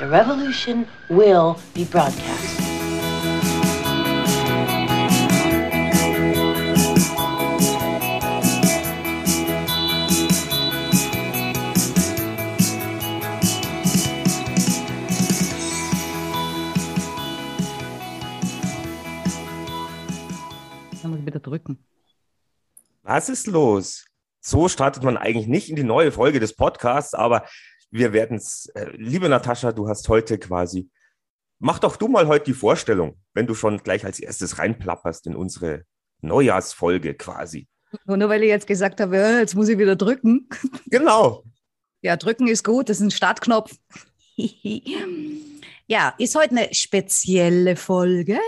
The 0.00 0.08
revolution 0.08 0.86
will 1.10 1.56
be 1.74 1.84
broadcast. 1.84 2.58
Wieder 21.26 21.40
drücken. 21.40 21.78
Was 23.02 23.28
ist 23.28 23.46
los? 23.46 24.06
So 24.40 24.68
startet 24.68 25.02
man 25.02 25.18
eigentlich 25.18 25.46
nicht 25.46 25.68
in 25.68 25.76
die 25.76 25.84
neue 25.84 26.10
Folge 26.10 26.40
des 26.40 26.56
Podcasts, 26.56 27.12
aber 27.12 27.44
wir 27.90 28.12
werden 28.12 28.36
es. 28.36 28.66
Äh, 28.74 28.90
liebe 28.96 29.28
Natascha, 29.28 29.72
du 29.72 29.88
hast 29.88 30.08
heute 30.08 30.38
quasi. 30.38 30.90
Mach 31.58 31.78
doch 31.78 31.96
du 31.96 32.08
mal 32.08 32.26
heute 32.26 32.46
die 32.46 32.54
Vorstellung, 32.54 33.20
wenn 33.34 33.46
du 33.46 33.54
schon 33.54 33.78
gleich 33.82 34.04
als 34.04 34.18
erstes 34.18 34.58
reinplapperst 34.58 35.26
in 35.26 35.36
unsere 35.36 35.84
Neujahrsfolge 36.22 37.14
quasi. 37.14 37.68
Nur 38.06 38.28
weil 38.28 38.42
ich 38.42 38.48
jetzt 38.48 38.66
gesagt 38.66 39.00
habe, 39.00 39.16
ja, 39.16 39.38
jetzt 39.38 39.54
muss 39.54 39.68
ich 39.68 39.78
wieder 39.78 39.96
drücken. 39.96 40.48
Genau. 40.86 41.44
Ja, 42.02 42.16
drücken 42.16 42.48
ist 42.48 42.64
gut, 42.64 42.88
das 42.88 42.98
ist 42.98 43.02
ein 43.02 43.10
Startknopf. 43.10 43.76
ja, 45.86 46.14
ist 46.18 46.34
heute 46.34 46.56
eine 46.56 46.72
spezielle 46.72 47.76
Folge. 47.76 48.38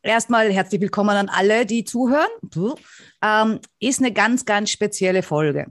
Erstmal 0.00 0.50
herzlich 0.52 0.80
willkommen 0.80 1.10
an 1.10 1.28
alle, 1.28 1.66
die 1.66 1.84
zuhören. 1.84 2.28
Ähm, 3.22 3.60
ist 3.78 3.98
eine 4.00 4.12
ganz, 4.12 4.46
ganz 4.46 4.70
spezielle 4.70 5.22
Folge. 5.22 5.66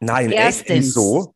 Nein, 0.00 0.32
echt 0.32 0.68
nicht 0.68 0.92
so. 0.92 1.34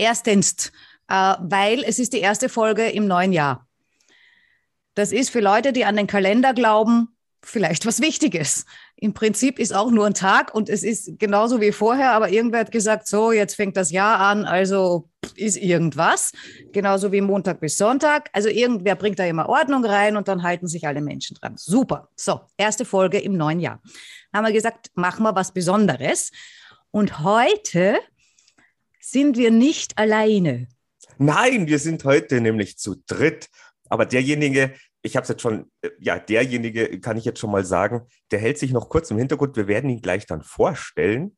Erstens, 0.00 0.72
äh, 1.08 1.34
weil 1.40 1.84
es 1.84 1.98
ist 1.98 2.14
die 2.14 2.20
erste 2.20 2.48
Folge 2.48 2.88
im 2.88 3.06
neuen 3.06 3.34
Jahr. 3.34 3.68
Das 4.94 5.12
ist 5.12 5.28
für 5.28 5.40
Leute, 5.40 5.74
die 5.74 5.84
an 5.84 5.96
den 5.96 6.06
Kalender 6.06 6.54
glauben, 6.54 7.14
vielleicht 7.42 7.84
was 7.84 8.00
Wichtiges. 8.00 8.64
Im 8.96 9.12
Prinzip 9.12 9.58
ist 9.58 9.74
auch 9.74 9.90
nur 9.90 10.06
ein 10.06 10.14
Tag 10.14 10.54
und 10.54 10.70
es 10.70 10.84
ist 10.84 11.18
genauso 11.18 11.60
wie 11.60 11.70
vorher, 11.70 12.12
aber 12.12 12.30
irgendwer 12.30 12.60
hat 12.60 12.72
gesagt, 12.72 13.08
so, 13.08 13.30
jetzt 13.30 13.56
fängt 13.56 13.76
das 13.76 13.90
Jahr 13.90 14.20
an, 14.20 14.46
also 14.46 15.10
ist 15.36 15.58
irgendwas. 15.58 16.32
Genauso 16.72 17.12
wie 17.12 17.20
Montag 17.20 17.60
bis 17.60 17.76
Sonntag. 17.76 18.30
Also 18.32 18.48
irgendwer 18.48 18.94
bringt 18.94 19.18
da 19.18 19.26
immer 19.26 19.50
Ordnung 19.50 19.84
rein 19.84 20.16
und 20.16 20.28
dann 20.28 20.42
halten 20.42 20.66
sich 20.66 20.86
alle 20.86 21.02
Menschen 21.02 21.36
dran. 21.36 21.56
Super. 21.58 22.08
So, 22.16 22.40
erste 22.56 22.86
Folge 22.86 23.18
im 23.18 23.36
neuen 23.36 23.60
Jahr. 23.60 23.82
Haben 24.32 24.46
wir 24.46 24.52
gesagt, 24.52 24.92
machen 24.94 25.24
wir 25.24 25.34
was 25.34 25.52
Besonderes. 25.52 26.30
Und 26.90 27.20
heute 27.20 27.98
sind 29.00 29.36
wir 29.36 29.50
nicht 29.50 29.98
alleine. 29.98 30.68
Nein, 31.18 31.66
wir 31.66 31.78
sind 31.78 32.04
heute 32.04 32.40
nämlich 32.40 32.78
zu 32.78 33.02
dritt. 33.06 33.48
Aber 33.88 34.06
derjenige, 34.06 34.74
ich 35.02 35.16
habe 35.16 35.24
es 35.24 35.28
jetzt 35.28 35.42
schon, 35.42 35.70
äh, 35.82 35.90
ja, 35.98 36.18
derjenige 36.18 37.00
kann 37.00 37.16
ich 37.16 37.24
jetzt 37.24 37.40
schon 37.40 37.50
mal 37.50 37.64
sagen, 37.64 38.06
der 38.30 38.38
hält 38.38 38.58
sich 38.58 38.72
noch 38.72 38.88
kurz 38.88 39.10
im 39.10 39.18
Hintergrund. 39.18 39.56
Wir 39.56 39.66
werden 39.66 39.90
ihn 39.90 40.00
gleich 40.00 40.26
dann 40.26 40.42
vorstellen. 40.42 41.36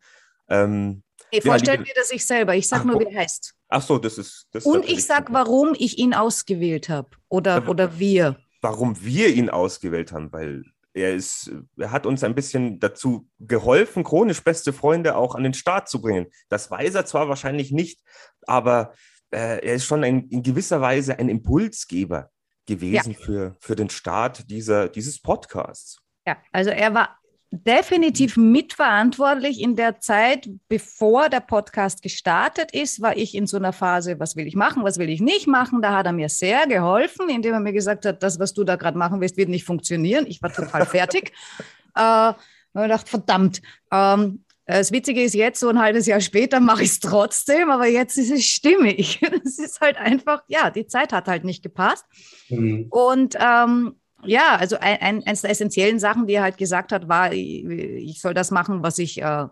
Ähm, 0.48 1.02
hey, 1.30 1.40
vorstellen 1.40 1.80
ja, 1.80 1.86
wir 1.86 1.94
das 1.94 2.08
sich 2.08 2.26
selber. 2.26 2.54
Ich 2.54 2.68
sage 2.68 2.86
nur, 2.86 3.00
wie 3.00 3.04
er 3.04 3.20
heißt. 3.20 3.54
Ach 3.68 3.82
so, 3.82 3.98
das 3.98 4.18
ist. 4.18 4.48
Das 4.52 4.66
Und 4.66 4.84
ich 4.88 5.04
sage, 5.04 5.32
warum 5.32 5.74
ich 5.78 5.98
ihn 5.98 6.14
ausgewählt 6.14 6.88
habe. 6.88 7.10
Oder, 7.28 7.68
oder 7.68 7.98
wir. 7.98 8.36
Warum 8.60 9.02
wir 9.02 9.28
ihn 9.28 9.48
ausgewählt 9.48 10.12
haben, 10.12 10.32
weil 10.32 10.62
er 10.94 11.14
ist, 11.14 11.50
er 11.78 11.90
hat 11.90 12.06
uns 12.06 12.22
ein 12.22 12.34
bisschen 12.34 12.78
dazu 12.78 13.28
geholfen, 13.38 14.04
chronisch 14.04 14.42
beste 14.42 14.72
Freunde 14.72 15.16
auch 15.16 15.34
an 15.34 15.42
den 15.42 15.54
Start 15.54 15.88
zu 15.88 16.00
bringen. 16.00 16.26
Das 16.48 16.70
weiß 16.70 16.94
er 16.94 17.06
zwar 17.06 17.28
wahrscheinlich 17.28 17.72
nicht, 17.72 18.00
aber 18.46 18.92
äh, 19.30 19.64
er 19.64 19.74
ist 19.74 19.86
schon 19.86 20.04
ein, 20.04 20.28
in 20.28 20.42
gewisser 20.42 20.80
Weise 20.80 21.18
ein 21.18 21.28
Impulsgeber 21.28 22.30
gewesen 22.66 23.12
ja. 23.12 23.18
für, 23.18 23.56
für 23.60 23.76
den 23.76 23.90
Start 23.90 24.50
dieser, 24.50 24.88
dieses 24.88 25.20
Podcasts. 25.20 25.98
Ja, 26.26 26.36
also 26.52 26.70
er 26.70 26.94
war 26.94 27.18
definitiv 27.52 28.38
mitverantwortlich 28.38 29.60
in 29.60 29.76
der 29.76 30.00
Zeit, 30.00 30.48
bevor 30.68 31.28
der 31.28 31.40
Podcast 31.40 32.02
gestartet 32.02 32.72
ist, 32.72 33.02
war 33.02 33.14
ich 33.14 33.34
in 33.34 33.46
so 33.46 33.58
einer 33.58 33.74
Phase, 33.74 34.18
was 34.18 34.36
will 34.36 34.46
ich 34.46 34.56
machen, 34.56 34.84
was 34.84 34.98
will 34.98 35.10
ich 35.10 35.20
nicht 35.20 35.46
machen. 35.46 35.82
Da 35.82 35.94
hat 35.94 36.06
er 36.06 36.12
mir 36.12 36.30
sehr 36.30 36.66
geholfen, 36.66 37.28
indem 37.28 37.52
er 37.52 37.60
mir 37.60 37.74
gesagt 37.74 38.06
hat, 38.06 38.22
das, 38.22 38.40
was 38.40 38.54
du 38.54 38.64
da 38.64 38.76
gerade 38.76 38.96
machen 38.96 39.20
willst, 39.20 39.36
wird 39.36 39.50
nicht 39.50 39.64
funktionieren. 39.64 40.24
Ich 40.26 40.40
war 40.42 40.50
total 40.50 40.86
fertig. 40.86 41.32
äh, 41.94 42.32
und 42.72 42.82
ich 42.82 42.88
dachte, 42.88 43.10
verdammt. 43.10 43.60
Ähm, 43.92 44.44
das 44.64 44.90
Witzige 44.90 45.22
ist 45.22 45.34
jetzt, 45.34 45.60
so 45.60 45.68
ein 45.68 45.78
halbes 45.78 46.06
Jahr 46.06 46.20
später 46.20 46.58
mache 46.58 46.84
ich 46.84 46.90
es 46.90 47.00
trotzdem, 47.00 47.70
aber 47.70 47.86
jetzt 47.86 48.16
ist 48.16 48.30
es 48.30 48.44
stimmig. 48.44 49.20
Es 49.44 49.58
ist 49.58 49.80
halt 49.80 49.98
einfach, 49.98 50.42
ja, 50.46 50.70
die 50.70 50.86
Zeit 50.86 51.12
hat 51.12 51.28
halt 51.28 51.44
nicht 51.44 51.62
gepasst. 51.62 52.06
Mhm. 52.48 52.86
Und 52.88 53.36
ähm, 53.38 53.96
ja, 54.24 54.56
also 54.56 54.76
ein, 54.78 54.98
ein, 55.00 55.26
eines 55.26 55.42
der 55.42 55.50
essentiellen 55.50 55.98
Sachen, 55.98 56.26
die 56.26 56.34
er 56.34 56.42
halt 56.42 56.58
gesagt 56.58 56.92
hat, 56.92 57.08
war, 57.08 57.32
ich 57.32 58.20
soll 58.20 58.34
das 58.34 58.50
machen, 58.50 58.82
was 58.82 58.98
ich, 58.98 59.20
äh, 59.20 59.46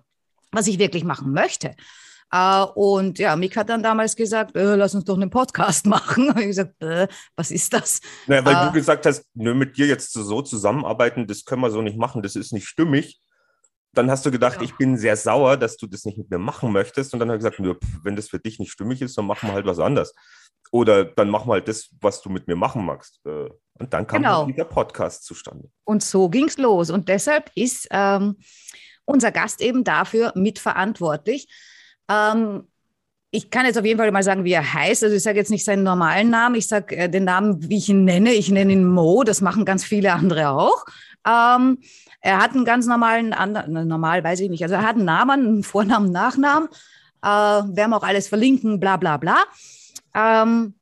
was 0.53 0.67
ich 0.67 0.79
wirklich 0.79 1.05
machen 1.05 1.33
möchte. 1.33 1.75
Uh, 2.33 2.67
und 2.75 3.19
ja, 3.19 3.35
Mick 3.35 3.57
hat 3.57 3.69
dann 3.69 3.83
damals 3.83 4.15
gesagt, 4.15 4.55
äh, 4.55 4.77
lass 4.77 4.95
uns 4.95 5.05
doch 5.05 5.17
einen 5.17 5.31
Podcast 5.31 5.87
machen. 5.87 6.31
Und 6.31 6.39
ich 6.39 6.47
gesagt, 6.47 6.81
äh, 6.81 7.09
was 7.35 7.51
ist 7.51 7.73
das? 7.73 8.01
Naja, 8.29 8.45
weil 8.45 8.67
du 8.67 8.73
gesagt 8.73 9.05
hast, 9.05 9.25
nö, 9.35 9.53
mit 9.53 9.77
dir 9.77 9.87
jetzt 9.87 10.13
so 10.13 10.41
zusammenarbeiten, 10.41 11.27
das 11.27 11.45
können 11.45 11.63
wir 11.63 11.71
so 11.71 11.83
nicht 11.83 11.99
machen, 11.99 12.23
das 12.23 12.37
ist 12.37 12.53
nicht 12.53 12.69
stimmig. 12.69 13.21
Dann 13.93 14.11
hast 14.11 14.25
du 14.25 14.31
gedacht, 14.31 14.59
ja. 14.59 14.63
ich 14.63 14.77
bin 14.77 14.97
sehr 14.97 15.17
sauer, 15.17 15.57
dass 15.57 15.77
du 15.77 15.87
das 15.87 16.05
nicht 16.05 16.17
mit 16.17 16.31
mir 16.31 16.39
machen 16.39 16.73
möchtest. 16.73 17.13
Und 17.13 17.21
dann 17.21 17.29
habe 17.29 17.39
ich 17.39 17.45
gesagt, 17.45 17.59
nö, 17.59 17.75
wenn 18.03 18.17
das 18.17 18.29
für 18.29 18.39
dich 18.39 18.59
nicht 18.59 18.71
stimmig 18.71 19.03
ist, 19.03 19.19
dann 19.19 19.27
machen 19.27 19.49
wir 19.49 19.55
halt 19.55 19.67
was 19.67 19.79
anderes. 19.79 20.15
Oder 20.71 21.05
dann 21.05 21.31
mach 21.31 21.45
mal 21.45 21.61
das, 21.61 21.91
was 22.01 22.23
du 22.23 22.31
mit 22.31 22.47
mir 22.47 22.57
machen 22.57 22.85
magst. 22.85 23.21
Äh, 23.27 23.49
und 23.75 23.93
dann 23.93 24.07
kam 24.07 24.23
genau. 24.23 24.47
dieser 24.47 24.65
Podcast 24.65 25.25
zustande. 25.25 25.69
Und 25.85 26.03
so 26.03 26.29
ging 26.29 26.47
es 26.47 26.59
los. 26.59 26.91
Und 26.91 27.09
deshalb 27.09 27.51
ist 27.55 27.89
ähm, 27.91 28.37
unser 29.05 29.33
Gast 29.33 29.61
eben 29.61 29.83
dafür 29.83 30.33
mitverantwortlich. 30.37 31.49
Ähm, 32.09 32.69
ich 33.33 33.51
kann 33.51 33.65
jetzt 33.65 33.79
auf 33.79 33.85
jeden 33.85 33.99
Fall 33.99 34.11
mal 34.11 34.23
sagen, 34.23 34.45
wie 34.45 34.53
er 34.53 34.75
heißt. 34.75 35.05
Also 35.05 35.17
ich 35.17 35.23
sage 35.23 35.39
jetzt 35.39 35.51
nicht 35.51 35.65
seinen 35.65 35.85
normalen 35.85 36.31
Namen, 36.31 36.57
ich 36.57 36.67
sage 36.67 36.97
äh, 36.97 37.09
den 37.09 37.25
Namen, 37.25 37.69
wie 37.69 37.79
ich 37.79 37.89
ihn 37.89 38.05
nenne. 38.05 38.33
Ich 38.33 38.51
nenne 38.51 38.73
ihn 38.73 38.85
Mo, 38.85 39.23
das 39.25 39.41
machen 39.41 39.65
ganz 39.65 39.85
viele 39.85 40.13
andere 40.13 40.51
auch. 40.51 40.85
Ähm, 41.27 41.79
er 42.21 42.39
hat 42.39 42.55
einen 42.55 42.65
ganz 42.65 42.87
normalen, 42.87 43.35
normal 43.69 44.25
weiß 44.25 44.41
ich 44.41 44.51
nicht, 44.51 44.63
also 44.63 44.77
er 44.77 44.83
hat 44.83 44.97
einen 44.97 45.05
Namen, 45.05 45.47
einen 45.47 45.63
Vornamen, 45.63 46.11
Nachnamen. 46.11 46.69
Äh, 47.23 47.27
werden 47.29 47.91
wir 47.91 47.97
auch 47.97 48.03
alles 48.03 48.29
verlinken, 48.29 48.81
bla 48.81 48.97
bla 48.97 49.17
bla. 49.17 49.45
Ähm, 50.15 50.75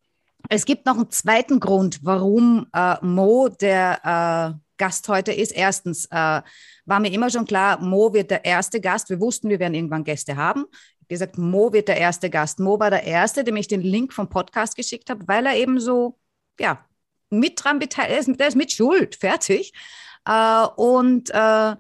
es 0.49 0.65
gibt 0.65 0.87
noch 0.87 0.97
einen 0.97 1.11
zweiten 1.11 1.61
Grund, 1.61 2.01
warum 2.03 2.67
äh, 2.73 2.97
Mo 3.05 3.49
der 3.49 4.55
äh, 4.57 4.59
Gast 4.79 5.09
heute 5.09 5.33
ist. 5.33 5.51
Erstens 5.51 6.07
äh, 6.07 6.43
war 6.87 7.01
mir 7.01 7.13
immer 7.13 7.29
schon 7.29 7.45
klar, 7.45 7.81
Mo 7.81 8.15
wird 8.15 8.31
der 8.31 8.45
erste 8.45 8.81
Gast. 8.81 9.11
Wir 9.11 9.21
wussten, 9.21 9.49
wir 9.49 9.59
werden 9.59 9.75
irgendwann 9.75 10.05
Gäste 10.05 10.37
haben. 10.37 10.65
Wie 11.01 11.15
gesagt, 11.15 11.37
Mo 11.37 11.73
wird 11.73 11.89
der 11.89 11.99
erste 11.99 12.31
Gast. 12.31 12.61
Mo 12.61 12.79
war 12.79 12.91
der 12.91 13.05
Erste, 13.05 13.45
dem 13.45 13.57
ich 13.57 13.69
den 13.69 13.83
Link 13.83 14.13
vom 14.13 14.29
Podcast 14.29 14.77
geschickt 14.77 15.11
habe, 15.11 15.27
weil 15.27 15.47
er 15.47 15.57
eben 15.57 15.81
so, 15.81 16.19
ja, 16.59 16.85
mit 17.31 17.63
dran 17.63 17.79
beteiligt 17.79 18.29
ist. 18.29 18.41
Der 18.41 18.49
ist 18.49 18.57
mit 18.57 18.73
Schuld, 18.73 19.17
fertig. 19.17 19.73
Äh, 20.29 20.67
und 20.77 21.31
äh, 21.31 21.75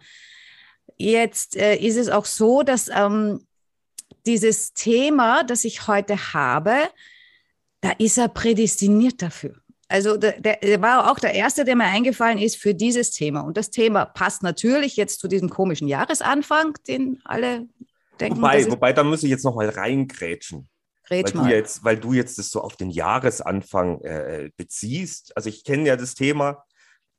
jetzt 0.96 1.56
äh, 1.56 1.76
ist 1.76 1.96
es 1.96 2.08
auch 2.08 2.24
so, 2.24 2.62
dass 2.62 2.88
ähm, 2.88 3.46
dieses 4.26 4.72
Thema, 4.72 5.44
das 5.44 5.64
ich 5.64 5.86
heute 5.86 6.32
habe, 6.32 6.74
da 7.80 7.90
ist 7.98 8.18
er 8.18 8.28
prädestiniert 8.28 9.22
dafür. 9.22 9.54
Also 9.90 10.16
der, 10.18 10.40
der, 10.40 10.82
war 10.82 11.10
auch 11.10 11.18
der 11.18 11.32
Erste, 11.32 11.64
der 11.64 11.74
mir 11.74 11.84
eingefallen 11.84 12.38
ist 12.38 12.56
für 12.56 12.74
dieses 12.74 13.10
Thema. 13.10 13.40
Und 13.40 13.56
das 13.56 13.70
Thema 13.70 14.04
passt 14.04 14.42
natürlich 14.42 14.96
jetzt 14.96 15.20
zu 15.20 15.28
diesem 15.28 15.48
komischen 15.48 15.88
Jahresanfang, 15.88 16.74
den 16.86 17.20
alle 17.24 17.66
denken. 18.20 18.36
Wobei, 18.36 18.70
wobei 18.70 18.92
da 18.92 19.02
muss 19.02 19.22
ich 19.22 19.30
jetzt 19.30 19.44
noch 19.44 19.54
mal 19.54 19.68
reingrätschen. 19.68 20.68
Grätsch 21.04 21.34
weil. 21.34 21.44
Du 21.44 21.48
jetzt, 21.48 21.84
weil 21.84 21.96
du 21.96 22.12
jetzt 22.12 22.38
das 22.38 22.50
so 22.50 22.60
auf 22.60 22.76
den 22.76 22.90
Jahresanfang 22.90 24.02
äh, 24.02 24.50
beziehst. 24.58 25.34
Also 25.34 25.48
ich 25.48 25.64
kenne 25.64 25.88
ja 25.88 25.96
das 25.96 26.14
Thema 26.14 26.64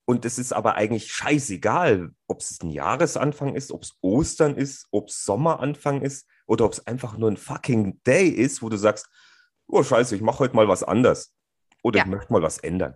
und 0.10 0.26
es 0.26 0.40
ist 0.40 0.54
aber 0.54 0.74
eigentlich 0.74 1.14
scheißegal, 1.14 2.10
ob 2.26 2.40
es 2.40 2.60
ein 2.64 2.72
Jahresanfang 2.72 3.54
ist, 3.54 3.72
ob 3.72 3.84
es 3.84 3.94
Ostern 4.02 4.56
ist, 4.56 4.88
ob 4.90 5.10
es 5.10 5.24
Sommeranfang 5.24 6.02
ist 6.02 6.28
oder 6.48 6.66
ob 6.66 6.74
es 6.74 6.88
einfach 6.88 7.16
nur 7.16 7.30
ein 7.30 7.38
fucking 7.38 8.02
Day 8.08 8.28
ist, 8.28 8.64
wo 8.64 8.70
du 8.70 8.78
sagst, 8.78 9.08
oh 9.68 9.84
scheiße, 9.84 10.16
ich 10.16 10.24
mache 10.24 10.40
heute 10.40 10.56
mal 10.56 10.68
was 10.68 10.82
anders 10.82 11.32
oder 11.84 12.00
ja. 12.00 12.06
ich 12.06 12.10
möchte 12.10 12.34
mal 12.34 12.42
was 12.42 12.58
ändern. 12.58 12.96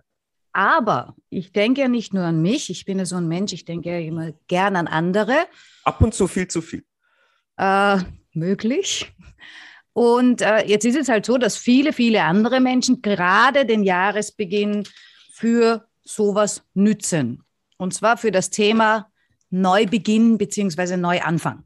Aber 0.52 1.14
ich 1.30 1.52
denke 1.52 1.82
ja 1.82 1.88
nicht 1.88 2.12
nur 2.12 2.24
an 2.24 2.42
mich, 2.42 2.68
ich 2.68 2.84
bin 2.84 2.98
ja 2.98 3.04
so 3.04 3.14
ein 3.14 3.28
Mensch, 3.28 3.52
ich 3.52 3.64
denke 3.64 3.90
ja 3.90 3.98
immer 4.00 4.32
gern 4.48 4.74
an 4.74 4.88
andere. 4.88 5.36
Ab 5.84 6.00
und 6.00 6.14
zu 6.14 6.26
viel 6.26 6.48
zu 6.48 6.62
viel. 6.62 6.84
Äh, 7.58 7.98
möglich. 8.32 9.14
Und 9.92 10.42
äh, 10.42 10.66
jetzt 10.66 10.84
ist 10.84 10.96
es 10.96 11.08
halt 11.08 11.26
so, 11.26 11.38
dass 11.38 11.56
viele, 11.56 11.92
viele 11.92 12.24
andere 12.24 12.58
Menschen 12.58 13.02
gerade 13.02 13.66
den 13.66 13.84
Jahresbeginn 13.84 14.82
für 15.32 15.86
sowas 16.04 16.62
nützen. 16.74 17.42
Und 17.76 17.94
zwar 17.94 18.16
für 18.16 18.30
das 18.30 18.50
Thema 18.50 19.10
Neubeginn 19.50 20.38
bzw. 20.38 20.96
Neuanfang. 20.96 21.64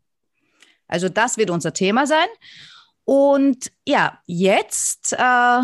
Also 0.86 1.08
das 1.08 1.36
wird 1.36 1.50
unser 1.50 1.72
Thema 1.72 2.06
sein. 2.06 2.28
Und 3.04 3.72
ja, 3.86 4.20
jetzt 4.26 5.12
äh, 5.12 5.60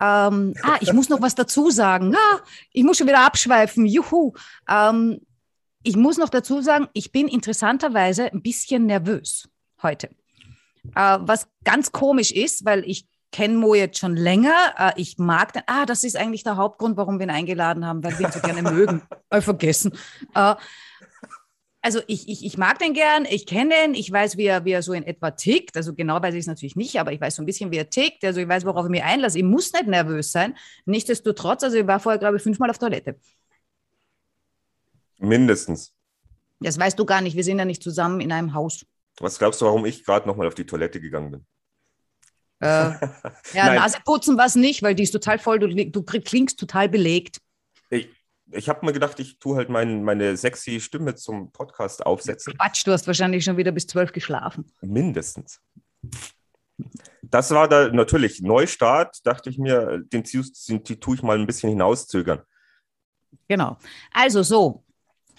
Ähm, 0.00 0.54
ah, 0.62 0.76
ich 0.80 0.92
muss 0.92 1.08
noch 1.08 1.22
was 1.22 1.34
dazu 1.34 1.70
sagen. 1.70 2.14
Ah, 2.14 2.40
ich 2.72 2.82
muss 2.84 2.98
schon 2.98 3.06
wieder 3.06 3.24
abschweifen. 3.24 3.86
Juhu. 3.86 4.32
Ähm, 4.68 5.20
ich 5.82 5.96
muss 5.96 6.18
noch 6.18 6.30
dazu 6.30 6.60
sagen, 6.60 6.88
ich 6.94 7.12
bin 7.12 7.28
interessanterweise 7.28 8.32
ein 8.32 8.42
bisschen 8.42 8.86
nervös 8.86 9.48
heute. 9.82 10.08
Äh, 10.94 11.18
was 11.20 11.46
ganz 11.62 11.92
komisch 11.92 12.32
ist, 12.32 12.64
weil 12.64 12.84
ich 12.88 13.06
kenne 13.34 13.56
Mo 13.56 13.74
jetzt 13.74 13.98
schon 13.98 14.14
länger. 14.14 14.54
Äh, 14.78 14.92
ich 14.94 15.18
mag 15.18 15.52
den. 15.52 15.62
Ah, 15.66 15.86
das 15.86 16.04
ist 16.04 16.16
eigentlich 16.16 16.44
der 16.44 16.56
Hauptgrund, 16.56 16.96
warum 16.96 17.18
wir 17.18 17.26
ihn 17.26 17.30
eingeladen 17.30 17.84
haben, 17.84 18.04
weil 18.04 18.16
wir 18.16 18.26
ihn 18.26 18.32
so 18.32 18.40
gerne 18.40 18.62
mögen. 18.62 19.02
Äh, 19.30 19.40
vergessen. 19.40 19.92
Äh, 20.34 20.54
also 21.80 22.00
ich, 22.06 22.28
ich, 22.28 22.44
ich 22.44 22.56
mag 22.56 22.78
den 22.78 22.94
gern, 22.94 23.24
ich 23.28 23.46
kenne 23.46 23.74
ihn, 23.84 23.94
ich 23.94 24.12
weiß, 24.12 24.36
wie 24.36 24.44
er, 24.44 24.64
wie 24.64 24.70
er 24.70 24.82
so 24.82 24.92
in 24.92 25.02
etwa 25.02 25.32
tickt. 25.32 25.76
Also 25.76 25.92
genau 25.92 26.22
weiß 26.22 26.34
ich 26.34 26.40
es 26.40 26.46
natürlich 26.46 26.76
nicht, 26.76 27.00
aber 27.00 27.10
ich 27.12 27.20
weiß 27.20 27.34
so 27.34 27.42
ein 27.42 27.46
bisschen, 27.46 27.72
wie 27.72 27.78
er 27.78 27.90
tickt. 27.90 28.24
Also 28.24 28.40
ich 28.40 28.48
weiß, 28.48 28.64
worauf 28.64 28.84
ich 28.84 28.90
mich 28.90 29.02
einlasse. 29.02 29.38
Ich 29.38 29.44
muss 29.44 29.72
nicht 29.72 29.88
nervös 29.88 30.30
sein. 30.30 30.56
Nichtsdestotrotz, 30.84 31.64
also 31.64 31.76
ich 31.76 31.86
war 31.86 31.98
vorher, 31.98 32.20
glaube 32.20 32.36
ich, 32.36 32.42
fünfmal 32.42 32.70
auf 32.70 32.78
Toilette. 32.78 33.18
Mindestens. 35.18 35.92
Das 36.60 36.78
weißt 36.78 36.98
du 36.98 37.04
gar 37.04 37.22
nicht. 37.22 37.34
Wir 37.34 37.44
sind 37.44 37.58
ja 37.58 37.64
nicht 37.64 37.82
zusammen 37.82 38.20
in 38.20 38.30
einem 38.30 38.54
Haus. 38.54 38.86
Was 39.18 39.38
glaubst 39.38 39.60
du, 39.60 39.64
warum 39.64 39.84
ich 39.84 40.04
gerade 40.04 40.28
nochmal 40.28 40.46
auf 40.46 40.54
die 40.54 40.66
Toilette 40.66 41.00
gegangen 41.00 41.32
bin? 41.32 41.46
Äh, 42.64 42.98
ja, 43.54 43.74
Nase 43.74 43.98
putzen 44.04 44.38
war 44.38 44.46
es 44.46 44.54
nicht, 44.54 44.82
weil 44.82 44.94
die 44.94 45.02
ist 45.02 45.10
total 45.10 45.38
voll. 45.38 45.58
Du, 45.58 45.68
du 45.68 46.02
klingst 46.02 46.58
total 46.58 46.88
belegt. 46.88 47.38
Ich, 47.90 48.08
ich 48.50 48.68
habe 48.68 48.84
mir 48.86 48.92
gedacht, 48.92 49.20
ich 49.20 49.38
tue 49.38 49.56
halt 49.56 49.68
mein, 49.68 50.02
meine 50.02 50.36
sexy 50.36 50.80
Stimme 50.80 51.14
zum 51.14 51.52
Podcast 51.52 52.04
aufsetzen. 52.04 52.56
Quatsch, 52.56 52.86
du 52.86 52.92
hast 52.92 53.06
wahrscheinlich 53.06 53.44
schon 53.44 53.56
wieder 53.56 53.72
bis 53.72 53.86
zwölf 53.86 54.12
geschlafen. 54.12 54.66
Mindestens. 54.80 55.60
Das 57.22 57.50
war 57.50 57.68
da 57.68 57.88
natürlich 57.88 58.42
Neustart, 58.42 59.24
dachte 59.24 59.50
ich 59.50 59.58
mir, 59.58 59.98
den, 59.98 60.24
den, 60.24 60.84
den 60.84 61.00
tue 61.00 61.14
ich 61.14 61.22
mal 61.22 61.38
ein 61.38 61.46
bisschen 61.46 61.70
hinauszögern. 61.70 62.42
Genau. 63.48 63.78
Also 64.12 64.42
so, 64.42 64.84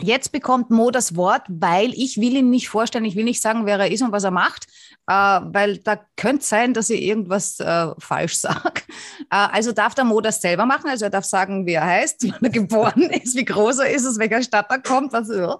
Jetzt 0.01 0.31
bekommt 0.31 0.71
Mo 0.71 0.91
das 0.91 1.15
Wort, 1.15 1.43
weil 1.47 1.93
ich 1.93 2.17
will 2.17 2.35
ihn 2.35 2.49
nicht 2.49 2.67
vorstellen, 2.67 3.05
ich 3.05 3.15
will 3.15 3.23
nicht 3.23 3.41
sagen, 3.41 3.65
wer 3.65 3.79
er 3.79 3.91
ist 3.91 4.01
und 4.01 4.11
was 4.11 4.25
er 4.25 4.31
macht, 4.31 4.67
äh, 5.07 5.13
weil 5.13 5.77
da 5.77 5.99
könnte 6.17 6.43
sein, 6.45 6.73
dass 6.73 6.89
ich 6.89 7.01
irgendwas 7.01 7.59
äh, 7.59 7.87
falsch 7.99 8.35
sage. 8.35 8.81
Äh, 9.31 9.47
also 9.51 9.71
darf 9.71 9.95
der 9.95 10.03
Mo 10.03 10.21
das 10.21 10.41
selber 10.41 10.65
machen, 10.65 10.89
also 10.89 11.05
er 11.05 11.09
darf 11.09 11.25
sagen, 11.25 11.65
wie 11.65 11.73
er 11.73 11.85
heißt, 11.85 12.27
wann 12.29 12.43
er 12.43 12.49
geboren 12.49 13.01
ist, 13.23 13.35
wie 13.35 13.45
groß 13.45 13.79
er 13.79 13.89
ist, 13.89 14.05
aus 14.05 14.19
welcher 14.19 14.43
Stadt 14.43 14.67
er 14.69 14.79
kommt, 14.79 15.13
was 15.13 15.29
ja. 15.29 15.57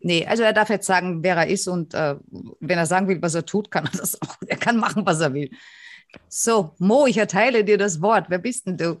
Nee, 0.00 0.24
also 0.26 0.44
er 0.44 0.52
darf 0.52 0.68
jetzt 0.68 0.86
sagen, 0.86 1.22
wer 1.22 1.36
er 1.36 1.48
ist 1.48 1.66
und 1.66 1.94
wenn 1.94 2.78
er 2.78 2.86
sagen 2.86 3.08
will, 3.08 3.20
was 3.20 3.34
er 3.34 3.44
tut, 3.44 3.70
kann 3.70 3.86
er 3.86 3.98
das 3.98 4.20
auch. 4.22 4.36
Er 4.46 4.56
kann 4.56 4.76
machen, 4.76 5.04
was 5.04 5.20
er 5.20 5.34
will. 5.34 5.50
So, 6.28 6.74
Mo, 6.78 7.06
ich 7.06 7.18
erteile 7.18 7.64
dir 7.64 7.78
das 7.78 8.00
Wort. 8.00 8.26
Wer 8.28 8.38
bist 8.38 8.66
denn 8.66 8.76
du? 8.76 9.00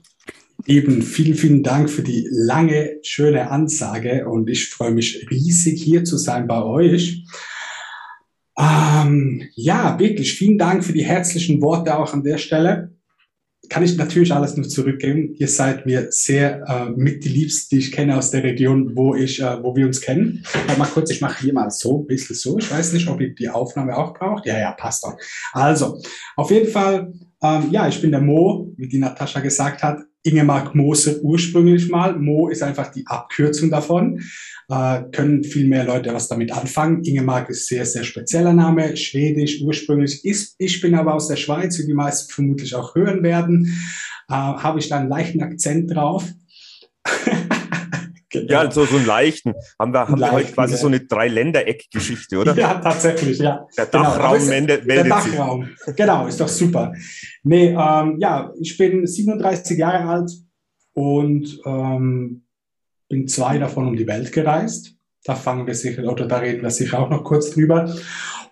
Eben, 0.66 1.02
vielen, 1.02 1.34
vielen 1.34 1.62
Dank 1.62 1.88
für 1.88 2.02
die 2.02 2.28
lange, 2.30 2.98
schöne 3.02 3.50
Ansage 3.50 4.28
und 4.28 4.50
ich 4.50 4.68
freue 4.68 4.90
mich 4.90 5.26
riesig 5.30 5.82
hier 5.82 6.04
zu 6.04 6.16
sein 6.16 6.48
bei 6.48 6.62
euch. 6.62 7.24
Ähm, 8.58 9.48
ja, 9.54 9.98
wirklich, 10.00 10.34
vielen 10.34 10.58
Dank 10.58 10.84
für 10.84 10.92
die 10.92 11.04
herzlichen 11.04 11.62
Worte 11.62 11.96
auch 11.96 12.12
an 12.12 12.24
der 12.24 12.38
Stelle. 12.38 12.92
Kann 13.68 13.84
ich 13.84 13.96
natürlich 13.96 14.32
alles 14.32 14.56
nur 14.56 14.68
zurückgeben. 14.68 15.34
Ihr 15.34 15.46
seid 15.46 15.86
mir 15.86 16.10
sehr 16.10 16.64
äh, 16.66 16.90
mit 16.90 17.22
die 17.22 17.28
Liebsten, 17.28 17.76
die 17.76 17.80
ich 17.80 17.92
kenne 17.92 18.16
aus 18.16 18.30
der 18.30 18.42
Region, 18.42 18.96
wo 18.96 19.14
ich, 19.14 19.40
äh, 19.40 19.62
wo 19.62 19.76
wir 19.76 19.86
uns 19.86 20.00
kennen. 20.00 20.44
mal 20.76 20.88
kurz, 20.88 21.10
ich 21.10 21.20
mache 21.20 21.42
hier 21.42 21.52
mal 21.52 21.70
so, 21.70 22.00
ein 22.00 22.06
bisschen 22.06 22.34
so. 22.34 22.58
Ich 22.58 22.70
weiß 22.70 22.94
nicht, 22.94 23.06
ob 23.08 23.20
ihr 23.20 23.32
die 23.34 23.48
Aufnahme 23.48 23.96
auch 23.96 24.14
braucht. 24.14 24.46
Ja, 24.46 24.58
ja, 24.58 24.72
passt 24.72 25.04
doch. 25.04 25.16
Also, 25.52 26.00
auf 26.34 26.50
jeden 26.50 26.68
Fall, 26.68 27.12
ähm, 27.42 27.68
ja, 27.70 27.86
ich 27.86 28.00
bin 28.00 28.10
der 28.10 28.22
Mo, 28.22 28.72
wie 28.76 28.88
die 28.88 28.98
Natascha 28.98 29.40
gesagt 29.40 29.82
hat. 29.82 30.00
Ingemark 30.28 30.74
Moser 30.74 31.20
ursprünglich 31.22 31.88
mal. 31.88 32.18
Mo 32.18 32.48
ist 32.48 32.62
einfach 32.62 32.90
die 32.92 33.06
Abkürzung 33.06 33.70
davon. 33.70 34.20
Äh, 34.68 35.02
können 35.12 35.44
viel 35.44 35.66
mehr 35.66 35.84
Leute 35.84 36.12
was 36.12 36.28
damit 36.28 36.52
anfangen. 36.52 37.02
Ingemark 37.02 37.48
ist 37.48 37.66
sehr, 37.66 37.86
sehr 37.86 38.04
spezieller 38.04 38.52
Name, 38.52 38.96
schwedisch 38.96 39.62
ursprünglich. 39.62 40.24
Ist, 40.24 40.56
ich 40.58 40.80
bin 40.80 40.94
aber 40.94 41.14
aus 41.14 41.28
der 41.28 41.36
Schweiz, 41.36 41.78
wie 41.78 41.86
die 41.86 41.94
meisten 41.94 42.32
vermutlich 42.32 42.74
auch 42.74 42.94
hören 42.94 43.22
werden. 43.22 43.66
Äh, 44.28 44.34
Habe 44.34 44.78
ich 44.78 44.88
da 44.88 44.98
einen 44.98 45.08
leichten 45.08 45.42
Akzent 45.42 45.94
drauf. 45.94 46.24
Genau. 48.30 48.52
Ja, 48.52 48.70
so, 48.70 48.84
so 48.84 48.96
einen 48.96 49.06
leichten. 49.06 49.54
Haben 49.78 49.92
wir, 49.92 50.08
haben 50.08 50.20
wir 50.20 50.32
heute 50.32 50.52
quasi 50.52 50.74
ja. 50.74 50.78
so 50.78 50.86
eine 50.88 51.00
Dreiländereck-Geschichte, 51.00 52.38
oder? 52.38 52.54
Ja, 52.54 52.74
tatsächlich, 52.74 53.38
ja. 53.38 53.66
Der 53.76 53.86
genau, 53.86 54.04
Dachraum 54.04 54.38
genau, 54.38 54.48
meldet 54.48 54.88
Der 54.88 55.04
Dachraum, 55.04 55.68
genau, 55.96 56.26
ist 56.26 56.40
doch 56.40 56.48
super. 56.48 56.92
Nee, 57.42 57.68
ähm, 57.68 58.18
ja, 58.18 58.52
ich 58.60 58.76
bin 58.76 59.06
37 59.06 59.78
Jahre 59.78 60.08
alt 60.08 60.30
und 60.92 61.58
ähm, 61.64 62.44
bin 63.08 63.28
zwei 63.28 63.58
davon 63.58 63.88
um 63.88 63.96
die 63.96 64.06
Welt 64.06 64.32
gereist. 64.32 64.94
Da 65.24 65.34
fangen 65.34 65.66
wir 65.66 65.74
sicher, 65.74 66.04
oder 66.04 66.26
da 66.26 66.38
reden 66.38 66.62
wir 66.62 66.70
sicher 66.70 67.00
auch 67.00 67.10
noch 67.10 67.24
kurz 67.24 67.50
drüber. 67.50 67.94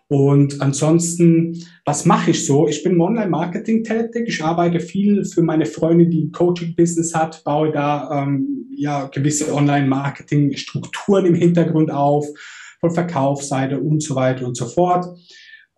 Und 0.09 0.61
ansonsten, 0.61 1.65
was 1.85 2.05
mache 2.05 2.31
ich 2.31 2.47
so? 2.47 2.69
Ich 2.69 2.83
bin 2.85 2.93
im 2.93 3.01
Online-Marketing 3.01 3.83
tätig. 3.83 4.29
Ich 4.29 4.45
arbeite 4.45 4.79
viel 4.79 5.25
für 5.25 5.43
meine 5.43 5.67
Freundin, 5.67 6.11
die 6.11 6.31
Coaching-Business 6.31 7.15
hat, 7.15 7.43
baue 7.43 7.73
da 7.73 8.23
ähm, 8.23 8.69
ja 8.77 9.07
gewisse 9.07 9.53
Online-Marketing-Strukturen 9.53 11.27
im 11.27 11.35
Hintergrund 11.35 11.91
auf, 11.91 12.27
von 12.79 12.93
Verkaufsseite 12.93 13.81
und 13.81 14.03
so 14.03 14.15
weiter 14.15 14.47
und 14.47 14.57
so 14.57 14.67
fort. 14.67 15.07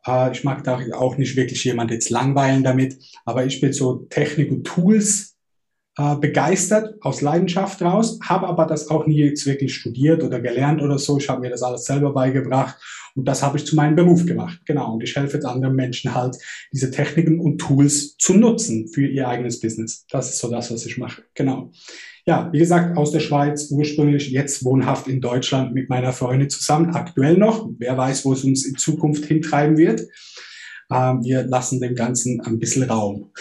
Äh, 0.07 0.33
ich 0.33 0.45
mag 0.45 0.63
da 0.63 0.79
auch 0.93 1.17
nicht 1.17 1.35
wirklich 1.37 1.65
jemand 1.65 1.91
jetzt 1.91 2.11
langweilen 2.11 2.63
damit, 2.63 2.99
aber 3.25 3.47
ich 3.47 3.63
bin 3.63 3.73
so 3.73 4.07
Technik 4.11 4.51
und 4.51 4.67
Tools 4.67 5.37
äh, 5.97 6.17
begeistert 6.17 6.97
aus 7.01 7.23
Leidenschaft 7.23 7.81
raus, 7.81 8.19
habe 8.23 8.47
aber 8.47 8.67
das 8.67 8.91
auch 8.91 9.07
nie 9.07 9.25
jetzt 9.25 9.47
wirklich 9.47 9.75
studiert 9.75 10.23
oder 10.23 10.39
gelernt 10.39 10.83
oder 10.83 10.99
so. 10.99 11.17
Ich 11.17 11.31
habe 11.31 11.41
mir 11.41 11.51
das 11.51 11.63
alles 11.63 11.87
selber 11.87 12.13
beigebracht 12.13 12.77
und 13.19 13.25
das 13.25 13.43
habe 13.43 13.59
ich 13.59 13.67
zu 13.67 13.75
meinem 13.75 13.97
Beruf 13.97 14.27
gemacht. 14.27 14.61
Genau. 14.65 14.95
Und 14.95 15.03
ich 15.03 15.17
helfe 15.17 15.45
anderen 15.45 15.75
Menschen 15.75 16.15
halt, 16.15 16.37
diese 16.73 16.93
Techniken 16.93 17.41
und 17.41 17.59
Tools 17.59 18.17
zu 18.17 18.35
nutzen 18.35 18.87
für 18.87 19.05
ihr 19.05 19.27
eigenes 19.27 19.59
Business. 19.59 20.07
Das 20.09 20.31
ist 20.31 20.39
so 20.39 20.49
das, 20.49 20.71
was 20.71 20.87
ich 20.87 20.99
mache. 20.99 21.25
Genau. 21.35 21.73
Ja, 22.27 22.49
wie 22.53 22.61
gesagt, 22.61 22.97
aus 22.97 23.11
der 23.11 23.19
Schweiz 23.19 23.73
ursprünglich, 23.73 24.31
jetzt 24.31 24.65
wohnhaft 24.65 25.09
in 25.09 25.21
Deutschland 25.21 25.75
mit 25.75 25.89
meiner 25.89 26.13
Freundin 26.13 26.49
zusammen, 26.49 26.95
aktuell 26.95 27.37
noch. 27.37 27.69
Wer 27.79 27.99
weiß, 27.99 28.25
wo 28.25 28.35
es 28.35 28.45
uns 28.45 28.65
in 28.65 28.77
Zukunft 28.77 29.25
hintreiben 29.25 29.77
wird. 29.77 30.03
Ähm, 30.93 31.25
wir 31.25 31.43
lassen 31.43 31.81
dem 31.81 31.97
Ganzen 31.97 32.41
ein 32.43 32.61
bisschen 32.61 32.85
Raum. 32.85 33.33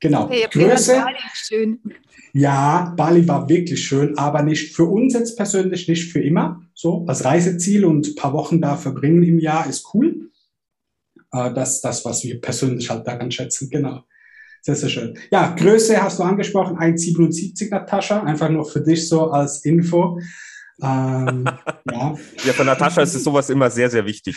Genau. 0.00 0.28
Hey, 0.30 0.46
Größe. 0.50 1.04
Schön. 1.34 1.80
Ja, 2.32 2.94
Bali 2.96 3.26
war 3.26 3.48
wirklich 3.48 3.84
schön, 3.84 4.16
aber 4.16 4.42
nicht 4.42 4.74
für 4.74 4.84
uns 4.84 5.14
jetzt 5.14 5.36
persönlich, 5.36 5.88
nicht 5.88 6.10
für 6.10 6.22
immer. 6.22 6.62
So 6.74 7.04
als 7.06 7.24
Reiseziel 7.24 7.84
und 7.84 8.06
ein 8.06 8.14
paar 8.14 8.32
Wochen 8.32 8.60
da 8.60 8.76
verbringen 8.76 9.22
im 9.22 9.38
Jahr 9.38 9.68
ist 9.68 9.92
cool. 9.94 10.30
Äh, 11.32 11.52
das 11.52 11.76
ist 11.76 11.80
das, 11.82 12.04
was 12.04 12.24
wir 12.24 12.40
persönlich 12.40 12.88
halt 12.88 13.06
daran 13.06 13.30
schätzen. 13.30 13.68
Genau. 13.70 14.04
Sehr, 14.62 14.76
sehr 14.76 14.88
schön. 14.90 15.18
Ja, 15.30 15.54
Größe 15.54 16.02
hast 16.02 16.18
du 16.18 16.22
angesprochen, 16.22 16.76
1,77 16.76 17.70
Natascha, 17.70 18.22
einfach 18.22 18.50
nur 18.50 18.64
für 18.64 18.80
dich 18.80 19.08
so 19.08 19.30
als 19.30 19.64
Info. 19.64 20.20
Ähm, 20.82 21.44
ja. 21.90 22.14
ja, 22.44 22.52
für 22.52 22.64
Natascha 22.64 23.02
ist 23.02 23.12
sowas 23.24 23.50
immer 23.50 23.70
sehr, 23.70 23.90
sehr 23.90 24.04
wichtig. 24.06 24.36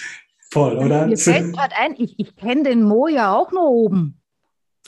Voll, 0.52 0.78
oder? 0.78 1.08
Mir 1.08 1.18
fällt 1.18 1.54
gerade 1.54 1.76
ein, 1.76 1.96
ich, 1.98 2.16
ich 2.18 2.36
kenne 2.36 2.64
den 2.64 2.84
Mo 2.84 3.08
ja 3.08 3.34
auch 3.34 3.52
nur 3.52 3.70
oben. 3.70 4.22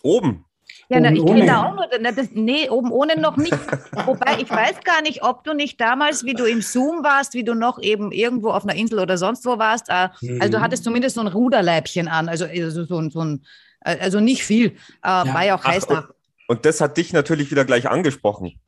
Oben? 0.04 0.46
Ja, 0.90 1.00
na, 1.00 1.12
ich 1.12 1.26
kenne 1.26 1.46
da 1.46 1.66
auch 1.66 1.76
nur, 1.76 1.88
na, 2.00 2.12
das, 2.12 2.30
nee, 2.34 2.70
oben 2.70 2.92
ohne 2.92 3.20
noch 3.20 3.38
nicht. 3.38 3.58
Wobei, 4.06 4.40
ich 4.40 4.50
weiß 4.50 4.82
gar 4.84 5.02
nicht, 5.02 5.24
ob 5.24 5.44
du 5.44 5.54
nicht 5.54 5.82
damals, 5.82 6.24
wie 6.26 6.34
du 6.34 6.46
im 6.46 6.62
Zoom 6.62 7.04
warst, 7.04 7.34
wie 7.34 7.44
du 7.44 7.56
noch 7.56 7.82
eben 7.82 8.12
irgendwo 8.12 8.52
auf 8.52 8.64
einer 8.64 8.76
Insel 8.76 9.00
oder 9.00 9.18
sonst 9.18 9.46
wo 9.46 9.58
warst, 9.58 9.88
äh, 9.90 10.10
mhm. 10.22 10.42
also 10.42 10.58
du 10.58 10.62
hattest 10.62 10.84
zumindest 10.84 11.16
so 11.16 11.22
ein 11.22 11.28
Ruderleibchen 11.28 12.08
an, 12.08 12.30
also, 12.30 12.46
also 12.46 12.86
so, 12.86 13.10
so 13.10 13.22
ein, 13.22 13.46
äh, 13.82 13.98
also 14.00 14.20
nicht 14.20 14.44
viel, 14.44 14.68
äh, 14.68 14.74
ja. 15.04 15.34
war 15.34 15.46
ja 15.46 15.56
auch 15.56 15.64
heiß 15.64 15.88
da. 15.88 16.08
Und 16.48 16.66
das 16.66 16.82
hat 16.82 16.98
dich 16.98 17.14
natürlich 17.14 17.50
wieder 17.50 17.66
gleich 17.66 17.90
angesprochen. 17.90 18.60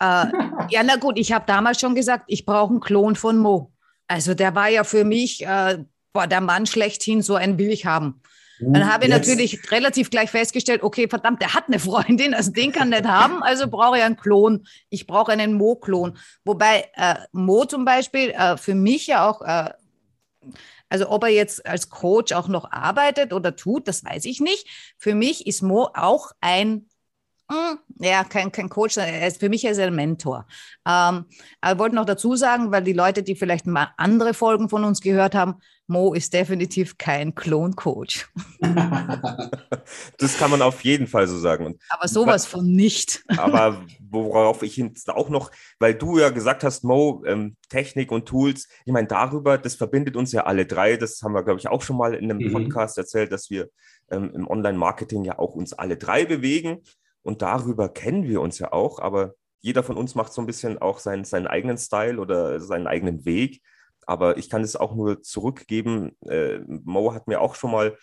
Äh, 0.00 0.26
ja, 0.68 0.82
na 0.84 0.96
gut, 0.96 1.18
ich 1.18 1.32
habe 1.32 1.44
damals 1.46 1.80
schon 1.80 1.94
gesagt, 1.94 2.24
ich 2.26 2.44
brauche 2.44 2.70
einen 2.70 2.80
Klon 2.80 3.16
von 3.16 3.38
Mo. 3.38 3.72
Also 4.08 4.34
der 4.34 4.54
war 4.54 4.68
ja 4.68 4.84
für 4.84 5.04
mich, 5.04 5.44
äh, 5.46 5.78
boah, 6.12 6.26
der 6.26 6.40
Mann 6.40 6.66
schlechthin, 6.66 7.22
so 7.22 7.34
einen 7.34 7.58
will 7.58 7.70
ich 7.70 7.86
haben. 7.86 8.20
Dann 8.58 8.90
habe 8.90 9.04
ich 9.04 9.10
Jetzt. 9.10 9.28
natürlich 9.28 9.70
relativ 9.70 10.10
gleich 10.10 10.30
festgestellt, 10.30 10.82
okay, 10.82 11.08
verdammt, 11.08 11.42
der 11.42 11.54
hat 11.54 11.64
eine 11.66 11.78
Freundin, 11.78 12.34
also 12.34 12.52
den 12.52 12.72
kann 12.72 12.88
nicht 12.88 13.04
haben, 13.04 13.42
also 13.42 13.68
brauche 13.68 13.98
ich 13.98 14.02
einen 14.02 14.16
Klon. 14.16 14.66
Ich 14.88 15.06
brauche 15.06 15.32
einen 15.32 15.54
Mo-Klon. 15.54 16.16
Wobei 16.44 16.88
äh, 16.94 17.16
Mo 17.32 17.64
zum 17.64 17.84
Beispiel 17.84 18.30
äh, 18.30 18.56
für 18.56 18.74
mich 18.74 19.06
ja 19.06 19.28
auch, 19.28 19.42
äh, 19.42 19.70
also 20.88 21.10
ob 21.10 21.24
er 21.24 21.30
jetzt 21.30 21.66
als 21.66 21.90
Coach 21.90 22.32
auch 22.32 22.48
noch 22.48 22.70
arbeitet 22.70 23.32
oder 23.32 23.56
tut, 23.56 23.88
das 23.88 24.04
weiß 24.04 24.24
ich 24.24 24.40
nicht. 24.40 24.66
Für 24.96 25.14
mich 25.14 25.46
ist 25.46 25.62
Mo 25.62 25.90
auch 25.94 26.30
ein 26.40 26.86
hm, 27.48 27.78
ja, 28.00 28.24
kein, 28.24 28.50
kein 28.50 28.68
Coach, 28.68 28.96
er 28.96 29.26
ist, 29.26 29.38
für 29.38 29.48
mich 29.48 29.64
ist 29.64 29.78
er 29.78 29.86
ein 29.86 29.94
Mentor. 29.94 30.46
Ähm, 30.84 31.26
aber 31.60 31.72
ich 31.72 31.78
wollte 31.78 31.94
noch 31.94 32.04
dazu 32.04 32.34
sagen, 32.34 32.72
weil 32.72 32.82
die 32.82 32.92
Leute, 32.92 33.22
die 33.22 33.36
vielleicht 33.36 33.66
mal 33.66 33.92
andere 33.96 34.34
Folgen 34.34 34.68
von 34.68 34.82
uns 34.82 35.00
gehört 35.00 35.36
haben, 35.36 35.60
Mo 35.88 36.14
ist 36.14 36.32
definitiv 36.32 36.98
kein 36.98 37.34
Klon-Coach. 37.34 38.28
das 40.18 40.36
kann 40.38 40.50
man 40.50 40.62
auf 40.62 40.82
jeden 40.82 41.06
Fall 41.06 41.28
so 41.28 41.38
sagen. 41.38 41.66
Und 41.66 41.82
aber 41.88 42.08
sowas 42.08 42.44
von 42.44 42.66
nicht. 42.66 43.24
aber 43.36 43.84
worauf 44.00 44.62
ich 44.62 44.76
jetzt 44.76 45.08
auch 45.10 45.28
noch, 45.28 45.50
weil 45.78 45.94
du 45.94 46.18
ja 46.18 46.30
gesagt 46.30 46.64
hast, 46.64 46.82
Mo, 46.82 47.22
ähm, 47.26 47.56
Technik 47.68 48.10
und 48.10 48.26
Tools, 48.26 48.68
ich 48.84 48.92
meine, 48.92 49.06
darüber, 49.06 49.58
das 49.58 49.76
verbindet 49.76 50.16
uns 50.16 50.32
ja 50.32 50.44
alle 50.44 50.66
drei. 50.66 50.96
Das 50.96 51.22
haben 51.22 51.34
wir, 51.34 51.44
glaube 51.44 51.60
ich, 51.60 51.68
auch 51.68 51.82
schon 51.82 51.96
mal 51.96 52.14
in 52.14 52.30
einem 52.30 52.48
mhm. 52.48 52.52
Podcast 52.52 52.98
erzählt, 52.98 53.30
dass 53.30 53.50
wir 53.50 53.68
ähm, 54.10 54.32
im 54.34 54.48
Online-Marketing 54.48 55.24
ja 55.24 55.38
auch 55.38 55.54
uns 55.54 55.72
alle 55.72 55.96
drei 55.96 56.24
bewegen. 56.24 56.82
Und 57.22 57.42
darüber 57.42 57.88
kennen 57.88 58.24
wir 58.24 58.40
uns 58.40 58.58
ja 58.58 58.72
auch, 58.72 58.98
aber 58.98 59.34
jeder 59.60 59.82
von 59.82 59.96
uns 59.96 60.14
macht 60.14 60.32
so 60.32 60.40
ein 60.40 60.46
bisschen 60.46 60.78
auch 60.78 61.00
seinen, 61.00 61.24
seinen 61.24 61.48
eigenen 61.48 61.76
Style 61.76 62.20
oder 62.20 62.60
seinen 62.60 62.86
eigenen 62.86 63.24
Weg. 63.24 63.62
Aber 64.06 64.38
ich 64.38 64.48
kann 64.48 64.62
es 64.62 64.76
auch 64.76 64.94
nur 64.94 65.22
zurückgeben. 65.22 66.16
Äh, 66.22 66.60
Mo 66.66 67.12
hat 67.12 67.26
mir 67.26 67.40
auch 67.40 67.56
schon 67.56 67.72
mal, 67.72 67.98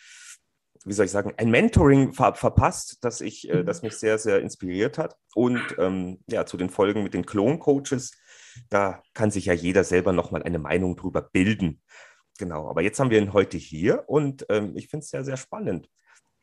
wie 0.85 0.93
soll 0.93 1.05
ich 1.05 1.11
sagen, 1.11 1.33
ein 1.37 1.49
Mentoring 1.49 2.13
ver 2.13 2.35
verpasst, 2.35 2.97
das, 3.01 3.21
ich, 3.21 3.49
äh, 3.49 3.63
das 3.63 3.81
mich 3.81 3.95
sehr, 3.95 4.17
sehr 4.17 4.41
inspiriert 4.41 4.97
hat. 4.97 5.15
Und 5.33 5.61
ähm, 5.77 6.19
ja, 6.27 6.45
zu 6.45 6.57
den 6.57 6.69
Folgen 6.69 7.03
mit 7.03 7.13
den 7.13 7.25
Klon-Coaches, 7.25 8.11
da 8.69 9.01
kann 9.13 9.31
sich 9.31 9.45
ja 9.45 9.53
jeder 9.53 9.83
selber 9.83 10.11
nochmal 10.11 10.43
eine 10.43 10.59
Meinung 10.59 10.95
drüber 10.95 11.21
bilden. 11.21 11.81
Genau, 12.37 12.69
aber 12.69 12.81
jetzt 12.81 12.99
haben 12.99 13.09
wir 13.09 13.19
ihn 13.19 13.33
heute 13.33 13.57
hier 13.57 14.03
und 14.07 14.45
ähm, 14.49 14.75
ich 14.75 14.89
finde 14.89 15.03
es 15.03 15.09
sehr, 15.09 15.23
sehr 15.23 15.37
spannend. 15.37 15.89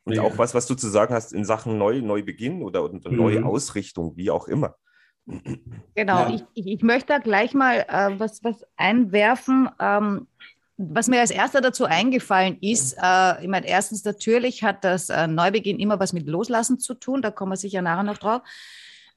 Und 0.03 0.15
ja. 0.15 0.23
auch 0.23 0.37
was, 0.37 0.55
was 0.55 0.65
du 0.65 0.73
zu 0.73 0.89
sagen 0.89 1.13
hast 1.13 1.33
in 1.33 1.45
Sachen 1.45 1.77
Neu, 1.77 2.01
Neubeginn 2.01 2.63
oder, 2.63 2.83
oder 2.83 3.11
mhm. 3.11 3.17
neue 3.17 3.45
Ausrichtung, 3.45 4.15
wie 4.15 4.31
auch 4.31 4.47
immer. 4.47 4.75
Genau, 5.95 6.29
ja. 6.29 6.41
ich, 6.53 6.67
ich, 6.67 6.81
möchte 6.81 7.07
da 7.13 7.17
gleich 7.19 7.53
mal 7.53 7.85
äh, 7.87 8.19
was, 8.19 8.43
was 8.43 8.65
einwerfen. 8.75 9.69
Ähm, 9.79 10.27
was 10.77 11.07
mir 11.07 11.19
als 11.19 11.31
erster 11.31 11.61
dazu 11.61 11.85
eingefallen 11.85 12.57
ist, 12.59 12.97
äh, 13.01 13.41
ich 13.41 13.47
meine, 13.47 13.67
erstens 13.67 14.03
natürlich 14.03 14.63
hat 14.63 14.83
das 14.83 15.09
äh, 15.09 15.27
Neubeginn 15.27 15.79
immer 15.79 15.99
was 15.99 16.13
mit 16.13 16.27
Loslassen 16.27 16.79
zu 16.79 16.95
tun, 16.95 17.21
da 17.21 17.29
kommen 17.29 17.51
wir 17.51 17.57
sicher 17.57 17.81
nachher 17.81 18.03
noch 18.03 18.17
drauf. 18.17 18.41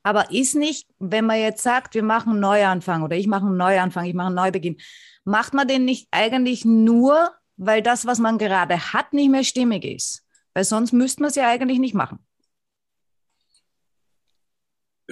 Aber 0.03 0.31
ist 0.31 0.55
nicht, 0.55 0.87
wenn 0.99 1.25
man 1.25 1.41
jetzt 1.41 1.63
sagt, 1.63 1.95
wir 1.95 2.03
machen 2.03 2.33
einen 2.33 2.41
Neuanfang 2.41 3.03
oder 3.03 3.17
ich 3.17 3.27
mache 3.27 3.47
einen 3.47 3.57
Neuanfang, 3.57 4.05
ich 4.05 4.15
mache 4.15 4.27
einen 4.27 4.37
Neubeginn, 4.37 4.77
macht 5.25 5.55
man 5.55 5.67
den 5.67 5.87
nicht 5.87 6.09
eigentlich 6.11 6.67
nur, 6.67 7.33
weil 7.57 7.81
das, 7.81 8.05
was 8.05 8.19
man 8.19 8.37
gerade 8.37 8.93
hat, 8.93 9.15
nicht 9.15 9.31
mehr 9.31 9.45
stimmig 9.45 9.85
ist? 9.85 10.23
Weil 10.53 10.65
sonst 10.65 10.93
müsste 10.93 11.23
man 11.23 11.31
es 11.31 11.37
ja 11.37 11.49
eigentlich 11.49 11.79
nicht 11.79 11.95
machen. 11.95 12.19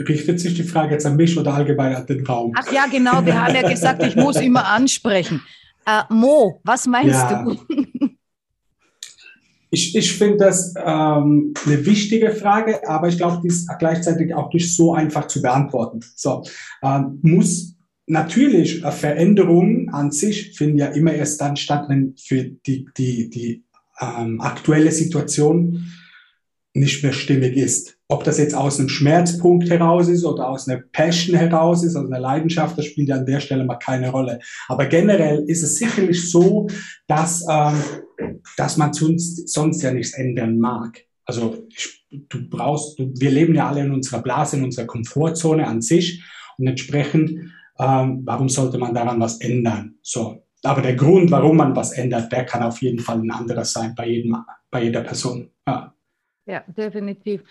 Richtet 0.08 0.40
sich 0.40 0.54
die 0.54 0.62
Frage 0.62 0.92
jetzt 0.92 1.06
an 1.06 1.16
mich 1.16 1.36
oder 1.38 1.54
allgemein 1.54 1.94
an 1.94 2.06
den 2.06 2.26
Raum? 2.26 2.52
Ach 2.56 2.70
ja, 2.72 2.86
genau. 2.90 3.24
Wir 3.24 3.40
haben 3.40 3.54
ja 3.54 3.68
gesagt, 3.68 4.02
ich 4.04 4.16
muss 4.16 4.36
immer 4.36 4.66
ansprechen. 4.66 5.42
Äh, 5.86 6.02
Mo, 6.12 6.60
was 6.64 6.86
meinst 6.86 7.14
ja. 7.14 7.44
du? 7.44 7.58
Ich, 9.74 9.96
ich 9.96 10.12
finde 10.12 10.36
das 10.36 10.74
ähm, 10.76 11.54
eine 11.64 11.86
wichtige 11.86 12.32
Frage, 12.32 12.86
aber 12.86 13.08
ich 13.08 13.16
glaube, 13.16 13.40
die 13.42 13.48
ist 13.48 13.70
gleichzeitig 13.78 14.34
auch 14.34 14.52
nicht 14.52 14.76
so 14.76 14.92
einfach 14.92 15.28
zu 15.28 15.40
beantworten. 15.40 16.00
So, 16.14 16.44
ähm, 16.82 17.18
muss 17.22 17.74
natürlich 18.06 18.82
Veränderungen 18.82 19.88
an 19.88 20.10
sich 20.10 20.58
finden 20.58 20.76
ja 20.76 20.88
immer 20.88 21.14
erst 21.14 21.40
dann 21.40 21.56
statt, 21.56 21.86
wenn 21.88 22.14
für 22.18 22.44
die, 22.44 22.86
die, 22.98 23.30
die 23.30 23.64
ähm, 23.98 24.42
aktuelle 24.42 24.92
Situation 24.92 25.86
nicht 26.74 27.02
mehr 27.02 27.14
stimmig 27.14 27.56
ist. 27.56 27.96
Ob 28.12 28.24
das 28.24 28.36
jetzt 28.36 28.54
aus 28.54 28.78
einem 28.78 28.90
Schmerzpunkt 28.90 29.70
heraus 29.70 30.06
ist 30.06 30.22
oder 30.22 30.46
aus 30.46 30.68
einer 30.68 30.82
Passion 30.92 31.34
heraus 31.34 31.82
ist, 31.82 31.96
aus 31.96 32.04
einer 32.04 32.20
Leidenschaft, 32.20 32.76
das 32.76 32.84
spielt 32.84 33.08
ja 33.08 33.16
an 33.16 33.24
der 33.24 33.40
Stelle 33.40 33.64
mal 33.64 33.76
keine 33.76 34.10
Rolle. 34.10 34.38
Aber 34.68 34.84
generell 34.84 35.42
ist 35.46 35.62
es 35.62 35.78
sicherlich 35.78 36.30
so, 36.30 36.66
dass, 37.06 37.42
ähm, 37.48 38.34
dass 38.58 38.76
man 38.76 38.92
sonst, 38.92 39.48
sonst 39.48 39.80
ja 39.80 39.92
nichts 39.92 40.12
ändern 40.12 40.58
mag. 40.58 41.00
Also 41.24 41.66
ich, 41.70 42.04
du 42.10 42.50
brauchst, 42.50 42.98
du, 42.98 43.14
wir 43.16 43.30
leben 43.30 43.54
ja 43.54 43.70
alle 43.70 43.80
in 43.80 43.92
unserer 43.92 44.20
Blase, 44.20 44.58
in 44.58 44.64
unserer 44.64 44.86
Komfortzone 44.86 45.66
an 45.66 45.80
sich 45.80 46.22
und 46.58 46.66
entsprechend, 46.66 47.30
ähm, 47.78 48.20
warum 48.26 48.50
sollte 48.50 48.76
man 48.76 48.92
daran 48.92 49.20
was 49.20 49.40
ändern? 49.40 49.94
So, 50.02 50.44
aber 50.62 50.82
der 50.82 50.96
Grund, 50.96 51.30
warum 51.30 51.56
man 51.56 51.74
was 51.74 51.92
ändert, 51.92 52.30
der 52.30 52.44
kann 52.44 52.62
auf 52.62 52.82
jeden 52.82 52.98
Fall 52.98 53.20
ein 53.20 53.30
anderer 53.30 53.64
sein 53.64 53.94
bei, 53.94 54.06
jedem, 54.06 54.36
bei 54.70 54.84
jeder 54.84 55.00
Person. 55.00 55.48
Ja, 55.66 55.94
ja 56.44 56.62
definitiv. 56.76 57.42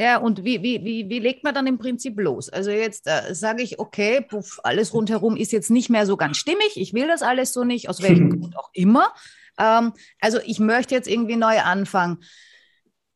Ja, 0.00 0.18
und 0.18 0.44
wie, 0.44 0.62
wie, 0.62 0.84
wie, 0.84 1.08
wie 1.08 1.18
legt 1.18 1.42
man 1.42 1.54
dann 1.54 1.66
im 1.66 1.78
Prinzip 1.78 2.20
los? 2.20 2.48
Also 2.48 2.70
jetzt 2.70 3.08
äh, 3.08 3.34
sage 3.34 3.64
ich, 3.64 3.80
okay, 3.80 4.20
puff, 4.20 4.60
alles 4.62 4.94
rundherum 4.94 5.36
ist 5.36 5.50
jetzt 5.50 5.70
nicht 5.70 5.90
mehr 5.90 6.06
so 6.06 6.16
ganz 6.16 6.36
stimmig, 6.36 6.76
ich 6.76 6.94
will 6.94 7.08
das 7.08 7.22
alles 7.22 7.52
so 7.52 7.64
nicht, 7.64 7.88
aus 7.88 8.00
welchem 8.00 8.30
Grund 8.40 8.56
auch 8.56 8.70
immer. 8.72 9.12
Ähm, 9.58 9.92
also 10.20 10.38
ich 10.44 10.60
möchte 10.60 10.94
jetzt 10.94 11.08
irgendwie 11.08 11.34
neu 11.34 11.60
anfangen. 11.60 12.18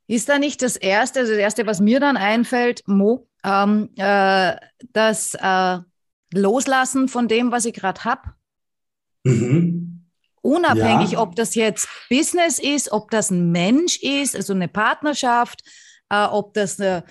Ist 0.09 0.29
da 0.29 0.41
nicht 0.41 0.61
das 0.61 0.77
Erste, 0.77 1.21
also 1.21 1.33
das 1.33 1.41
Erste, 1.41 1.67
was 1.67 1.81
mir 1.81 2.01
dann 2.01 2.17
einfällt, 2.17 2.83
Mo, 2.87 3.29
ähm, 3.45 3.91
äh, 3.97 4.57
das 4.93 5.35
äh, 5.35 5.79
Loslassen 6.35 7.07
von 7.07 7.29
dem, 7.29 7.53
was 7.53 7.65
ich 7.65 7.75
gerade 7.75 8.03
habe? 8.03 8.33
Mhm. 9.23 10.09
Unabhängig, 10.41 11.13
ja. 11.13 11.21
ob 11.21 11.37
das 11.37 11.55
jetzt 11.55 11.89
Business 12.11 12.59
ist, 12.59 12.91
ob 12.91 13.13
das 13.13 13.31
ein 13.31 13.53
Mensch 13.53 14.03
ist, 14.03 14.35
also 14.35 14.53
eine 14.53 14.67
Partnerschaft, 14.67 15.63
äh, 16.13 16.27
ob 16.27 16.55
das 16.55 16.79
eine, 16.79 17.05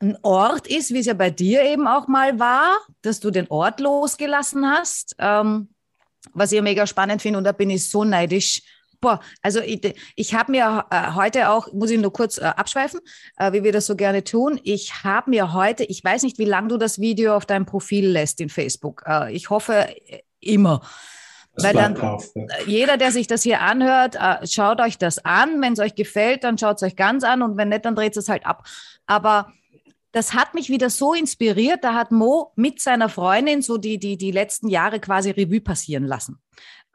ein 0.00 0.16
Ort 0.22 0.66
ist, 0.66 0.92
wie 0.92 0.98
es 0.98 1.06
ja 1.06 1.14
bei 1.14 1.30
dir 1.30 1.62
eben 1.62 1.86
auch 1.86 2.08
mal 2.08 2.38
war, 2.38 2.78
dass 3.02 3.20
du 3.20 3.30
den 3.30 3.48
Ort 3.48 3.80
losgelassen 3.80 4.68
hast, 4.68 5.14
ähm, 5.18 5.68
was 6.32 6.52
ich 6.52 6.62
mega 6.62 6.86
spannend 6.86 7.22
finde 7.22 7.38
und 7.38 7.44
da 7.44 7.52
bin 7.52 7.70
ich 7.70 7.88
so 7.88 8.04
neidisch. 8.04 8.62
Boah, 9.00 9.20
also 9.42 9.60
ich, 9.60 9.94
ich 10.16 10.34
habe 10.34 10.50
mir 10.50 10.86
äh, 10.90 11.12
heute 11.12 11.50
auch, 11.50 11.72
muss 11.72 11.90
ich 11.90 12.00
nur 12.00 12.12
kurz 12.12 12.38
äh, 12.38 12.44
abschweifen, 12.44 13.00
äh, 13.36 13.52
wie 13.52 13.62
wir 13.62 13.70
das 13.70 13.86
so 13.86 13.94
gerne 13.94 14.24
tun. 14.24 14.58
Ich 14.64 15.04
habe 15.04 15.30
mir 15.30 15.52
heute, 15.52 15.84
ich 15.84 16.02
weiß 16.02 16.24
nicht, 16.24 16.38
wie 16.38 16.44
lange 16.44 16.68
du 16.68 16.78
das 16.78 16.98
Video 16.98 17.36
auf 17.36 17.46
deinem 17.46 17.66
Profil 17.66 18.08
lässt 18.08 18.40
in 18.40 18.48
Facebook. 18.48 19.04
Äh, 19.06 19.32
ich 19.32 19.50
hoffe 19.50 19.86
äh, 20.06 20.22
immer. 21.58 21.68
Weil 21.68 21.74
dann 21.74 21.94
drauf, 21.94 22.30
ja. 22.34 22.46
jeder, 22.66 22.96
der 22.96 23.12
sich 23.12 23.26
das 23.26 23.42
hier 23.42 23.60
anhört, 23.60 24.16
äh, 24.16 24.46
schaut 24.46 24.80
euch 24.80 24.98
das 24.98 25.24
an. 25.24 25.60
Wenn 25.60 25.74
es 25.74 25.78
euch 25.78 25.94
gefällt, 25.94 26.44
dann 26.44 26.58
schaut 26.58 26.76
es 26.76 26.82
euch 26.82 26.96
ganz 26.96 27.24
an 27.24 27.42
und 27.42 27.56
wenn 27.56 27.68
nicht, 27.68 27.84
dann 27.84 27.94
dreht 27.94 28.16
es 28.16 28.28
halt 28.28 28.46
ab. 28.46 28.64
Aber 29.06 29.52
das 30.12 30.34
hat 30.34 30.54
mich 30.54 30.68
wieder 30.70 30.90
so 30.90 31.14
inspiriert. 31.14 31.84
Da 31.84 31.94
hat 31.94 32.12
Mo 32.12 32.52
mit 32.56 32.80
seiner 32.80 33.08
Freundin 33.08 33.62
so 33.62 33.78
die, 33.78 33.98
die, 33.98 34.16
die 34.16 34.30
letzten 34.30 34.68
Jahre 34.68 35.00
quasi 35.00 35.30
Revue 35.30 35.60
passieren 35.60 36.04
lassen. 36.04 36.38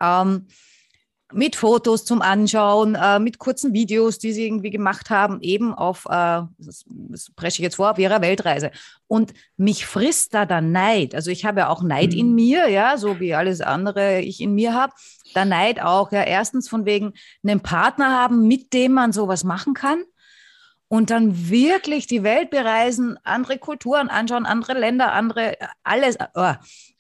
Ähm, 0.01 0.48
mit 1.33 1.55
Fotos 1.55 2.05
zum 2.05 2.21
Anschauen, 2.21 2.95
äh, 2.95 3.19
mit 3.19 3.39
kurzen 3.39 3.73
Videos, 3.73 4.19
die 4.19 4.33
sie 4.33 4.45
irgendwie 4.45 4.69
gemacht 4.69 5.09
haben, 5.09 5.41
eben 5.41 5.73
auf, 5.73 6.05
äh, 6.05 6.41
das, 6.57 6.85
das 6.87 7.31
presche 7.35 7.61
ich 7.61 7.63
jetzt 7.63 7.75
vor, 7.75 7.91
auf 7.91 7.99
ihrer 7.99 8.21
Weltreise. 8.21 8.71
Und 9.07 9.33
mich 9.57 9.85
frisst 9.85 10.33
da 10.33 10.45
der 10.45 10.61
Neid. 10.61 11.15
Also 11.15 11.31
ich 11.31 11.45
habe 11.45 11.61
ja 11.61 11.69
auch 11.69 11.83
Neid 11.83 12.13
mhm. 12.13 12.19
in 12.19 12.35
mir, 12.35 12.69
ja, 12.69 12.97
so 12.97 13.19
wie 13.19 13.33
alles 13.33 13.61
andere 13.61 14.21
ich 14.21 14.41
in 14.41 14.53
mir 14.55 14.73
habe. 14.73 14.93
Der 15.35 15.45
Neid 15.45 15.81
auch, 15.81 16.11
ja, 16.11 16.23
erstens 16.23 16.69
von 16.69 16.85
wegen 16.85 17.13
einen 17.43 17.61
Partner 17.61 18.11
haben, 18.11 18.47
mit 18.47 18.73
dem 18.73 18.93
man 18.93 19.11
sowas 19.11 19.43
machen 19.43 19.73
kann. 19.73 20.03
Und 20.87 21.09
dann 21.09 21.49
wirklich 21.49 22.05
die 22.05 22.23
Welt 22.23 22.51
bereisen, 22.51 23.17
andere 23.23 23.57
Kulturen 23.57 24.09
anschauen, 24.09 24.45
andere 24.45 24.77
Länder, 24.79 25.11
andere, 25.13 25.57
alles. 25.83 26.17
Oh. 26.35 26.53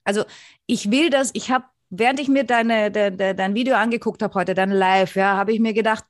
Also 0.03 0.23
ich 0.65 0.91
will 0.91 1.09
das, 1.09 1.29
ich 1.33 1.51
habe 1.51 1.65
während 1.95 2.19
ich 2.19 2.27
mir 2.27 2.43
deine, 2.43 2.91
de, 2.91 3.11
de, 3.11 3.33
dein 3.33 3.55
Video 3.55 3.75
angeguckt 3.75 4.21
habe 4.21 4.33
heute, 4.33 4.53
dein 4.53 4.71
Live, 4.71 5.15
ja, 5.15 5.37
habe 5.37 5.53
ich 5.53 5.59
mir 5.59 5.73
gedacht, 5.73 6.03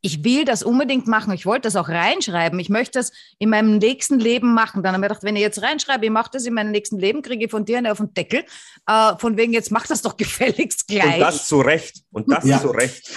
ich 0.00 0.22
will 0.22 0.44
das 0.44 0.62
unbedingt 0.62 1.08
machen. 1.08 1.32
Ich 1.32 1.44
wollte 1.44 1.62
das 1.62 1.74
auch 1.74 1.88
reinschreiben. 1.88 2.60
Ich 2.60 2.68
möchte 2.68 3.00
das 3.00 3.10
in 3.40 3.50
meinem 3.50 3.78
nächsten 3.78 4.20
Leben 4.20 4.54
machen. 4.54 4.84
Dann 4.84 4.94
habe 4.94 5.04
ich 5.04 5.08
gedacht, 5.08 5.24
wenn 5.24 5.34
ich 5.34 5.42
jetzt 5.42 5.60
reinschreibe, 5.60 6.04
ich 6.06 6.12
mache 6.12 6.30
das 6.32 6.46
in 6.46 6.54
meinem 6.54 6.70
nächsten 6.70 6.98
Leben, 7.00 7.20
kriege 7.20 7.46
ich 7.46 7.50
von 7.50 7.64
dir 7.64 7.78
eine 7.78 7.90
auf 7.90 7.98
den 7.98 8.14
Deckel. 8.14 8.44
Äh, 8.86 9.16
von 9.18 9.36
wegen, 9.36 9.52
jetzt 9.52 9.72
mach 9.72 9.88
das 9.88 10.02
doch 10.02 10.16
gefälligst 10.16 10.86
gleich. 10.86 11.14
Und 11.14 11.20
das 11.20 11.48
zu 11.48 11.60
Recht. 11.60 12.02
Und 12.12 12.30
das 12.30 12.44
ja. 12.44 12.60
zu 12.60 12.68
Recht. 12.68 13.10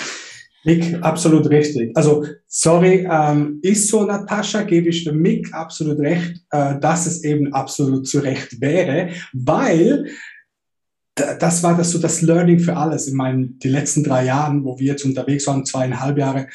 Mick, 0.64 1.04
absolut 1.04 1.50
richtig. 1.50 1.96
Also, 1.96 2.26
sorry, 2.48 3.08
ähm, 3.10 3.60
ist 3.64 3.88
so, 3.88 4.04
Natascha, 4.04 4.62
gebe 4.62 4.90
ich 4.90 5.04
dem 5.04 5.20
Mick 5.20 5.52
absolut 5.54 6.00
recht, 6.00 6.44
äh, 6.52 6.80
dass 6.80 7.08
es 7.08 7.24
eben 7.24 7.52
absolut 7.54 8.08
zu 8.08 8.20
Recht 8.20 8.62
wäre, 8.62 9.10
weil 9.34 10.12
das 11.16 11.64
war 11.64 11.76
das 11.76 11.92
so 11.92 12.00
das 12.00 12.22
Learning 12.22 12.60
für 12.60 12.78
alles 12.78 13.08
in 13.08 13.16
meinen 13.16 13.60
die 13.60 13.70
letzten 13.70 14.04
drei 14.04 14.26
Jahren, 14.26 14.64
wo 14.64 14.80
wir 14.80 14.88
jetzt 14.88 15.06
unterwegs 15.06 15.46
waren, 15.48 15.66
zweieinhalb 15.66 16.18
Jahre. 16.18 16.48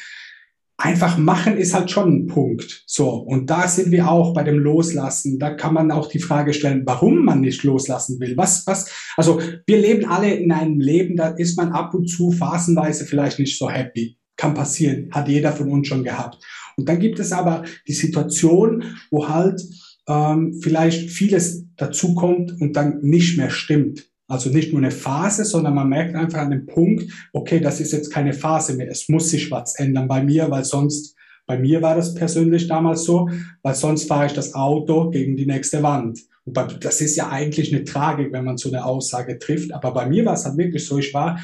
Einfach 0.79 1.17
machen 1.17 1.57
ist 1.57 1.73
halt 1.73 1.89
schon 1.89 2.13
ein 2.13 2.27
Punkt. 2.27 2.83
So. 2.85 3.09
Und 3.09 3.49
da 3.49 3.67
sind 3.67 3.91
wir 3.91 4.09
auch 4.09 4.33
bei 4.35 4.43
dem 4.43 4.59
Loslassen. 4.59 5.39
Da 5.39 5.55
kann 5.55 5.73
man 5.73 5.91
auch 5.91 6.07
die 6.07 6.19
Frage 6.19 6.53
stellen, 6.53 6.83
warum 6.85 7.25
man 7.25 7.41
nicht 7.41 7.63
loslassen 7.63 8.19
will. 8.19 8.37
Was, 8.37 8.67
was, 8.67 8.91
also 9.15 9.41
wir 9.65 9.77
leben 9.79 10.05
alle 10.05 10.33
in 10.35 10.51
einem 10.51 10.79
Leben, 10.79 11.15
da 11.15 11.29
ist 11.29 11.57
man 11.57 11.71
ab 11.71 11.95
und 11.95 12.07
zu 12.07 12.31
phasenweise 12.31 13.05
vielleicht 13.05 13.39
nicht 13.39 13.57
so 13.57 13.69
happy. 13.69 14.17
Kann 14.35 14.53
passieren. 14.53 15.09
Hat 15.11 15.27
jeder 15.27 15.51
von 15.51 15.71
uns 15.71 15.87
schon 15.87 16.03
gehabt. 16.03 16.37
Und 16.75 16.87
dann 16.87 16.99
gibt 16.99 17.17
es 17.17 17.31
aber 17.31 17.63
die 17.87 17.93
Situation, 17.93 18.83
wo 19.09 19.27
halt 19.27 19.63
ähm, 20.07 20.59
vielleicht 20.61 21.09
vieles 21.09 21.65
dazukommt 21.75 22.61
und 22.61 22.75
dann 22.75 22.99
nicht 23.01 23.37
mehr 23.37 23.49
stimmt. 23.49 24.06
Also 24.27 24.49
nicht 24.49 24.73
nur 24.73 24.81
eine 24.81 24.91
Phase, 24.91 25.45
sondern 25.45 25.75
man 25.75 25.87
merkt 25.87 26.15
einfach 26.15 26.39
an 26.39 26.51
dem 26.51 26.65
Punkt, 26.65 27.05
okay, 27.31 27.59
das 27.59 27.79
ist 27.79 27.93
jetzt 27.93 28.11
keine 28.11 28.33
Phase 28.33 28.75
mehr. 28.75 28.89
Es 28.89 29.07
muss 29.07 29.29
sich 29.29 29.49
was 29.51 29.79
ändern 29.79 30.07
bei 30.07 30.21
mir, 30.21 30.51
weil 30.51 30.65
sonst, 30.65 31.15
bei 31.45 31.57
mir 31.57 31.81
war 31.81 31.95
das 31.95 32.13
persönlich 32.13 32.67
damals 32.67 33.03
so, 33.03 33.29
weil 33.63 33.75
sonst 33.75 34.07
fahre 34.07 34.25
ich 34.25 34.33
das 34.33 34.53
Auto 34.53 35.09
gegen 35.09 35.37
die 35.37 35.45
nächste 35.45 35.81
Wand. 35.81 36.19
Und 36.43 36.57
das 36.83 36.99
ist 36.99 37.15
ja 37.15 37.29
eigentlich 37.29 37.73
eine 37.73 37.85
Tragik, 37.85 38.33
wenn 38.33 38.43
man 38.43 38.57
so 38.57 38.69
eine 38.69 38.83
Aussage 38.83 39.39
trifft. 39.39 39.73
Aber 39.73 39.93
bei 39.93 40.07
mir 40.07 40.25
war 40.25 40.33
es 40.33 40.45
halt 40.45 40.57
wirklich 40.57 40.85
so, 40.85 40.97
ich 40.97 41.13
war 41.13 41.39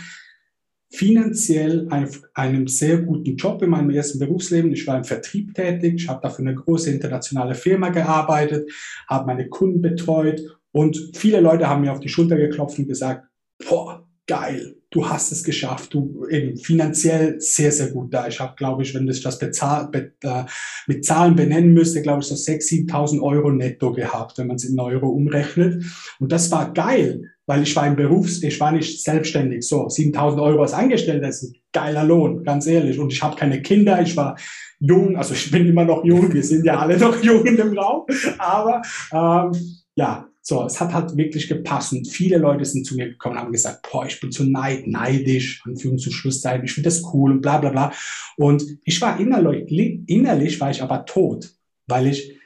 finanziell 0.92 1.88
auf 1.90 2.22
einem 2.34 2.68
sehr 2.68 2.98
guten 2.98 3.36
Job 3.36 3.62
in 3.64 3.70
meinem 3.70 3.90
ersten 3.90 4.20
Berufsleben. 4.20 4.74
Ich 4.74 4.86
war 4.86 4.98
im 4.98 5.04
Vertrieb 5.04 5.56
tätig, 5.56 5.96
ich 5.96 6.08
habe 6.08 6.22
dafür 6.22 6.46
eine 6.46 6.56
große 6.56 6.92
internationale 6.92 7.56
Firma 7.56 7.90
gearbeitet, 7.90 8.70
habe 9.08 9.26
meine 9.26 9.48
Kunden 9.48 9.82
betreut 9.82 10.42
und 10.74 11.12
viele 11.14 11.40
Leute 11.40 11.70
haben 11.70 11.82
mir 11.82 11.94
auf 11.94 12.00
die 12.00 12.10
Schulter 12.10 12.36
geklopft 12.36 12.80
und 12.80 12.88
gesagt, 12.88 13.28
boah, 13.70 14.06
geil, 14.26 14.76
du 14.90 15.08
hast 15.08 15.32
es 15.32 15.44
geschafft, 15.44 15.94
du 15.94 16.26
eben 16.30 16.58
finanziell 16.58 17.40
sehr, 17.40 17.72
sehr 17.72 17.92
gut 17.92 18.14
da. 18.14 18.28
Ich 18.28 18.40
habe, 18.40 18.56
glaube 18.56 18.82
ich, 18.84 18.94
wenn 18.96 19.08
ich 19.08 19.22
das 19.22 19.38
bezahl, 19.38 19.90
be, 19.90 20.14
äh, 20.24 20.44
mit 20.88 21.06
Zahlen 21.06 21.36
benennen 21.36 21.74
müsste, 21.74 22.02
glaube 22.02 22.22
ich, 22.22 22.28
so 22.28 22.36
6.000, 22.36 22.90
7.000 22.90 23.22
Euro 23.22 23.52
netto 23.52 23.92
gehabt, 23.92 24.38
wenn 24.38 24.48
man 24.48 24.56
es 24.56 24.66
in 24.66 24.80
Euro 24.80 25.10
umrechnet. 25.10 25.84
Und 26.20 26.32
das 26.32 26.50
war 26.52 26.74
geil, 26.74 27.22
weil 27.46 27.64
ich 27.64 27.76
war 27.76 27.86
im 27.86 27.96
Berufs, 27.96 28.42
ich 28.42 28.60
war 28.60 28.72
nicht 28.72 29.04
selbstständig. 29.04 29.68
So, 29.68 29.88
7.000 29.88 30.42
Euro 30.42 30.62
als 30.62 30.74
Angestellter 30.74 31.28
ist 31.28 31.44
ein 31.44 31.56
geiler 31.72 32.04
Lohn, 32.04 32.44
ganz 32.44 32.66
ehrlich. 32.66 32.98
Und 32.98 33.12
ich 33.12 33.22
habe 33.22 33.36
keine 33.36 33.62
Kinder, 33.62 34.02
ich 34.02 34.16
war 34.16 34.38
jung, 34.80 35.18
also 35.18 35.34
ich 35.34 35.52
bin 35.52 35.68
immer 35.68 35.86
noch 35.86 36.04
jung, 36.04 36.34
wir 36.34 36.44
sind 36.44 36.66
ja 36.66 36.80
alle 36.80 36.98
noch 37.00 37.22
jung 37.22 37.46
in 37.46 37.58
dem 37.58 37.78
Raum, 37.78 38.06
aber 38.38 38.82
ähm, 39.12 39.52
ja, 39.96 40.28
so, 40.46 40.66
es 40.66 40.80
hat 40.82 40.94
halt 40.94 41.16
wirklich 41.16 41.48
gepasst 41.48 41.94
und 41.94 42.06
viele 42.06 42.38
Leute 42.38 42.66
sind 42.66 42.86
zu 42.86 42.96
mir 42.96 43.08
gekommen 43.08 43.38
und 43.38 43.42
haben 43.42 43.52
gesagt, 43.54 43.88
boah, 43.90 44.06
ich 44.06 44.20
bin 44.20 44.30
zu 44.30 44.44
neid, 44.44 44.86
neidisch, 44.88 45.62
Anführung 45.66 45.98
zu 45.98 46.12
Schlusszeichen, 46.12 46.66
ich 46.66 46.74
finde 46.74 46.90
das 46.90 47.02
cool 47.14 47.32
und 47.32 47.42
bla 47.42 47.60
bla 47.60 47.70
bla. 47.70 47.94
Und 48.36 48.62
ich 48.84 49.00
war 49.00 49.18
innerlich, 49.18 49.72
innerlich 50.06 50.60
war 50.60 50.70
ich 50.70 50.84
aber 50.84 51.06
tot, 51.06 51.50
weil 51.88 52.08
ich 52.08 52.38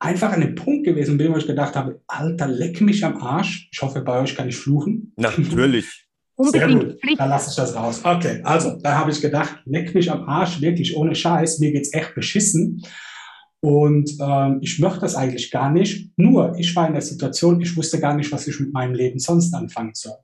einfach 0.00 0.32
an 0.32 0.40
dem 0.40 0.56
Punkt 0.56 0.84
gewesen 0.84 1.16
bin, 1.16 1.32
wo 1.32 1.36
ich 1.36 1.46
gedacht 1.46 1.76
habe, 1.76 2.00
Alter, 2.08 2.48
leck 2.48 2.80
mich 2.80 3.04
am 3.04 3.16
Arsch. 3.18 3.68
Ich 3.72 3.80
hoffe, 3.80 4.00
bei 4.00 4.20
euch 4.20 4.34
kann 4.34 4.48
ich 4.48 4.56
fluchen. 4.56 5.12
Natürlich. 5.16 6.06
Sehr 6.36 6.66
gut, 6.66 6.96
dann 7.16 7.28
lasse 7.28 7.50
ich 7.50 7.56
das 7.56 7.76
raus. 7.76 8.00
Okay, 8.02 8.40
also 8.42 8.76
da 8.82 8.98
habe 8.98 9.12
ich 9.12 9.20
gedacht, 9.20 9.60
leck 9.66 9.94
mich 9.94 10.10
am 10.10 10.28
Arsch, 10.28 10.60
wirklich 10.60 10.96
ohne 10.96 11.14
Scheiß, 11.14 11.60
mir 11.60 11.70
geht's 11.70 11.94
echt 11.94 12.16
beschissen. 12.16 12.82
Und 13.64 14.18
ähm, 14.20 14.58
ich 14.60 14.78
möchte 14.78 15.00
das 15.00 15.14
eigentlich 15.14 15.50
gar 15.50 15.70
nicht. 15.70 16.10
Nur, 16.18 16.54
ich 16.58 16.76
war 16.76 16.86
in 16.86 16.92
der 16.92 17.00
Situation, 17.00 17.62
ich 17.62 17.74
wusste 17.74 17.98
gar 17.98 18.14
nicht, 18.14 18.30
was 18.30 18.46
ich 18.46 18.60
mit 18.60 18.74
meinem 18.74 18.92
Leben 18.92 19.18
sonst 19.18 19.54
anfangen 19.54 19.94
soll. 19.94 20.18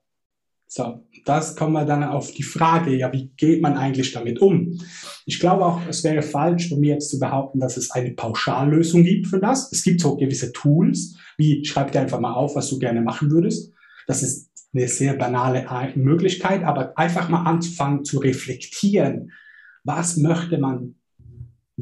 So, 0.66 1.06
das 1.24 1.56
kommen 1.56 1.72
wir 1.72 1.86
dann 1.86 2.04
auf 2.04 2.32
die 2.32 2.42
Frage, 2.42 2.94
ja, 2.94 3.10
wie 3.14 3.30
geht 3.38 3.62
man 3.62 3.78
eigentlich 3.78 4.12
damit 4.12 4.42
um? 4.42 4.78
Ich 5.24 5.40
glaube 5.40 5.64
auch, 5.64 5.80
es 5.88 6.04
wäre 6.04 6.20
falsch 6.20 6.68
von 6.68 6.80
mir 6.80 6.92
jetzt 6.96 7.08
zu 7.08 7.18
behaupten, 7.18 7.60
dass 7.60 7.78
es 7.78 7.90
eine 7.92 8.10
Pauschallösung 8.10 9.04
gibt 9.04 9.28
für 9.28 9.40
das. 9.40 9.72
Es 9.72 9.84
gibt 9.84 10.02
so 10.02 10.18
gewisse 10.18 10.52
Tools, 10.52 11.16
wie 11.38 11.64
schreib 11.64 11.92
dir 11.92 12.02
einfach 12.02 12.20
mal 12.20 12.34
auf, 12.34 12.56
was 12.56 12.68
du 12.68 12.78
gerne 12.78 13.00
machen 13.00 13.30
würdest. 13.30 13.72
Das 14.06 14.22
ist 14.22 14.50
eine 14.74 14.86
sehr 14.86 15.14
banale 15.14 15.66
Möglichkeit, 15.94 16.62
aber 16.62 16.92
einfach 16.98 17.30
mal 17.30 17.44
anzufangen 17.44 18.04
zu 18.04 18.18
reflektieren. 18.18 19.32
Was 19.82 20.18
möchte 20.18 20.58
man 20.58 20.96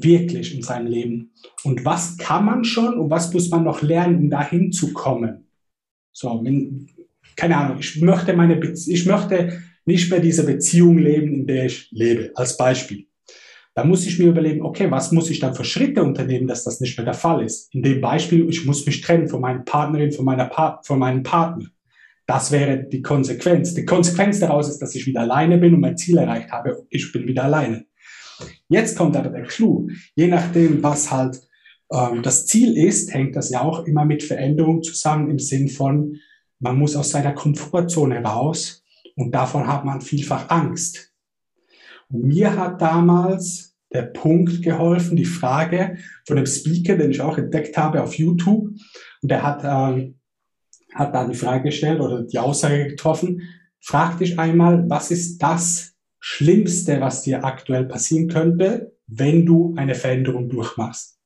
wirklich 0.03 0.55
in 0.55 0.63
seinem 0.63 0.87
Leben? 0.87 1.33
Und 1.65 1.85
was 1.85 2.17
kann 2.17 2.45
man 2.45 2.65
schon 2.65 2.99
und 2.99 3.11
was 3.11 3.33
muss 3.33 3.51
man 3.51 3.65
noch 3.65 3.83
lernen, 3.83 4.17
um 4.17 4.31
dahin 4.31 4.73
zu 4.73 4.93
kommen? 4.93 5.47
So, 6.13 6.41
wenn, 6.43 6.89
keine 7.37 7.57
Ahnung, 7.57 7.79
ich 7.81 8.01
möchte 8.01 8.35
meine, 8.35 8.61
ich 8.61 9.07
möchte 9.07 9.63
nicht 9.85 10.11
mehr 10.11 10.21
diese 10.21 10.45
Beziehung 10.45 10.99
leben, 10.99 11.33
in 11.33 11.47
der 11.47 11.67
ich 11.67 11.89
lebe, 11.91 12.31
als 12.35 12.57
Beispiel. 12.57 13.07
Da 13.75 13.85
muss 13.85 14.07
ich 14.07 14.19
mir 14.19 14.31
überlegen, 14.31 14.63
okay, 14.63 14.91
was 14.91 15.13
muss 15.13 15.31
ich 15.31 15.39
dann 15.39 15.55
für 15.55 15.63
Schritte 15.65 16.03
unternehmen, 16.03 16.49
dass 16.49 16.65
das 16.65 16.81
nicht 16.81 16.99
mehr 16.99 17.05
der 17.05 17.15
Fall 17.15 17.45
ist? 17.45 17.73
In 17.73 17.83
dem 17.83 18.01
Beispiel, 18.01 18.49
ich 18.49 18.65
muss 18.65 18.85
mich 18.85 19.01
trennen 19.01 19.29
von 19.29 19.41
meiner 19.41 19.61
Partnerin, 19.61 20.11
von, 20.11 20.25
meiner 20.25 20.47
pa 20.47 20.81
von 20.83 20.99
meinem 20.99 21.23
Partner. 21.23 21.65
Das 22.27 22.51
wäre 22.51 22.85
die 22.85 23.03
Konsequenz. 23.03 23.75
Die 23.75 23.85
Konsequenz 23.85 24.41
daraus 24.41 24.69
ist, 24.69 24.81
dass 24.81 24.97
ich 24.97 25.07
wieder 25.07 25.21
alleine 25.21 25.59
bin 25.59 25.75
und 25.75 25.81
mein 25.81 25.97
Ziel 25.97 26.19
erreicht 26.19 26.51
habe. 26.51 26.87
Ich 26.91 27.13
bin 27.13 27.27
wieder 27.29 27.45
alleine. 27.45 27.87
Jetzt 28.69 28.97
kommt 28.97 29.17
aber 29.17 29.31
der 29.31 29.45
Clou. 29.45 29.89
Je 30.15 30.29
nachdem, 30.29 30.83
was 30.83 31.11
halt 31.11 31.41
ähm, 31.93 32.23
das 32.23 32.47
Ziel 32.47 32.77
ist, 32.77 33.13
hängt 33.13 33.37
das 33.37 33.51
ja 33.51 33.63
auch 33.63 33.85
immer 33.85 34.05
mit 34.05 34.23
Veränderung 34.23 34.83
zusammen 34.83 35.31
im 35.31 35.39
Sinn 35.39 35.69
von, 35.69 36.17
man 36.61 36.79
muss 36.79 36.97
aus 36.97 37.11
seiner 37.11 37.33
Komfortzone 37.33 38.23
raus 38.23 38.83
und 39.17 39.33
davon 39.33 39.67
hat 39.67 39.85
man 39.85 40.01
vielfach 40.01 40.51
Angst. 40.51 41.13
Und 42.09 42.25
mir 42.25 42.57
hat 42.57 42.81
damals 42.81 43.77
der 43.93 44.03
Punkt 44.03 44.63
geholfen, 44.63 45.17
die 45.17 45.25
Frage 45.25 45.99
von 46.27 46.37
dem 46.37 46.47
Speaker, 46.47 46.97
den 46.97 47.11
ich 47.11 47.21
auch 47.21 47.39
entdeckt 47.39 47.77
habe 47.77 48.03
auf 48.03 48.15
YouTube, 48.15 48.71
und 49.23 49.31
der 49.31 49.43
hat, 49.43 49.63
ähm, 49.65 50.19
hat 50.95 51.15
da 51.15 51.27
die 51.27 51.35
Frage 51.37 51.65
gestellt 51.65 52.01
oder 52.01 52.23
die 52.23 52.39
Aussage 52.39 52.89
getroffen, 52.89 53.43
frag 53.81 54.19
dich 54.19 54.39
einmal, 54.39 54.89
was 54.89 55.11
ist 55.11 55.39
das 55.39 55.95
Schlimmste, 56.31 57.01
was 57.01 57.23
dir 57.23 57.43
aktuell 57.43 57.87
passieren 57.87 58.29
könnte, 58.29 58.93
wenn 59.07 59.47
du 59.47 59.75
eine 59.79 59.95
Veränderung 59.95 60.51
durchmachst? 60.51 61.19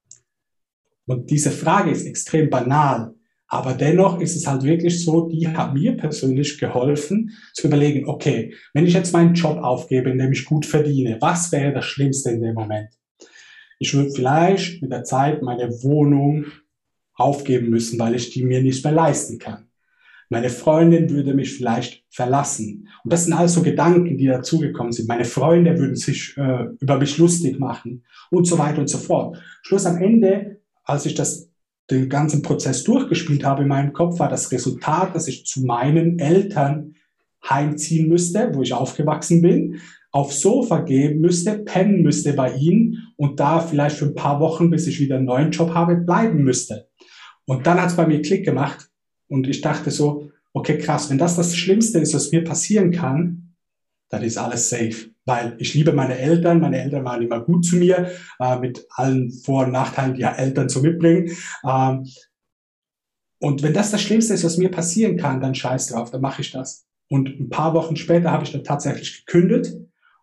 Und 1.07 1.29
diese 1.29 1.51
Frage 1.51 1.91
ist 1.91 2.07
extrem 2.07 2.49
banal, 2.49 3.13
aber 3.49 3.75
dennoch 3.75 4.21
ist 4.21 4.37
es 4.37 4.47
halt 4.47 4.63
wirklich 4.63 5.05
so, 5.05 5.29
die 5.29 5.49
hat 5.49 5.75
mir 5.75 5.97
persönlich 5.97 6.57
geholfen 6.57 7.33
zu 7.53 7.67
überlegen, 7.67 8.09
okay, 8.09 8.55
wenn 8.75 8.87
ich 8.87 8.95
jetzt 8.95 9.13
meinen 9.13 9.35
Job 9.35 9.59
aufgebe, 9.59 10.09
in 10.09 10.19
dem 10.19 10.31
ich 10.31 10.45
gut 10.45 10.65
verdiene, 10.65 11.19
was 11.21 11.51
wäre 11.51 11.75
das 11.75 11.85
Schlimmste 11.85 12.31
in 12.31 12.41
dem 12.41 12.55
Moment? 12.55 12.89
Ich 13.81 13.93
würde 13.95 14.13
vielleicht 14.13 14.81
mit 14.83 14.93
der 14.93 15.03
Zeit 15.03 15.43
meine 15.43 15.69
Wohnung 15.83 16.47
aufgeben 17.15 17.71
müssen, 17.71 17.99
weil 17.99 18.15
ich 18.15 18.31
die 18.31 18.45
mir 18.45 18.63
nicht 18.63 18.85
mehr 18.85 18.95
leisten 18.95 19.41
kann. 19.41 19.69
Meine 20.33 20.49
Freundin 20.49 21.11
würde 21.11 21.35
mich 21.35 21.55
vielleicht 21.55 22.07
verlassen. 22.09 22.89
Und 23.05 23.13
das 23.13 23.27
sind 23.27 23.35
also 23.35 23.63
Gedanken, 23.63 24.17
die 24.17 24.27
dazugekommen 24.27 24.91
sind. 24.91 25.07
Meine 25.07 25.27
Freunde 25.27 25.79
würden 25.79 25.95
sich 25.95 26.35
äh, 26.39 26.69
über 26.81 26.97
mich 26.97 27.19
lustig 27.19 27.61
machen 27.61 28.03
und 28.31 28.47
so 28.47 28.59
weiter 28.59 28.81
und 28.81 28.89
so 28.89 28.97
fort. 28.97 29.37
Schluss 29.61 29.85
am 29.85 30.01
Ende, 30.01 30.63
als 30.85 31.05
ich 31.05 31.15
das 31.15 31.51
den 31.91 32.09
ganzen 32.09 32.41
Prozess 32.41 32.83
durchgespielt 32.83 33.45
habe 33.45 33.65
in 33.65 33.69
meinem 33.69 33.93
Kopf, 33.93 34.21
war 34.21 34.31
das 34.31 34.51
Resultat, 34.51 35.15
dass 35.15 35.29
ich 35.29 35.45
zu 35.45 35.67
meinen 35.67 36.19
Eltern 36.19 36.95
heimziehen 37.47 38.09
müsste, 38.09 38.53
wo 38.55 38.63
ich 38.63 38.73
aufgewachsen 38.73 39.43
bin, 39.43 39.81
aufs 40.13 40.41
Sofa 40.41 40.81
gehen 40.81 41.21
müsste, 41.21 41.59
pennen 41.59 42.01
müsste 42.01 42.33
bei 42.33 42.55
ihnen 42.55 43.13
und 43.17 43.39
da 43.39 43.61
vielleicht 43.61 43.97
für 43.97 44.07
ein 44.07 44.15
paar 44.15 44.41
Wochen, 44.41 44.71
bis 44.71 44.87
ich 44.87 44.99
wieder 44.99 45.17
einen 45.17 45.27
neuen 45.27 45.51
Job 45.51 45.75
habe, 45.75 45.97
bleiben 45.97 46.43
müsste. 46.43 46.89
Und 47.45 47.67
dann 47.67 47.79
hat 47.79 47.91
es 47.91 47.97
bei 47.97 48.07
mir 48.07 48.23
Klick 48.23 48.47
gemacht 48.47 48.89
und 49.33 49.49
ich 49.49 49.63
dachte 49.63 49.91
so, 49.91 50.31
okay, 50.53 50.77
krass, 50.77 51.09
wenn 51.09 51.17
das 51.17 51.37
das 51.37 51.57
Schlimmste 51.57 51.99
ist, 51.99 52.13
was 52.13 52.33
mir 52.33 52.45
passieren 52.45 52.91
kann, 52.91 53.55
dann 54.11 54.23
ist 54.23 54.37
alles 54.37 54.69
safe. 54.69 55.11
Weil 55.25 55.55
ich 55.59 55.73
liebe 55.73 55.95
meine 55.95 56.19
Eltern, 56.19 56.61
meine 56.61 56.83
Eltern 56.83 57.03
waren 57.07 57.23
immer 57.23 57.41
gut 57.41 57.65
zu 57.65 57.77
mir, 57.77 58.11
äh, 58.39 58.59
mit 58.59 58.87
allen 58.91 59.33
Vor- 59.33 59.65
und 59.65 59.73
Nachteilen, 59.73 60.15
die 60.15 60.21
ja 60.21 60.33
Eltern 60.33 60.69
so 60.69 60.83
mitbringen. 60.83 61.31
Ähm, 61.67 62.07
und 63.39 63.63
wenn 63.63 63.73
das 63.73 63.91
das 63.91 64.03
Schlimmste 64.03 64.35
ist, 64.35 64.45
was 64.45 64.59
mir 64.59 64.71
passieren 64.71 65.17
kann, 65.17 65.41
dann 65.41 65.55
scheiß 65.55 65.87
drauf, 65.87 66.11
dann 66.11 66.21
mache 66.21 66.43
ich 66.43 66.51
das. 66.51 66.85
Und 67.09 67.29
ein 67.41 67.49
paar 67.49 67.73
Wochen 67.73 67.97
später 67.97 68.33
habe 68.33 68.45
ich 68.45 68.53
dann 68.53 68.65
tatsächlich 68.65 69.25
gekündigt. 69.25 69.73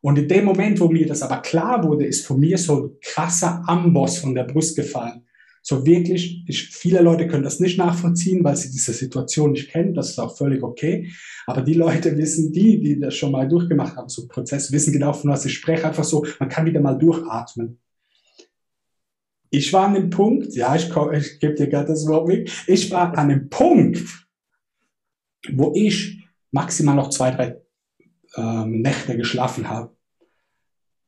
Und 0.01 0.19
in 0.19 0.27
dem 0.27 0.45
Moment, 0.45 0.79
wo 0.79 0.87
mir 0.87 1.07
das 1.07 1.23
aber 1.23 1.41
klar 1.41 1.83
wurde, 1.83 2.05
ist 2.05 2.27
von 2.27 2.39
mir 2.39 2.59
so 2.59 2.83
ein 2.83 2.89
krasser 3.01 3.63
Amboss 3.65 4.19
von 4.19 4.35
der 4.35 4.43
Brust 4.43 4.75
gefallen. 4.75 5.25
So 5.61 5.85
wirklich, 5.85 6.43
ich, 6.47 6.69
viele 6.69 7.01
Leute 7.01 7.27
können 7.27 7.43
das 7.43 7.59
nicht 7.59 7.77
nachvollziehen, 7.77 8.43
weil 8.43 8.55
sie 8.55 8.71
diese 8.71 8.93
Situation 8.93 9.51
nicht 9.51 9.69
kennen. 9.69 9.93
Das 9.93 10.09
ist 10.09 10.19
auch 10.19 10.37
völlig 10.37 10.63
okay. 10.63 11.11
Aber 11.45 11.61
die 11.61 11.73
Leute 11.73 12.17
wissen, 12.17 12.51
die, 12.51 12.79
die 12.79 12.99
das 12.99 13.15
schon 13.15 13.31
mal 13.31 13.47
durchgemacht 13.47 13.95
haben, 13.95 14.09
so 14.09 14.27
Prozess, 14.27 14.71
wissen 14.71 14.93
genau, 14.93 15.13
von 15.13 15.31
was 15.31 15.45
ich 15.45 15.53
spreche. 15.53 15.85
Einfach 15.85 16.03
so, 16.03 16.25
man 16.39 16.49
kann 16.49 16.65
wieder 16.65 16.81
mal 16.81 16.97
durchatmen. 16.97 17.79
Ich 19.51 19.73
war 19.73 19.87
an 19.87 19.95
dem 19.95 20.09
Punkt, 20.09 20.53
ja, 20.53 20.75
ich, 20.75 20.89
ich 21.13 21.39
gebe 21.39 21.55
dir 21.55 21.67
gerade 21.67 21.87
das 21.87 22.07
Wort 22.07 22.27
mit. 22.27 22.51
Ich 22.67 22.91
war 22.91 23.17
an 23.17 23.29
dem 23.29 23.49
Punkt, 23.49 24.27
wo 25.51 25.73
ich 25.75 26.23
maximal 26.51 26.95
noch 26.95 27.09
zwei, 27.09 27.31
drei 27.31 27.57
ähm, 28.35 28.81
Nächte 28.81 29.17
geschlafen 29.17 29.69
habe 29.69 29.95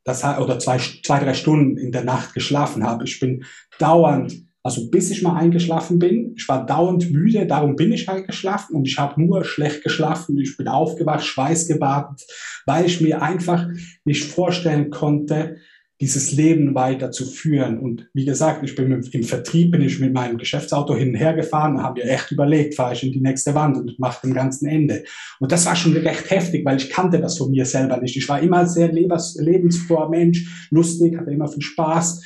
das 0.03 0.23
oder 0.23 0.59
zwei, 0.59 0.77
zwei, 0.77 1.19
drei 1.19 1.33
Stunden 1.33 1.77
in 1.77 1.91
der 1.91 2.03
Nacht 2.03 2.33
geschlafen 2.33 2.83
habe. 2.83 3.03
Ich 3.03 3.19
bin 3.19 3.43
dauernd, 3.79 4.33
also 4.63 4.89
bis 4.89 5.11
ich 5.11 5.21
mal 5.21 5.37
eingeschlafen 5.37 5.99
bin, 5.99 6.33
ich 6.35 6.47
war 6.47 6.65
dauernd 6.65 7.11
müde, 7.11 7.47
darum 7.47 7.75
bin 7.75 7.91
ich 7.91 8.09
eingeschlafen 8.09 8.75
und 8.75 8.87
ich 8.87 8.97
habe 8.97 9.21
nur 9.21 9.43
schlecht 9.43 9.83
geschlafen. 9.83 10.37
Ich 10.39 10.57
bin 10.57 10.67
aufgewacht, 10.67 11.23
schweißgebadet, 11.23 12.25
weil 12.65 12.85
ich 12.85 13.01
mir 13.01 13.21
einfach 13.21 13.67
nicht 14.05 14.25
vorstellen 14.25 14.89
konnte, 14.89 15.57
dieses 16.01 16.31
Leben 16.31 16.73
weiter 16.73 17.11
zu 17.11 17.27
führen. 17.27 17.77
Und 17.77 18.09
wie 18.13 18.25
gesagt, 18.25 18.63
ich 18.63 18.75
bin 18.75 18.91
im 18.91 19.23
Vertrieb, 19.23 19.71
bin 19.71 19.83
ich 19.83 19.99
mit 19.99 20.13
meinem 20.13 20.39
Geschäftsauto 20.39 20.95
hin 20.95 21.09
und 21.09 21.15
her 21.15 21.35
gefahren 21.35 21.75
und 21.75 21.83
habe 21.83 22.01
mir 22.01 22.09
echt 22.09 22.31
überlegt, 22.31 22.73
fahre 22.73 22.93
ich 22.93 23.03
in 23.03 23.11
die 23.11 23.21
nächste 23.21 23.53
Wand 23.53 23.77
und 23.77 23.99
mache 23.99 24.25
den 24.25 24.33
ganzen 24.33 24.67
Ende. 24.67 25.03
Und 25.39 25.51
das 25.51 25.67
war 25.67 25.75
schon 25.75 25.95
recht 25.95 26.31
heftig, 26.31 26.65
weil 26.65 26.77
ich 26.77 26.89
kannte 26.89 27.21
das 27.21 27.37
von 27.37 27.51
mir 27.51 27.65
selber 27.67 27.97
nicht. 27.97 28.17
Ich 28.17 28.27
war 28.27 28.41
immer 28.41 28.65
sehr 28.65 28.91
lebensfroher 28.91 30.09
Mensch, 30.09 30.67
lustig, 30.71 31.17
hatte 31.17 31.29
immer 31.29 31.47
viel 31.47 31.61
Spaß. 31.61 32.25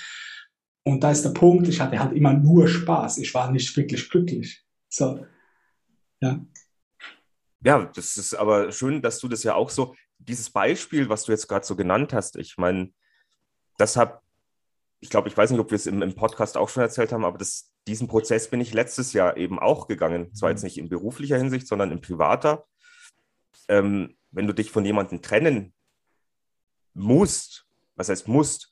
Und 0.83 1.03
da 1.03 1.11
ist 1.11 1.25
der 1.25 1.31
Punkt, 1.31 1.67
ich 1.67 1.81
hatte 1.81 1.99
halt 1.99 2.13
immer 2.13 2.31
nur 2.31 2.69
Spaß. 2.69 3.17
Ich 3.17 3.33
war 3.33 3.51
nicht 3.51 3.75
wirklich 3.75 4.09
glücklich. 4.09 4.63
So, 4.87 5.25
ja. 6.21 6.39
Ja, 7.61 7.91
das 7.93 8.15
ist 8.15 8.35
aber 8.35 8.71
schön, 8.71 9.01
dass 9.01 9.19
du 9.19 9.27
das 9.27 9.43
ja 9.43 9.55
auch 9.55 9.69
so, 9.69 9.95
dieses 10.17 10.49
Beispiel, 10.49 11.09
was 11.09 11.25
du 11.25 11.33
jetzt 11.33 11.49
gerade 11.49 11.65
so 11.65 11.75
genannt 11.75 12.13
hast, 12.13 12.37
ich 12.37 12.55
meine, 12.57 12.91
das 13.77 13.97
habe, 13.97 14.21
ich 14.99 15.09
glaube, 15.09 15.27
ich 15.27 15.37
weiß 15.37 15.51
nicht, 15.51 15.59
ob 15.59 15.71
wir 15.71 15.75
es 15.75 15.85
im, 15.85 16.01
im, 16.01 16.15
Podcast 16.15 16.57
auch 16.57 16.69
schon 16.69 16.83
erzählt 16.83 17.11
haben, 17.11 17.25
aber 17.25 17.37
das, 17.37 17.71
diesen 17.87 18.07
Prozess 18.07 18.49
bin 18.49 18.61
ich 18.61 18.73
letztes 18.73 19.13
Jahr 19.13 19.37
eben 19.37 19.59
auch 19.59 19.87
gegangen. 19.87 20.33
Zwar 20.33 20.49
jetzt 20.49 20.61
mhm. 20.61 20.65
nicht 20.65 20.77
in 20.77 20.89
beruflicher 20.89 21.37
Hinsicht, 21.37 21.67
sondern 21.67 21.91
in 21.91 22.01
privater. 22.01 22.65
Ähm, 23.67 24.17
wenn 24.31 24.47
du 24.47 24.53
dich 24.53 24.71
von 24.71 24.85
jemandem 24.85 25.21
trennen 25.21 25.73
musst, 26.93 27.67
was 27.95 28.09
heißt 28.09 28.27
musst, 28.27 28.71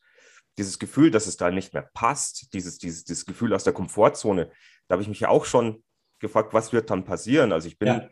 dieses 0.57 0.79
Gefühl, 0.79 1.11
dass 1.11 1.27
es 1.27 1.37
da 1.37 1.49
nicht 1.49 1.73
mehr 1.73 1.89
passt, 1.93 2.53
dieses, 2.53 2.77
dieses, 2.77 3.03
dieses 3.03 3.25
Gefühl 3.25 3.53
aus 3.53 3.63
der 3.63 3.73
Komfortzone, 3.73 4.51
da 4.87 4.93
habe 4.93 5.01
ich 5.01 5.09
mich 5.09 5.19
ja 5.19 5.29
auch 5.29 5.45
schon 5.45 5.83
gefragt, 6.19 6.53
was 6.53 6.73
wird 6.73 6.89
dann 6.89 7.05
passieren? 7.05 7.51
Also 7.51 7.67
ich 7.67 7.77
bin, 7.77 7.87
ja. 7.87 8.09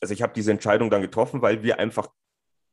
also 0.00 0.14
ich 0.14 0.22
habe 0.22 0.32
diese 0.32 0.50
Entscheidung 0.50 0.90
dann 0.90 1.02
getroffen, 1.02 1.42
weil 1.42 1.62
wir 1.62 1.78
einfach 1.78 2.08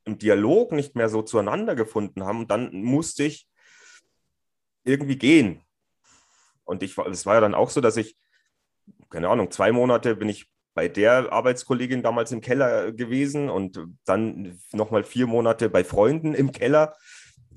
im 0.05 0.17
Dialog 0.17 0.71
nicht 0.71 0.95
mehr 0.95 1.09
so 1.09 1.21
zueinander 1.21 1.75
gefunden 1.75 2.23
haben. 2.23 2.39
Und 2.39 2.51
dann 2.51 2.71
musste 2.81 3.23
ich 3.23 3.47
irgendwie 4.83 5.17
gehen. 5.17 5.61
Und 6.63 6.83
ich, 6.83 6.97
es 6.97 7.25
war 7.25 7.35
ja 7.35 7.41
dann 7.41 7.55
auch 7.55 7.69
so, 7.69 7.81
dass 7.81 7.97
ich, 7.97 8.17
keine 9.09 9.29
Ahnung, 9.29 9.51
zwei 9.51 9.71
Monate 9.71 10.15
bin 10.15 10.29
ich 10.29 10.49
bei 10.73 10.87
der 10.87 11.31
Arbeitskollegin 11.31 12.03
damals 12.03 12.31
im 12.31 12.41
Keller 12.41 12.91
gewesen 12.91 13.49
und 13.49 13.79
dann 14.03 14.59
nochmal 14.71 15.03
vier 15.03 15.25
Monate 15.25 15.69
bei 15.69 15.83
Freunden 15.83 16.33
im 16.33 16.51
Keller. 16.51 16.95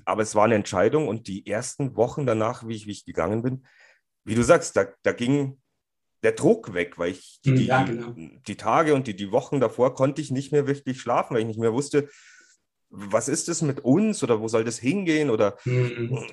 Aber 0.05 0.23
es 0.23 0.35
war 0.35 0.45
eine 0.45 0.55
Entscheidung 0.55 1.07
und 1.07 1.27
die 1.27 1.45
ersten 1.45 1.95
Wochen 1.95 2.25
danach, 2.25 2.67
wie 2.67 2.75
ich, 2.75 2.87
wie 2.87 2.91
ich 2.91 3.05
gegangen 3.05 3.43
bin, 3.43 3.65
wie 4.23 4.35
du 4.35 4.43
sagst, 4.43 4.75
da, 4.75 4.87
da 5.03 5.11
ging 5.11 5.59
der 6.23 6.31
Druck 6.33 6.73
weg, 6.73 6.97
weil 6.97 7.11
ich 7.11 7.39
die, 7.43 7.65
ja, 7.65 7.83
genau. 7.83 8.11
die, 8.11 8.39
die, 8.45 8.55
Tage 8.55 8.93
und 8.93 9.07
die, 9.07 9.15
die 9.15 9.31
Wochen 9.31 9.59
davor 9.59 9.93
konnte 9.93 10.21
ich 10.21 10.31
nicht 10.31 10.51
mehr 10.51 10.67
wirklich 10.67 10.99
schlafen, 10.99 11.33
weil 11.33 11.41
ich 11.41 11.47
nicht 11.47 11.59
mehr 11.59 11.73
wusste, 11.73 12.09
was 12.89 13.27
ist 13.27 13.49
es 13.49 13.61
mit 13.61 13.81
uns 13.81 14.23
oder 14.23 14.41
wo 14.41 14.47
soll 14.47 14.63
das 14.63 14.79
hingehen 14.79 15.29
oder 15.29 15.57
mhm. 15.65 16.25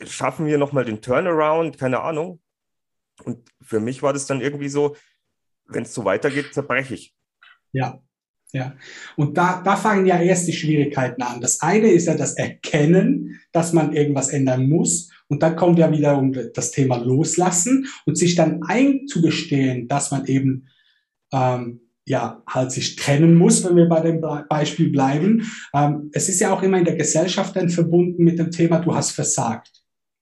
Äh, 0.00 0.06
schaffen 0.06 0.46
wir 0.46 0.58
nochmal 0.58 0.84
den 0.84 1.00
Turnaround, 1.00 1.78
keine 1.78 2.00
Ahnung. 2.00 2.40
Und 3.22 3.48
für 3.60 3.80
mich 3.80 4.02
war 4.02 4.12
das 4.12 4.26
dann 4.26 4.40
irgendwie 4.40 4.68
so, 4.68 4.96
wenn 5.66 5.84
es 5.84 5.94
so 5.94 6.04
weitergeht, 6.04 6.52
zerbreche 6.52 6.94
ich. 6.94 7.14
Ja, 7.72 8.00
ja. 8.52 8.74
Und 9.16 9.36
da, 9.36 9.62
da 9.62 9.76
fangen 9.76 10.06
ja 10.06 10.20
erst 10.20 10.48
die 10.48 10.52
Schwierigkeiten 10.52 11.22
an. 11.22 11.40
Das 11.40 11.60
eine 11.60 11.88
ist 11.88 12.06
ja 12.06 12.16
das 12.16 12.34
Erkennen, 12.34 13.40
dass 13.52 13.72
man 13.72 13.92
irgendwas 13.92 14.30
ändern 14.30 14.68
muss. 14.68 15.10
Und 15.28 15.42
dann 15.42 15.56
kommt 15.56 15.78
ja 15.78 15.90
wiederum 15.90 16.32
das 16.54 16.70
Thema 16.70 16.96
Loslassen 16.96 17.86
und 18.04 18.16
sich 18.16 18.34
dann 18.34 18.62
einzugestehen, 18.62 19.88
dass 19.88 20.10
man 20.10 20.26
eben 20.26 20.68
ähm, 21.32 21.83
ja 22.06 22.42
halt 22.46 22.72
sich 22.72 22.96
trennen 22.96 23.34
muss, 23.34 23.64
wenn 23.64 23.76
wir 23.76 23.88
bei 23.88 24.00
dem 24.00 24.20
Beispiel 24.48 24.90
bleiben. 24.90 25.50
Ähm, 25.72 26.10
es 26.12 26.28
ist 26.28 26.40
ja 26.40 26.52
auch 26.52 26.62
immer 26.62 26.78
in 26.78 26.84
der 26.84 26.96
Gesellschaft 26.96 27.56
dann 27.56 27.70
verbunden 27.70 28.24
mit 28.24 28.38
dem 28.38 28.50
Thema, 28.50 28.78
du 28.78 28.94
hast 28.94 29.12
versagt. 29.12 29.70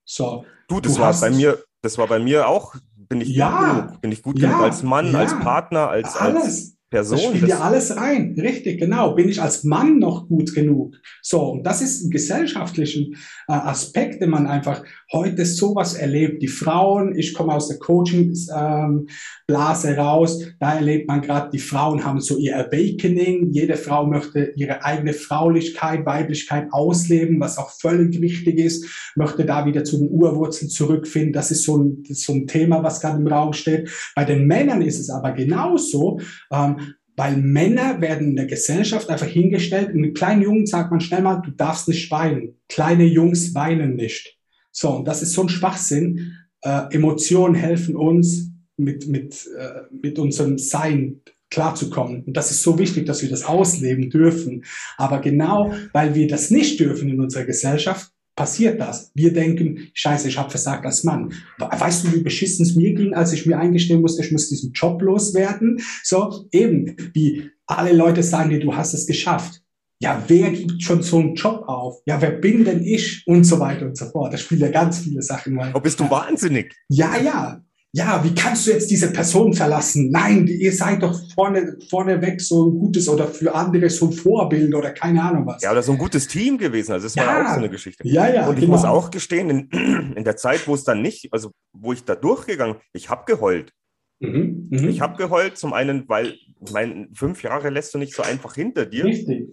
So, 0.05 0.45
du, 0.67 0.79
das 0.79 0.95
du 0.95 1.01
war 1.01 1.13
bei 1.19 1.29
mir, 1.29 1.57
das 1.81 1.97
war 1.97 2.07
bei 2.07 2.19
mir 2.19 2.47
auch. 2.47 2.75
Bin 2.95 3.21
ich 3.21 3.29
ja, 3.29 3.49
gut 3.49 3.87
genug? 3.87 4.01
Bin 4.01 4.11
ich 4.11 4.21
gut 4.21 4.39
ja, 4.39 4.49
genug 4.49 4.63
als 4.63 4.83
Mann, 4.83 5.11
ja, 5.11 5.19
als 5.19 5.37
Partner, 5.39 5.89
als, 5.89 6.15
alles. 6.15 6.43
als 6.43 6.77
Person. 6.93 7.17
Das 7.17 7.25
spielt 7.25 7.49
ja 7.49 7.59
alles 7.59 7.97
rein. 7.97 8.35
Richtig, 8.39 8.79
genau. 8.79 9.15
Bin 9.15 9.27
ich 9.27 9.41
als 9.41 9.63
Mann 9.63 9.97
noch 9.97 10.27
gut 10.27 10.53
genug? 10.53 10.93
So, 11.23 11.53
und 11.53 11.63
das 11.63 11.81
ist 11.81 12.03
ein 12.03 12.11
gesellschaftlicher 12.11 12.99
äh, 12.99 13.07
Aspekt, 13.47 14.21
den 14.21 14.29
man 14.29 14.45
einfach 14.45 14.83
heute 15.11 15.43
sowas 15.45 15.95
erlebt. 15.95 16.43
Die 16.43 16.47
Frauen, 16.47 17.15
ich 17.15 17.33
komme 17.33 17.55
aus 17.55 17.67
der 17.67 17.79
Coaching-Blase 17.79 19.89
ähm, 19.89 19.99
raus, 19.99 20.39
da 20.59 20.75
erlebt 20.75 21.07
man 21.07 21.21
gerade, 21.21 21.49
die 21.49 21.57
Frauen 21.57 22.05
haben 22.05 22.21
so 22.21 22.37
ihr 22.37 22.59
Awakening. 22.59 23.51
Jede 23.51 23.75
Frau 23.75 24.05
möchte 24.05 24.53
ihre 24.55 24.85
eigene 24.85 25.13
Fraulichkeit, 25.13 26.05
Weiblichkeit 26.05 26.67
ausleben, 26.71 27.39
was 27.39 27.57
auch 27.57 27.71
völlig 27.71 28.21
wichtig 28.21 28.59
ist, 28.59 28.85
möchte 29.15 29.45
da 29.45 29.65
wieder 29.65 29.83
zu 29.83 29.97
den 29.97 30.11
Urwurzeln 30.11 30.69
zurückfinden. 30.69 31.33
Das 31.33 31.49
ist 31.49 31.63
so 31.63 31.75
ein, 31.75 32.03
so 32.11 32.33
ein 32.33 32.45
Thema, 32.45 32.83
was 32.83 33.01
gerade 33.01 33.19
im 33.19 33.27
Raum 33.27 33.53
steht. 33.53 33.89
Bei 34.15 34.25
den 34.25 34.45
Männern 34.45 34.83
ist 34.83 34.99
es 34.99 35.09
aber 35.09 35.31
genauso. 35.31 36.19
Ähm, 36.51 36.82
weil 37.15 37.37
Männer 37.37 38.01
werden 38.01 38.29
in 38.29 38.35
der 38.35 38.47
Gesellschaft 38.47 39.09
einfach 39.09 39.27
hingestellt. 39.27 39.89
Einem 39.89 40.13
kleinen 40.13 40.41
Jungen 40.41 40.65
sagt 40.65 40.91
man 40.91 40.99
schnell 40.99 41.21
mal, 41.21 41.41
du 41.41 41.51
darfst 41.51 41.87
nicht 41.87 42.09
weinen. 42.11 42.55
Kleine 42.69 43.05
Jungs 43.05 43.53
weinen 43.53 43.95
nicht. 43.95 44.37
So, 44.71 44.89
und 44.89 45.07
das 45.07 45.21
ist 45.21 45.33
so 45.33 45.43
ein 45.43 45.49
Schwachsinn. 45.49 46.37
Äh, 46.61 46.93
Emotionen 46.95 47.55
helfen 47.55 47.95
uns, 47.95 48.49
mit, 48.77 49.07
mit, 49.07 49.47
äh, 49.57 49.81
mit 49.91 50.17
unserem 50.17 50.57
Sein 50.57 51.21
klarzukommen. 51.49 52.23
Und 52.23 52.35
das 52.35 52.49
ist 52.49 52.63
so 52.63 52.79
wichtig, 52.79 53.05
dass 53.05 53.21
wir 53.21 53.29
das 53.29 53.43
ausleben 53.43 54.09
dürfen. 54.09 54.65
Aber 54.97 55.21
genau, 55.21 55.73
weil 55.93 56.15
wir 56.15 56.27
das 56.27 56.49
nicht 56.49 56.79
dürfen 56.79 57.09
in 57.09 57.21
unserer 57.21 57.45
Gesellschaft, 57.45 58.11
passiert 58.35 58.79
das. 58.79 59.11
Wir 59.13 59.33
denken, 59.33 59.89
scheiße, 59.93 60.27
ich 60.27 60.37
habe 60.37 60.49
versagt 60.49 60.85
als 60.85 61.03
Mann. 61.03 61.33
Weißt 61.59 62.05
du, 62.05 62.13
wie 62.13 62.21
beschissen 62.21 62.65
es 62.65 62.75
mir 62.75 62.93
ging, 62.93 63.13
als 63.13 63.33
ich 63.33 63.45
mir 63.45 63.59
eingestehen 63.59 64.01
musste, 64.01 64.23
ich 64.23 64.31
muss 64.31 64.49
diesen 64.49 64.71
Job 64.73 65.01
loswerden? 65.01 65.79
So, 66.03 66.47
eben, 66.51 66.95
wie 67.13 67.49
alle 67.65 67.93
Leute 67.93 68.23
sagen 68.23 68.49
dir, 68.49 68.59
du 68.59 68.75
hast 68.75 68.93
es 68.93 69.05
geschafft. 69.05 69.61
Ja, 69.99 70.21
wer 70.27 70.51
gibt 70.51 70.83
schon 70.83 71.01
so 71.01 71.19
einen 71.19 71.35
Job 71.35 71.63
auf? 71.67 72.01
Ja, 72.05 72.21
wer 72.21 72.31
bin 72.31 72.65
denn 72.65 72.83
ich? 72.83 73.23
Und 73.25 73.45
so 73.45 73.59
weiter 73.59 73.85
und 73.85 73.97
so 73.97 74.05
fort. 74.09 74.33
Da 74.33 74.37
spielen 74.37 74.59
ja 74.59 74.69
ganz 74.69 74.99
viele 74.99 75.21
Sachen 75.21 75.57
rein. 75.57 75.71
Oh, 75.73 75.79
bist 75.79 75.99
du 75.99 76.09
wahnsinnig? 76.09 76.75
Ja, 76.89 77.17
ja 77.17 77.62
ja, 77.95 78.23
wie 78.23 78.33
kannst 78.33 78.65
du 78.65 78.71
jetzt 78.71 78.89
diese 78.89 79.13
Person 79.13 79.53
verlassen? 79.53 80.09
Nein, 80.09 80.47
ihr 80.47 80.73
seid 80.73 81.03
doch 81.03 81.21
vorne, 81.35 81.77
vorneweg 81.91 82.41
so 82.41 82.67
ein 82.67 82.79
gutes 82.79 83.07
oder 83.07 83.27
für 83.27 83.53
andere 83.53 83.87
so 83.91 84.07
ein 84.07 84.13
Vorbild 84.13 84.73
oder 84.73 84.91
keine 84.91 85.21
Ahnung 85.21 85.45
was. 85.45 85.61
Ja, 85.61 85.71
oder 85.71 85.83
so 85.83 85.91
ein 85.91 85.99
gutes 85.99 86.27
Team 86.27 86.57
gewesen. 86.57 86.93
Also 86.93 87.05
das 87.05 87.13
ja. 87.13 87.27
war 87.27 87.45
auch 87.45 87.53
so 87.53 87.59
eine 87.59 87.69
Geschichte. 87.69 88.07
Ja, 88.07 88.27
ja. 88.27 88.47
Und 88.47 88.55
ich 88.55 88.61
genau. 88.61 88.77
muss 88.77 88.83
auch 88.83 89.11
gestehen, 89.11 89.49
in, 89.51 89.69
in 90.15 90.23
der 90.23 90.35
Zeit, 90.37 90.67
wo 90.67 90.73
es 90.73 90.83
dann 90.83 91.03
nicht, 91.03 91.31
also 91.31 91.51
wo 91.71 91.93
ich 91.93 92.03
da 92.03 92.15
durchgegangen, 92.15 92.77
ich 92.93 93.11
habe 93.11 93.25
geheult. 93.31 93.71
Mhm, 94.19 94.69
mh. 94.71 94.87
Ich 94.87 94.99
habe 94.99 95.15
geheult, 95.15 95.59
zum 95.59 95.73
einen, 95.73 96.09
weil, 96.09 96.33
ich 96.65 96.71
meine, 96.71 97.09
fünf 97.13 97.43
Jahre 97.43 97.69
lässt 97.69 97.93
du 97.93 97.99
nicht 97.99 98.15
so 98.15 98.23
einfach 98.23 98.55
hinter 98.55 98.87
dir. 98.87 99.05
Richtig. 99.05 99.49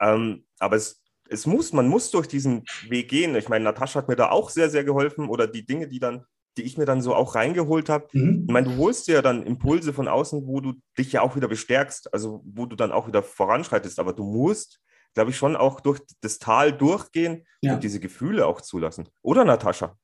Ähm, 0.00 0.44
aber 0.60 0.76
es, 0.76 1.02
es 1.28 1.44
muss, 1.44 1.72
man 1.72 1.88
muss 1.88 2.12
durch 2.12 2.28
diesen 2.28 2.62
Weg 2.88 3.08
gehen. 3.08 3.34
Ich 3.34 3.48
meine, 3.48 3.64
Natascha 3.64 3.98
hat 3.98 4.08
mir 4.08 4.14
da 4.14 4.30
auch 4.30 4.48
sehr, 4.48 4.70
sehr 4.70 4.84
geholfen 4.84 5.28
oder 5.28 5.48
die 5.48 5.66
Dinge, 5.66 5.88
die 5.88 5.98
dann 5.98 6.24
die 6.58 6.64
ich 6.64 6.76
mir 6.76 6.84
dann 6.84 7.00
so 7.00 7.14
auch 7.14 7.34
reingeholt 7.34 7.88
habe. 7.88 8.08
Mhm. 8.12 8.44
Ich 8.46 8.52
meine, 8.52 8.68
du 8.68 8.76
holst 8.76 9.08
dir 9.08 9.14
ja 9.14 9.22
dann 9.22 9.42
Impulse 9.44 9.92
von 9.92 10.08
außen, 10.08 10.46
wo 10.46 10.60
du 10.60 10.74
dich 10.98 11.12
ja 11.12 11.22
auch 11.22 11.36
wieder 11.36 11.48
bestärkst, 11.48 12.12
also 12.12 12.42
wo 12.44 12.66
du 12.66 12.76
dann 12.76 12.92
auch 12.92 13.06
wieder 13.06 13.22
voranschreitest. 13.22 13.98
Aber 13.98 14.12
du 14.12 14.24
musst, 14.24 14.80
glaube 15.14 15.30
ich, 15.30 15.36
schon 15.36 15.56
auch 15.56 15.80
durch 15.80 16.00
das 16.20 16.38
Tal 16.38 16.72
durchgehen 16.72 17.46
ja. 17.62 17.74
und 17.74 17.84
diese 17.84 18.00
Gefühle 18.00 18.46
auch 18.46 18.60
zulassen. 18.60 19.08
Oder, 19.22 19.44
Natascha? 19.44 19.96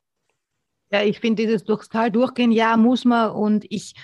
Ja, 0.91 1.03
ich 1.03 1.21
finde 1.21 1.43
dieses 1.43 1.65
durchs 1.65 1.89
Tal 1.89 2.11
durchgehen, 2.11 2.53
ja, 2.53 2.77
muss 2.77 3.05
man. 3.05 3.33
Und 3.33 3.67
ich, 3.69 3.95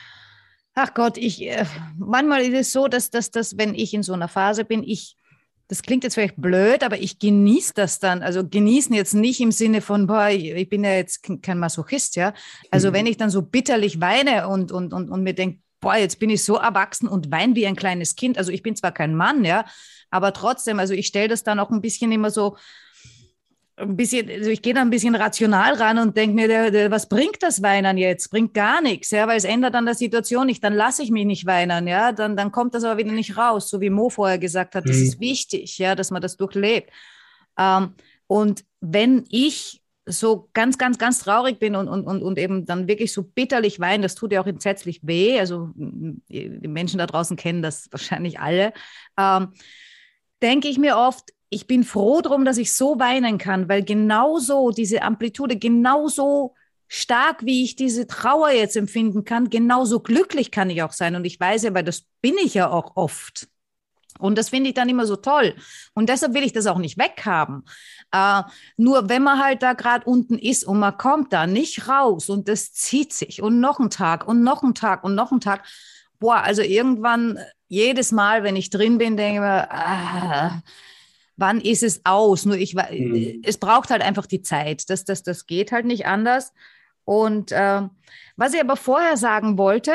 ach 0.75 0.93
Gott, 0.95 1.17
ich, 1.17 1.43
äh, 1.43 1.65
manchmal 1.97 2.43
ist 2.43 2.55
es 2.55 2.73
so, 2.73 2.89
dass, 2.89 3.11
dass, 3.11 3.31
dass, 3.31 3.57
wenn 3.57 3.75
ich 3.75 3.95
in 3.95 4.03
so 4.03 4.13
einer 4.13 4.29
Phase 4.29 4.65
bin, 4.65 4.83
ich 4.83 5.17
das 5.71 5.83
klingt 5.83 6.03
jetzt 6.03 6.15
vielleicht 6.15 6.35
blöd, 6.37 6.83
aber 6.83 6.99
ich 6.99 7.21
genieße 7.21 7.75
das 7.77 8.01
dann. 8.01 8.25
Also 8.25 8.47
genießen 8.47 8.93
jetzt 8.93 9.15
nicht 9.15 9.41
im 9.41 9.53
Sinne 9.53 9.81
von, 9.81 10.09
boah, 10.09 10.29
ich 10.29 10.69
bin 10.69 10.83
ja 10.83 10.95
jetzt 10.95 11.23
kein 11.43 11.61
Masochist, 11.61 12.17
ja. 12.17 12.35
Also 12.73 12.91
mhm. 12.91 12.95
wenn 12.95 13.07
ich 13.07 13.19
dann 13.19 13.31
so 13.31 13.41
bitterlich 13.41 14.01
weine 14.01 14.49
und, 14.49 14.73
und, 14.73 14.93
und, 14.93 15.11
und 15.11 15.23
mir 15.23 15.33
denke, 15.33 15.61
boah, 15.81 15.95
jetzt 15.95 16.19
bin 16.19 16.29
ich 16.29 16.43
so 16.43 16.57
erwachsen 16.57 17.07
und 17.07 17.31
weine 17.31 17.55
wie 17.55 17.69
ein 17.69 17.77
kleines 17.77 18.17
Kind. 18.17 18.37
Also 18.37 18.51
ich 18.51 18.65
bin 18.65 18.75
zwar 18.75 18.91
kein 18.91 19.15
Mann, 19.15 19.45
ja, 19.45 19.65
aber 20.11 20.33
trotzdem, 20.33 20.81
also 20.81 20.93
ich 20.93 21.07
stelle 21.07 21.29
das 21.29 21.45
dann 21.45 21.61
auch 21.61 21.71
ein 21.71 21.81
bisschen 21.81 22.11
immer 22.11 22.33
so, 22.33 22.57
ein 23.81 23.97
bisschen, 23.97 24.29
also 24.29 24.51
ich 24.51 24.63
gehe 24.63 24.75
da 24.75 24.83
ein 24.83 24.91
bisschen 24.91 25.15
rational 25.15 25.75
ran 25.75 25.99
und 25.99 26.17
denke 26.17 26.35
mir, 26.35 26.49
der, 26.49 26.71
der, 26.71 26.91
was 26.91 27.09
bringt 27.09 27.43
das 27.43 27.63
Weinen 27.63 27.97
jetzt? 27.97 28.31
Bringt 28.31 28.55
gar 28.55 28.81
nichts, 28.83 29.11
ja, 29.11 29.27
weil 29.27 29.37
es 29.37 29.45
ändert 29.45 29.75
an 29.75 29.87
der 29.87 29.95
Situation 29.95 30.47
nicht. 30.47 30.63
Dann 30.63 30.75
lasse 30.75 31.03
ich 31.03 31.11
mich 31.11 31.25
nicht 31.25 31.47
weinen, 31.47 31.87
ja, 31.87 32.13
dann, 32.13 32.37
dann 32.37 32.53
kommt 32.53 32.75
das 32.75 32.85
aber 32.85 32.99
wieder 32.99 33.13
nicht 33.13 33.37
raus, 33.37 33.69
so 33.69 33.81
wie 33.81 33.91
Mo 33.91 34.11
vorher 34.11 34.39
gesagt 34.39 34.75
hat. 34.75 34.89
Das 34.89 34.97
mhm. 34.97 35.03
ist 35.03 35.21
wichtig, 35.21 35.79
ja, 35.79 35.95
dass 35.95 36.11
man 36.11 36.23
das 36.23 36.37
durchlebt. 36.37 36.91
Ähm, 37.59 37.95
und 38.27 38.65
wenn 38.81 39.25
ich 39.29 39.83
so 40.07 40.49
ganz, 40.53 40.79
ganz, 40.79 40.99
ganz 40.99 41.21
traurig 41.21 41.59
bin 41.59 41.77
und, 41.77 41.89
und, 41.89 42.05
und, 42.05 42.23
und 42.23 42.39
eben 42.39 42.65
dann 42.65 42.89
wirklich 42.89 43.13
so 43.13 43.23
bitterlich 43.23 43.81
weine, 43.81 44.03
das 44.03 44.15
tut 44.15 44.33
ja 44.33 44.41
auch 44.41 44.47
entsetzlich 44.47 45.01
weh. 45.03 45.39
Also 45.39 45.71
die 45.75 46.69
Menschen 46.69 46.99
da 46.99 47.07
draußen 47.07 47.37
kennen 47.37 47.63
das 47.63 47.89
wahrscheinlich 47.91 48.41
alle. 48.41 48.73
Ähm, 49.19 49.53
denke 50.43 50.69
ich 50.69 50.79
mir 50.79 50.97
oft, 50.97 51.31
ich 51.51 51.67
bin 51.67 51.85
froh 51.85 52.21
drum, 52.21 52.45
dass 52.45 52.59
ich 52.59 52.73
so 52.73 52.99
weinen 52.99 53.39
kann, 53.39 53.69
weil 53.69 53.83
genauso 53.85 54.71
diese 54.71 55.03
Amplitude, 55.03 55.57
genauso 55.57 56.55
stark, 56.87 57.45
wie 57.45 57.65
ich 57.65 57.77
diese 57.77 58.07
Trauer 58.07 58.51
jetzt 58.51 58.77
empfinden 58.77 59.25
kann, 59.25 59.51
genauso 59.51 60.01
glücklich 60.01 60.51
kann 60.51 60.71
ich 60.71 60.83
auch 60.83 60.93
sein. 60.93 61.17
Und 61.17 61.25
ich 61.25 61.39
weiß 61.39 61.65
ja, 61.65 61.75
weil 61.75 61.85
das 61.85 62.05
bin 62.21 62.35
ich 62.43 62.55
ja 62.55 62.71
auch 62.71 62.97
oft. 62.97 63.49
Und 64.19 64.37
das 64.37 64.49
finde 64.51 64.69
ich 64.71 64.75
dann 64.75 64.89
immer 64.89 65.07
so 65.07 65.17
toll. 65.17 65.55
Und 65.95 66.09
deshalb 66.09 66.35
will 66.35 66.43
ich 66.43 66.53
das 66.53 66.67
auch 66.67 66.79
nicht 66.79 66.99
weghaben. 66.99 67.65
Äh, 68.13 68.43
nur 68.77 69.09
wenn 69.09 69.23
man 69.23 69.43
halt 69.43 69.63
da 69.63 69.73
gerade 69.73 70.05
unten 70.05 70.37
ist 70.37 70.65
und 70.65 70.79
man 70.79 70.99
kommt 70.99 71.33
da 71.33 71.47
nicht 71.47 71.89
raus 71.89 72.29
und 72.29 72.49
das 72.49 72.73
zieht 72.73 73.13
sich 73.13 73.41
und 73.41 73.61
noch 73.61 73.79
ein 73.79 73.91
Tag 73.91 74.27
und 74.27 74.43
noch 74.43 74.63
ein 74.63 74.75
Tag 74.75 75.05
und 75.05 75.15
noch 75.15 75.33
ein 75.33 75.41
Tag. 75.41 75.65
Boah, 76.19 76.43
also 76.43 76.63
irgendwann, 76.63 77.39
jedes 77.71 78.11
Mal, 78.11 78.43
wenn 78.43 78.57
ich 78.57 78.69
drin 78.69 78.99
bin, 78.99 79.17
denke 79.17 79.35
ich 79.35 79.41
mir, 79.41 79.71
ah, 79.71 80.61
wann 81.37 81.61
ist 81.61 81.85
es 81.85 82.01
aus? 82.05 82.45
Nur 82.45 82.57
ich, 82.57 82.75
mhm. 82.75 83.43
es 83.45 83.59
braucht 83.59 83.91
halt 83.91 84.03
einfach 84.03 84.27
die 84.27 84.43
Zeit. 84.43 84.91
Das, 84.91 85.05
das, 85.05 85.23
das 85.23 85.47
geht 85.47 85.73
halt 85.73 85.87
nicht 85.87 86.05
anders. 86.05 86.53
Und 87.05 87.53
äh, 87.53 87.83
was 88.37 88.55
ich 88.55 88.61
aber 88.61 88.77
vorher 88.77 89.17
sagen 89.17 89.57
wollte, 89.57 89.93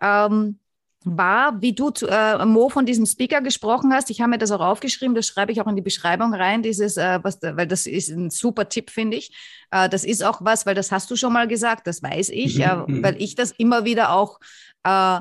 ähm, 0.00 0.58
war, 1.04 1.60
wie 1.60 1.74
du 1.74 1.90
zu, 1.90 2.08
äh, 2.08 2.44
Mo 2.46 2.70
von 2.70 2.86
diesem 2.86 3.06
Speaker 3.06 3.42
gesprochen 3.42 3.92
hast. 3.92 4.10
Ich 4.10 4.20
habe 4.22 4.30
mir 4.30 4.38
das 4.38 4.50
auch 4.50 4.60
aufgeschrieben, 4.60 5.14
das 5.14 5.26
schreibe 5.26 5.52
ich 5.52 5.60
auch 5.60 5.66
in 5.68 5.76
die 5.76 5.82
Beschreibung 5.82 6.34
rein, 6.34 6.62
dieses, 6.62 6.96
äh, 6.96 7.20
was, 7.22 7.38
weil 7.42 7.66
das 7.66 7.86
ist 7.86 8.08
ein 8.08 8.30
super 8.30 8.68
Tipp, 8.68 8.90
finde 8.90 9.18
ich. 9.18 9.32
Äh, 9.70 9.88
das 9.88 10.02
ist 10.02 10.24
auch 10.24 10.40
was, 10.42 10.64
weil 10.64 10.74
das 10.74 10.90
hast 10.90 11.10
du 11.10 11.16
schon 11.16 11.32
mal 11.32 11.46
gesagt, 11.46 11.86
das 11.86 12.02
weiß 12.02 12.30
ich, 12.30 12.58
mhm. 12.58 13.02
weil 13.02 13.20
ich 13.22 13.34
das 13.34 13.52
immer 13.52 13.84
wieder 13.84 14.12
auch 14.12 14.40
äh, 14.82 15.20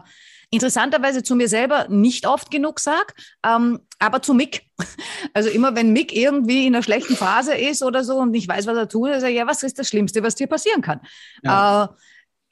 interessanterweise 0.55 1.23
zu 1.23 1.35
mir 1.35 1.47
selber 1.47 1.87
nicht 1.89 2.25
oft 2.27 2.51
genug 2.51 2.79
sage, 2.79 3.13
ähm, 3.45 3.79
aber 3.99 4.21
zu 4.21 4.33
Mick. 4.33 4.63
Also 5.33 5.49
immer, 5.49 5.75
wenn 5.75 5.91
Mick 5.91 6.15
irgendwie 6.15 6.65
in 6.65 6.73
einer 6.73 6.83
schlechten 6.83 7.17
Phase 7.17 7.53
ist 7.55 7.83
oder 7.83 8.05
so 8.05 8.19
und 8.19 8.31
nicht 8.31 8.47
weiß, 8.47 8.67
was 8.67 8.77
er 8.77 8.87
tut, 8.87 9.09
dann 9.09 9.19
sage 9.19 9.33
ich, 9.33 9.37
ja, 9.37 9.47
was 9.47 9.63
ist 9.63 9.77
das 9.77 9.89
Schlimmste, 9.89 10.23
was 10.23 10.35
dir 10.35 10.47
passieren 10.47 10.81
kann? 10.81 11.01
Ja. 11.43 11.85
Äh, 11.85 11.87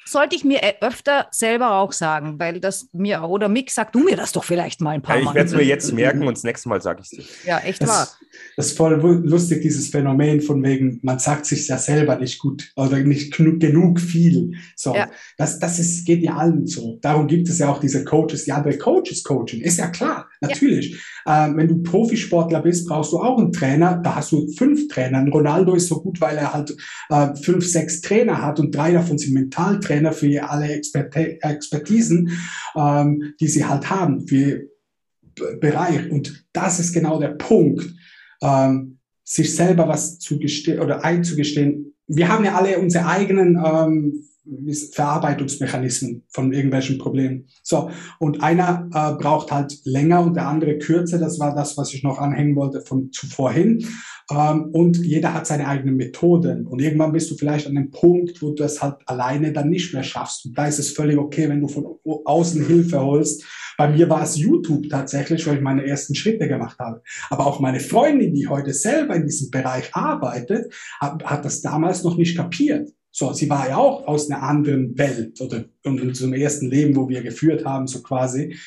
sollte 0.06 0.36
ich 0.36 0.44
mir 0.44 0.62
äh, 0.64 0.74
öfter 0.82 1.28
selber 1.32 1.76
auch 1.76 1.92
sagen, 1.92 2.40
weil 2.40 2.60
das 2.60 2.90
mir, 2.92 3.24
oder 3.24 3.48
Mick, 3.48 3.72
sag 3.72 3.92
du 3.94 4.00
mir 4.00 4.18
das 4.18 4.32
doch 4.32 4.44
vielleicht 4.44 4.82
mal 4.82 4.92
ein 4.92 5.02
paar 5.02 5.18
ja, 5.18 5.24
Mal. 5.24 5.32
Ich 5.32 5.36
werde 5.36 5.50
es 5.50 5.56
mir 5.56 5.64
jetzt 5.66 5.94
merken 5.94 6.28
und 6.28 6.38
das 6.38 6.44
nächste 6.44 6.70
Mal 6.70 6.82
sage 6.82 7.02
ich 7.02 7.12
es 7.20 7.28
dir. 7.44 7.50
Ja, 7.50 7.60
echt 7.60 7.82
das, 7.82 7.90
wahr. 7.90 8.08
Das 8.56 8.68
ist 8.68 8.78
voll 8.78 8.94
lustig, 9.26 9.62
dieses 9.62 9.90
Phänomen 9.90 10.42
von 10.42 10.64
wegen, 10.64 11.00
man 11.02 11.20
sagt 11.20 11.46
sich 11.46 11.68
ja 11.68 11.78
selber 11.78 12.18
nicht 12.18 12.40
gut 12.40 12.72
oder 12.76 13.00
nicht 13.00 13.36
genug 13.36 14.00
viel. 14.00 14.54
So, 14.76 14.96
ja. 14.96 15.10
das, 15.38 15.60
das 15.60 15.80
ist, 15.80 16.06
geht 16.06 16.22
ja 16.22 16.36
allen 16.36 16.68
so. 16.68 17.00
Darum 17.02 17.28
gibt 17.28 17.50
es 17.50 17.60
ja 17.60 17.70
auch 17.70 17.80
diese 17.80 18.04
Coaches, 18.04 18.46
die 18.46 18.52
andere 18.52 18.78
Coaches 18.78 19.24
coaching. 19.24 19.62
Ist 19.62 19.80
ja 19.80 19.88
klar, 19.88 20.28
natürlich. 20.42 20.92
Ja. 21.26 21.48
Ähm, 21.48 21.58
wenn 21.58 21.68
du 21.68 21.82
Profisportler 21.82 22.62
bist, 22.62 22.88
brauchst 22.88 23.14
du 23.14 23.20
auch 23.20 23.40
einen 23.40 23.52
Trainer. 23.52 24.00
Da 24.04 24.16
hast 24.16 24.32
du 24.32 24.48
fünf 24.58 24.88
Trainer. 24.88 25.20
Ein 25.20 25.32
Ronaldo 25.32 25.74
ist 25.76 25.88
so 25.88 26.02
gut, 26.02 26.22
weil 26.22 26.38
er 26.38 26.54
halt 26.54 26.76
äh, 27.10 27.36
fünf, 27.36 27.66
sechs 27.66 28.02
Trainer 28.02 28.42
hat 28.42 28.60
und 28.60 28.76
drei 28.76 28.92
davon 28.92 29.18
sind 29.18 29.34
Mentaltrainer 29.34 30.12
für 30.12 30.50
alle 30.50 30.68
Experte 30.70 31.42
Expertisen, 31.42 32.30
ähm, 32.76 33.34
die 33.40 33.48
sie 33.48 33.66
halt 33.66 33.90
haben, 33.90 34.28
für 34.28 34.64
Bereich. 35.60 36.12
Und 36.12 36.46
das 36.54 36.80
ist 36.80 36.94
genau 36.94 37.20
der 37.20 37.30
Punkt, 37.30 37.94
ähm, 38.44 39.00
sich 39.24 39.56
selber 39.56 39.88
was 39.88 40.20
zu 40.20 40.38
gestehen 40.38 40.80
oder 40.80 41.04
einzugestehen. 41.04 41.96
Wir 42.08 42.28
haben 42.28 42.46
ja 42.46 42.56
alle 42.56 42.78
unsere 42.78 43.08
eigenen 43.08 43.56
ähm, 43.56 44.26
Verarbeitungsmechanismen 44.92 46.24
von 46.28 46.52
irgendwelchen 46.52 46.98
Problemen. 46.98 47.48
So, 47.62 47.90
und 48.20 48.44
einer 48.44 48.90
äh, 48.94 49.22
braucht 49.22 49.52
halt 49.52 49.80
länger 49.86 50.22
und 50.22 50.36
der 50.36 50.48
andere 50.48 50.78
kürzer. 50.80 51.18
Das 51.18 51.40
war 51.40 51.56
das, 51.56 51.78
was 51.78 51.94
ich 51.94 52.04
noch 52.04 52.18
anhängen 52.18 52.56
wollte 52.58 52.82
von 52.82 53.12
zuvorhin. 53.14 53.88
Ähm, 54.30 54.70
und 54.74 54.98
jeder 54.98 55.34
hat 55.34 55.48
seine 55.48 55.68
eigenen 55.68 55.96
Methoden. 55.96 56.68
Und 56.68 56.82
irgendwann 56.82 57.14
bist 57.14 57.32
du 57.32 57.36
vielleicht 57.36 57.68
an 57.68 57.78
einem 57.78 57.92
Punkt, 57.92 58.42
wo 58.42 58.50
du 58.50 58.56
das 58.56 58.82
halt 58.82 58.98
alleine 59.06 59.54
dann 59.54 59.70
nicht 59.70 59.94
mehr 59.94 60.04
schaffst. 60.04 60.46
Und 60.46 60.58
da 60.58 60.68
ist 60.68 60.80
es 60.80 60.92
völlig 60.92 61.18
okay, 61.18 61.48
wenn 61.48 61.62
du 61.62 61.70
von 61.70 61.86
außen 62.04 62.66
Hilfe 62.66 63.00
holst. 63.00 63.46
Bei 63.78 63.90
mir 63.90 64.10
war 64.10 64.24
es 64.24 64.38
YouTube 64.38 64.90
tatsächlich, 64.90 65.46
weil 65.48 65.56
ich 65.56 65.62
meine 65.62 65.86
ersten 65.86 66.16
Schritte 66.16 66.48
gemacht 66.48 66.78
habe. 66.80 67.02
Aber 67.30 67.48
auch 67.48 67.60
meine 67.60 67.80
Freundin, 67.80 68.34
die 68.34 68.48
heute 68.48 68.74
selber 68.74 69.16
in 69.16 69.26
diesem 69.26 69.52
Bereich 69.52 69.94
arbeitet, 69.94 70.74
hat, 71.00 71.24
hat 71.24 71.46
das 71.46 71.62
damals 71.62 72.04
noch 72.04 72.18
nicht 72.18 72.38
kapiert. 72.38 72.90
So, 73.12 73.32
sie 73.32 73.50
war 73.50 73.70
ja 73.70 73.78
auch 73.78 74.08
aus 74.08 74.30
einer 74.30 74.42
anderen 74.42 74.98
Welt 74.98 75.40
oder 75.40 75.66
in 75.84 76.02
unserem 76.02 76.34
ersten 76.34 76.68
Leben, 76.68 76.96
wo 76.96 77.08
wir 77.08 77.22
geführt 77.22 77.64
haben, 77.64 77.86
so 77.86 78.02
quasi, 78.02 78.58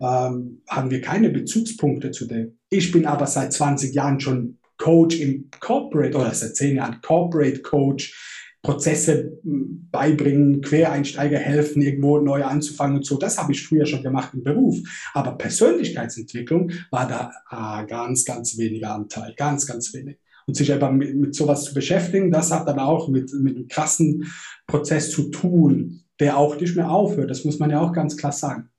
ähm, 0.00 0.62
haben 0.68 0.90
wir 0.90 1.00
keine 1.00 1.30
Bezugspunkte 1.30 2.10
zu 2.10 2.26
dem. 2.26 2.58
Ich 2.68 2.92
bin 2.92 3.06
aber 3.06 3.26
seit 3.26 3.52
20 3.54 3.94
Jahren 3.94 4.20
schon 4.20 4.58
Coach 4.76 5.20
im 5.20 5.48
Corporate 5.60 6.16
oder 6.18 6.34
seit 6.34 6.56
10 6.56 6.76
Jahren 6.76 7.00
Corporate 7.00 7.62
Coach, 7.62 8.43
Prozesse 8.64 9.38
hm, 9.44 9.88
beibringen, 9.92 10.60
Quereinsteiger 10.60 11.38
helfen, 11.38 11.82
irgendwo 11.82 12.18
neu 12.18 12.42
anzufangen 12.42 12.96
und 12.96 13.06
so. 13.06 13.16
Das 13.16 13.38
habe 13.38 13.52
ich 13.52 13.64
früher 13.64 13.86
schon 13.86 14.02
gemacht 14.02 14.30
im 14.34 14.42
Beruf. 14.42 14.78
Aber 15.12 15.38
Persönlichkeitsentwicklung 15.38 16.72
war 16.90 17.06
da 17.06 17.30
ah, 17.48 17.82
ganz, 17.82 18.24
ganz 18.24 18.58
weniger 18.58 18.92
Anteil, 18.92 19.34
ganz, 19.36 19.66
ganz 19.68 19.94
wenig 19.94 20.18
und 20.46 20.54
sich 20.54 20.72
einfach 20.72 20.90
mit, 20.90 21.14
mit 21.14 21.34
sowas 21.34 21.64
zu 21.64 21.74
beschäftigen, 21.74 22.30
das 22.30 22.52
hat 22.52 22.68
dann 22.68 22.78
auch 22.78 23.08
mit, 23.08 23.32
mit 23.32 23.56
einem 23.56 23.68
krassen 23.68 24.32
Prozess 24.66 25.10
zu 25.10 25.30
tun, 25.30 26.04
der 26.20 26.36
auch 26.36 26.56
nicht 26.56 26.76
mehr 26.76 26.90
aufhört. 26.90 27.30
Das 27.30 27.44
muss 27.44 27.58
man 27.58 27.70
ja 27.70 27.80
auch 27.80 27.92
ganz 27.92 28.16
klar 28.16 28.32
sagen. 28.32 28.70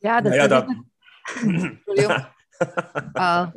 Ja, 0.00 0.20
das 0.20 0.30
naja, 0.30 0.48
da, 0.48 0.66
Entschuldigung. 1.42 2.16
Ah. 3.14 3.52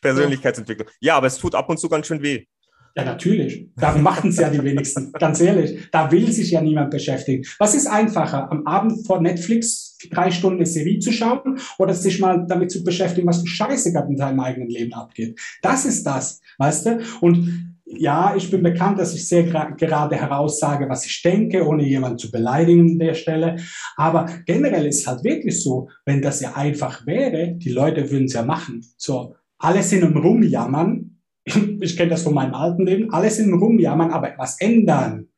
Persönlichkeitsentwicklung. 0.00 0.88
Ja, 1.00 1.16
aber 1.16 1.26
es 1.26 1.38
tut 1.38 1.56
ab 1.56 1.68
und 1.68 1.78
zu 1.78 1.88
ganz 1.88 2.06
schön 2.06 2.22
weh. 2.22 2.46
Ja, 2.94 3.04
natürlich. 3.04 3.68
Da 3.76 3.96
machen 3.96 4.30
es 4.30 4.36
ja 4.36 4.50
die 4.50 4.62
wenigsten. 4.62 5.12
Ganz 5.18 5.40
ehrlich. 5.40 5.88
Da 5.90 6.10
will 6.12 6.30
sich 6.30 6.50
ja 6.50 6.60
niemand 6.60 6.90
beschäftigen. 6.90 7.44
Was 7.58 7.74
ist 7.74 7.86
einfacher, 7.86 8.50
am 8.50 8.66
Abend 8.66 9.06
vor 9.06 9.20
Netflix 9.20 9.96
drei 10.10 10.30
Stunden 10.30 10.58
eine 10.58 10.66
Serie 10.66 10.98
zu 10.98 11.12
schauen 11.12 11.58
oder 11.78 11.94
sich 11.94 12.18
mal 12.20 12.44
damit 12.46 12.70
zu 12.70 12.84
beschäftigen, 12.84 13.26
was 13.26 13.40
für 13.40 13.46
Scheiße 13.46 13.92
gerade 13.92 14.10
in 14.10 14.16
deinem 14.16 14.40
eigenen 14.40 14.68
Leben 14.68 14.92
abgeht? 14.92 15.40
Das 15.62 15.86
ist 15.86 16.04
das, 16.04 16.40
weißt 16.58 16.86
du? 16.86 17.00
Und 17.20 17.72
ja, 17.94 18.34
ich 18.36 18.50
bin 18.50 18.62
bekannt, 18.62 18.98
dass 18.98 19.14
ich 19.14 19.28
sehr 19.28 19.44
gerade 19.44 20.16
heraus 20.16 20.58
sage, 20.58 20.88
was 20.88 21.04
ich 21.04 21.22
denke, 21.22 21.66
ohne 21.66 21.84
jemanden 21.84 22.18
zu 22.18 22.30
beleidigen 22.30 22.92
an 22.92 22.98
der 22.98 23.14
Stelle. 23.14 23.56
Aber 23.96 24.26
generell 24.46 24.86
ist 24.86 25.00
es 25.00 25.06
halt 25.06 25.24
wirklich 25.24 25.62
so, 25.62 25.88
wenn 26.06 26.22
das 26.22 26.40
ja 26.40 26.54
einfach 26.54 27.06
wäre, 27.06 27.54
die 27.54 27.70
Leute 27.70 28.10
würden 28.10 28.24
es 28.24 28.32
ja 28.32 28.44
machen. 28.44 28.84
So, 28.96 29.34
alle 29.58 29.82
sind 29.82 30.02
im 30.02 30.16
Rumjammern, 30.16 31.01
ich 31.44 31.96
kenne 31.96 32.10
das 32.10 32.22
von 32.22 32.34
meinem 32.34 32.54
alten 32.54 32.86
Leben, 32.86 33.12
alles 33.12 33.38
in 33.38 33.52
Rumjammern, 33.54 34.10
aber 34.10 34.30
etwas 34.30 34.60
ändern 34.60 35.28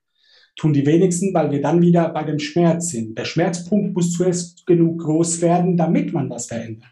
tun 0.56 0.72
die 0.72 0.86
wenigsten, 0.86 1.34
weil 1.34 1.50
wir 1.50 1.60
dann 1.60 1.82
wieder 1.82 2.08
bei 2.10 2.22
dem 2.22 2.38
Schmerz 2.38 2.90
sind. 2.90 3.18
Der 3.18 3.24
Schmerzpunkt 3.24 3.94
muss 3.94 4.12
zuerst 4.12 4.66
genug 4.66 5.00
groß 5.00 5.40
werden, 5.40 5.76
damit 5.76 6.12
man 6.12 6.30
was 6.30 6.46
verändert. 6.46 6.90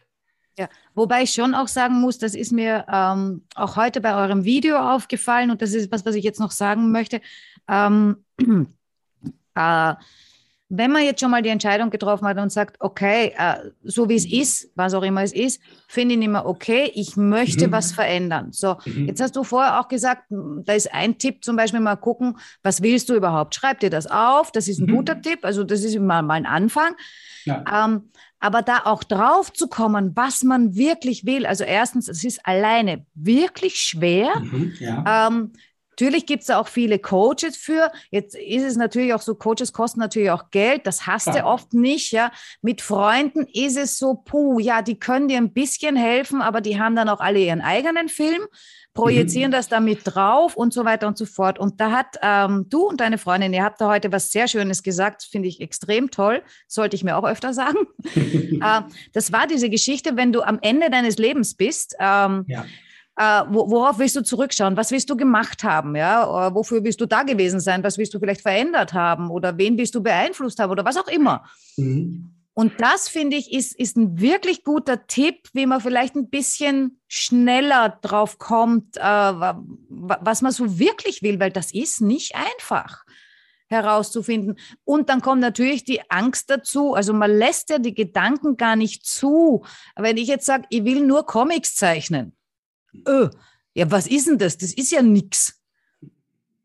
Ja, 0.59 0.69
wobei 0.95 1.23
ich 1.23 1.33
schon 1.33 1.55
auch 1.55 1.69
sagen 1.69 2.01
muss, 2.01 2.19
das 2.19 2.35
ist 2.35 2.53
mir 2.53 2.85
ähm, 2.93 3.43
auch 3.55 3.77
heute 3.77 4.01
bei 4.01 4.15
eurem 4.15 4.45
Video 4.45 4.77
aufgefallen 4.77 5.51
und 5.51 5.63
das 5.63 5.73
ist 5.73 5.91
was, 5.91 6.05
was 6.05 6.15
ich 6.15 6.25
jetzt 6.25 6.41
noch 6.41 6.51
sagen 6.51 6.93
möchte. 6.93 7.21
Ähm, 7.69 8.17
äh, 9.55 9.95
wenn 10.75 10.91
man 10.91 11.05
jetzt 11.05 11.21
schon 11.21 11.31
mal 11.31 11.43
die 11.43 11.51
Entscheidung 11.51 11.91
getroffen 11.91 12.27
hat 12.27 12.39
und 12.39 12.51
sagt, 12.51 12.77
okay, 12.81 13.35
äh, 13.37 13.57
so 13.85 14.09
wie 14.09 14.15
es 14.15 14.25
ist, 14.25 14.71
was 14.75 14.95
auch 14.95 15.03
immer 15.03 15.23
es 15.23 15.35
ist, 15.35 15.61
finde 15.87 16.15
ich 16.15 16.19
nicht 16.19 16.31
mehr 16.31 16.47
okay, 16.47 16.91
ich 16.95 17.15
möchte 17.15 17.69
mhm. 17.69 17.73
was 17.73 17.93
verändern. 17.93 18.53
So, 18.53 18.79
mhm. 18.87 19.07
jetzt 19.07 19.21
hast 19.21 19.37
du 19.37 19.45
vorher 19.45 19.81
auch 19.81 19.89
gesagt, 19.89 20.25
da 20.31 20.73
ist 20.73 20.93
ein 20.95 21.19
Tipp 21.19 21.45
zum 21.45 21.57
Beispiel 21.57 21.81
mal 21.81 21.97
gucken, 21.97 22.39
was 22.63 22.81
willst 22.81 23.11
du 23.11 23.15
überhaupt? 23.15 23.55
Schreib 23.55 23.81
dir 23.81 23.91
das 23.91 24.07
auf, 24.07 24.51
das 24.51 24.67
ist 24.67 24.79
ein 24.79 24.87
mhm. 24.87 24.97
guter 24.97 25.21
Tipp, 25.21 25.41
also 25.43 25.63
das 25.63 25.85
ist 25.85 25.99
mal, 25.99 26.23
mal 26.23 26.35
ein 26.35 26.47
Anfang. 26.47 26.95
Ja. 27.45 27.85
Ähm, 27.85 28.09
aber 28.41 28.63
da 28.63 28.81
auch 28.85 29.05
drauf 29.05 29.53
zu 29.53 29.69
kommen, 29.69 30.13
was 30.17 30.43
man 30.43 30.75
wirklich 30.75 31.27
will. 31.27 31.45
Also 31.45 31.65
erstens, 31.65 32.09
es 32.09 32.25
ist 32.25 32.45
alleine 32.47 33.05
wirklich 33.15 33.77
schwer. 33.77 34.41
Mhm, 34.41 34.73
ja. 34.81 35.29
ähm, 35.29 35.53
Natürlich 36.03 36.27
gibt 36.27 36.41
es 36.41 36.49
da 36.49 36.59
auch 36.59 36.67
viele 36.67 36.99
Coaches 36.99 37.57
für. 37.57 37.93
Jetzt 38.11 38.35
ist 38.35 38.65
es 38.65 38.75
natürlich 38.75 39.15
auch 39.15 39.23
so, 39.23 39.37
Coaches 39.37 39.73
kosten 39.73 40.01
natürlich 40.01 40.33
auch 40.33 40.51
Geld. 40.51 40.85
Das 40.85 41.07
hast 41.07 41.29
ja. 41.29 41.35
du 41.35 41.45
oft 41.45 41.75
nicht, 41.75 42.11
ja. 42.11 42.33
Mit 42.61 42.81
Freunden 42.81 43.47
ist 43.53 43.77
es 43.77 43.99
so, 43.99 44.15
puh, 44.15 44.59
ja, 44.59 44.83
die 44.83 44.99
können 44.99 45.29
dir 45.29 45.37
ein 45.37 45.53
bisschen 45.53 45.95
helfen, 45.95 46.43
aber 46.43 46.61
die 46.61 46.81
haben 46.81 46.97
dann 46.97 47.09
auch 47.09 47.21
alle 47.21 47.39
ihren 47.39 47.61
eigenen 47.61 48.09
Film, 48.09 48.43
projizieren 48.95 49.53
mhm. 49.53 49.55
das 49.55 49.69
damit 49.69 50.01
drauf 50.03 50.57
und 50.57 50.73
so 50.73 50.85
weiter 50.85 51.07
und 51.07 51.17
so 51.17 51.25
fort. 51.25 51.61
Und 51.61 51.81
da 51.81 51.93
hat 51.93 52.19
ähm, 52.21 52.67
du 52.69 52.89
und 52.89 53.01
deine 53.01 53.17
Freundin, 53.17 53.53
ihr 53.53 53.63
habt 53.63 53.81
da 53.81 53.89
heute 53.89 54.11
was 54.11 54.33
sehr 54.33 54.49
Schönes 54.49 54.83
gesagt, 54.83 55.23
finde 55.23 55.49
ich 55.49 55.61
extrem 55.61 56.11
toll. 56.11 56.43
Sollte 56.67 56.97
ich 56.97 57.05
mir 57.05 57.17
auch 57.17 57.25
öfter 57.25 57.55
sagen. 57.55 57.79
äh, 58.15 58.83
das 59.13 59.31
war 59.31 59.47
diese 59.47 59.71
Geschichte, 59.71 60.17
wenn 60.17 60.33
du 60.33 60.43
am 60.43 60.59
Ende 60.63 60.91
deines 60.91 61.17
Lebens 61.17 61.55
bist. 61.55 61.95
Ähm, 62.01 62.45
ja 62.49 62.65
äh, 63.17 63.43
worauf 63.49 63.99
willst 63.99 64.17
du 64.17 64.23
zurückschauen? 64.23 64.77
Was 64.77 64.91
willst 64.91 65.11
du 65.11 65.17
gemacht 65.17 65.65
haben? 65.65 65.95
Ja? 65.97 66.49
Äh, 66.49 66.55
wofür 66.55 66.83
willst 66.83 67.01
du 67.01 67.07
da 67.07 67.23
gewesen 67.23 67.61
sein? 67.61 67.85
Was 67.85 67.99
willst 67.99 68.15
du 68.15 68.19
vielleicht 68.19 68.41
verändert 68.41 68.95
haben? 68.95 69.31
Oder 69.31 69.59
wen 69.59 69.77
willst 69.77 69.95
du 69.95 70.03
beeinflusst 70.03 70.59
haben? 70.59 70.71
Oder 70.71 70.85
was 70.85 70.97
auch 70.97 71.09
immer. 71.09 71.45
Mhm. 71.77 72.33
Und 72.55 72.75
das, 72.81 73.09
finde 73.09 73.37
ich, 73.37 73.53
ist, 73.53 73.75
ist 73.79 73.97
ein 73.97 74.21
wirklich 74.21 74.63
guter 74.63 75.07
Tipp, 75.07 75.49
wie 75.55 75.65
man 75.65 75.81
vielleicht 75.81 76.15
ein 76.17 76.29
bisschen 76.29 77.01
schneller 77.09 77.99
drauf 78.03 78.39
kommt, 78.39 78.99
äh, 78.99 79.01
was 79.01 80.43
man 80.43 80.53
so 80.53 80.79
wirklich 80.79 81.23
will, 81.23 81.41
weil 81.41 81.51
das 81.51 81.73
ist 81.73 82.03
nicht 82.03 82.35
einfach 82.35 83.05
herauszufinden. 83.69 84.59
Und 84.85 85.09
dann 85.09 85.23
kommt 85.23 85.41
natürlich 85.41 85.85
die 85.85 86.11
Angst 86.11 86.51
dazu. 86.51 86.95
Also 86.95 87.15
man 87.15 87.31
lässt 87.31 87.71
ja 87.71 87.79
die 87.79 87.95
Gedanken 87.95 88.59
gar 88.59 88.77
nicht 88.77 89.07
zu. 89.07 89.65
Wenn 89.97 90.19
ich 90.19 90.29
jetzt 90.29 90.45
sage, 90.45 90.67
ich 90.69 90.85
will 90.85 91.07
nur 91.07 91.25
Comics 91.25 91.75
zeichnen, 91.75 92.37
öh, 93.07 93.29
ja, 93.75 93.91
was 93.91 94.07
ist 94.07 94.27
denn 94.27 94.39
das? 94.39 94.59
Das 94.59 94.73
ist 94.73 94.91
ja 94.91 95.03
nichts. 95.03 95.61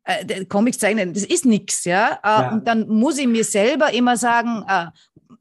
Äh, 0.03 0.45
Comics 0.45 0.79
zeichnen, 0.79 1.13
das 1.13 1.23
ist 1.23 1.45
nichts, 1.45 1.83
ja? 1.85 2.19
Äh, 2.23 2.27
ja? 2.27 2.51
Und 2.51 2.67
dann 2.67 2.87
muss 2.87 3.17
ich 3.17 3.27
mir 3.27 3.43
selber 3.43 3.93
immer 3.93 4.17
sagen, 4.17 4.63
äh, 4.67 4.87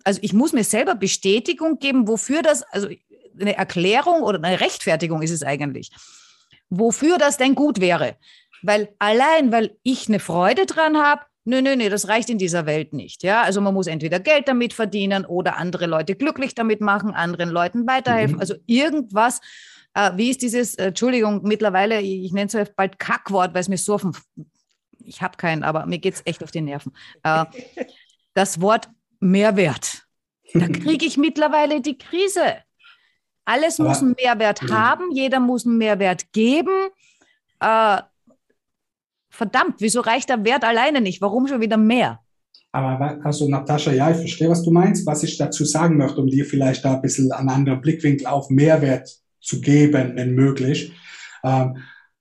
also 0.05 0.21
ich 0.23 0.33
muss 0.33 0.53
mir 0.53 0.65
selber 0.65 0.95
Bestätigung 0.95 1.79
geben, 1.79 2.09
wofür 2.09 2.43
das, 2.43 2.63
also 2.63 2.89
eine 3.41 3.57
Erklärung 3.57 4.23
oder 4.23 4.43
eine 4.43 4.61
Rechtfertigung 4.61 5.23
ist 5.23 5.31
es 5.31 5.43
eigentlich, 5.43 5.91
wofür 6.69 7.19
das 7.19 7.37
denn 7.37 7.55
gut 7.55 7.81
wäre. 7.81 8.17
Weil 8.63 8.89
allein, 8.99 9.53
weil 9.53 9.77
ich 9.83 10.09
eine 10.09 10.21
Freude 10.21 10.67
dran 10.67 10.97
habe, 10.97 11.23
nö, 11.45 11.63
nö, 11.63 11.77
nö, 11.77 11.89
das 11.89 12.09
reicht 12.09 12.31
in 12.31 12.39
dieser 12.39 12.67
Welt 12.67 12.93
nicht. 12.93 13.23
Ja, 13.23 13.43
also 13.43 13.61
man 13.61 13.75
muss 13.75 13.87
entweder 13.87 14.21
Geld 14.21 14.49
damit 14.49 14.73
verdienen 14.73 15.25
oder 15.25 15.57
andere 15.57 15.87
Leute 15.87 16.15
glücklich 16.15 16.55
damit 16.55 16.81
machen, 16.81 17.13
anderen 17.13 17.51
Leuten 17.51 17.87
weiterhelfen. 17.87 18.37
Mhm. 18.37 18.41
Also 18.41 18.55
irgendwas. 18.67 19.41
Äh, 19.97 20.13
wie 20.17 20.29
ist 20.29 20.43
dieses, 20.43 20.75
äh, 20.75 20.89
Entschuldigung, 20.89 21.41
mittlerweile, 21.43 22.03
ich 22.03 22.31
nenne 22.35 22.51
es 22.53 22.71
bald 22.77 22.99
Kackwort, 22.99 23.55
weil 23.55 23.63
es 23.63 23.69
mir 23.69 23.79
so 23.79 23.95
auf 23.95 24.03
dem, 24.03 24.13
ich 24.99 25.23
habe 25.23 25.39
keinen, 25.39 25.63
aber 25.63 25.87
mir 25.87 25.99
geht 25.99 26.15
es 26.15 26.23
echt 26.27 26.45
auf 26.45 26.51
die 26.51 26.61
Nerven. 26.61 26.93
Äh, 27.23 27.47
das 28.35 28.61
Wort 28.61 28.91
Mehrwert. 29.21 30.07
Da 30.53 30.69
kriege 30.69 31.07
ich 31.07 31.17
mittlerweile 31.17 31.81
die 31.81 31.97
Krise. 31.97 32.57
Alles 33.47 33.79
muss 33.79 34.03
einen 34.03 34.15
Mehrwert 34.23 34.61
haben, 34.71 35.13
jeder 35.13 35.41
muss 35.41 35.65
einen 35.65 35.79
Mehrwert 35.79 36.31
geben. 36.33 36.91
Äh, 37.61 38.03
verdammt, 39.31 39.77
wieso 39.79 40.03
reicht 40.03 40.29
der 40.29 40.45
Wert 40.45 40.65
alleine 40.65 41.01
nicht? 41.01 41.23
Warum 41.23 41.47
schon 41.47 41.63
wieder 41.63 41.79
mehr? 41.79 42.21
Aber 42.73 43.19
also 43.25 43.49
Natascha, 43.49 43.93
ja, 43.93 44.11
ich 44.11 44.19
verstehe, 44.19 44.51
was 44.51 44.63
du 44.63 44.71
meinst. 44.71 45.07
Was 45.07 45.23
ich 45.23 45.39
dazu 45.39 45.65
sagen 45.65 45.97
möchte, 45.97 46.21
um 46.21 46.27
dir 46.27 46.45
vielleicht 46.45 46.85
da 46.85 46.97
ein 46.97 47.01
bisschen 47.01 47.33
einen 47.33 47.49
anderen 47.49 47.81
Blickwinkel 47.81 48.27
auf 48.27 48.51
Mehrwert 48.51 49.23
zu 49.47 49.61
geben, 49.61 50.13
wenn 50.17 50.35
möglich. 50.35 50.93
Ähm, 51.45 51.77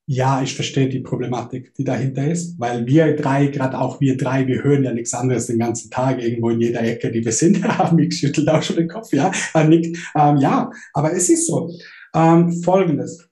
ja, 0.08 0.44
ich 0.44 0.54
verstehe 0.54 0.88
die 0.88 1.00
Problematik, 1.00 1.74
die 1.74 1.84
dahinter 1.84 2.30
ist, 2.30 2.60
weil 2.60 2.86
wir 2.86 3.16
drei, 3.16 3.48
gerade 3.48 3.80
auch 3.80 4.00
wir 4.00 4.18
drei, 4.18 4.46
wir 4.46 4.64
hören 4.64 4.84
ja 4.84 4.94
nichts 4.94 5.16
anderes 5.16 5.48
den 5.48 5.58
ganzen 5.58 5.90
Tag 5.90 6.22
irgendwo 6.22 6.52
in 6.52 6.62
jeder 6.62 6.84
Ecke, 6.84 7.12
die 7.12 7.26
wir 7.26 7.32
sind. 7.32 7.64
Mick 7.94 8.14
schüttelt 8.14 8.48
auch 8.50 8.62
schon 8.62 8.76
den 8.76 8.88
Kopf, 8.88 9.12
ja. 9.12 9.32
Äh, 9.56 9.94
ähm, 10.16 10.38
ja, 10.38 10.70
aber 10.94 11.14
es 11.14 11.30
ist 11.30 11.48
so. 11.48 11.72
Ähm, 12.14 12.52
Folgendes. 12.62 13.28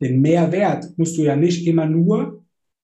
Den 0.00 0.20
Mehrwert 0.22 0.86
musst 0.96 1.18
du 1.18 1.22
ja 1.22 1.36
nicht 1.36 1.66
immer 1.66 1.86
nur 1.86 2.42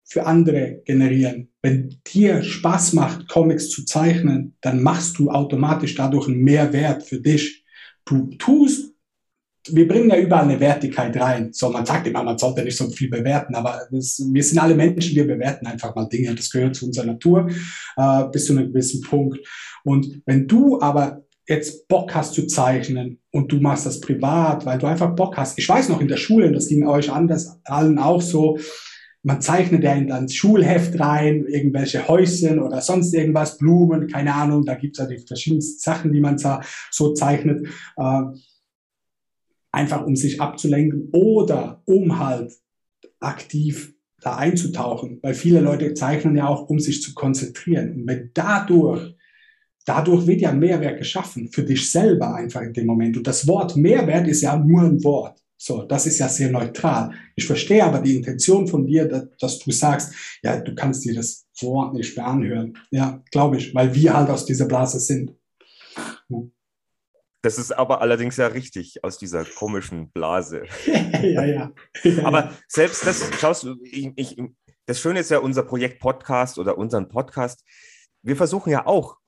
für 0.04 0.24
andere 0.24 0.82
generieren. 0.84 1.48
Wenn 1.62 2.00
dir 2.06 2.44
Spaß 2.44 2.92
macht, 2.92 3.28
Comics 3.28 3.70
zu 3.70 3.84
zeichnen, 3.84 4.56
dann 4.60 4.82
machst 4.82 5.18
du 5.18 5.30
automatisch 5.30 5.96
dadurch 5.96 6.28
einen 6.28 6.42
Mehrwert 6.42 7.02
für 7.02 7.20
dich. 7.20 7.64
Du 8.04 8.30
tust 8.38 8.95
wir 9.74 9.88
bringen 9.88 10.10
ja 10.10 10.18
überall 10.18 10.44
eine 10.44 10.60
Wertigkeit 10.60 11.16
rein. 11.16 11.52
So, 11.52 11.70
man 11.70 11.86
sagt 11.86 12.06
immer, 12.06 12.22
man 12.22 12.38
sollte 12.38 12.62
nicht 12.62 12.76
so 12.76 12.88
viel 12.90 13.10
bewerten, 13.10 13.54
aber 13.54 13.82
das, 13.90 14.22
wir 14.32 14.42
sind 14.42 14.58
alle 14.58 14.74
Menschen, 14.74 15.16
wir 15.16 15.26
bewerten 15.26 15.66
einfach 15.66 15.94
mal 15.94 16.08
Dinge. 16.08 16.34
Das 16.34 16.50
gehört 16.50 16.76
zu 16.76 16.86
unserer 16.86 17.06
Natur 17.06 17.48
äh, 17.96 18.24
bis 18.32 18.46
zu 18.46 18.52
einem 18.52 18.68
gewissen 18.68 19.02
Punkt. 19.02 19.38
Und 19.84 20.22
wenn 20.26 20.46
du 20.46 20.80
aber 20.80 21.22
jetzt 21.48 21.86
Bock 21.88 22.14
hast 22.14 22.34
zu 22.34 22.46
zeichnen 22.46 23.20
und 23.30 23.52
du 23.52 23.60
machst 23.60 23.86
das 23.86 24.00
privat, 24.00 24.66
weil 24.66 24.78
du 24.78 24.86
einfach 24.86 25.14
Bock 25.14 25.36
hast. 25.36 25.58
Ich 25.58 25.68
weiß 25.68 25.88
noch 25.88 26.00
in 26.00 26.08
der 26.08 26.16
Schule, 26.16 26.50
das 26.50 26.68
ging 26.68 26.86
euch 26.86 27.12
anders 27.12 27.60
allen 27.64 27.98
auch 27.98 28.20
so, 28.20 28.58
man 29.22 29.40
zeichnet 29.40 29.82
ja 29.82 29.92
in 29.94 30.06
das 30.06 30.34
Schulheft 30.34 31.00
rein, 31.00 31.46
irgendwelche 31.48 32.06
Häuschen 32.06 32.60
oder 32.60 32.80
sonst 32.80 33.12
irgendwas, 33.12 33.58
Blumen, 33.58 34.06
keine 34.06 34.32
Ahnung, 34.32 34.64
da 34.64 34.76
gibt 34.76 34.96
es 34.96 35.04
ja 35.04 35.06
die 35.06 35.18
verschiedensten 35.18 35.80
Sachen, 35.80 36.12
die 36.12 36.20
man 36.20 36.38
so 36.90 37.12
zeichnet. 37.12 37.66
Äh, 37.96 38.22
einfach 39.76 40.06
um 40.06 40.16
sich 40.16 40.40
abzulenken 40.40 41.10
oder 41.12 41.82
um 41.84 42.18
halt 42.18 42.52
aktiv 43.20 43.94
da 44.22 44.36
einzutauchen, 44.36 45.18
weil 45.22 45.34
viele 45.34 45.60
Leute 45.60 45.92
zeichnen 45.92 46.34
ja 46.34 46.48
auch, 46.48 46.70
um 46.70 46.80
sich 46.80 47.02
zu 47.02 47.12
konzentrieren. 47.12 47.92
Und 47.92 48.06
wenn 48.08 48.30
dadurch, 48.32 49.14
dadurch 49.84 50.26
wird 50.26 50.40
ja 50.40 50.52
Mehrwert 50.52 50.98
geschaffen 50.98 51.48
für 51.52 51.62
dich 51.62 51.90
selber 51.90 52.34
einfach 52.34 52.62
in 52.62 52.72
dem 52.72 52.86
Moment. 52.86 53.18
Und 53.18 53.26
das 53.26 53.46
Wort 53.46 53.76
Mehrwert 53.76 54.26
ist 54.26 54.40
ja 54.40 54.56
nur 54.56 54.82
ein 54.82 55.04
Wort. 55.04 55.38
So, 55.58 55.82
das 55.82 56.06
ist 56.06 56.18
ja 56.18 56.28
sehr 56.28 56.50
neutral. 56.50 57.12
Ich 57.34 57.46
verstehe 57.46 57.84
aber 57.84 58.00
die 58.00 58.16
Intention 58.16 58.66
von 58.66 58.86
dir, 58.86 59.06
dass, 59.06 59.28
dass 59.38 59.58
du 59.58 59.70
sagst, 59.70 60.14
ja, 60.42 60.58
du 60.58 60.74
kannst 60.74 61.04
dir 61.04 61.14
das 61.14 61.46
Wort 61.60 61.94
nicht 61.94 62.16
mehr 62.16 62.26
anhören. 62.26 62.78
Ja, 62.90 63.22
glaube 63.30 63.58
ich, 63.58 63.74
weil 63.74 63.94
wir 63.94 64.14
halt 64.14 64.30
aus 64.30 64.46
dieser 64.46 64.66
Blase 64.66 65.00
sind. 65.00 65.32
Das 67.46 67.58
ist 67.58 67.70
aber 67.70 68.00
allerdings 68.00 68.38
ja 68.38 68.48
richtig 68.48 69.04
aus 69.04 69.18
dieser 69.18 69.44
komischen 69.44 70.10
Blase. 70.10 70.64
ja, 71.22 71.44
ja. 71.44 71.72
Aber 72.24 72.52
selbst 72.66 73.06
das, 73.06 73.30
schaust 73.38 73.62
du, 73.62 73.76
ich, 73.84 74.10
ich, 74.16 74.36
das 74.84 74.98
Schöne 74.98 75.20
ist 75.20 75.30
ja 75.30 75.38
unser 75.38 75.62
Projekt 75.62 76.00
Podcast 76.00 76.58
oder 76.58 76.76
unseren 76.76 77.08
Podcast. 77.08 77.62
Wir 78.22 78.34
versuchen 78.34 78.70
ja 78.70 78.84
auch 78.84 79.18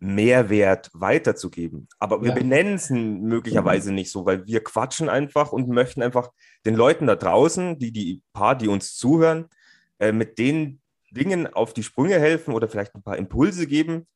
Mehrwert 0.00 0.90
weiterzugeben. 0.92 1.88
Aber 1.98 2.20
wir 2.20 2.28
ja. 2.28 2.34
benennen 2.34 2.74
es 2.74 2.90
möglicherweise 2.90 3.90
nicht 3.90 4.10
so, 4.10 4.26
weil 4.26 4.46
wir 4.46 4.62
quatschen 4.62 5.08
einfach 5.08 5.50
und 5.50 5.66
möchten 5.70 6.02
einfach 6.02 6.28
den 6.66 6.74
Leuten 6.74 7.06
da 7.06 7.16
draußen, 7.16 7.78
die, 7.78 7.90
die 7.90 8.20
paar, 8.34 8.54
die 8.54 8.68
uns 8.68 8.96
zuhören, 8.96 9.46
äh, 9.98 10.12
mit 10.12 10.38
den 10.38 10.82
Dingen 11.10 11.46
auf 11.46 11.72
die 11.72 11.84
Sprünge 11.84 12.20
helfen 12.20 12.52
oder 12.52 12.68
vielleicht 12.68 12.94
ein 12.94 13.02
paar 13.02 13.16
Impulse 13.16 13.66
geben, 13.66 14.06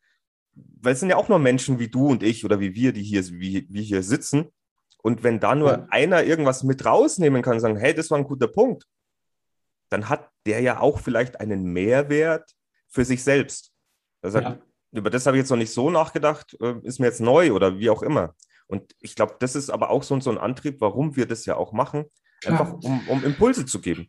weil 0.55 0.93
es 0.93 1.01
sind 1.01 1.11
ja 1.11 1.17
auch 1.17 1.29
nur 1.29 1.39
Menschen 1.39 1.79
wie 1.79 1.89
du 1.89 2.09
und 2.09 2.23
ich 2.23 2.45
oder 2.45 2.61
wie 2.61 2.75
wir, 2.75 2.93
die 2.93 3.03
hier, 3.03 3.25
wie, 3.27 3.67
wie 3.69 3.83
hier 3.83 4.03
sitzen. 4.03 4.47
Und 5.03 5.23
wenn 5.23 5.41
da 5.41 5.55
nur 5.55 5.71
ja. 5.71 5.87
einer 5.91 6.25
irgendwas 6.25 6.63
mit 6.63 6.85
rausnehmen 6.85 7.43
kann 7.43 7.55
und 7.55 7.61
sagen, 7.61 7.77
hey, 7.77 7.95
das 7.95 8.11
war 8.11 8.19
ein 8.19 8.25
guter 8.25 8.49
Punkt, 8.49 8.85
dann 9.91 10.09
hat 10.09 10.31
der 10.47 10.61
ja 10.61 10.81
auch 10.81 10.99
vielleicht 10.99 11.41
einen 11.41 11.65
Mehrwert 11.65 12.51
für 12.89 13.05
sich 13.05 13.23
selbst. 13.23 13.73
Also, 14.23 14.41
ja. 14.41 14.59
Über 14.93 15.11
das 15.11 15.27
habe 15.27 15.37
ich 15.37 15.43
jetzt 15.43 15.51
noch 15.51 15.57
nicht 15.57 15.73
so 15.73 15.91
nachgedacht, 15.91 16.57
äh, 16.61 16.77
ist 16.83 17.01
mir 17.01 17.07
jetzt 17.07 17.21
neu 17.21 17.53
oder 17.53 17.79
wie 17.79 17.91
auch 17.91 18.03
immer. 18.03 18.35
Und 18.67 18.95
ich 19.01 19.15
glaube, 19.17 19.35
das 19.41 19.57
ist 19.57 19.69
aber 19.69 19.91
auch 19.91 20.03
so, 20.03 20.19
so 20.21 20.31
ein 20.31 20.39
Antrieb, 20.39 20.81
warum 20.81 21.17
wir 21.17 21.27
das 21.27 21.45
ja 21.47 21.57
auch 21.57 21.73
machen, 21.73 22.05
einfach 22.47 22.75
um, 22.75 23.09
um 23.09 23.25
Impulse 23.25 23.67
zu 23.67 23.81
geben. 23.81 24.09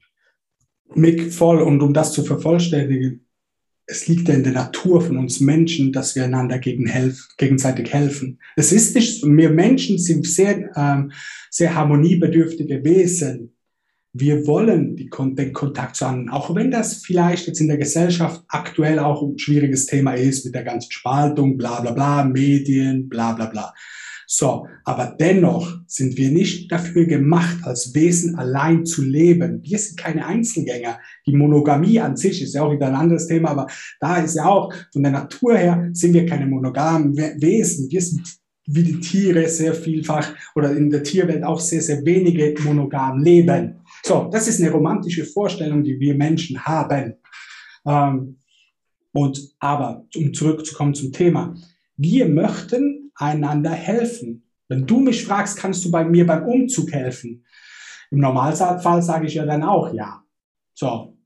Mick, 0.93 1.33
voll. 1.33 1.61
Und 1.61 1.81
um 1.81 1.93
das 1.93 2.13
zu 2.13 2.23
vervollständigen, 2.23 3.24
es 3.87 4.07
liegt 4.07 4.27
ja 4.27 4.33
in 4.33 4.43
der 4.43 4.53
Natur 4.53 5.01
von 5.01 5.17
uns 5.17 5.39
Menschen, 5.39 5.91
dass 5.91 6.15
wir 6.15 6.23
einander 6.23 6.57
gegen 6.57 6.87
helf, 6.87 7.27
gegenseitig 7.37 7.93
helfen. 7.93 8.39
Es 8.55 8.71
ist 8.71 8.95
nicht, 8.95 9.23
wir 9.23 9.49
Menschen 9.49 9.99
sind 9.99 10.25
sehr, 10.25 10.71
ähm, 10.75 11.11
sehr 11.49 11.75
harmoniebedürftige 11.75 12.83
Wesen. 12.83 13.51
Wir 14.13 14.47
wollen 14.47 14.95
die, 14.95 15.09
den 15.09 15.53
Kontakt 15.53 15.97
zu 15.97 16.05
anderen, 16.05 16.29
auch 16.29 16.55
wenn 16.55 16.71
das 16.71 17.03
vielleicht 17.03 17.47
jetzt 17.47 17.59
in 17.59 17.67
der 17.67 17.77
Gesellschaft 17.77 18.43
aktuell 18.47 18.97
auch 18.97 19.21
ein 19.21 19.37
schwieriges 19.37 19.85
Thema 19.85 20.13
ist 20.13 20.45
mit 20.45 20.55
der 20.55 20.63
ganzen 20.63 20.91
Spaltung, 20.91 21.57
bla 21.57 21.81
bla 21.81 21.91
bla, 21.91 22.23
Medien, 22.23 23.09
bla 23.09 23.33
bla 23.33 23.47
bla. 23.47 23.73
So, 24.27 24.67
aber 24.83 25.15
dennoch 25.19 25.79
sind 25.87 26.17
wir 26.17 26.31
nicht 26.31 26.71
dafür 26.71 27.05
gemacht, 27.05 27.57
als 27.63 27.93
Wesen 27.93 28.35
allein 28.35 28.85
zu 28.85 29.03
leben. 29.03 29.61
Wir 29.63 29.77
sind 29.77 29.97
keine 29.97 30.25
Einzelgänger. 30.25 30.99
Die 31.27 31.35
Monogamie 31.35 31.99
an 31.99 32.17
sich 32.17 32.41
ist 32.41 32.55
ja 32.55 32.63
auch 32.63 32.71
wieder 32.71 32.87
ein 32.87 32.95
anderes 32.95 33.27
Thema, 33.27 33.51
aber 33.51 33.67
da 33.99 34.17
ist 34.17 34.35
ja 34.35 34.45
auch 34.45 34.73
von 34.91 35.03
der 35.03 35.11
Natur 35.11 35.57
her 35.57 35.89
sind 35.93 36.13
wir 36.13 36.25
keine 36.25 36.47
monogamen 36.47 37.15
Wesen. 37.15 37.89
Wir 37.91 38.01
sind 38.01 38.39
wie 38.67 38.83
die 38.83 38.99
Tiere 38.99 39.47
sehr 39.47 39.75
vielfach 39.75 40.33
oder 40.55 40.75
in 40.75 40.89
der 40.89 41.03
Tierwelt 41.03 41.43
auch 41.43 41.59
sehr, 41.59 41.81
sehr 41.81 42.03
wenige 42.03 42.55
monogam 42.63 43.19
leben. 43.19 43.79
So, 44.03 44.27
das 44.31 44.47
ist 44.47 44.59
eine 44.59 44.71
romantische 44.71 45.25
Vorstellung, 45.25 45.83
die 45.83 45.99
wir 45.99 46.15
Menschen 46.15 46.59
haben. 46.65 47.13
Ähm, 47.85 48.37
und 49.13 49.55
aber, 49.59 50.05
um 50.15 50.33
zurückzukommen 50.33 50.93
zum 50.93 51.11
Thema, 51.11 51.55
wir 51.95 52.27
möchten 52.27 53.04
einander 53.15 53.71
helfen. 53.71 54.43
Wenn 54.67 54.85
du 54.85 54.99
mich 54.99 55.25
fragst, 55.25 55.57
kannst 55.57 55.85
du 55.85 55.91
bei 55.91 56.03
mir 56.03 56.25
beim 56.25 56.45
Umzug 56.45 56.91
helfen? 56.91 57.45
Im 58.11 58.19
Normalfall 58.19 59.01
sage 59.01 59.27
ich 59.27 59.35
ja 59.35 59.45
dann 59.45 59.63
auch 59.63 59.93
ja. 59.93 60.23
So. 60.73 61.17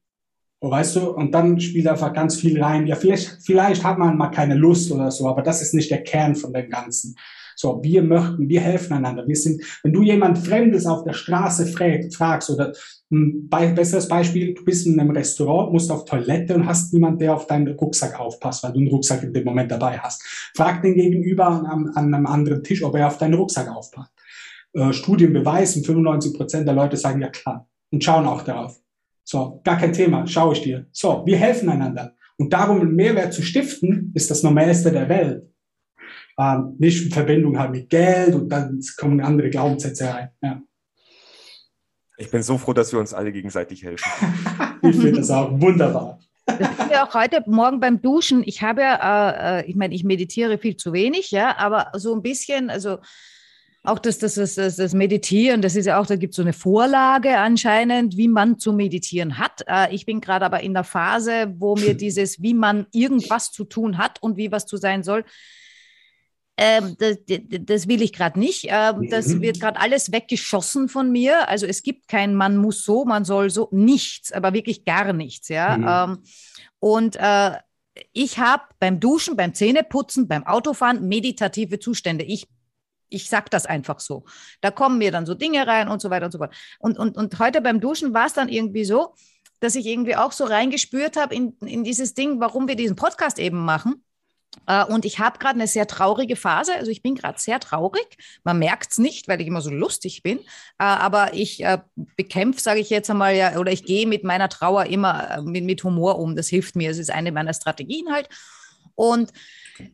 Und 0.62 0.72
weißt 0.72 0.98
du, 0.98 1.12
und 1.12 1.32
dann 1.32 1.60
spielt 1.60 1.88
einfach 1.88 2.12
ganz 2.14 2.36
viel 2.36 2.62
rein. 2.62 2.86
Ja, 2.86 2.96
vielleicht, 2.96 3.40
vielleicht 3.44 3.84
hat 3.84 3.98
man 3.98 4.18
mal 4.18 4.30
keine 4.30 4.56
Lust 4.56 4.92
oder 4.92 5.10
so, 5.10 5.28
aber 5.28 5.42
das 5.42 5.62
ist 5.62 5.74
nicht 5.74 5.90
der 5.90 6.04
Kern 6.04 6.36
von 6.36 6.52
dem 6.52 6.70
Ganzen. 6.70 7.16
So, 7.62 7.84
wir 7.84 8.04
möchten, 8.04 8.48
wir 8.48 8.62
helfen 8.62 8.94
einander. 8.94 9.28
Wir 9.28 9.36
sind, 9.36 9.62
wenn 9.84 9.92
du 9.92 10.02
jemand 10.02 10.38
Fremdes 10.38 10.86
auf 10.86 11.04
der 11.04 11.12
Straße 11.12 11.68
fragst, 11.68 12.16
fragst 12.16 12.50
oder 12.52 12.72
ein 13.12 13.50
be 13.50 13.74
besseres 13.76 14.08
Beispiel, 14.08 14.54
du 14.54 14.64
bist 14.64 14.88
in 14.88 14.98
einem 14.98 15.12
Restaurant, 15.12 15.74
musst 15.74 15.92
auf 15.92 16.06
Toilette 16.06 16.56
und 16.56 16.66
hast 16.66 16.94
niemand, 16.94 17.20
der 17.20 17.36
auf 17.36 17.48
deinen 17.48 17.68
Rucksack 17.68 18.18
aufpasst, 18.18 18.64
weil 18.64 18.72
du 18.72 18.80
einen 18.80 18.88
Rucksack 18.88 19.24
in 19.24 19.34
dem 19.34 19.44
Moment 19.44 19.70
dabei 19.70 19.98
hast. 19.98 20.24
Frag 20.56 20.84
den 20.84 20.96
Gegenüber 20.96 21.48
an, 21.48 21.90
an 21.96 22.14
einem 22.14 22.28
anderen 22.28 22.64
Tisch, 22.64 22.82
ob 22.82 22.96
er 22.96 23.08
auf 23.08 23.18
deinen 23.18 23.34
Rucksack 23.34 23.68
aufpasst. 23.68 24.14
Äh, 24.72 24.94
Studien 24.94 25.34
beweisen, 25.34 25.84
95 25.84 26.36
Prozent 26.36 26.66
der 26.66 26.76
Leute 26.76 26.96
sagen 26.96 27.20
ja 27.20 27.28
klar 27.28 27.68
und 27.92 28.02
schauen 28.02 28.26
auch 28.26 28.44
darauf. 28.44 28.80
So, 29.26 29.60
gar 29.66 29.78
kein 29.78 29.92
Thema, 29.92 30.26
schaue 30.28 30.54
ich 30.54 30.62
dir. 30.62 30.88
So, 30.94 31.24
wir 31.26 31.36
helfen 31.36 31.68
einander. 31.68 32.14
Und 32.38 32.54
darum 32.54 32.80
einen 32.80 32.96
Mehrwert 32.96 33.34
zu 33.34 33.42
stiften, 33.42 34.14
ist 34.16 34.32
das 34.32 34.44
Normalste 34.44 34.94
der 34.94 35.10
Welt. 35.10 35.49
Ähm, 36.40 36.76
nicht 36.78 37.04
in 37.04 37.12
Verbindung 37.12 37.60
halt 37.60 37.72
mit 37.72 37.90
Geld 37.90 38.34
und 38.34 38.48
dann 38.48 38.80
kommen 38.98 39.20
andere 39.20 39.50
Glaubenssätze 39.50 40.06
rein. 40.06 40.30
Ja. 40.42 40.62
Ich 42.18 42.32
bin 42.32 42.44
so 42.44 42.58
froh, 42.58 42.72
dass 42.72 42.94
wir 42.94 43.00
uns 43.00 43.14
alle 43.14 43.34
gegenseitig 43.34 43.84
helfen. 43.84 44.10
ich 44.82 44.96
finde 44.96 45.20
das 45.20 45.32
auch 45.32 45.52
wunderbar. 45.60 46.20
Das 46.46 46.60
ist 46.60 46.92
ja 46.92 47.06
auch 47.06 47.14
heute 47.14 47.44
Morgen 47.46 47.82
beim 47.82 48.02
Duschen. 48.02 48.44
Ich 48.46 48.62
habe 48.62 48.82
ja, 48.82 49.58
äh, 49.58 49.60
äh, 49.60 49.70
ich 49.70 49.76
meine, 49.76 49.94
ich 49.94 50.06
meditiere 50.06 50.58
viel 50.58 50.78
zu 50.78 50.94
wenig, 50.94 51.32
ja, 51.32 51.58
aber 51.58 51.92
so 51.98 52.16
ein 52.16 52.22
bisschen, 52.22 52.70
also 52.70 53.00
auch 53.84 54.00
das, 54.00 54.18
das, 54.20 54.36
das, 54.36 54.56
das, 54.56 54.78
das 54.78 54.94
Meditieren, 54.94 55.62
das 55.62 55.76
ist 55.76 55.88
ja 55.88 56.00
auch, 56.00 56.06
da 56.06 56.16
gibt 56.16 56.32
es 56.32 56.38
so 56.38 56.42
eine 56.42 56.54
Vorlage 56.54 57.38
anscheinend, 57.38 58.16
wie 58.16 58.28
man 58.30 58.60
zu 58.60 58.72
meditieren 58.72 59.38
hat. 59.38 59.64
Äh, 59.68 59.94
ich 59.94 60.06
bin 60.06 60.22
gerade 60.22 60.46
aber 60.46 60.62
in 60.62 60.74
der 60.74 60.86
Phase, 60.86 61.54
wo 61.58 61.76
mir 61.76 61.94
dieses, 61.96 62.42
wie 62.42 62.54
man 62.54 62.88
irgendwas 62.94 63.52
zu 63.52 63.66
tun 63.66 63.98
hat 63.98 64.24
und 64.24 64.38
wie 64.38 64.54
was 64.54 64.66
zu 64.66 64.78
sein 64.78 65.04
soll, 65.04 65.26
ähm, 66.62 66.98
das, 67.00 67.18
das, 67.62 67.88
will 67.88 68.02
ich 68.02 68.12
gerade 68.12 68.38
nicht. 68.38 68.68
Ähm, 68.68 69.10
das 69.10 69.28
mhm. 69.28 69.42
wird 69.42 69.62
gerade 69.62 69.80
alles 69.80 70.12
weggeschossen 70.12 70.90
von 70.90 71.10
mir. 71.10 71.48
Also 71.48 71.66
es 71.66 71.84
gibt 71.84 72.10
kein, 72.10 72.36
man 72.36 72.58
muss 72.58 72.84
so, 72.84 73.06
man 73.06 73.24
soll 73.24 73.50
so, 73.50 73.70
nichts, 73.72 74.34
aber 74.34 74.54
wirklich 74.54 74.84
gar 74.84 75.14
nichts. 75.14 75.48
Ja. 75.48 75.78
Mhm. 75.78 76.14
Ähm, 76.14 76.24
und 76.80 77.16
äh, 77.16 77.52
ich 78.12 78.40
habe 78.40 78.64
beim 78.80 79.00
Duschen, 79.00 79.38
beim 79.38 79.54
Zähneputzen, 79.54 80.28
beim 80.28 80.46
Autofahren 80.46 81.08
meditative 81.08 81.80
Zustände. 81.80 82.26
Ich 82.26 82.48
ich 83.12 83.28
sag 83.28 83.50
das 83.50 83.66
einfach 83.66 84.00
so. 84.00 84.26
Da 84.62 84.70
kommen 84.70 85.00
mir 85.00 85.12
dann 85.12 85.26
so 85.26 85.34
Dinge 85.34 85.66
rein 85.66 85.88
und 85.88 86.00
so 86.00 86.12
weiter 86.12 86.26
und 86.26 86.32
so 86.32 86.38
fort. 86.38 86.54
Und, 86.78 87.00
und, 87.00 87.18
und 87.18 87.40
heute 87.40 87.60
beim 87.60 87.80
Duschen 87.80 88.14
war 88.14 88.28
es 88.28 88.34
dann 88.34 88.50
irgendwie 88.50 88.86
so, 88.86 89.16
dass 89.62 89.74
ich 89.74 89.88
irgendwie 89.88 90.16
auch 90.16 90.32
so 90.32 90.44
reingespürt 90.44 91.18
habe 91.18 91.34
in, 91.34 91.54
in 91.66 91.84
dieses 91.84 92.14
Ding, 92.14 92.40
warum 92.40 92.68
wir 92.68 92.76
diesen 92.76 92.96
Podcast 92.96 93.40
eben 93.40 93.66
machen. 93.66 94.04
Äh, 94.68 94.86
und 94.86 95.06
ich 95.06 95.20
habe 95.20 95.40
gerade 95.40 95.56
eine 95.56 95.68
sehr 95.68 95.88
traurige 95.88 96.36
Phase. 96.36 96.74
Also 96.76 96.92
ich 96.92 97.02
bin 97.02 97.16
gerade 97.16 97.40
sehr 97.40 97.60
traurig. 97.60 98.18
Man 98.44 98.60
merkt 98.60 98.92
es 98.92 98.98
nicht, 98.98 99.28
weil 99.28 99.42
ich 99.42 99.48
immer 99.48 99.62
so 99.62 99.72
lustig 99.72 100.24
bin. 100.24 100.40
Äh, 100.40 100.44
aber 100.78 101.34
ich 101.34 101.64
äh, 101.64 101.80
bekämpfe, 102.16 102.62
sage 102.62 102.80
ich 102.80 102.90
jetzt 102.90 103.10
einmal, 103.10 103.58
oder 103.58 103.72
ich 103.72 103.84
gehe 103.84 104.08
mit 104.08 104.24
meiner 104.24 104.50
Trauer 104.50 104.86
immer 104.86 105.42
mit, 105.44 105.66
mit 105.66 105.84
Humor 105.84 106.20
um. 106.20 106.36
Das 106.36 106.48
hilft 106.48 106.76
mir. 106.76 106.92
Es 106.92 106.98
ist 106.98 107.12
eine 107.12 107.32
meiner 107.32 107.54
Strategien 107.54 108.12
halt. 108.12 108.30
Und 108.96 109.32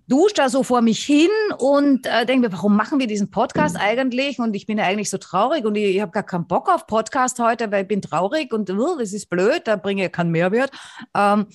dusche 0.07 0.33
da 0.35 0.49
so 0.49 0.63
vor 0.63 0.81
mich 0.81 1.05
hin 1.05 1.29
und 1.59 2.07
äh, 2.07 2.25
denke 2.25 2.47
mir, 2.47 2.53
warum 2.53 2.75
machen 2.75 2.99
wir 2.99 3.05
diesen 3.05 3.29
Podcast 3.29 3.77
eigentlich? 3.77 4.39
Und 4.39 4.55
ich 4.55 4.65
bin 4.65 4.79
ja 4.79 4.85
eigentlich 4.85 5.11
so 5.11 5.19
traurig 5.19 5.63
und 5.65 5.75
ich, 5.75 5.95
ich 5.95 6.01
habe 6.01 6.11
gar 6.11 6.23
keinen 6.23 6.47
Bock 6.47 6.69
auf 6.69 6.87
Podcast 6.87 7.39
heute, 7.39 7.71
weil 7.71 7.83
ich 7.83 7.87
bin 7.87 8.01
traurig 8.01 8.51
und 8.51 8.67
uh, 8.69 8.97
das 8.97 9.13
ist 9.13 9.29
blöd, 9.29 9.61
da 9.65 9.75
bringe 9.75 10.05
ich 10.05 10.11
keinen 10.11 10.31
Mehrwert. 10.31 10.71
Ähm, 11.15 11.45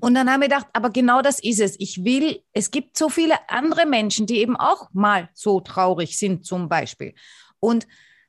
und 0.00 0.14
dann 0.14 0.30
haben 0.30 0.40
wir 0.40 0.48
gedacht, 0.48 0.66
aber 0.72 0.90
genau 0.90 1.22
das 1.22 1.38
ist 1.40 1.60
es. 1.60 1.78
Ich 1.78 2.04
will, 2.04 2.42
es 2.52 2.70
gibt 2.70 2.96
so 2.96 3.08
viele 3.08 3.36
andere 3.48 3.86
Menschen, 3.86 4.26
die 4.26 4.38
eben 4.38 4.56
auch 4.56 4.90
mal 4.92 5.30
so 5.32 5.60
traurig 5.60 6.18
sind, 6.18 6.44
zum 6.44 6.68
Beispiel. 6.68 7.14
Und 7.58 7.86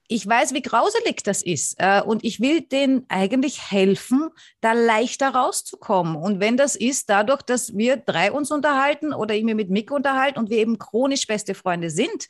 ich 0.07 0.27
weiß, 0.27 0.53
wie 0.53 0.61
grauselig 0.61 1.23
das 1.23 1.41
ist. 1.41 1.75
Äh, 1.79 2.01
und 2.05 2.23
ich 2.23 2.39
will 2.39 2.61
denen 2.61 3.05
eigentlich 3.09 3.71
helfen, 3.71 4.29
da 4.61 4.73
leichter 4.73 5.29
rauszukommen. 5.29 6.15
Und 6.15 6.39
wenn 6.39 6.55
das 6.55 6.75
ist, 6.75 7.09
dadurch, 7.09 7.41
dass 7.41 7.75
wir 7.75 7.97
drei 7.97 8.31
uns 8.31 8.51
unterhalten 8.51 9.13
oder 9.13 9.35
ich 9.35 9.43
mir 9.43 9.55
mit 9.55 9.69
Mick 9.69 9.91
unterhalten 9.91 10.39
und 10.39 10.49
wir 10.49 10.57
eben 10.57 10.77
chronisch 10.77 11.27
beste 11.27 11.55
Freunde 11.55 11.89
sind, 11.89 12.27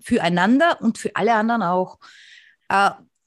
füreinander 0.00 0.78
und 0.80 0.98
für 0.98 1.16
alle 1.16 1.34
anderen 1.34 1.62
auch. 1.62 1.98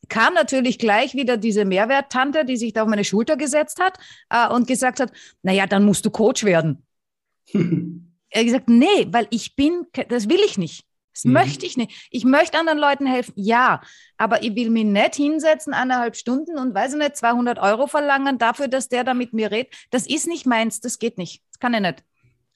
Kam 0.10 0.34
natürlich 0.34 0.80
gleich 0.80 1.14
wieder 1.14 1.38
diese 1.38 1.66
Mehrwerttante, 1.66 2.45
die 2.45 2.57
sich 2.57 2.74
da 2.74 2.84
auf 2.84 2.89
meine 2.89 3.03
Schulter 3.03 3.38
gesetzt 3.38 3.80
hat 3.80 3.97
äh, 4.30 4.51
und 4.53 4.68
gesagt 4.68 4.99
hat, 4.99 5.12
naja, 5.43 5.68
dann 5.68 5.86
musst 5.86 6.05
du 6.05 6.10
Coach 6.10 6.43
werden. 6.43 6.84
er 7.53 8.39
hat 8.39 8.45
gesagt, 8.45 8.70
nee, 8.70 9.07
weil 9.12 9.28
ich 9.30 9.55
bin, 9.55 9.86
das 10.10 10.30
will 10.30 10.41
ich 10.45 10.57
nicht. 10.57 10.86
Das 11.14 11.26
mhm. 11.26 11.34
möchte 11.34 11.66
ich 11.66 11.78
nicht. 11.78 12.07
Ich 12.12 12.24
möchte 12.24 12.57
anderen 12.57 12.80
Leuten 12.80 13.05
helfen, 13.05 13.34
ja, 13.36 13.82
aber 14.18 14.43
ich 14.43 14.55
will 14.55 14.70
mich 14.70 14.86
nicht 14.86 15.16
hinsetzen, 15.16 15.74
eineinhalb 15.74 16.16
Stunden 16.16 16.57
und 16.57 16.74
weiß 16.74 16.93
ich 16.93 16.99
nicht, 16.99 17.18
200 17.18 17.60
Euro 17.60 17.88
verlangen 17.88 18.38
dafür, 18.38 18.68
dass 18.68 18.89
der 18.89 19.03
da 19.03 19.14
mit 19.14 19.34
mir 19.34 19.51
redet. 19.51 19.74
Das 19.89 20.07
ist 20.07 20.28
nicht 20.28 20.45
meins, 20.45 20.80
das 20.82 20.99
geht 20.99 21.18
nicht. 21.18 21.43
Das 21.51 21.60
kann 21.60 21.74
ich 21.74 21.82
nicht. 21.82 22.03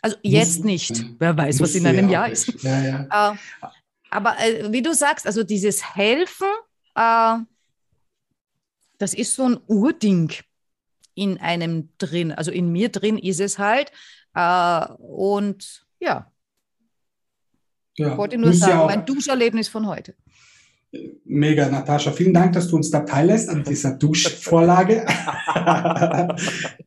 Also 0.02 0.18
jetzt 0.22 0.66
nicht. 0.66 1.06
Wer 1.18 1.36
weiß, 1.38 1.62
was 1.62 1.76
in 1.76 1.88
einem 1.88 2.10
Jahr 2.10 2.30
ist. 2.30 2.62
Ja, 2.62 2.82
ja. 2.82 3.34
Äh, 3.34 3.38
aber 4.10 4.38
äh, 4.40 4.72
wie 4.72 4.82
du 4.82 4.94
sagst, 4.94 5.26
also 5.26 5.44
dieses 5.44 5.96
Helfen, 5.96 6.48
äh, 6.96 7.38
das 8.98 9.14
ist 9.14 9.36
so 9.36 9.44
ein 9.44 9.60
Urding 9.68 10.32
in 11.16 11.40
einem 11.40 11.90
drin. 11.98 12.32
Also 12.32 12.52
in 12.52 12.72
mir 12.72 12.90
drin 12.90 13.18
ist 13.18 13.40
es 13.40 13.60
halt. 13.60 13.92
Äh, 14.34 14.86
und 14.98 15.86
ja. 16.00 16.32
ja. 17.98 18.12
Ich 18.12 18.18
wollte 18.18 18.38
nur 18.38 18.54
sagen, 18.54 18.86
mein 18.88 19.06
Duscherlebnis 19.06 19.68
von 19.68 19.88
heute. 19.88 20.16
Mega, 21.26 21.70
Natascha. 21.70 22.12
Vielen 22.12 22.34
Dank, 22.34 22.54
dass 22.54 22.68
du 22.68 22.76
uns 22.76 22.92
da 22.92 23.00
teillässt 23.02 23.50
an 23.50 23.64
dieser 23.64 23.92
Duschvorlage. 23.98 25.06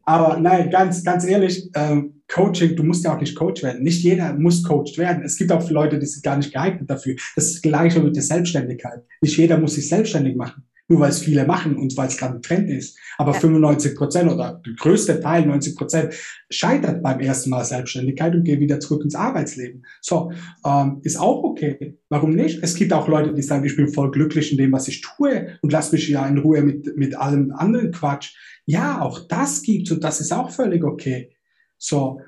Aber 0.05 0.37
nein, 0.39 0.71
ganz, 0.71 1.03
ganz 1.03 1.25
ehrlich, 1.25 1.71
ähm, 1.75 2.16
Coaching, 2.29 2.77
du 2.77 2.83
musst 2.83 3.05
ja 3.05 3.15
auch 3.15 3.21
nicht 3.21 3.37
Coach 3.37 3.63
werden. 3.63 3.83
Nicht 3.83 4.03
jeder 4.03 4.35
muss 4.35 4.63
Coached 4.63 4.99
werden. 4.99 5.23
Es 5.25 5.37
gibt 5.37 5.53
auch 5.53 5.69
Leute, 5.71 5.99
die 5.99 6.07
sind 6.07 6.25
gar 6.25 6.37
nicht 6.37 6.53
geeignet 6.53 6.91
dafür. 6.91 7.15
Das 7.35 7.47
ist 7.47 7.55
das 7.55 7.63
Gleiche 7.63 8.01
mit 8.01 8.17
der 8.17 8.23
Selbstständigkeit. 8.23 9.05
Nicht 9.21 9.37
jeder 9.37 9.59
muss 9.59 9.75
sich 9.75 9.89
selbstständig 9.89 10.37
machen 10.37 10.65
nur 10.89 11.01
weil 11.01 11.11
es 11.11 11.21
viele 11.21 11.47
machen 11.47 11.77
und 11.77 11.97
weil 11.97 12.09
es 12.09 12.17
gerade 12.17 12.37
ein 12.37 12.43
Trend 12.43 12.71
ist. 12.71 12.99
Aber 13.19 13.33
ja. 13.33 13.41
95 13.41 13.97
Prozent 13.97 14.31
oder 14.31 14.61
der 14.65 14.75
größte 14.75 15.21
Teil, 15.21 15.47
90 15.47 15.77
Prozent, 15.77 16.15
scheitert 16.51 17.03
beim 17.03 17.21
ersten 17.21 17.51
Mal 17.51 17.65
Selbstständigkeit 17.65 18.35
und 18.35 18.45
geht 18.45 18.61
wieder 18.61 18.79
zurück 18.79 19.03
ins 19.03 19.15
Arbeitsleben. 19.15 19.85
So, 20.01 20.31
ähm, 20.65 21.01
ist 21.03 21.19
auch 21.19 21.43
okay. 21.43 21.99
Warum 22.09 22.35
nicht? 22.35 22.63
Es 22.63 22.75
gibt 22.75 22.93
auch 22.93 23.09
Leute, 23.09 23.35
die 23.35 23.43
sagen, 23.43 23.65
ich 23.65 23.77
bin 23.77 23.89
voll 23.89 24.11
glücklich 24.11 24.53
in 24.53 24.59
dem, 24.59 24.73
was 24.73 24.89
ich 24.89 25.01
tue 25.01 25.59
und 25.63 25.73
lass 25.73 25.93
mich 25.93 26.09
ja 26.09 26.27
in 26.27 26.39
Ruhe 26.39 26.63
mit, 26.63 26.97
mit 26.97 27.17
allem 27.17 27.53
anderen 27.53 27.91
Quatsch. 27.91 28.35
Ja, 28.65 29.01
auch 29.01 29.27
das 29.29 29.63
gibt's 29.63 29.91
und 29.91 30.05
das 30.05 30.21
ist 30.21 30.33
auch 30.33 30.51
völlig 30.51 30.85
okay. 30.85 31.36
So, 31.79 32.21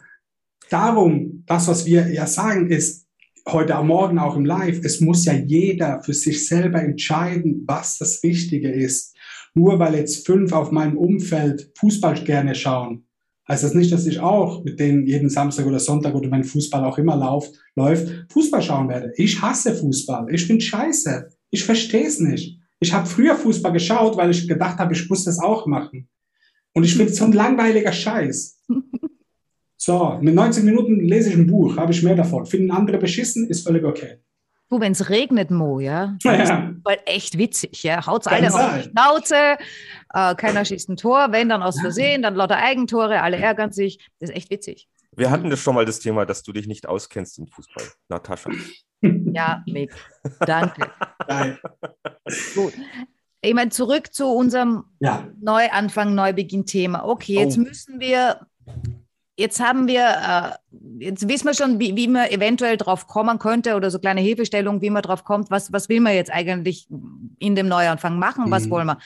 darum, 0.71 1.43
das, 1.47 1.69
was 1.69 1.87
wir 1.87 2.13
ja 2.13 2.27
sagen, 2.27 2.71
ist, 2.71 3.09
heute 3.53 3.75
am 3.77 3.87
Morgen 3.87 4.19
auch 4.19 4.37
im 4.37 4.45
Live, 4.45 4.81
es 4.85 5.01
muss 5.01 5.25
ja 5.25 5.33
jeder 5.33 6.03
für 6.03 6.13
sich 6.13 6.47
selber 6.47 6.83
entscheiden, 6.83 7.65
was 7.67 7.99
das 7.99 8.23
Wichtige 8.23 8.71
ist. 8.71 9.17
Nur 9.55 9.79
weil 9.79 9.95
jetzt 9.95 10.27
fünf 10.27 10.53
auf 10.53 10.71
meinem 10.71 10.97
Umfeld 10.97 11.71
Fußball 11.79 12.23
gerne 12.25 12.55
schauen, 12.55 13.07
heißt 13.49 13.65
das 13.65 13.75
nicht, 13.75 13.91
dass 13.91 14.07
ich 14.07 14.21
auch 14.21 14.63
mit 14.65 14.79
denen 14.79 15.07
jeden 15.07 15.31
Samstag 15.31 15.67
oder 15.67 15.79
Sonntag 15.79 16.15
oder 16.15 16.29
mein 16.29 16.45
Fußball 16.45 16.85
auch 16.85 16.99
immer 16.99 17.17
läuft, 17.17 17.55
läuft 17.75 18.31
Fußball 18.31 18.63
schauen 18.63 18.89
werde. 18.89 19.13
Ich 19.17 19.41
hasse 19.41 19.75
Fußball. 19.75 20.27
Ich 20.33 20.47
bin 20.47 20.61
scheiße. 20.61 21.29
Ich 21.51 21.65
verstehe 21.65 22.07
es 22.07 22.21
nicht. 22.21 22.59
Ich 22.81 22.93
habe 22.93 23.07
früher 23.07 23.35
Fußball 23.35 23.73
geschaut, 23.73 24.17
weil 24.17 24.31
ich 24.31 24.47
gedacht 24.47 24.79
habe, 24.79 24.93
ich 24.93 25.09
muss 25.09 25.25
das 25.25 25.39
auch 25.39 25.67
machen. 25.67 26.09
Und 26.75 26.85
ich 26.85 26.95
finde 26.95 27.11
es 27.11 27.19
so 27.19 27.25
ein 27.25 27.33
langweiliger 27.33 27.93
Scheiß. 27.93 28.63
So, 29.81 30.19
mit 30.21 30.35
19 30.35 30.65
Minuten 30.65 30.99
lese 30.99 31.31
ich 31.31 31.37
ein 31.37 31.47
Buch, 31.47 31.77
habe 31.77 31.93
ich 31.93 32.03
mehr 32.03 32.17
davon. 32.17 32.45
Finden 32.47 32.73
andere 32.73 32.99
beschissen, 32.99 33.49
ist 33.49 33.65
völlig 33.65 33.85
okay. 33.85 34.19
Du, 34.69 34.81
wenn 34.81 34.93
es 34.93 35.09
regnet, 35.09 35.53
Mo, 35.53 35.79
ja, 35.79 36.19
das 36.23 36.49
ja. 36.49 36.75
ist 36.91 37.03
echt 37.07 37.39
witzig, 37.39 37.85
ja. 37.85 38.05
Haut's 38.05 38.27
alle 38.27 38.53
auf 38.53 38.75
die 38.75 38.91
Schnauze, 38.91 39.57
äh, 40.13 40.35
keiner 40.35 40.65
schießt 40.65 40.91
ein 40.91 40.97
Tor, 40.97 41.29
wenn 41.31 41.49
dann 41.49 41.63
aus 41.63 41.81
Versehen, 41.81 42.23
dann 42.23 42.35
lauter 42.35 42.59
Eigentore, 42.59 43.23
alle 43.23 43.39
ärgern 43.39 43.71
sich. 43.71 43.99
Das 44.19 44.31
ist 44.31 44.37
echt 44.37 44.51
witzig. 44.51 44.89
Wir 45.17 45.31
hatten 45.31 45.49
das 45.49 45.61
schon 45.61 45.77
mal 45.77 45.85
das 45.85 46.01
Thema, 46.01 46.27
dass 46.27 46.43
du 46.43 46.53
dich 46.53 46.67
nicht 46.67 46.87
auskennst 46.87 47.39
im 47.39 47.47
Fußball, 47.47 47.85
Natascha. 48.09 48.51
Ja, 49.01 49.63
Mick, 49.69 49.95
danke. 50.41 50.91
Nein. 51.29 51.57
Gut. 52.57 52.73
Ich 53.41 53.55
meine, 53.55 53.71
zurück 53.71 54.13
zu 54.13 54.27
unserem 54.27 54.87
ja. 54.99 55.29
Neuanfang, 55.41 56.17
Neubeginn-Thema. 56.17 57.05
Okay, 57.05 57.35
jetzt 57.35 57.59
oh. 57.59 57.61
müssen 57.61 58.01
wir 58.01 58.41
Jetzt 59.39 59.61
haben 59.61 59.87
wir, 59.87 60.59
äh, 60.73 61.05
jetzt 61.05 61.29
wissen 61.29 61.47
wir 61.47 61.55
schon, 61.55 61.79
wie, 61.79 61.95
wie 61.95 62.09
man 62.09 62.29
eventuell 62.29 62.77
drauf 62.77 63.07
kommen 63.07 63.39
könnte 63.39 63.77
oder 63.77 63.89
so 63.89 64.01
kleine 64.01 64.21
Hilfestellung, 64.21 64.83
wie 64.83 64.91
man 64.91 65.03
drauf 65.03 65.23
kommt. 65.23 65.49
Was, 65.49 65.73
was 65.73 65.89
will 65.89 66.01
man 66.01 66.15
jetzt 66.15 66.33
eigentlich 66.33 66.89
in 67.39 67.55
dem 67.55 67.69
Neuanfang 67.69 68.19
machen? 68.19 68.51
Was 68.51 68.67
mhm. 68.67 68.71
wollen 68.71 68.87
wir? 68.89 68.99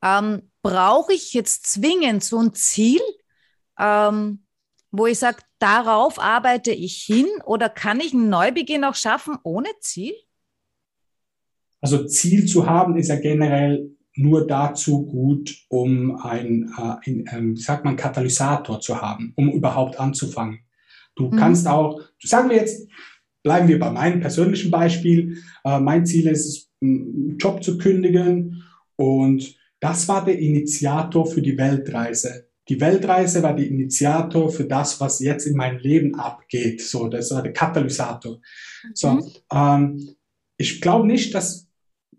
Ähm, 0.00 0.42
Brauche 0.62 1.12
ich 1.12 1.34
jetzt 1.34 1.66
zwingend 1.66 2.22
so 2.22 2.38
ein 2.38 2.54
Ziel, 2.54 3.00
ähm, 3.80 4.44
wo 4.92 5.06
ich 5.06 5.18
sage, 5.18 5.38
darauf 5.58 6.20
arbeite 6.20 6.70
ich 6.70 7.02
hin 7.02 7.26
oder 7.44 7.68
kann 7.68 7.98
ich 7.98 8.14
einen 8.14 8.28
Neubeginn 8.28 8.84
auch 8.84 8.94
schaffen 8.94 9.38
ohne 9.42 9.70
Ziel? 9.80 10.14
Also 11.80 12.06
Ziel 12.06 12.46
zu 12.46 12.66
haben 12.66 12.96
ist 12.96 13.08
ja 13.08 13.16
generell 13.16 13.90
nur 14.14 14.46
dazu 14.46 15.06
gut, 15.06 15.56
um 15.68 16.16
ein, 16.16 16.70
äh, 16.76 17.10
ein, 17.10 17.24
ähm, 17.32 17.56
sagt 17.56 17.84
man, 17.84 17.96
Katalysator 17.96 18.80
zu 18.80 19.00
haben, 19.00 19.32
um 19.36 19.50
überhaupt 19.50 19.98
anzufangen. 19.98 20.60
Du 21.14 21.28
mhm. 21.28 21.36
kannst 21.36 21.66
auch, 21.66 22.00
sagen 22.22 22.50
wir 22.50 22.56
jetzt, 22.56 22.88
bleiben 23.42 23.68
wir 23.68 23.78
bei 23.78 23.90
meinem 23.90 24.20
persönlichen 24.20 24.70
Beispiel. 24.70 25.38
Äh, 25.64 25.80
mein 25.80 26.06
Ziel 26.06 26.26
ist 26.26 26.46
es, 26.46 26.68
einen 26.82 27.38
Job 27.38 27.62
zu 27.62 27.78
kündigen 27.78 28.64
und 28.96 29.56
das 29.80 30.08
war 30.08 30.24
der 30.24 30.38
Initiator 30.38 31.26
für 31.26 31.42
die 31.42 31.56
Weltreise. 31.56 32.48
Die 32.68 32.80
Weltreise 32.80 33.42
war 33.42 33.54
der 33.54 33.66
Initiator 33.66 34.50
für 34.50 34.64
das, 34.64 35.00
was 35.00 35.20
jetzt 35.20 35.46
in 35.46 35.56
meinem 35.56 35.78
Leben 35.78 36.14
abgeht. 36.14 36.80
So, 36.80 37.08
das 37.08 37.30
war 37.32 37.42
der 37.42 37.52
Katalysator. 37.52 38.36
Mhm. 38.36 38.90
So, 38.94 39.32
ähm, 39.52 40.16
ich 40.56 40.80
glaube 40.80 41.06
nicht, 41.06 41.34
dass 41.34 41.68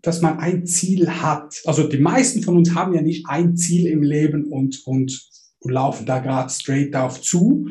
dass 0.04 0.20
man 0.20 0.38
ein 0.38 0.66
Ziel 0.66 1.08
hat. 1.10 1.60
Also 1.64 1.88
die 1.88 1.98
meisten 1.98 2.42
von 2.42 2.56
uns 2.58 2.74
haben 2.74 2.94
ja 2.94 3.00
nicht 3.00 3.26
ein 3.26 3.56
Ziel 3.56 3.86
im 3.86 4.02
Leben 4.02 4.44
und, 4.44 4.86
und, 4.86 5.28
laufen 5.66 6.04
da 6.04 6.18
gerade 6.18 6.50
straight 6.50 6.92
darauf 6.92 7.22
zu. 7.22 7.68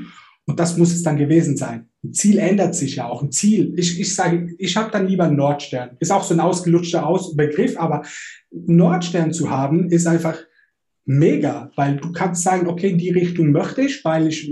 Und 0.47 0.59
das 0.59 0.77
muss 0.77 0.91
es 0.91 1.03
dann 1.03 1.15
gewesen 1.15 1.55
sein. 1.57 1.89
Ein 2.03 2.13
Ziel 2.13 2.39
ändert 2.39 2.73
sich 2.73 2.95
ja 2.95 3.07
auch. 3.07 3.21
Ein 3.21 3.31
Ziel, 3.31 3.75
ich, 3.77 3.99
ich 3.99 4.15
sage, 4.15 4.55
ich 4.57 4.75
habe 4.75 4.89
dann 4.89 5.07
lieber 5.07 5.25
einen 5.25 5.35
Nordstern. 5.35 5.95
Ist 5.99 6.11
auch 6.11 6.23
so 6.23 6.33
ein 6.33 6.39
ausgelutschter 6.39 7.05
Aus 7.05 7.35
Begriff, 7.35 7.77
aber 7.77 8.01
Nordstern 8.49 9.31
zu 9.31 9.51
haben, 9.51 9.91
ist 9.91 10.07
einfach 10.07 10.39
mega, 11.05 11.71
weil 11.75 11.97
du 11.97 12.11
kannst 12.11 12.41
sagen, 12.41 12.67
okay, 12.67 12.89
in 12.89 12.97
die 12.97 13.11
Richtung 13.11 13.51
möchte 13.51 13.81
ich, 13.81 14.03
weil 14.03 14.27
ich 14.27 14.51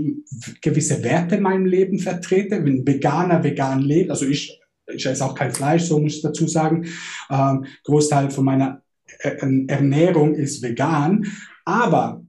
gewisse 0.60 1.02
Werte 1.02 1.36
in 1.36 1.42
meinem 1.42 1.66
Leben 1.66 1.98
vertrete. 1.98 2.64
Wenn 2.64 2.78
ein 2.78 2.86
Veganer 2.86 3.42
vegan 3.42 3.80
lebt, 3.80 4.10
also 4.10 4.24
ich 4.24 4.61
ich 4.86 5.06
esse 5.06 5.24
auch 5.24 5.34
kein 5.34 5.52
Fleisch, 5.52 5.84
so 5.84 5.98
muss 5.98 6.16
ich 6.16 6.22
dazu 6.22 6.46
sagen. 6.46 6.86
Ähm, 7.30 7.66
Großteil 7.84 8.30
von 8.30 8.44
meiner 8.44 8.82
Ernährung 9.20 10.34
ist 10.34 10.62
vegan. 10.62 11.26
Aber 11.64 12.24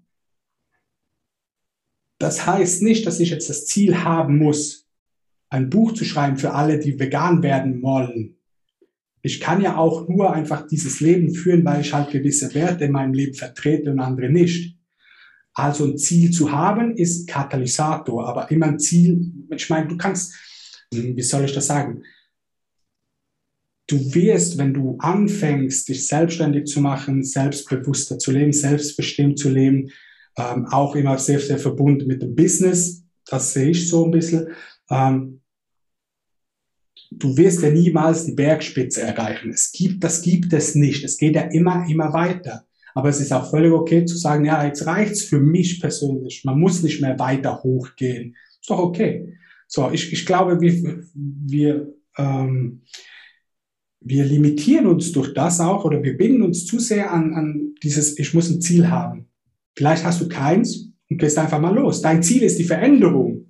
das 2.20 2.45
heißt 2.45 2.84
nicht, 2.84 3.06
dass 3.06 3.20
ich 3.20 3.32
jetzt 3.32 3.49
das 3.49 3.66
Ziel 3.66 4.04
haben 4.04 4.38
muss, 4.38 4.88
ein 5.49 5.70
Buch 5.70 5.93
zu 5.93 6.06
schreiben 6.06 6.38
für 6.38 6.54
alle, 6.54 6.80
die 6.80 6.99
vegan 6.99 7.43
werden 7.43 7.82
wollen. 7.82 8.38
Ich 9.22 9.39
kann 9.39 9.62
ja 9.62 9.78
auch 9.78 10.08
nur 10.10 10.34
einfach 10.34 10.68
dieses 10.68 10.99
Leben 10.99 11.34
führen, 11.34 11.64
weil 11.64 11.82
ich 11.82 11.93
halt 11.93 12.12
gewisse 12.12 12.54
Werte 12.54 12.86
in 12.86 12.91
meinem 12.91 13.14
Leben 13.14 13.34
vertrete 13.34 13.91
und 13.91 13.99
andere 13.99 14.30
nicht. 14.30 14.78
Also 15.54 15.86
ein 15.86 15.97
Ziel 15.97 16.32
zu 16.32 16.51
haben 16.51 16.97
ist 16.97 17.28
Katalysator, 17.28 18.28
aber 18.28 18.49
immer 18.51 18.68
ein 18.68 18.80
Ziel, 18.80 19.32
ich 19.56 19.70
meine, 19.70 19.88
du 19.88 19.97
kannst, 19.97 20.34
wie 20.91 21.22
soll 21.22 21.45
ich 21.45 21.54
das 21.54 21.68
sagen? 21.68 22.04
Du 23.88 24.13
wirst, 24.13 24.57
wenn 24.57 24.73
du 24.73 24.97
anfängst, 24.99 25.89
dich 25.89 26.07
selbstständig 26.07 26.65
zu 26.65 26.81
machen, 26.81 27.23
selbstbewusster 27.23 28.17
zu 28.17 28.31
leben, 28.31 28.53
selbstbestimmt 28.53 29.38
zu 29.38 29.49
leben, 29.49 29.89
ähm, 30.38 30.65
auch 30.67 30.95
immer 30.95 31.17
sehr, 31.17 31.39
sehr 31.39 31.59
verbunden 31.59 32.07
mit 32.07 32.21
dem 32.21 32.36
Business, 32.36 33.03
das 33.25 33.53
sehe 33.53 33.69
ich 33.69 33.89
so 33.89 34.05
ein 34.05 34.11
bisschen, 34.11 34.47
ähm, 34.89 35.41
du 37.11 37.38
wirst 37.38 37.61
ja 37.61 37.69
niemals 37.69 38.25
die 38.25 38.34
Bergspitze 38.34 39.01
erreichen. 39.01 39.51
Es 39.51 39.71
gibt, 39.71 40.03
das 40.03 40.21
gibt 40.21 40.51
es 40.53 40.75
nicht. 40.75 41.03
Es 41.03 41.17
geht 41.17 41.36
ja 41.36 41.43
immer, 41.43 41.86
immer 41.88 42.11
weiter. 42.13 42.65
Aber 42.95 43.09
es 43.09 43.19
ist 43.19 43.31
auch 43.31 43.49
völlig 43.49 43.71
okay 43.71 44.05
zu 44.05 44.17
sagen, 44.17 44.45
ja, 44.45 44.65
jetzt 44.65 44.86
reicht's 44.86 45.23
für 45.23 45.39
mich 45.39 45.79
persönlich. 45.79 46.43
Man 46.43 46.59
muss 46.59 46.84
nicht 46.84 47.01
mehr 47.01 47.17
weiter 47.19 47.63
hochgehen. 47.63 48.36
Ist 48.61 48.69
doch 48.69 48.79
okay. 48.79 49.38
So, 49.67 49.89
ich, 49.91 50.11
ich 50.13 50.25
glaube, 50.25 50.61
wir, 50.61 51.03
wir 51.13 51.93
ähm, 52.17 52.81
wir 54.06 54.26
limitieren 54.26 54.88
uns 54.88 55.12
durch 55.12 55.34
das 55.34 55.60
auch 55.60 55.86
oder 55.86 56.04
wir 56.04 56.18
binden 56.18 56.41
uns 56.41 56.66
zu 56.66 56.80
sehr 56.80 57.12
an, 57.12 57.34
an 57.34 57.76
dieses, 57.82 58.18
ich 58.20 58.34
muss 58.34 58.49
ein 58.49 58.62
Ziel 58.62 58.89
haben. 58.89 59.28
Vielleicht 59.76 60.04
hast 60.04 60.22
du 60.22 60.28
keins 60.28 60.91
und 61.10 61.18
gehst 61.18 61.38
einfach 61.38 61.60
mal 61.60 61.74
los. 61.74 62.01
Dein 62.01 62.22
Ziel 62.22 62.43
ist 62.43 62.60
die 62.60 62.64
Veränderung. 62.64 63.47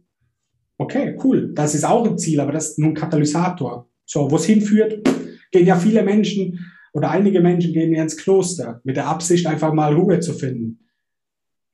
Okay, 0.77 1.17
cool. 1.23 1.51
Das 1.53 1.75
ist 1.75 1.85
auch 1.85 2.07
ein 2.07 2.17
Ziel, 2.17 2.39
aber 2.39 2.51
das 2.51 2.71
ist 2.71 2.79
nur 2.79 2.89
ein 2.89 2.95
Katalysator. 2.95 3.89
So, 4.05 4.29
wo 4.29 4.35
es 4.35 4.45
hinführt, 4.45 5.07
gehen 5.51 5.65
ja 5.65 5.75
viele 5.75 6.03
Menschen 6.03 6.59
oder 6.93 7.09
einige 7.09 7.41
Menschen 7.41 7.73
gehen 7.73 7.93
ja 7.93 8.03
ins 8.03 8.17
Kloster 8.17 8.79
mit 8.83 8.97
der 8.97 9.07
Absicht, 9.07 9.47
einfach 9.47 9.73
mal 9.73 9.93
Ruhe 9.93 10.19
zu 10.19 10.33
finden. 10.33 10.79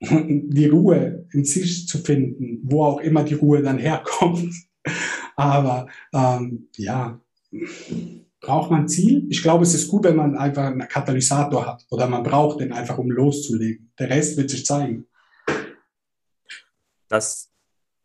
Die 0.00 0.66
Ruhe 0.66 1.26
in 1.32 1.44
sich 1.44 1.86
zu 1.86 1.98
finden, 1.98 2.60
wo 2.62 2.84
auch 2.84 3.00
immer 3.00 3.22
die 3.22 3.34
Ruhe 3.34 3.62
dann 3.62 3.78
herkommt. 3.78 4.54
Aber 5.36 5.88
ähm, 6.14 6.68
ja, 6.76 7.20
Braucht 8.40 8.70
man 8.70 8.82
ein 8.82 8.88
Ziel? 8.88 9.26
Ich 9.28 9.42
glaube, 9.42 9.64
es 9.64 9.74
ist 9.74 9.88
gut, 9.88 10.04
wenn 10.04 10.16
man 10.16 10.36
einfach 10.36 10.64
einen 10.64 10.88
Katalysator 10.88 11.66
hat 11.66 11.84
oder 11.90 12.08
man 12.08 12.22
braucht 12.22 12.60
den 12.60 12.72
einfach, 12.72 12.96
um 12.96 13.10
loszulegen. 13.10 13.92
Der 13.98 14.08
Rest 14.08 14.38
wird 14.38 14.48
sich 14.48 14.64
zeigen. 14.64 15.06
Das, 17.08 17.50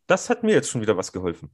das 0.06 0.28
hat 0.28 0.42
mir 0.42 0.52
jetzt 0.52 0.68
schon 0.68 0.82
wieder 0.82 0.96
was 0.96 1.10
geholfen. 1.10 1.50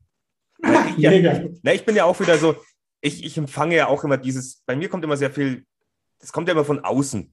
ich, 0.63 0.99
ja, 0.99 1.43
na, 1.63 1.73
ich 1.73 1.85
bin 1.85 1.95
ja 1.95 2.05
auch 2.05 2.19
wieder 2.19 2.39
so, 2.39 2.57
ich, 3.01 3.25
ich 3.25 3.39
empfange 3.39 3.77
ja 3.77 3.87
auch 3.87 4.03
immer 4.05 4.17
dieses, 4.17 4.63
bei 4.67 4.75
mir 4.75 4.89
kommt 4.89 5.05
immer 5.05 5.17
sehr 5.17 5.31
viel, 5.31 5.65
das 6.19 6.33
kommt 6.33 6.49
ja 6.49 6.53
immer 6.53 6.65
von 6.65 6.81
außen. 6.81 7.33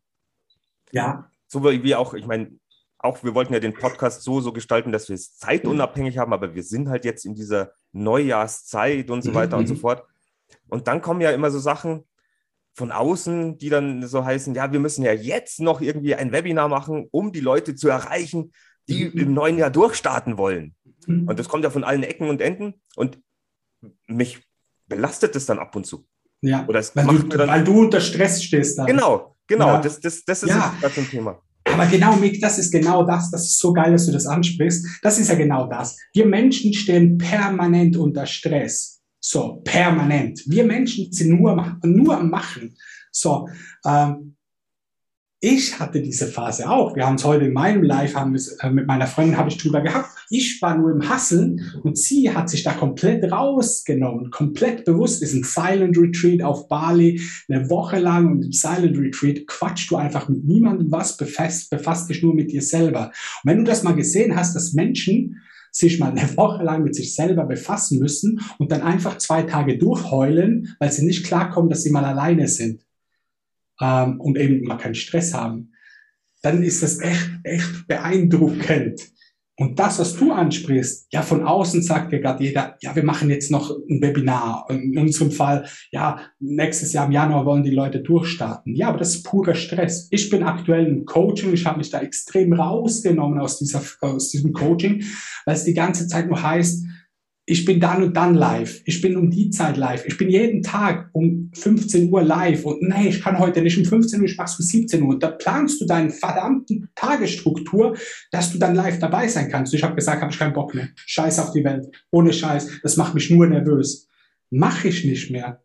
Ja. 0.92 1.32
So 1.48 1.64
wie 1.64 1.96
auch, 1.96 2.14
ich 2.14 2.28
meine, 2.28 2.60
auch 3.00 3.24
wir 3.24 3.34
wollten 3.34 3.54
ja 3.54 3.60
den 3.60 3.74
Podcast 3.74 4.24
so, 4.24 4.42
so 4.42 4.52
gestalten, 4.52 4.92
dass 4.92 5.10
wir 5.10 5.16
es 5.16 5.36
zeitunabhängig 5.38 6.18
haben, 6.18 6.34
aber 6.34 6.54
wir 6.54 6.64
sind 6.64 6.90
halt 6.90 7.06
jetzt 7.06 7.26
in 7.26 7.34
dieser 7.34 7.72
Neujahrszeit 7.92 9.10
und 9.10 9.24
so 9.24 9.34
weiter 9.34 9.56
mhm. 9.56 9.62
und 9.62 9.68
so 9.68 9.76
fort. 9.76 10.06
Und 10.70 10.88
dann 10.88 11.02
kommen 11.02 11.22
ja 11.22 11.32
immer 11.32 11.52
so 11.52 11.60
Sachen 11.60 12.04
von 12.74 12.92
außen, 12.92 13.58
die 13.58 13.70
dann 13.70 14.08
so 14.08 14.24
heißen, 14.24 14.56
ja, 14.56 14.72
wir 14.72 14.80
müssen 14.80 15.04
ja 15.04 15.14
jetzt 15.14 15.60
noch 15.60 15.82
irgendwie 15.82 16.16
ein 16.16 16.32
Webinar 16.32 16.70
machen, 16.70 17.08
um 17.12 17.32
die 17.32 17.42
Leute 17.42 17.76
zu 17.76 17.90
erreichen, 17.90 18.54
die 18.88 19.06
mhm. 19.06 19.20
im 19.20 19.34
neuen 19.34 19.58
Jahr 19.58 19.70
durchstarten 19.70 20.38
wollen. 20.38 20.76
Mhm. 21.06 21.28
Und 21.28 21.40
das 21.40 21.50
kommt 21.50 21.64
ja 21.64 21.70
von 21.70 21.84
allen 21.84 22.04
Ecken 22.04 22.30
und 22.30 22.42
Enden. 22.42 22.76
Und 22.96 23.20
mich 24.08 24.40
belastet 24.88 25.36
es 25.36 25.46
dann 25.46 25.60
ab 25.60 25.76
und 25.76 25.86
zu. 25.86 26.06
Ja, 26.42 26.66
Oder 26.68 26.82
weil, 26.94 27.06
du, 27.06 27.24
dann, 27.28 27.50
weil 27.50 27.64
du 27.64 27.82
unter 27.82 28.00
Stress 28.00 28.44
stehst. 28.44 28.78
Dann. 28.78 28.88
Genau, 28.88 29.36
genau. 29.46 29.68
Ja. 29.68 29.82
Das, 29.82 30.00
das, 30.00 30.24
das 30.24 30.44
ist 30.44 30.50
ja. 30.50 30.74
das 30.82 30.98
ein 30.98 31.08
Thema. 31.10 31.42
Aber 31.66 31.86
genau, 31.86 32.16
Mick, 32.16 32.42
das 32.42 32.58
ist 32.58 32.72
genau 32.72 33.04
das. 33.04 33.30
Das 33.30 33.44
ist 33.44 33.60
so 33.60 33.74
geil, 33.74 33.92
dass 33.92 34.06
du 34.06 34.12
das 34.12 34.26
ansprichst. 34.26 34.86
Das 35.02 35.20
ist 35.20 35.28
ja 35.28 35.36
genau 35.36 35.68
das. 35.68 35.98
Wir 36.14 36.26
Menschen 36.26 36.74
stehen 36.74 37.18
permanent 37.18 37.98
unter 37.98 38.26
Stress. 38.26 38.99
So, 39.20 39.62
permanent. 39.64 40.42
Wir 40.46 40.64
Menschen 40.64 41.12
sind 41.12 41.40
nur, 41.40 41.78
nur 41.84 42.18
am 42.18 42.30
Machen. 42.30 42.76
So, 43.12 43.50
ähm, 43.86 44.36
ich 45.42 45.80
hatte 45.80 46.02
diese 46.02 46.28
Phase 46.28 46.70
auch. 46.70 46.98
Wir 46.98 47.06
haben 47.06 47.16
es 47.16 47.24
heute 47.24 47.46
in 47.46 47.54
meinem 47.54 47.82
Live, 47.82 48.14
haben 48.14 48.36
äh, 48.36 48.70
mit 48.70 48.88
meiner 48.88 49.08
Freundin 49.08 49.38
habe 49.38 49.48
ich 49.48 49.58
drüber 49.58 49.80
gehabt. 49.80 50.10
Ich 50.30 50.62
war 50.62 50.78
nur 50.78 50.92
im 50.92 51.08
Hasseln 51.08 51.62
und 51.84 51.98
sie 51.98 52.30
hat 52.34 52.50
sich 52.50 52.64
da 52.64 52.74
komplett 52.74 53.32
rausgenommen, 53.32 54.32
komplett 54.32 54.84
bewusst. 54.84 55.24
Ist 55.24 55.34
ein 55.34 55.44
Silent 55.44 55.98
Retreat 55.98 56.44
auf 56.44 56.68
Bali, 56.68 57.22
eine 57.48 57.70
Woche 57.70 58.00
lang 58.00 58.30
und 58.30 58.44
im 58.44 58.52
Silent 58.52 58.98
Retreat 58.98 59.48
quatschst 59.48 59.90
du 59.90 59.96
einfach 59.96 60.28
mit 60.28 60.44
niemandem 60.44 60.92
was, 60.92 61.16
befasst, 61.16 61.70
befasst 61.70 62.10
dich 62.10 62.22
nur 62.22 62.36
mit 62.36 62.52
dir 62.52 62.62
selber. 62.62 63.08
Und 63.44 63.50
wenn 63.50 63.60
du 63.60 63.64
das 63.64 63.84
mal 63.84 63.96
gesehen 63.96 64.36
hast, 64.36 64.56
dass 64.56 64.74
Menschen 64.74 65.42
sich 65.72 66.00
mal 66.00 66.12
eine 66.12 66.38
Woche 66.38 66.64
lang 66.64 66.84
mit 66.84 66.96
sich 66.96 67.16
selber 67.16 67.46
befassen 67.46 68.00
müssen 68.00 68.42
und 68.58 68.72
dann 68.72 68.82
einfach 68.82 69.18
zwei 69.18 69.44
Tage 69.44 69.78
durchheulen, 69.78 70.76
weil 70.80 70.92
sie 70.92 71.06
nicht 71.06 71.26
klarkommen, 71.26 71.70
dass 71.70 71.84
sie 71.84 71.92
mal 71.92 72.06
alleine 72.06 72.48
sind 72.48 72.86
ähm, 73.80 74.20
und 74.20 74.38
eben 74.38 74.66
mal 74.66 74.78
keinen 74.78 74.96
Stress 74.96 75.34
haben, 75.34 75.74
dann 76.42 76.64
ist 76.64 76.84
das 76.84 77.00
echt, 77.00 77.30
echt 77.44 77.88
beeindruckend. 77.88 79.02
Und 79.60 79.78
das, 79.78 80.00
was 80.00 80.16
du 80.16 80.32
ansprichst, 80.32 81.08
ja, 81.12 81.22
von 81.22 81.44
außen 81.44 81.82
sagt 81.84 82.14
ja 82.14 82.20
gerade 82.20 82.42
jeder, 82.42 82.78
ja, 82.82 82.96
wir 82.96 83.04
machen 83.04 83.30
jetzt 83.30 83.52
noch 83.52 83.70
ein 83.90 84.02
Webinar. 84.02 84.66
In 84.70 84.98
unserem 84.98 85.32
Fall, 85.32 85.66
ja, 85.92 86.22
nächstes 86.40 86.94
Jahr 86.94 87.08
im 87.08 87.12
Januar 87.12 87.46
wollen 87.46 87.64
die 87.64 87.70
Leute 87.70 88.00
durchstarten. 88.00 88.74
Ja, 88.74 88.88
aber 88.88 89.00
das 89.00 89.16
ist 89.16 89.24
purer 89.24 89.56
Stress. 89.56 90.08
Ich 90.12 90.30
bin 90.30 90.44
aktuell 90.44 90.88
im 90.88 91.04
Coaching, 91.04 91.54
ich 91.54 91.66
habe 91.66 91.80
mich 91.80 91.90
da 91.90 92.00
extrem 92.00 92.54
rausgenommen 92.54 93.38
aus, 93.38 93.60
dieser, 93.60 93.82
aus 94.00 94.30
diesem 94.30 94.54
Coaching, 94.54 95.04
weil 95.46 95.56
es 95.56 95.66
die 95.66 95.74
ganze 95.74 96.08
Zeit 96.08 96.30
nur 96.30 96.42
heißt, 96.42 96.86
ich 97.50 97.66
bin 97.66 97.80
dann 97.80 98.04
und 98.04 98.16
dann 98.16 98.36
live, 98.36 98.80
ich 98.86 99.02
bin 99.02 99.18
um 99.18 99.32
die 99.32 99.50
Zeit 99.50 99.76
live, 99.76 100.06
ich 100.06 100.18
bin 100.18 100.30
jeden 100.30 100.62
Tag 100.62 101.10
um 101.14 101.50
15 101.56 102.12
Uhr 102.12 102.22
live 102.22 102.64
und 102.64 102.84
nee, 102.84 103.10
ich 103.10 103.22
kann 103.22 103.40
heute 103.40 103.64
nicht 103.64 103.76
um 103.76 103.86
15 103.86 104.20
Uhr, 104.20 104.28
ich 104.28 104.38
mach's 104.38 104.60
um 104.60 104.66
17 104.66 105.02
Uhr. 105.02 105.10
Und 105.10 105.24
da 105.24 105.32
planst 105.32 105.82
du 105.82 105.86
deine 105.86 106.12
verdammten 106.12 106.90
Tagesstruktur, 106.94 107.98
dass 108.32 108.52
du 108.52 108.60
dann 108.60 108.76
live 108.76 109.00
dabei 109.00 109.28
sein 109.28 109.50
kannst. 109.50 109.74
Ich 109.74 109.82
habe 109.82 109.96
gesagt, 109.96 110.22
habe 110.22 110.32
ich 110.32 110.38
keinen 110.38 110.54
Bock 110.54 110.76
mehr. 110.76 110.90
Scheiß 111.08 111.40
auf 111.40 111.52
die 111.52 111.64
Welt. 111.64 111.88
Ohne 112.12 112.34
Scheiß. 112.34 112.82
Das 112.84 112.98
macht 112.98 113.16
mich 113.16 113.32
nur 113.32 113.48
nervös. 113.48 114.08
Mache 114.52 114.90
ich 114.90 115.04
nicht 115.06 115.32
mehr. 115.32 115.64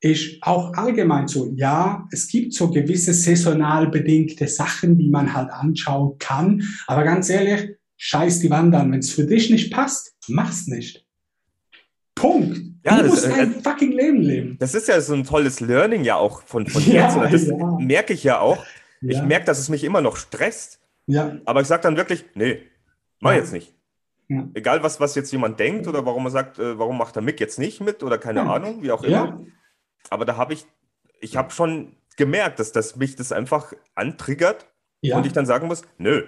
Ich 0.00 0.38
auch 0.42 0.72
allgemein 0.72 1.28
so, 1.28 1.52
ja, 1.54 2.08
es 2.10 2.26
gibt 2.26 2.54
so 2.54 2.70
gewisse 2.70 3.12
saisonal 3.12 3.88
bedingte 3.88 4.48
Sachen, 4.48 4.96
die 4.96 5.10
man 5.10 5.34
halt 5.34 5.50
anschauen 5.50 6.16
kann. 6.18 6.62
Aber 6.86 7.04
ganz 7.04 7.28
ehrlich, 7.28 7.76
scheiß 8.04 8.40
die 8.40 8.50
Wand 8.50 8.74
an. 8.74 8.90
Wenn 8.90 8.98
es 8.98 9.12
für 9.12 9.24
dich 9.24 9.48
nicht 9.50 9.72
passt, 9.72 10.16
mach's 10.26 10.66
nicht. 10.66 11.06
Punkt. 12.16 12.60
Ja, 12.84 12.96
du 12.96 13.02
das, 13.04 13.10
musst 13.12 13.26
äh, 13.26 13.32
ein 13.42 13.62
fucking 13.62 13.92
Leben 13.92 14.20
leben. 14.20 14.56
Das 14.58 14.74
ist 14.74 14.88
ja 14.88 15.00
so 15.00 15.14
ein 15.14 15.22
tolles 15.22 15.60
Learning 15.60 16.02
ja 16.02 16.16
auch 16.16 16.42
von, 16.42 16.66
von 16.66 16.82
Ja, 16.86 17.24
jetzt. 17.24 17.32
Das 17.32 17.46
ja. 17.46 17.78
merke 17.78 18.12
ich 18.12 18.24
ja 18.24 18.40
auch. 18.40 18.64
Ich 19.02 19.16
Ja. 19.16 19.22
merke, 19.24 19.46
dass 19.46 19.60
es 19.60 19.68
mich 19.68 19.84
immer 19.84 20.00
noch 20.00 20.16
stresst. 20.16 20.80
Ja, 21.06 21.38
Aber 21.44 21.60
ich 21.60 21.68
sage 21.68 21.82
dann 21.82 21.96
wirklich, 21.96 22.24
nee, 22.34 22.62
mach 23.20 23.34
jetzt 23.34 23.52
nicht. 23.52 23.72
Egal, 24.54 24.82
was, 24.82 24.98
was 24.98 25.14
jetzt 25.14 25.30
jemand 25.30 25.60
denkt 25.60 25.86
oder 25.86 26.06
warum 26.06 26.24
er 26.26 26.30
sagt, 26.30 26.58
äh, 26.58 26.78
warum 26.78 26.96
macht 26.96 27.14
der 27.16 27.22
Mick 27.22 27.38
jetzt 27.38 27.58
nicht 27.58 27.80
mit 27.82 28.02
oder 28.02 28.16
keine. 28.18 28.42
Ahnung, 28.42 28.82
wie 28.82 28.90
auch 28.90 29.04
immer. 29.04 29.44
Aber 30.08 30.24
da 30.24 30.36
habe 30.36 30.54
ich, 30.54 30.64
ich 31.20 31.36
habe 31.36 31.50
schon 31.52 31.96
gemerkt, 32.16 32.58
dass, 32.58 32.72
dass 32.72 32.96
mich 32.96 33.14
das 33.14 33.30
einfach 33.30 33.74
antriggert 33.94 34.66
und 35.02 35.26
ich 35.26 35.32
dann 35.32 35.44
sagen 35.46 35.66
muss, 35.68 35.82
nö, 35.98 36.24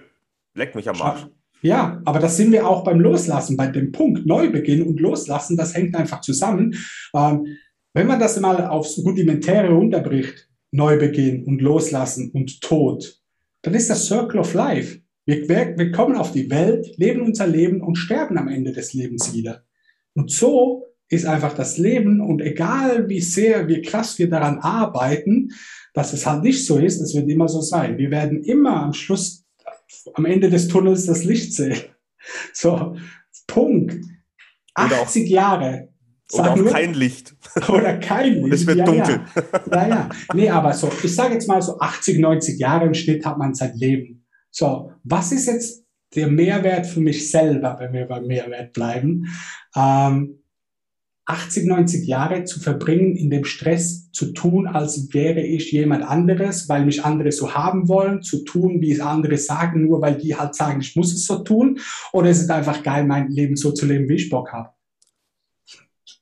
leck 0.55 0.75
mich 0.75 0.89
am 0.89 1.01
Arsch. 1.01 1.27
Ja, 1.65 2.03
aber 2.05 2.19
das 2.19 2.37
sind 2.37 2.53
wir 2.53 2.69
auch 2.69 2.85
beim 2.85 3.01
Loslassen, 3.01 3.57
bei 3.57 3.69
dem 3.69 3.91
Punkt 3.91 4.27
Neubeginn 4.27 4.83
und 4.83 5.01
Loslassen, 5.01 5.57
das 5.57 5.75
hängt 5.75 5.97
einfach 5.97 6.21
zusammen. 6.21 6.75
Ähm, 7.15 7.57
wenn 7.95 8.07
man 8.07 8.21
das 8.21 8.39
mal 8.39 8.67
aufs 8.67 8.99
Rudimentäre 8.99 9.73
runterbricht, 9.73 10.47
Neubeginn 10.73 11.45
und 11.45 11.63
Loslassen 11.63 12.31
und 12.33 12.61
Tod, 12.61 13.19
dann 13.63 13.73
ist 13.73 13.89
das 13.89 14.05
Circle 14.05 14.41
of 14.41 14.53
Life. 14.53 15.01
Wir, 15.25 15.49
wir, 15.49 15.91
kommen 15.91 16.17
auf 16.17 16.33
die 16.33 16.51
Welt, 16.51 16.99
leben 16.99 17.23
unser 17.23 17.47
Leben 17.47 17.81
und 17.81 17.97
sterben 17.97 18.37
am 18.37 18.49
Ende 18.49 18.73
des 18.73 18.93
Lebens 18.93 19.33
wieder. 19.33 19.65
Und 20.13 20.31
so 20.31 20.85
ist 21.09 21.25
einfach 21.25 21.55
das 21.55 21.79
Leben 21.79 22.21
und 22.21 22.43
egal 22.43 23.09
wie 23.09 23.23
sehr, 23.23 23.69
wie 23.69 23.81
krass 23.81 24.19
wir 24.19 24.29
daran 24.29 24.59
arbeiten, 24.59 25.49
dass 25.95 26.13
es 26.13 26.27
halt 26.27 26.43
nicht 26.43 26.67
so 26.67 26.77
ist, 26.77 27.01
es 27.01 27.15
wird 27.15 27.31
immer 27.31 27.49
so 27.49 27.63
sein. 27.63 27.97
Wir 27.97 28.11
werden 28.11 28.43
immer 28.43 28.83
am 28.83 28.93
Schluss 28.93 29.44
am 30.15 30.25
Ende 30.25 30.51
des 30.51 30.69
Tunnels 30.69 31.07
das 31.07 31.25
Licht 31.25 31.55
sehen. 31.55 31.79
So, 32.55 32.97
Punkt. 33.47 33.97
Oder 34.79 34.97
auch- 34.97 35.03
80 35.03 35.29
Jahre. 35.29 35.91
Oder 36.33 36.43
Sag 36.45 36.53
auch 36.53 36.57
nur- 36.57 36.71
kein 36.73 36.95
Licht. 36.95 37.37
oder 37.69 37.99
kein 37.99 38.35
Licht. 38.45 38.55
Es 38.55 38.67
wird 38.67 38.79
ja, 38.79 38.85
dunkel. 38.87 39.21
Ja. 39.37 39.53
ja, 39.73 39.89
ja. 39.89 40.09
Nee, 40.33 40.49
aber 40.49 40.73
so, 40.73 40.91
ich 41.03 41.15
sage 41.15 41.35
jetzt 41.35 41.47
mal 41.49 41.61
so 41.61 41.79
80, 41.79 42.19
90 42.19 42.59
Jahre 42.59 42.87
im 42.87 42.95
Schnitt 42.95 43.27
hat 43.27 43.37
man 43.37 43.55
sein 43.55 43.77
Leben. 43.77 44.27
So, 44.51 44.91
was 45.03 45.33
ist 45.33 45.47
jetzt 45.47 45.85
der 46.15 46.29
Mehrwert 46.29 46.87
für 46.87 47.01
mich 47.01 47.31
selber, 47.31 47.77
wenn 47.79 47.93
wir 47.93 48.07
beim 48.07 48.27
Mehrwert 48.27 48.73
bleiben? 48.73 49.27
Ähm, 49.77 50.44
80, 51.27 51.67
90 51.67 52.07
Jahre 52.07 52.45
zu 52.45 52.61
verbringen, 52.61 53.17
in 53.17 53.31
dem 53.31 53.45
Stress 53.45 54.11
zu 54.13 54.33
tun, 54.33 54.67
als 54.67 55.13
wäre 55.15 55.41
ich 55.41 55.73
jemand 55.73 56.05
anderes, 56.05 56.69
weil 56.69 56.85
mich 56.85 57.05
andere 57.05 57.33
so 57.33 57.55
haben 57.55 57.89
wollen, 57.89 58.23
zu 58.23 58.45
tun, 58.45 58.81
wie 58.83 58.93
es 58.93 59.01
andere 59.01 59.39
sagen, 59.39 59.87
nur 59.87 60.03
weil 60.03 60.17
die 60.17 60.37
halt 60.37 60.55
sagen, 60.55 60.81
ich 60.81 60.95
muss 60.97 61.15
es 61.15 61.25
so 61.25 61.39
tun, 61.39 61.79
oder 62.13 62.29
ist 62.29 62.43
es 62.43 62.51
einfach 62.51 62.83
geil, 62.83 63.07
mein 63.07 63.31
Leben 63.31 63.57
so 63.57 63.73
zu 63.73 63.87
leben, 63.87 64.09
wie 64.09 64.17
ich 64.17 64.29
Bock 64.29 64.53
habe? 64.53 64.71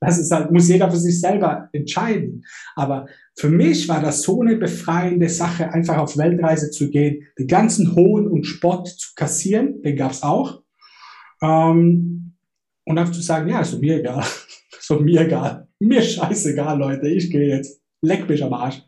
Das 0.01 0.19
ist 0.19 0.33
halt, 0.33 0.51
muss 0.51 0.69
jeder 0.69 0.91
für 0.91 0.97
sich 0.97 1.21
selber 1.21 1.69
entscheiden. 1.73 2.45
Aber 2.75 3.07
für 3.37 3.49
mich 3.49 3.89
war 3.89 4.01
das 4.03 4.23
so 4.23 4.41
eine 4.41 4.57
befreiende 4.57 5.29
Sache, 5.29 5.73
einfach 5.73 5.97
auf 5.99 6.17
Weltreise 6.17 6.71
zu 6.71 6.91
gehen, 6.91 7.29
den 7.39 7.47
ganzen 7.47 7.95
Hohn 7.95 8.27
und 8.27 8.45
Spott 8.45 8.89
zu 8.89 9.11
kassieren, 9.15 9.81
den 9.83 9.97
gab's 9.97 10.25
auch. 10.25 10.63
Ähm, 11.41 12.35
und 12.85 12.99
einfach 12.99 13.13
zu 13.13 13.23
sagen, 13.23 13.49
ja, 13.49 13.61
ist 13.61 13.81
mir 13.81 13.99
egal. 13.99 14.25
Doch 14.89 15.01
mir 15.01 15.23
egal. 15.23 15.69
Mir 15.79 16.03
scheißegal, 16.03 16.79
Leute, 16.79 17.09
ich 17.09 17.31
gehe 17.31 17.49
jetzt. 17.49 17.81
Leck 18.03 18.29
mich 18.29 18.43
am 18.43 18.53
Arsch. 18.53 18.83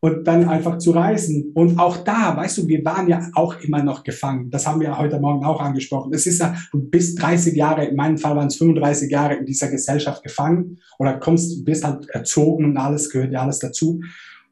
Und 0.00 0.24
dann 0.26 0.48
einfach 0.48 0.78
zu 0.78 0.90
reisen. 0.90 1.52
Und 1.54 1.78
auch 1.78 1.98
da, 2.04 2.36
weißt 2.36 2.58
du, 2.58 2.68
wir 2.68 2.84
waren 2.84 3.08
ja 3.08 3.28
auch 3.34 3.58
immer 3.60 3.82
noch 3.82 4.04
gefangen. 4.04 4.50
Das 4.50 4.66
haben 4.66 4.80
wir 4.80 4.96
heute 4.98 5.18
Morgen 5.18 5.44
auch 5.44 5.60
angesprochen. 5.60 6.12
Es 6.12 6.26
ist 6.26 6.38
ja, 6.38 6.54
du 6.70 6.78
bist 6.78 7.20
30 7.20 7.56
Jahre, 7.56 7.86
in 7.86 7.96
meinem 7.96 8.18
Fall 8.18 8.36
waren 8.36 8.48
es 8.48 8.56
35 8.56 9.10
Jahre 9.10 9.34
in 9.36 9.46
dieser 9.46 9.68
Gesellschaft 9.68 10.22
gefangen 10.22 10.78
oder 10.98 11.18
kommst, 11.18 11.64
bist 11.64 11.82
halt 11.82 12.08
erzogen 12.10 12.66
und 12.66 12.76
alles 12.76 13.10
gehört 13.10 13.32
ja 13.32 13.42
alles 13.42 13.58
dazu. 13.58 14.00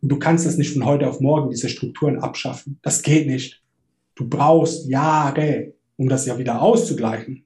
Und 0.01 0.09
du 0.09 0.19
kannst 0.19 0.45
das 0.45 0.57
nicht 0.57 0.73
von 0.73 0.85
heute 0.85 1.09
auf 1.09 1.21
morgen, 1.21 1.51
diese 1.51 1.69
Strukturen 1.69 2.19
abschaffen. 2.19 2.79
Das 2.83 3.03
geht 3.03 3.27
nicht. 3.27 3.63
Du 4.15 4.29
brauchst 4.29 4.87
Jahre, 4.89 5.75
um 5.97 6.09
das 6.09 6.27
ja 6.27 6.39
wieder 6.39 6.63
auszugleichen. 6.63 7.44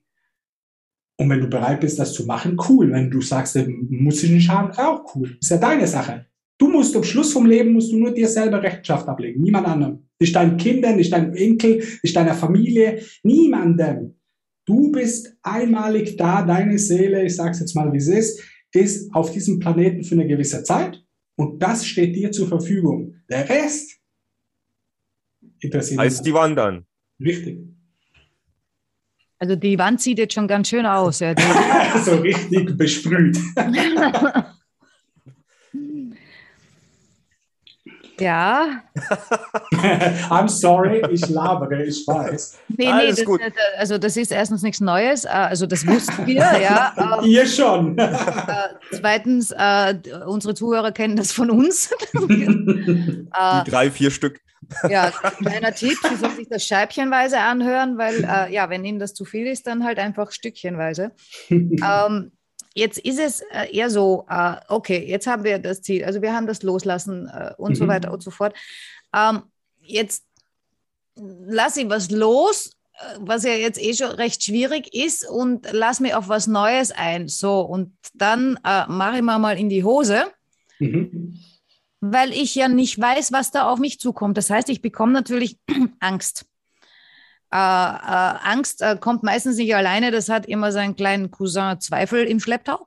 Und 1.21 1.29
wenn 1.29 1.41
du 1.41 1.49
bereit 1.49 1.81
bist, 1.81 1.99
das 1.99 2.13
zu 2.13 2.27
machen, 2.27 2.57
cool. 2.69 2.93
Wenn 2.93 3.11
du 3.11 3.21
sagst, 3.21 3.57
äh, 3.57 3.67
muss 3.67 4.23
ich 4.23 4.31
nicht 4.31 4.49
haben, 4.49 4.71
auch 4.79 5.15
cool. 5.15 5.37
Ist 5.41 5.51
ja 5.51 5.57
deine 5.57 5.87
Sache. 5.87 6.27
Du 6.59 6.69
musst 6.69 6.97
am 6.97 7.05
Schluss 7.05 7.33
vom 7.33 7.47
Leben 7.47 7.73
musst 7.73 7.93
du 7.93 7.99
nur 7.99 8.13
dir 8.13 8.29
selber 8.29 8.63
Rechenschaft 8.63 9.07
ablegen, 9.09 9.43
niemand 9.43 9.67
anderem. 9.67 10.09
Nicht 10.21 10.35
deinen 10.35 10.57
Kindern, 10.57 10.97
nicht 10.97 11.13
deinem 11.13 11.35
Enkel, 11.35 11.85
nicht 12.03 12.17
deiner 12.17 12.35
Familie, 12.35 13.03
niemandem. 13.23 14.17
Du 14.65 14.91
bist 14.91 15.37
einmalig 15.43 16.17
da, 16.17 16.43
deine 16.43 16.79
Seele, 16.79 17.25
ich 17.25 17.37
sag's 17.37 17.61
jetzt 17.61 17.75
mal, 17.75 17.93
wie 17.93 17.99
es 17.99 18.09
ist, 18.09 18.43
ist 18.73 19.15
auf 19.15 19.31
diesem 19.33 19.61
Planeten 19.61 20.03
für 20.03 20.15
eine 20.15 20.27
gewisse 20.27 20.63
Zeit 20.63 21.03
und 21.37 21.63
das 21.63 21.87
steht 21.87 22.17
dir 22.17 22.33
zur 22.33 22.49
Verfügung. 22.49 23.15
Der 23.31 23.49
Rest 23.49 23.99
interessiert 25.61 26.01
Heißt 26.01 26.27
die 26.27 26.35
wandern. 26.35 26.85
Richtig. 27.21 27.61
Also 29.41 29.55
die 29.57 29.79
Wand 29.79 30.01
sieht 30.01 30.19
jetzt 30.19 30.35
schon 30.35 30.49
ganz 30.49 30.69
schön 30.69 30.85
aus. 30.87 31.21
Ja. 31.21 31.35
So 32.05 32.17
richtig 32.17 32.77
besprüht. 32.77 33.39
ja, 38.21 38.83
I'm 40.29 40.49
sorry, 40.49 41.03
ich 41.11 41.29
labere, 41.29 41.85
ich 41.85 42.05
weiß. 42.07 42.59
nee, 42.77 42.93
nee, 42.93 43.09
das, 43.11 43.25
gut. 43.25 43.41
das- 43.41 43.53
also 43.79 43.97
das 43.99 44.17
ist 44.17 44.33
erstens 44.33 44.63
nichts 44.63 44.81
Neues, 44.81 45.25
äh, 45.25 45.29
also 45.29 45.67
das 45.67 45.87
wussten 45.87 46.27
wir, 46.27 46.35
ja. 46.61 46.93
ähm, 47.23 47.25
Ihr 47.25 47.47
schon. 47.47 47.97
äh, 47.97 48.17
zweitens, 48.91 49.53
äh, 49.53 49.95
unsere 50.27 50.55
Zuhörer 50.55 50.91
kennen 50.91 51.15
das 51.17 51.31
von 51.31 51.49
uns. 51.51 51.93
äh, 52.15 52.27
Die 52.27 53.71
drei, 53.71 53.91
vier 53.93 54.11
Stück. 54.11 54.41
Ja, 54.89 55.11
kleiner 55.39 55.75
Tipp, 55.75 55.97
Sie 56.09 56.17
sollen 56.17 56.37
sich 56.37 56.49
das 56.49 56.65
scheibchenweise 56.67 57.39
anhören, 57.39 57.99
weil 57.99 58.25
äh, 58.25 58.53
ja, 58.53 58.69
wenn 58.71 58.85
Ihnen 58.85 58.99
das 58.99 59.15
zu 59.15 59.25
viel 59.25 59.47
ist, 59.47 59.67
dann 59.67 59.85
halt 59.85 59.99
einfach 59.99 60.31
stückchenweise. 60.33 61.13
ähm, 61.51 62.33
jetzt 62.75 62.99
ist 62.99 63.19
es 63.19 63.41
äh, 63.53 63.75
eher 63.75 63.91
so, 63.91 64.27
äh, 64.29 64.57
okay, 64.69 65.05
jetzt 65.07 65.27
haben 65.27 65.45
wir 65.45 65.59
das 65.59 65.83
Ziel, 65.83 66.05
also 66.05 66.23
wir 66.23 66.33
haben 66.33 66.47
das 66.47 66.63
Loslassen 66.63 67.29
äh, 67.29 67.53
und 67.57 67.77
so 67.77 67.85
Mhm. 67.85 67.89
weiter 67.89 68.13
und 68.13 68.23
so 68.23 68.31
fort. 68.31 68.55
Ähm, 69.15 69.43
jetzt 69.81 70.25
lasse 71.17 71.81
ich 71.83 71.89
was 71.89 72.11
los, 72.11 72.73
äh, 72.95 73.17
was 73.21 73.45
ja 73.45 73.53
jetzt 73.55 73.83
eh 73.83 73.95
schon 73.95 74.11
recht 74.11 74.45
schwierig 74.45 74.95
ist 74.95 75.29
und 75.29 75.67
lass 75.73 76.01
mir 76.01 76.19
auf 76.19 76.29
was 76.29 76.47
Neues 76.47 76.93
ein. 76.93 77.29
So, 77.29 77.61
und 77.63 77.97
dann 78.15 78.59
äh, 78.65 78.87
mache 78.87 79.17
ich 79.17 79.23
mir 79.23 79.39
mal 79.39 79.59
in 79.59 79.69
die 79.69 79.85
Hose 79.85 80.27
Mhm. 80.81 81.41
Weil 82.01 82.33
ich 82.33 82.55
ja 82.55 82.69
nicht 82.69 83.01
weiß, 83.01 83.33
was 83.33 83.51
da 83.51 83.69
auf 83.71 83.79
mich 83.79 83.99
zukommt. 83.99 84.37
Das 84.37 84.51
heißt, 84.51 84.69
ich 84.69 84.83
bekomme 84.83 85.13
natürlich 85.13 85.59
Angst. 86.01 86.45
Äh, 87.53 87.57
äh, 87.57 87.59
Angst 87.59 88.83
äh, 88.83 88.97
kommt 89.01 89.23
meistens 89.23 89.57
nicht 89.57 89.75
alleine, 89.75 90.11
das 90.11 90.29
hat 90.29 90.47
immer 90.47 90.71
seinen 90.71 90.97
kleinen 90.97 91.31
Cousin 91.31 91.81
Zweifel 91.81 92.25
im 92.25 92.41
Schlepptau. 92.41 92.87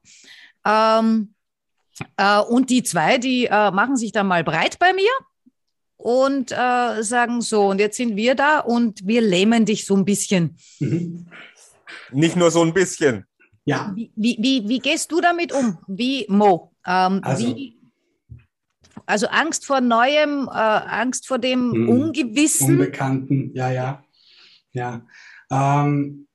Ähm, 0.65 1.33
äh, 2.17 2.39
und 2.39 2.69
die 2.69 2.83
zwei, 2.83 3.17
die 3.17 3.45
äh, 3.45 3.71
machen 3.71 3.97
sich 3.97 4.11
dann 4.11 4.27
mal 4.27 4.43
breit 4.43 4.77
bei 4.79 4.93
mir 4.93 5.09
und 5.97 6.51
äh, 6.51 7.01
sagen 7.03 7.41
so, 7.41 7.69
und 7.69 7.79
jetzt 7.79 7.97
sind 7.97 8.15
wir 8.15 8.35
da 8.35 8.59
und 8.59 9.05
wir 9.05 9.21
lähmen 9.21 9.65
dich 9.65 9.85
so 9.85 9.95
ein 9.95 10.05
bisschen. 10.05 10.57
Mhm. 10.79 11.27
Nicht 12.11 12.35
nur 12.35 12.51
so 12.51 12.61
ein 12.63 12.73
bisschen. 12.73 13.25
Ja, 13.65 13.91
Wie, 13.95 14.11
wie, 14.15 14.37
wie, 14.39 14.67
wie 14.69 14.79
gehst 14.79 15.11
du 15.11 15.21
damit 15.21 15.51
um? 15.51 15.77
Wie, 15.87 16.25
Mo? 16.29 16.71
Ähm, 16.85 17.21
Also- 17.23 17.47
wie, 17.55 17.77
also 19.11 19.27
Angst 19.27 19.65
vor 19.65 19.81
Neuem, 19.81 20.47
äh, 20.47 20.55
Angst 20.55 21.27
vor 21.27 21.37
dem 21.37 21.71
Hm. 21.73 21.89
Ungewissen. 21.89 22.71
Unbekannten, 22.79 23.51
ja, 23.53 23.71
ja. 23.71 24.03
Ja. 24.73 25.05
Ähm, 25.51 26.27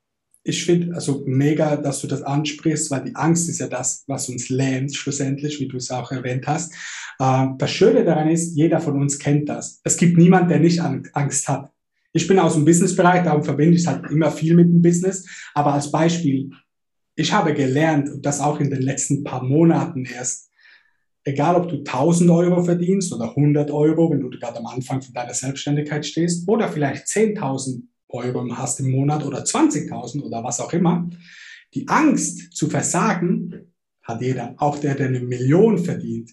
ich 0.45 0.65
finde 0.65 0.95
also 0.95 1.25
mega, 1.27 1.75
dass 1.77 2.01
du 2.03 2.07
das 2.07 2.23
ansprichst, 2.23 2.91
weil 2.93 3.03
die 3.05 3.17
Angst 3.17 3.49
ist 3.49 3.59
ja 3.59 3.67
das, 3.67 4.05
was 4.07 4.29
uns 4.29 4.49
lähmt, 4.49 4.95
schlussendlich, 4.95 5.59
wie 5.59 5.67
du 5.67 5.77
es 5.79 5.91
auch 5.91 6.13
erwähnt 6.13 6.47
hast. 6.47 6.73
Ähm, 7.19 7.57
das 7.59 7.71
Schöne 7.73 8.05
daran 8.05 8.29
ist, 8.29 8.55
jeder 8.55 8.79
von 8.81 9.01
uns 9.01 9.19
kennt 9.19 9.49
das. 9.49 9.81
Es 9.83 9.97
gibt 9.97 10.17
niemand, 10.19 10.51
der 10.51 10.61
nicht 10.61 10.81
Ang- 10.81 11.09
Angst 11.15 11.49
hat. 11.49 11.73
Ich 12.13 12.29
bin 12.29 12.39
aus 12.39 12.55
dem 12.55 12.65
Businessbereich, 12.65 13.25
darum 13.25 13.43
verbinde 13.43 13.75
ich 13.75 13.83
es 13.83 13.87
halt 13.89 14.09
immer 14.11 14.31
viel 14.31 14.55
mit 14.55 14.69
dem 14.69 14.81
Business. 14.83 15.27
Aber 15.55 15.75
als 15.75 15.91
Beispiel, 15.91 16.51
ich 17.17 17.33
habe 17.33 17.53
gelernt, 17.53 18.09
und 18.09 18.25
das 18.25 18.41
auch 18.41 18.61
in 18.61 18.71
den 18.71 18.83
letzten 18.83 19.25
paar 19.25 19.43
Monaten 19.43 20.05
erst, 20.05 20.51
egal 21.27 21.57
ob 21.57 21.69
du 21.69 21.79
1000 21.79 22.31
Euro 22.31 22.63
verdienst 22.63 23.13
oder 23.13 23.31
100 23.31 23.71
Euro, 23.73 24.11
wenn 24.11 24.21
du 24.21 24.31
gerade 24.31 24.59
am 24.59 24.67
Anfang 24.67 25.03
von 25.03 25.13
deiner 25.13 25.35
Selbstständigkeit 25.35 26.07
stehst, 26.07 26.49
oder 26.49 26.69
vielleicht 26.69 27.07
10.000 27.07 27.83
Euro 28.09 28.49
hast 28.57 28.79
im 28.81 28.91
Monat 28.93 29.25
oder 29.25 29.43
20.000 29.43 30.23
oder 30.23 30.45
was 30.45 30.61
auch 30.61 30.73
immer, 30.73 31.11
die 31.75 31.89
Angst 31.89 32.57
zu 32.57 32.71
versagen 32.71 33.73
hat 34.03 34.23
jeder, 34.23 34.55
auch 34.59 34.79
der, 34.79 34.95
der 34.95 35.09
eine 35.09 35.21
Million 35.21 35.79
verdient, 35.79 36.31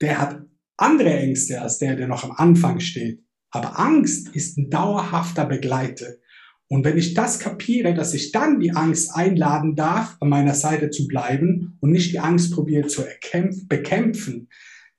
der 0.00 0.18
hat 0.18 0.40
andere 0.78 1.12
Ängste 1.12 1.60
als 1.60 1.76
der, 1.78 1.94
der 1.94 2.08
noch 2.08 2.24
am 2.24 2.32
Anfang 2.32 2.80
steht. 2.80 3.22
Aber 3.50 3.78
Angst 3.78 4.34
ist 4.34 4.56
ein 4.56 4.70
dauerhafter 4.70 5.44
Begleiter. 5.44 6.06
Und 6.68 6.84
wenn 6.84 6.98
ich 6.98 7.14
das 7.14 7.38
kapiere, 7.38 7.94
dass 7.94 8.12
ich 8.12 8.30
dann 8.30 8.60
die 8.60 8.72
Angst 8.72 9.14
einladen 9.14 9.74
darf, 9.74 10.16
an 10.20 10.28
meiner 10.28 10.54
Seite 10.54 10.90
zu 10.90 11.06
bleiben 11.08 11.78
und 11.80 11.92
nicht 11.92 12.12
die 12.12 12.20
Angst 12.20 12.52
probiere 12.52 12.88
zu 12.88 13.04
bekämpfen, 13.68 14.48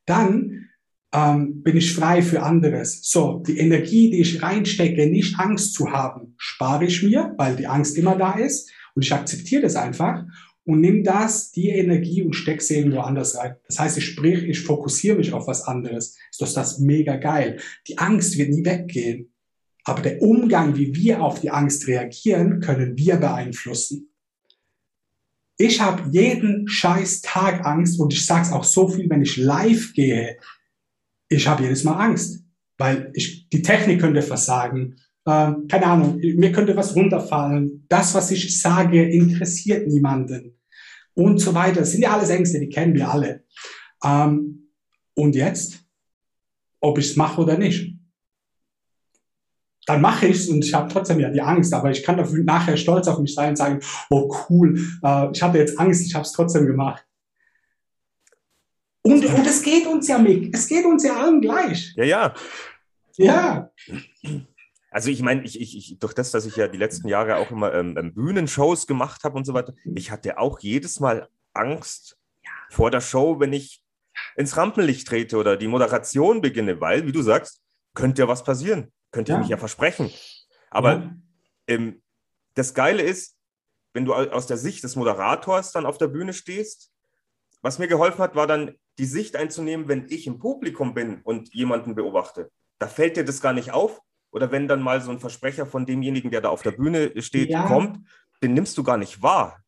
dann 0.05 0.69
ähm, 1.13 1.61
bin 1.61 1.77
ich 1.77 1.93
frei 1.93 2.21
für 2.23 2.41
anderes. 2.41 3.01
So, 3.03 3.43
die 3.45 3.57
Energie, 3.57 4.09
die 4.09 4.21
ich 4.21 4.41
reinstecke, 4.41 5.07
nicht 5.07 5.39
Angst 5.39 5.73
zu 5.73 5.91
haben, 5.91 6.33
spare 6.37 6.85
ich 6.85 7.03
mir, 7.03 7.33
weil 7.37 7.55
die 7.55 7.67
Angst 7.67 7.97
immer 7.97 8.17
da 8.17 8.33
ist 8.33 8.71
und 8.95 9.05
ich 9.05 9.13
akzeptiere 9.13 9.61
das 9.61 9.75
einfach 9.75 10.23
und 10.65 10.81
nimm 10.81 11.03
das, 11.03 11.51
die 11.51 11.69
Energie 11.69 12.21
und 12.21 12.35
steck 12.35 12.61
sie 12.61 12.77
irgendwo 12.77 12.99
anders 12.99 13.35
rein. 13.35 13.55
Das 13.67 13.79
heißt, 13.79 13.97
ich 13.97 14.05
sprich, 14.05 14.43
ich 14.43 14.61
fokussiere 14.61 15.17
mich 15.17 15.33
auf 15.33 15.47
was 15.47 15.63
anderes. 15.63 16.15
Ist 16.29 16.41
doch 16.41 16.53
das 16.53 16.79
mega 16.79 17.15
geil. 17.15 17.59
Die 17.87 17.97
Angst 17.97 18.37
wird 18.37 18.49
nie 18.49 18.63
weggehen. 18.63 19.28
Aber 19.89 20.03
der 20.03 20.21
Umgang, 20.21 20.77
wie 20.77 20.93
wir 20.93 21.23
auf 21.23 21.41
die 21.41 21.49
Angst 21.49 21.87
reagieren, 21.87 22.59
können 22.59 22.95
wir 22.95 23.15
beeinflussen. 23.15 24.13
Ich 25.57 25.81
habe 25.81 26.03
jeden 26.11 26.67
scheiß 26.67 27.21
Tag 27.21 27.65
Angst 27.65 27.99
und 27.99 28.13
ich 28.13 28.23
sage 28.23 28.43
es 28.43 28.51
auch 28.51 28.63
so 28.63 28.87
viel, 28.87 29.09
wenn 29.09 29.23
ich 29.23 29.37
live 29.37 29.93
gehe. 29.93 30.37
Ich 31.27 31.47
habe 31.47 31.63
jedes 31.63 31.83
Mal 31.83 31.95
Angst, 31.95 32.43
weil 32.77 33.11
ich, 33.15 33.49
die 33.49 33.63
Technik 33.63 33.99
könnte 33.99 34.21
versagen. 34.21 34.95
Ähm, 35.25 35.65
keine 35.67 35.87
Ahnung, 35.87 36.19
mir 36.19 36.51
könnte 36.51 36.75
was 36.75 36.95
runterfallen. 36.95 37.85
Das, 37.89 38.13
was 38.13 38.29
ich 38.29 38.61
sage, 38.61 39.09
interessiert 39.09 39.87
niemanden. 39.87 40.55
Und 41.15 41.39
so 41.39 41.55
weiter. 41.55 41.79
Das 41.79 41.93
sind 41.93 42.03
ja 42.03 42.15
alles 42.15 42.29
Ängste, 42.29 42.59
die 42.59 42.69
kennen 42.69 42.93
wir 42.93 43.09
alle. 43.09 43.43
Ähm, 44.05 44.69
und 45.15 45.35
jetzt, 45.35 45.83
ob 46.79 46.99
ich 46.99 47.09
es 47.09 47.15
mache 47.15 47.41
oder 47.41 47.57
nicht 47.57 47.98
dann 49.89 50.01
mache 50.01 50.27
ich 50.27 50.37
es 50.37 50.49
und 50.49 50.63
ich 50.63 50.73
habe 50.73 50.91
trotzdem 50.91 51.19
ja 51.19 51.29
die 51.29 51.41
Angst, 51.41 51.73
aber 51.73 51.89
ich 51.89 52.03
kann 52.03 52.15
dafür 52.15 52.43
nachher 52.43 52.77
stolz 52.77 53.07
auf 53.07 53.17
mich 53.17 53.33
sein 53.33 53.49
und 53.49 53.55
sagen, 53.55 53.79
oh 54.11 54.31
cool, 54.47 54.79
äh, 55.03 55.31
ich 55.33 55.41
hatte 55.41 55.57
jetzt 55.57 55.79
Angst, 55.79 56.05
ich 56.05 56.13
habe 56.13 56.23
es 56.23 56.31
trotzdem 56.31 56.67
gemacht. 56.67 57.03
Und, 59.01 59.25
und 59.25 59.47
es 59.47 59.63
geht 59.63 59.87
uns 59.87 60.07
ja, 60.07 60.19
Mick, 60.19 60.53
es 60.53 60.67
geht 60.67 60.85
uns 60.85 61.03
ja 61.03 61.19
allen 61.19 61.41
gleich. 61.41 61.93
Ja, 61.95 62.03
ja. 62.03 62.33
Ja. 63.17 63.71
Also 64.91 65.09
ich 65.09 65.23
meine, 65.23 65.43
ich, 65.43 65.59
ich, 65.59 65.75
ich, 65.75 65.97
durch 65.97 66.13
das, 66.13 66.29
dass 66.29 66.45
ich 66.45 66.55
ja 66.55 66.67
die 66.67 66.77
letzten 66.77 67.07
Jahre 67.07 67.37
auch 67.37 67.49
immer 67.49 67.73
ähm, 67.73 67.97
ähm 67.97 68.13
Bühnenshows 68.13 68.85
gemacht 68.85 69.23
habe 69.23 69.37
und 69.37 69.45
so 69.45 69.55
weiter, 69.55 69.73
ich 69.95 70.11
hatte 70.11 70.37
auch 70.37 70.59
jedes 70.59 70.99
Mal 70.99 71.27
Angst 71.53 72.15
vor 72.69 72.91
der 72.91 73.01
Show, 73.01 73.39
wenn 73.39 73.53
ich 73.53 73.81
ins 74.35 74.55
Rampenlicht 74.55 75.07
trete 75.07 75.37
oder 75.37 75.57
die 75.57 75.67
Moderation 75.67 76.41
beginne, 76.41 76.79
weil, 76.79 77.07
wie 77.07 77.11
du 77.11 77.23
sagst, 77.23 77.61
könnte 77.95 78.21
ja 78.21 78.27
was 78.27 78.43
passieren. 78.43 78.91
Könnte 79.11 79.31
ja. 79.31 79.37
ich 79.37 79.41
mich 79.43 79.49
ja 79.49 79.57
versprechen. 79.57 80.11
Aber 80.69 80.93
ja. 80.93 81.15
ähm, 81.67 82.01
das 82.55 82.73
Geile 82.73 83.01
ist, 83.01 83.37
wenn 83.93 84.05
du 84.05 84.13
aus 84.13 84.47
der 84.47 84.57
Sicht 84.57 84.83
des 84.83 84.95
Moderators 84.95 85.71
dann 85.71 85.85
auf 85.85 85.97
der 85.97 86.07
Bühne 86.07 86.33
stehst, 86.33 86.91
was 87.61 87.79
mir 87.79 87.87
geholfen 87.87 88.19
hat, 88.19 88.35
war 88.35 88.47
dann 88.47 88.75
die 88.97 89.05
Sicht 89.05 89.35
einzunehmen, 89.35 89.87
wenn 89.87 90.05
ich 90.09 90.27
im 90.27 90.39
Publikum 90.39 90.93
bin 90.93 91.21
und 91.23 91.53
jemanden 91.53 91.95
beobachte. 91.95 92.51
Da 92.77 92.87
fällt 92.87 93.17
dir 93.17 93.25
das 93.25 93.41
gar 93.41 93.53
nicht 93.53 93.71
auf. 93.71 94.01
Oder 94.31 94.51
wenn 94.51 94.67
dann 94.67 94.81
mal 94.81 95.01
so 95.01 95.09
ein 95.09 95.19
Versprecher 95.19 95.65
von 95.65 95.85
demjenigen, 95.85 96.29
der 96.29 96.41
da 96.41 96.49
auf 96.49 96.61
der 96.61 96.71
Bühne 96.71 97.19
steht, 97.21 97.49
ja. 97.49 97.65
kommt, 97.65 98.05
den 98.43 98.53
nimmst 98.53 98.77
du 98.77 98.83
gar 98.83 98.97
nicht 98.97 99.21
wahr. 99.21 99.63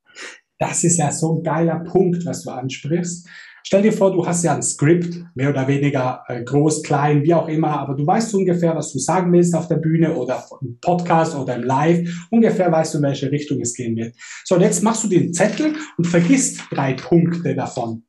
Das 0.59 0.83
ist 0.83 0.97
ja 0.97 1.11
so 1.11 1.35
ein 1.35 1.43
geiler 1.43 1.79
Punkt, 1.79 2.23
was 2.25 2.43
du 2.43 2.51
ansprichst. 2.51 3.27
Stell 3.63 3.83
dir 3.83 3.93
vor, 3.93 4.11
du 4.11 4.25
hast 4.25 4.43
ja 4.43 4.55
ein 4.55 4.63
Skript, 4.63 5.23
mehr 5.35 5.49
oder 5.49 5.67
weniger 5.67 6.23
äh, 6.27 6.43
groß, 6.43 6.83
klein, 6.83 7.23
wie 7.23 7.33
auch 7.33 7.47
immer, 7.47 7.79
aber 7.79 7.95
du 7.95 8.05
weißt 8.05 8.33
ungefähr, 8.33 8.75
was 8.75 8.91
du 8.91 8.99
sagen 8.99 9.31
willst 9.31 9.55
auf 9.55 9.67
der 9.67 9.75
Bühne 9.75 10.15
oder 10.15 10.43
im 10.61 10.79
Podcast 10.79 11.35
oder 11.35 11.55
im 11.55 11.63
Live. 11.63 12.27
Ungefähr 12.31 12.71
weißt 12.71 12.93
du, 12.93 12.97
in 12.97 13.03
welche 13.03 13.31
Richtung 13.31 13.61
es 13.61 13.75
gehen 13.75 13.95
wird. 13.95 14.15
So, 14.45 14.55
und 14.55 14.61
jetzt 14.61 14.83
machst 14.83 15.03
du 15.03 15.07
den 15.07 15.33
Zettel 15.33 15.75
und 15.97 16.05
vergisst 16.05 16.61
drei 16.71 16.93
Punkte 16.93 17.55
davon. 17.55 18.03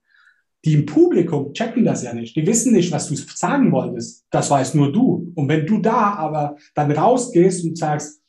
Die 0.64 0.74
im 0.74 0.86
Publikum 0.86 1.52
checken 1.52 1.84
das 1.84 2.04
ja 2.04 2.14
nicht. 2.14 2.36
Die 2.36 2.46
wissen 2.46 2.72
nicht, 2.72 2.92
was 2.92 3.08
du 3.08 3.16
sagen 3.16 3.72
wolltest. 3.72 4.24
Das 4.30 4.48
weißt 4.50 4.76
nur 4.76 4.92
du. 4.92 5.32
Und 5.34 5.48
wenn 5.48 5.66
du 5.66 5.78
da 5.78 6.14
aber 6.14 6.56
dann 6.74 6.92
rausgehst 6.92 7.64
und 7.64 7.76
sagst, 7.76 8.22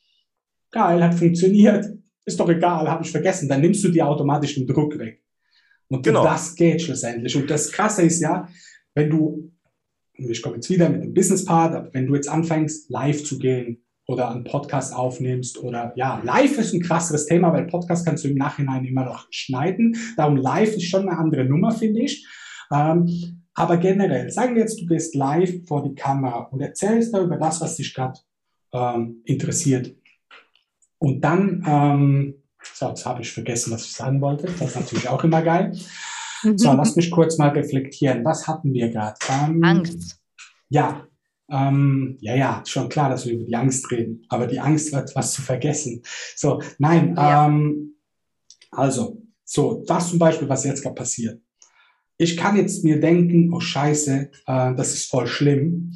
geil, 0.71 1.03
hat 1.03 1.13
funktioniert, 1.13 1.85
ist 2.25 2.39
doch 2.39 2.49
egal, 2.49 2.89
habe 2.89 3.03
ich 3.03 3.11
vergessen, 3.11 3.47
dann 3.47 3.61
nimmst 3.61 3.83
du 3.83 3.89
dir 3.89 4.07
automatisch 4.07 4.55
den 4.55 4.67
Druck 4.67 4.97
weg. 4.97 5.22
Und 5.89 6.03
genau. 6.03 6.23
das 6.23 6.55
geht 6.55 6.81
schlussendlich. 6.81 7.35
Und 7.35 7.49
das 7.49 7.71
Krasse 7.71 8.03
ist 8.03 8.21
ja, 8.21 8.47
wenn 8.95 9.09
du, 9.09 9.51
ich 10.13 10.41
komme 10.41 10.55
jetzt 10.55 10.69
wieder 10.69 10.89
mit 10.89 11.03
dem 11.03 11.13
Business 11.13 11.45
Part, 11.45 11.75
aber 11.75 11.93
wenn 11.93 12.07
du 12.07 12.15
jetzt 12.15 12.29
anfängst, 12.29 12.89
live 12.89 13.23
zu 13.23 13.37
gehen 13.37 13.83
oder 14.07 14.29
einen 14.31 14.43
Podcast 14.43 14.93
aufnimmst 14.93 15.57
oder 15.59 15.93
ja, 15.95 16.21
live 16.23 16.57
ist 16.57 16.73
ein 16.73 16.81
krasseres 16.81 17.25
Thema, 17.25 17.53
weil 17.53 17.67
Podcast 17.67 18.05
kannst 18.05 18.23
du 18.23 18.29
im 18.29 18.35
Nachhinein 18.35 18.85
immer 18.85 19.05
noch 19.05 19.27
schneiden. 19.31 19.95
Darum 20.17 20.35
live 20.35 20.75
ist 20.75 20.89
schon 20.89 21.07
eine 21.07 21.17
andere 21.17 21.45
Nummer, 21.45 21.71
finde 21.71 22.01
ich. 22.01 22.27
Ähm, 22.71 23.43
aber 23.55 23.77
generell, 23.77 24.31
sagen 24.31 24.55
wir 24.55 24.61
jetzt, 24.61 24.81
du 24.81 24.87
gehst 24.87 25.15
live 25.15 25.65
vor 25.67 25.83
die 25.83 25.95
Kamera 25.95 26.45
und 26.51 26.59
erzählst 26.59 27.13
da 27.13 27.21
über 27.21 27.37
das, 27.37 27.61
was 27.61 27.75
dich 27.77 27.93
gerade 27.93 28.19
ähm, 28.73 29.21
interessiert. 29.25 29.95
Und 30.97 31.21
dann 31.21 31.63
ähm, 31.67 32.42
so, 32.73 32.89
jetzt 32.89 33.05
habe 33.05 33.21
ich 33.21 33.31
vergessen, 33.31 33.71
was 33.71 33.85
ich 33.85 33.93
sagen 33.93 34.21
wollte. 34.21 34.47
Das 34.47 34.69
ist 34.69 34.75
natürlich 34.75 35.09
auch 35.09 35.23
immer 35.23 35.41
geil. 35.41 35.71
So, 36.55 36.73
lass 36.73 36.95
mich 36.95 37.11
kurz 37.11 37.37
mal 37.37 37.49
reflektieren. 37.49 38.23
Was 38.25 38.47
hatten 38.47 38.73
wir 38.73 38.89
gerade? 38.89 39.17
Ähm, 39.29 39.63
Angst. 39.63 40.19
Ja, 40.69 41.07
ähm, 41.49 42.17
ja, 42.19 42.35
ja, 42.35 42.63
schon 42.65 42.89
klar, 42.89 43.09
dass 43.09 43.25
wir 43.25 43.33
über 43.33 43.45
die 43.45 43.55
Angst 43.55 43.89
reden. 43.91 44.25
Aber 44.29 44.47
die 44.47 44.59
Angst, 44.59 44.91
wird 44.93 45.15
was 45.15 45.33
zu 45.33 45.41
vergessen. 45.41 46.01
So, 46.35 46.61
nein, 46.79 47.15
ja. 47.15 47.47
ähm, 47.47 47.95
also, 48.71 49.21
so, 49.43 49.83
das 49.85 50.09
zum 50.09 50.19
Beispiel, 50.19 50.49
was 50.49 50.63
jetzt 50.63 50.81
gerade 50.81 50.95
passiert. 50.95 51.41
Ich 52.17 52.37
kann 52.37 52.55
jetzt 52.55 52.83
mir 52.83 52.99
denken, 52.99 53.53
oh 53.53 53.59
Scheiße, 53.59 54.31
äh, 54.47 54.75
das 54.75 54.93
ist 54.93 55.09
voll 55.09 55.27
schlimm. 55.27 55.91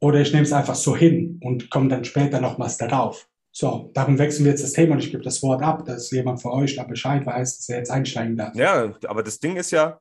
Oder 0.00 0.20
ich 0.20 0.32
nehme 0.32 0.44
es 0.44 0.52
einfach 0.52 0.74
so 0.74 0.94
hin 0.94 1.40
und 1.42 1.70
komme 1.70 1.88
dann 1.88 2.04
später 2.04 2.40
nochmals 2.40 2.76
darauf. 2.76 3.26
So, 3.56 3.92
darum 3.94 4.18
wechseln 4.18 4.44
wir 4.44 4.50
jetzt 4.50 4.64
das 4.64 4.72
Thema 4.72 4.94
und 4.94 4.98
ich 4.98 5.12
gebe 5.12 5.22
das 5.22 5.40
Wort 5.40 5.62
ab, 5.62 5.84
dass 5.84 6.10
jemand 6.10 6.42
von 6.42 6.50
euch 6.50 6.74
da 6.74 6.82
Bescheid 6.82 7.24
weiß, 7.24 7.58
dass 7.58 7.68
er 7.68 7.78
jetzt 7.78 7.90
einsteigen 7.90 8.36
darf. 8.36 8.52
Ja, 8.56 8.92
aber 9.06 9.22
das 9.22 9.38
Ding 9.38 9.54
ist 9.54 9.70
ja, 9.70 10.00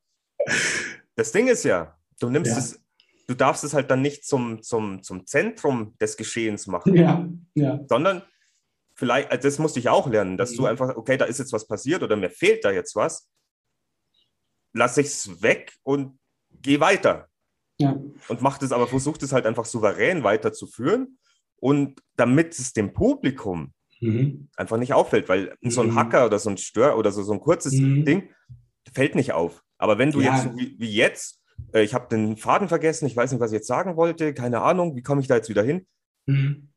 das 1.16 1.32
Ding 1.32 1.48
ist 1.48 1.64
ja, 1.64 1.96
du 2.20 2.32
nimmst 2.32 2.52
ja. 2.52 2.58
es, 2.58 2.82
du 3.28 3.36
darfst 3.36 3.64
es 3.64 3.76
halt 3.76 3.92
dann 3.92 4.02
nicht 4.02 4.26
zum, 4.26 4.64
zum, 4.64 5.04
zum 5.04 5.28
Zentrum 5.28 5.96
des 6.02 6.18
Geschehens 6.18 6.66
machen. 6.66 6.96
Ja, 6.96 7.30
ja. 7.54 7.80
Sondern 7.88 8.24
vielleicht, 8.96 9.30
also 9.30 9.48
das 9.48 9.60
musste 9.60 9.80
ich 9.80 9.88
auch 9.88 10.10
lernen, 10.10 10.36
dass 10.36 10.54
mhm. 10.54 10.56
du 10.56 10.66
einfach, 10.66 10.96
okay, 10.96 11.18
da 11.18 11.26
ist 11.26 11.38
jetzt 11.38 11.54
was 11.54 11.68
passiert 11.68 12.02
oder 12.02 12.16
mir 12.16 12.32
fehlt 12.32 12.66
da 12.66 12.72
jetzt 12.72 12.96
was, 12.96 13.30
lass 14.74 14.98
ich 14.98 15.06
es 15.06 15.44
weg 15.44 15.74
und 15.84 16.18
geh 16.50 16.80
weiter. 16.80 17.28
Ja. 17.78 18.02
Und 18.30 18.42
mach 18.42 18.58
das, 18.58 18.72
aber 18.72 18.88
versuch 18.88 19.20
das 19.20 19.32
halt 19.32 19.46
einfach 19.46 19.66
souverän 19.66 20.24
weiterzuführen 20.24 21.20
und 21.58 22.02
damit 22.16 22.58
es 22.58 22.74
dem 22.74 22.94
Publikum 22.94 23.74
mhm. 24.02 24.50
einfach 24.56 24.78
nicht 24.78 24.94
auffällt, 24.94 25.30
weil 25.30 25.56
so 25.62 25.82
ein 25.82 25.90
mhm. 25.90 25.96
Hacker 25.96 26.26
oder 26.26 26.40
so 26.40 26.50
ein 26.50 26.58
Stör 26.58 26.98
oder 26.98 27.12
so, 27.12 27.24
so 27.24 27.34
ein 27.34 27.40
kurzes 27.40 27.74
mhm. 27.74 28.06
Ding 28.06 28.30
fällt 28.94 29.16
nicht 29.16 29.34
auf. 29.34 29.64
Aber 29.78 29.98
wenn 29.98 30.12
du 30.12 30.22
ja. 30.22 30.34
jetzt 30.34 30.44
so 30.44 30.58
wie, 30.58 30.76
wie, 30.78 30.92
jetzt, 30.92 31.42
äh, 31.74 31.84
ich 31.84 31.94
habe 31.94 32.08
den 32.10 32.38
Faden 32.38 32.68
vergessen, 32.68 33.06
ich 33.06 33.16
weiß 33.16 33.32
nicht, 33.32 33.42
was 33.42 33.52
ich 33.52 33.58
jetzt 33.58 33.68
sagen 33.68 33.96
wollte, 33.96 34.34
keine 34.34 34.62
Ahnung, 34.62 34.96
wie 34.96 35.02
komme 35.02 35.22
ich 35.22 35.28
da 35.28 35.36
jetzt 35.36 35.50
wieder 35.50 35.64
hin? 35.64 35.88
Mhm. 36.26 36.70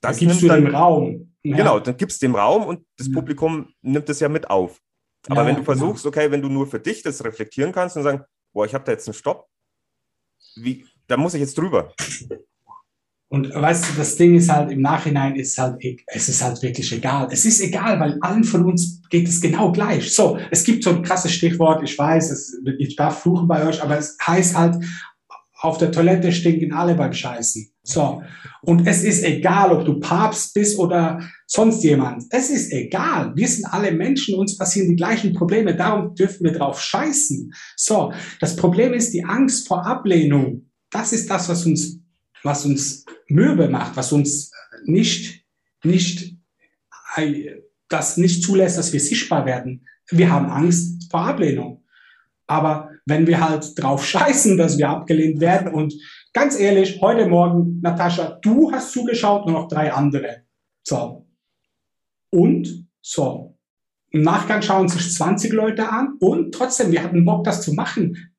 Das 0.00 0.18
da 0.18 0.26
gibst 0.26 0.42
du 0.42 0.48
dann, 0.48 0.64
dem 0.64 0.74
Raum. 0.74 1.34
Ja. 1.42 1.56
Genau, 1.56 1.80
dann 1.80 1.96
gibst 1.96 2.22
du 2.22 2.26
dem 2.26 2.34
Raum 2.34 2.64
und 2.64 2.86
das 2.96 3.08
mhm. 3.08 3.14
Publikum 3.14 3.74
nimmt 3.82 4.08
es 4.08 4.20
ja 4.20 4.28
mit 4.28 4.48
auf. 4.50 4.80
Aber 5.26 5.42
ja, 5.42 5.46
wenn 5.46 5.56
du 5.56 5.62
genau. 5.62 5.78
versuchst, 5.78 6.06
okay, 6.06 6.30
wenn 6.30 6.42
du 6.42 6.48
nur 6.48 6.66
für 6.66 6.80
dich 6.80 7.02
das 7.02 7.24
reflektieren 7.24 7.72
kannst 7.72 7.96
und 7.96 8.02
sagen, 8.02 8.24
boah, 8.52 8.66
ich 8.66 8.74
habe 8.74 8.84
da 8.84 8.92
jetzt 8.92 9.08
einen 9.08 9.14
Stopp, 9.14 9.48
wie, 10.56 10.86
da 11.06 11.16
muss 11.16 11.34
ich 11.34 11.40
jetzt 11.40 11.56
drüber. 11.56 11.92
Und 13.34 13.52
weißt 13.52 13.84
du, 13.90 13.96
das 13.96 14.14
Ding 14.14 14.36
ist 14.36 14.48
halt, 14.48 14.70
im 14.70 14.80
Nachhinein 14.80 15.34
ist 15.34 15.58
halt, 15.58 15.82
es 16.06 16.28
ist 16.28 16.40
halt 16.40 16.62
wirklich 16.62 16.92
egal. 16.92 17.26
Es 17.32 17.44
ist 17.44 17.60
egal, 17.60 17.98
weil 17.98 18.16
allen 18.20 18.44
von 18.44 18.64
uns 18.64 19.02
geht 19.10 19.26
es 19.26 19.40
genau 19.40 19.72
gleich. 19.72 20.14
So, 20.14 20.38
es 20.52 20.62
gibt 20.62 20.84
so 20.84 20.90
ein 20.90 21.02
krasses 21.02 21.32
Stichwort, 21.32 21.82
ich 21.82 21.98
weiß, 21.98 22.30
es, 22.30 22.56
ich 22.78 22.94
darf 22.94 23.22
fluchen 23.22 23.48
bei 23.48 23.66
euch, 23.66 23.82
aber 23.82 23.98
es 23.98 24.16
heißt 24.24 24.56
halt, 24.56 24.76
auf 25.58 25.78
der 25.78 25.90
Toilette 25.90 26.30
stinken 26.30 26.72
alle 26.74 26.94
beim 26.94 27.12
Scheißen. 27.12 27.72
So. 27.82 28.22
Und 28.62 28.86
es 28.86 29.02
ist 29.02 29.24
egal, 29.24 29.72
ob 29.72 29.84
du 29.84 29.98
Papst 29.98 30.54
bist 30.54 30.78
oder 30.78 31.20
sonst 31.48 31.82
jemand. 31.82 32.22
Es 32.30 32.50
ist 32.50 32.72
egal. 32.72 33.32
Wir 33.34 33.48
sind 33.48 33.64
alle 33.64 33.90
Menschen, 33.90 34.38
uns 34.38 34.56
passieren 34.56 34.90
die 34.90 34.96
gleichen 34.96 35.32
Probleme. 35.32 35.74
Darum 35.74 36.14
dürfen 36.14 36.44
wir 36.44 36.52
drauf 36.52 36.80
scheißen. 36.80 37.52
So. 37.74 38.12
Das 38.38 38.54
Problem 38.54 38.92
ist 38.92 39.12
die 39.12 39.24
Angst 39.24 39.66
vor 39.66 39.84
Ablehnung. 39.84 40.70
Das 40.92 41.12
ist 41.12 41.28
das, 41.28 41.48
was 41.48 41.66
uns 41.66 42.03
was 42.44 42.64
uns 42.64 43.04
mürbe 43.28 43.68
macht, 43.68 43.96
was 43.96 44.12
uns 44.12 44.52
nicht, 44.84 45.44
nicht, 45.82 46.36
das 47.88 48.16
nicht 48.16 48.44
zulässt, 48.44 48.78
dass 48.78 48.92
wir 48.92 49.00
sichtbar 49.00 49.46
werden. 49.46 49.86
Wir 50.10 50.30
haben 50.30 50.46
Angst 50.46 51.10
vor 51.10 51.22
Ablehnung. 51.22 51.84
Aber 52.46 52.90
wenn 53.06 53.26
wir 53.26 53.40
halt 53.40 53.72
drauf 53.76 54.06
scheißen, 54.06 54.56
dass 54.56 54.78
wir 54.78 54.88
abgelehnt 54.88 55.40
werden 55.40 55.72
und 55.72 55.94
ganz 56.32 56.58
ehrlich, 56.58 57.00
heute 57.00 57.26
Morgen, 57.26 57.80
Natascha, 57.80 58.38
du 58.42 58.70
hast 58.70 58.92
zugeschaut, 58.92 59.46
nur 59.46 59.60
noch 59.60 59.68
drei 59.68 59.92
andere. 59.92 60.44
So. 60.82 61.26
Und 62.30 62.88
so, 63.00 63.58
im 64.10 64.22
Nachgang 64.22 64.62
schauen 64.62 64.88
sich 64.88 65.12
20 65.14 65.52
Leute 65.52 65.88
an 65.88 66.16
und 66.20 66.54
trotzdem, 66.54 66.92
wir 66.92 67.02
hatten 67.02 67.24
Bock, 67.24 67.44
das 67.44 67.62
zu 67.62 67.72
machen. 67.72 68.32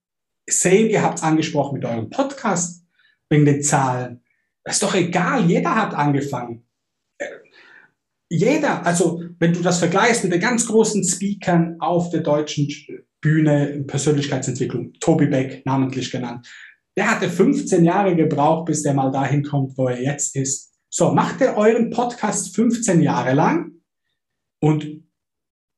Same, 0.47 0.87
ihr 0.87 1.01
habt 1.01 1.17
es 1.17 1.23
angesprochen 1.23 1.75
mit 1.75 1.85
eurem 1.85 2.09
Podcast, 2.09 2.84
wegen 3.29 3.45
den 3.45 3.61
Zahlen. 3.61 4.23
Das 4.63 4.75
ist 4.75 4.83
doch 4.83 4.95
egal, 4.95 5.45
jeder 5.45 5.75
hat 5.75 5.93
angefangen. 5.93 6.67
Jeder, 8.29 8.85
also 8.85 9.21
wenn 9.39 9.53
du 9.53 9.61
das 9.61 9.79
vergleichst 9.79 10.23
mit 10.23 10.33
den 10.33 10.41
ganz 10.41 10.65
großen 10.65 11.03
Speakern 11.03 11.77
auf 11.79 12.09
der 12.09 12.21
deutschen 12.21 12.67
Bühne 13.21 13.83
Persönlichkeitsentwicklung, 13.85 14.93
Tobi 14.99 15.27
Beck 15.27 15.65
namentlich 15.65 16.11
genannt, 16.11 16.47
der 16.97 17.11
hatte 17.11 17.29
15 17.29 17.83
Jahre 17.83 18.15
gebraucht, 18.15 18.65
bis 18.65 18.81
der 18.81 18.93
mal 18.93 19.11
dahin 19.11 19.43
kommt, 19.43 19.77
wo 19.77 19.87
er 19.87 20.01
jetzt 20.01 20.35
ist. 20.35 20.73
So, 20.89 21.11
macht 21.11 21.41
er 21.41 21.57
euren 21.57 21.89
Podcast 21.89 22.55
15 22.55 23.01
Jahre 23.01 23.33
lang 23.33 23.73
und 24.61 25.04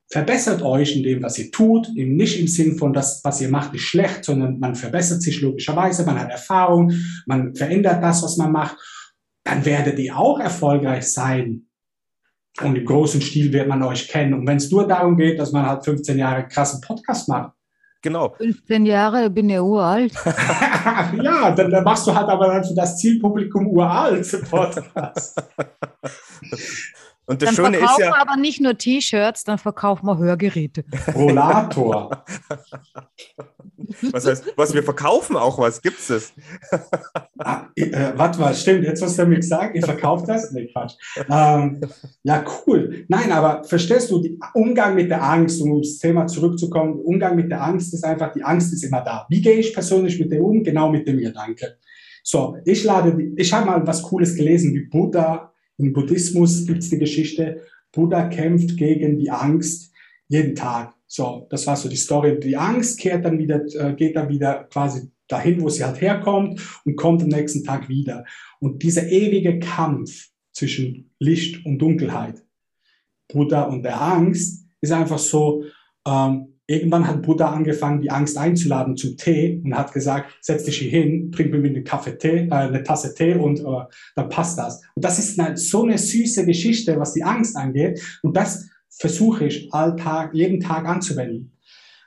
verbessert 0.10 0.62
euch 0.62 0.96
in 0.96 1.04
dem, 1.04 1.22
was 1.22 1.38
ihr 1.38 1.52
tut, 1.52 1.90
eben 1.96 2.16
nicht 2.16 2.40
im 2.40 2.48
Sinn 2.48 2.78
von, 2.78 2.94
das, 2.94 3.22
was 3.24 3.42
ihr 3.42 3.50
macht, 3.50 3.74
ist 3.74 3.82
schlecht, 3.82 4.24
sondern 4.24 4.60
man 4.60 4.76
verbessert 4.76 5.22
sich 5.22 5.42
logischerweise, 5.42 6.06
man 6.06 6.20
hat 6.20 6.32
Erfahrung, 6.32 6.94
man 7.26 7.54
verändert 7.56 8.02
das, 8.02 8.24
was 8.24 8.38
man 8.38 8.52
macht, 8.52 8.78
dann 9.44 9.66
werdet 9.66 10.00
ihr 10.00 10.18
auch 10.18 10.40
erfolgreich 10.40 11.12
sein. 11.12 11.64
Und 12.62 12.76
im 12.76 12.86
großen 12.86 13.22
Stil 13.22 13.54
wird 13.54 13.68
man 13.68 13.84
euch 13.84 14.08
kennen. 14.08 14.34
Und 14.34 14.48
wenn 14.48 14.58
es 14.58 14.72
nur 14.72 14.88
darum 14.88 15.16
geht, 15.16 15.38
dass 15.40 15.52
man 15.52 15.68
halt 15.68 15.86
15 15.86 16.18
Jahre 16.18 16.48
krassen 16.48 16.82
Podcast 16.82 17.30
macht. 17.30 17.54
Genau. 18.02 18.34
15 18.38 18.86
Jahre, 18.86 19.30
bin 19.30 19.50
ja 19.50 19.62
uralt. 19.62 20.14
ja, 21.22 21.52
dann, 21.52 21.70
dann, 21.70 21.84
machst 21.84 22.08
du 22.08 22.16
halt 22.16 22.30
aber 22.30 22.48
dann 22.48 22.64
für 22.64 22.74
das 22.74 22.98
Zielpublikum 22.98 23.68
uralt 23.68 24.44
Podcast. 24.50 25.40
Und 27.28 27.42
das 27.42 27.56
dann 27.56 27.66
Schöne 27.66 27.78
ist 27.78 28.00
ja. 28.00 28.16
aber 28.16 28.38
nicht 28.38 28.62
nur 28.62 28.78
T-Shirts, 28.78 29.44
dann 29.44 29.58
verkaufen 29.58 30.06
wir 30.06 30.18
Hörgeräte. 30.18 30.86
Rollator. 31.14 32.24
was 34.12 34.26
heißt, 34.26 34.54
was 34.56 34.74
wir 34.74 34.82
verkaufen 34.82 35.36
auch 35.36 35.60
was? 35.60 35.82
Gibt's 35.82 36.08
das? 36.08 36.32
ah, 37.40 37.66
äh, 37.76 38.14
warte 38.16 38.40
mal, 38.40 38.56
stimmt, 38.56 38.86
jetzt 38.86 39.02
hast 39.02 39.20
du 39.20 39.26
mir 39.26 39.36
gesagt, 39.36 39.76
ihr 39.76 39.84
verkauft 39.84 40.30
das? 40.30 40.54
Nee, 40.54 40.70
Quatsch. 40.72 40.94
Ähm, 41.30 41.82
ja, 42.24 42.46
cool. 42.66 43.04
Nein, 43.10 43.30
aber 43.34 43.66
verstehst 43.66 44.10
du, 44.10 44.24
Umgang 44.54 44.96
mit 44.96 45.12
der 45.12 45.22
Angst, 45.22 45.62
um 45.62 45.74
aufs 45.74 46.00
Thema 46.00 46.28
zurückzukommen, 46.28 47.02
Umgang 47.02 47.36
mit 47.36 47.52
der 47.52 47.62
Angst 47.62 47.94
ist 47.94 48.06
einfach, 48.06 48.32
die 48.32 48.44
Angst 48.44 48.72
ist 48.72 48.84
immer 48.84 49.02
da. 49.02 49.26
Wie 49.30 49.42
gehe 49.42 49.58
ich 49.58 49.74
persönlich 49.74 50.18
mit 50.18 50.32
dem 50.32 50.46
um? 50.46 50.64
Genau 50.64 50.90
mit 50.90 51.06
dem 51.06 51.18
Gedanke. 51.18 51.78
So, 52.24 52.56
ich 52.64 52.86
lade, 52.86 53.18
ich 53.36 53.52
habe 53.52 53.66
mal 53.66 53.86
was 53.86 54.02
Cooles 54.02 54.36
gelesen, 54.36 54.74
wie 54.74 54.86
Buddha 54.86 55.54
im 55.78 55.94
Buddhismus 55.94 56.66
gibt 56.66 56.80
es 56.80 56.90
die 56.90 56.98
Geschichte, 56.98 57.62
Buddha 57.92 58.28
kämpft 58.28 58.78
gegen 58.78 59.18
die 59.18 59.30
Angst 59.30 59.92
jeden 60.28 60.56
Tag. 60.56 60.94
So, 61.08 61.48
das 61.50 61.66
war 61.68 61.76
so 61.76 61.88
die 61.88 61.96
Story. 61.96 62.40
Die 62.40 62.58
Angst 62.58 63.00
kehrt 63.00 63.24
dann 63.24 63.40
wieder, 63.40 63.64
äh, 63.76 63.94
geht 63.94 64.16
dann 64.16 64.30
wieder 64.30 64.66
quasi 64.66 65.10
dahin, 65.28 65.62
wo 65.62 65.70
sie 65.70 65.84
halt 65.84 66.02
herkommt 66.02 66.62
und 66.84 66.96
kommt 66.96 67.22
am 67.24 67.30
nächsten 67.30 67.64
Tag 67.64 67.88
wieder. 67.88 68.26
Und 68.60 68.84
dieser 68.84 69.08
ewige 69.08 69.60
Kampf 69.60 70.30
zwischen 70.52 71.12
Licht 71.20 71.66
und 71.66 71.80
Dunkelheit, 71.80 72.44
Buddha 73.28 73.64
und 73.64 73.84
der 73.84 74.02
Angst, 74.02 74.66
ist 74.82 74.92
einfach 74.92 75.20
so, 75.20 75.64
ähm, 76.06 76.57
Irgendwann 76.70 77.08
hat 77.08 77.22
Buddha 77.22 77.50
angefangen, 77.50 78.02
die 78.02 78.12
Angst 78.12 78.38
einzuladen 78.38 78.98
zum 78.98 79.16
Tee 79.16 79.62
und 79.64 79.76
hat 79.76 79.94
gesagt, 79.94 80.38
setz 80.42 80.66
dich 80.66 80.80
hier 80.80 80.92
hin, 80.92 81.32
trink 81.32 81.52
mir 81.52 81.64
eine 81.64 81.84
Kaffee 81.84 82.18
Tee, 82.18 82.48
äh, 82.48 82.52
eine 82.52 82.84
Tasse 82.84 83.16
Tee 83.16 83.36
und 83.36 83.62
äh, 83.62 83.86
dann 84.16 84.30
passt 84.30 84.60
das. 84.60 84.82
Und 84.94 85.06
das 85.06 85.18
ist 85.18 85.40
eine, 85.40 85.56
so 85.56 85.84
eine 85.84 85.98
süße 85.98 86.46
Geschichte, 86.46 87.00
was 87.00 87.14
die 87.14 87.24
Angst 87.24 87.56
angeht. 87.56 88.02
Und 88.22 88.36
das 88.36 88.68
versuche 88.90 89.46
ich 89.46 89.74
alltag, 89.74 90.34
jeden 90.34 90.60
Tag 90.60 90.86
anzuwenden. 90.86 91.58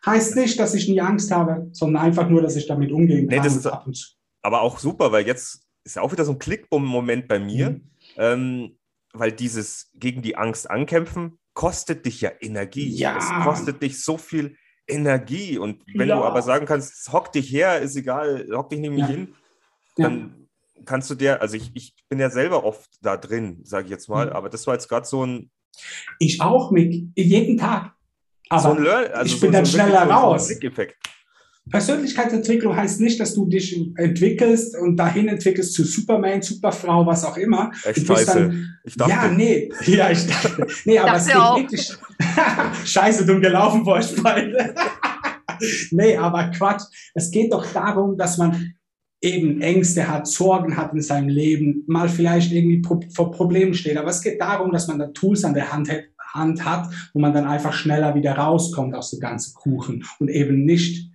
Heißt 0.04 0.36
nicht, 0.36 0.58
dass 0.58 0.74
ich 0.74 0.88
nie 0.88 1.00
Angst 1.00 1.30
habe, 1.30 1.68
sondern 1.72 2.02
einfach 2.02 2.28
nur, 2.28 2.42
dass 2.42 2.56
ich 2.56 2.66
damit 2.66 2.92
umgehen 2.92 3.28
kann. 3.28 3.38
Nee, 3.38 3.44
das 3.44 3.56
ist 3.56 3.66
ab 3.66 3.86
und 3.86 3.96
zu. 3.96 4.08
Aber 4.42 4.62
auch 4.62 4.78
super, 4.78 5.12
weil 5.12 5.26
jetzt 5.26 5.62
ist 5.84 5.96
ja 5.96 6.02
auch 6.02 6.12
wieder 6.12 6.24
so 6.24 6.32
ein 6.32 6.38
Klickbumm-Moment 6.38 7.28
bei 7.28 7.38
mir, 7.38 7.70
mhm. 7.70 7.90
ähm, 8.16 8.78
weil 9.12 9.32
dieses 9.32 9.90
gegen 9.94 10.22
die 10.22 10.36
Angst 10.36 10.70
ankämpfen, 10.70 11.38
kostet 11.60 12.06
dich 12.06 12.22
ja 12.22 12.32
Energie. 12.40 12.88
Ja. 12.88 13.18
Es 13.18 13.28
kostet 13.44 13.82
dich 13.82 14.02
so 14.02 14.16
viel 14.16 14.56
Energie. 14.88 15.58
Und 15.58 15.82
wenn 15.94 16.08
ja. 16.08 16.16
du 16.16 16.24
aber 16.24 16.40
sagen 16.40 16.64
kannst, 16.64 17.12
hock 17.12 17.32
dich 17.32 17.52
her, 17.52 17.80
ist 17.80 17.96
egal, 17.96 18.48
hock 18.50 18.70
dich 18.70 18.80
nämlich 18.80 19.02
ja. 19.02 19.08
hin, 19.08 19.34
dann 19.96 20.46
ja. 20.74 20.82
kannst 20.86 21.10
du 21.10 21.14
dir, 21.14 21.42
also 21.42 21.58
ich, 21.58 21.70
ich 21.74 21.94
bin 22.08 22.18
ja 22.18 22.30
selber 22.30 22.64
oft 22.64 22.88
da 23.02 23.18
drin, 23.18 23.60
sage 23.62 23.84
ich 23.84 23.90
jetzt 23.90 24.08
mal, 24.08 24.28
mhm. 24.28 24.32
aber 24.32 24.48
das 24.48 24.66
war 24.66 24.72
jetzt 24.72 24.88
gerade 24.88 25.06
so 25.06 25.26
ein. 25.26 25.50
Ich 26.18 26.40
auch, 26.40 26.70
Mick, 26.70 27.08
jeden 27.14 27.58
Tag. 27.58 27.92
Aber 28.48 28.62
so 28.62 28.70
ein 28.70 28.82
Learn, 28.82 29.12
also 29.12 29.34
ich 29.34 29.38
bin 29.38 29.50
so, 29.50 29.52
dann 29.52 29.64
so 29.66 29.76
schneller 29.76 30.04
raus. 30.04 30.48
So 30.48 30.54
Persönlichkeitsentwicklung 31.70 32.76
heißt 32.76 33.00
nicht, 33.00 33.20
dass 33.20 33.34
du 33.34 33.46
dich 33.46 33.80
entwickelst 33.96 34.76
und 34.76 34.96
dahin 34.96 35.28
entwickelst 35.28 35.74
zu 35.74 35.84
Superman, 35.84 36.42
Superfrau, 36.42 37.06
was 37.06 37.24
auch 37.24 37.36
immer. 37.36 37.70
Echt 37.84 38.06
scheiße. 38.06 38.34
Dann, 38.34 38.78
ich 38.84 38.96
dachte. 38.96 39.10
Ja, 39.10 39.28
nee. 39.28 39.70
Ja, 39.86 40.10
ich 40.10 40.26
dachte. 40.26 40.66
Nee, 40.84 40.98
aber 40.98 41.16
es 41.16 41.26
geht 41.26 41.36
auch. 41.36 41.56
wirklich. 41.58 41.92
scheiße, 42.84 43.26
dumm 43.26 43.40
gelaufen 43.40 43.84
beide. 43.84 44.74
nee, 45.90 46.16
aber 46.16 46.50
Quatsch. 46.50 46.84
Es 47.14 47.30
geht 47.30 47.52
doch 47.52 47.66
darum, 47.72 48.16
dass 48.16 48.38
man 48.38 48.74
eben 49.20 49.60
Ängste 49.60 50.08
hat, 50.08 50.26
Sorgen 50.26 50.76
hat 50.76 50.92
in 50.94 51.02
seinem 51.02 51.28
Leben, 51.28 51.84
mal 51.86 52.08
vielleicht 52.08 52.52
irgendwie 52.52 52.82
vor 53.14 53.30
Problemen 53.30 53.74
steht. 53.74 53.96
Aber 53.96 54.10
es 54.10 54.22
geht 54.22 54.40
darum, 54.40 54.72
dass 54.72 54.88
man 54.88 54.98
da 54.98 55.08
Tools 55.08 55.44
an 55.44 55.54
der 55.54 55.72
Hand 55.72 55.90
hat, 55.90 56.04
Hand 56.32 56.64
hat, 56.64 56.88
wo 57.12 57.20
man 57.20 57.32
dann 57.32 57.46
einfach 57.46 57.72
schneller 57.72 58.14
wieder 58.14 58.32
rauskommt 58.34 58.94
aus 58.94 59.10
dem 59.10 59.20
ganzen 59.20 59.54
Kuchen 59.54 60.04
und 60.18 60.28
eben 60.28 60.64
nicht 60.64 61.10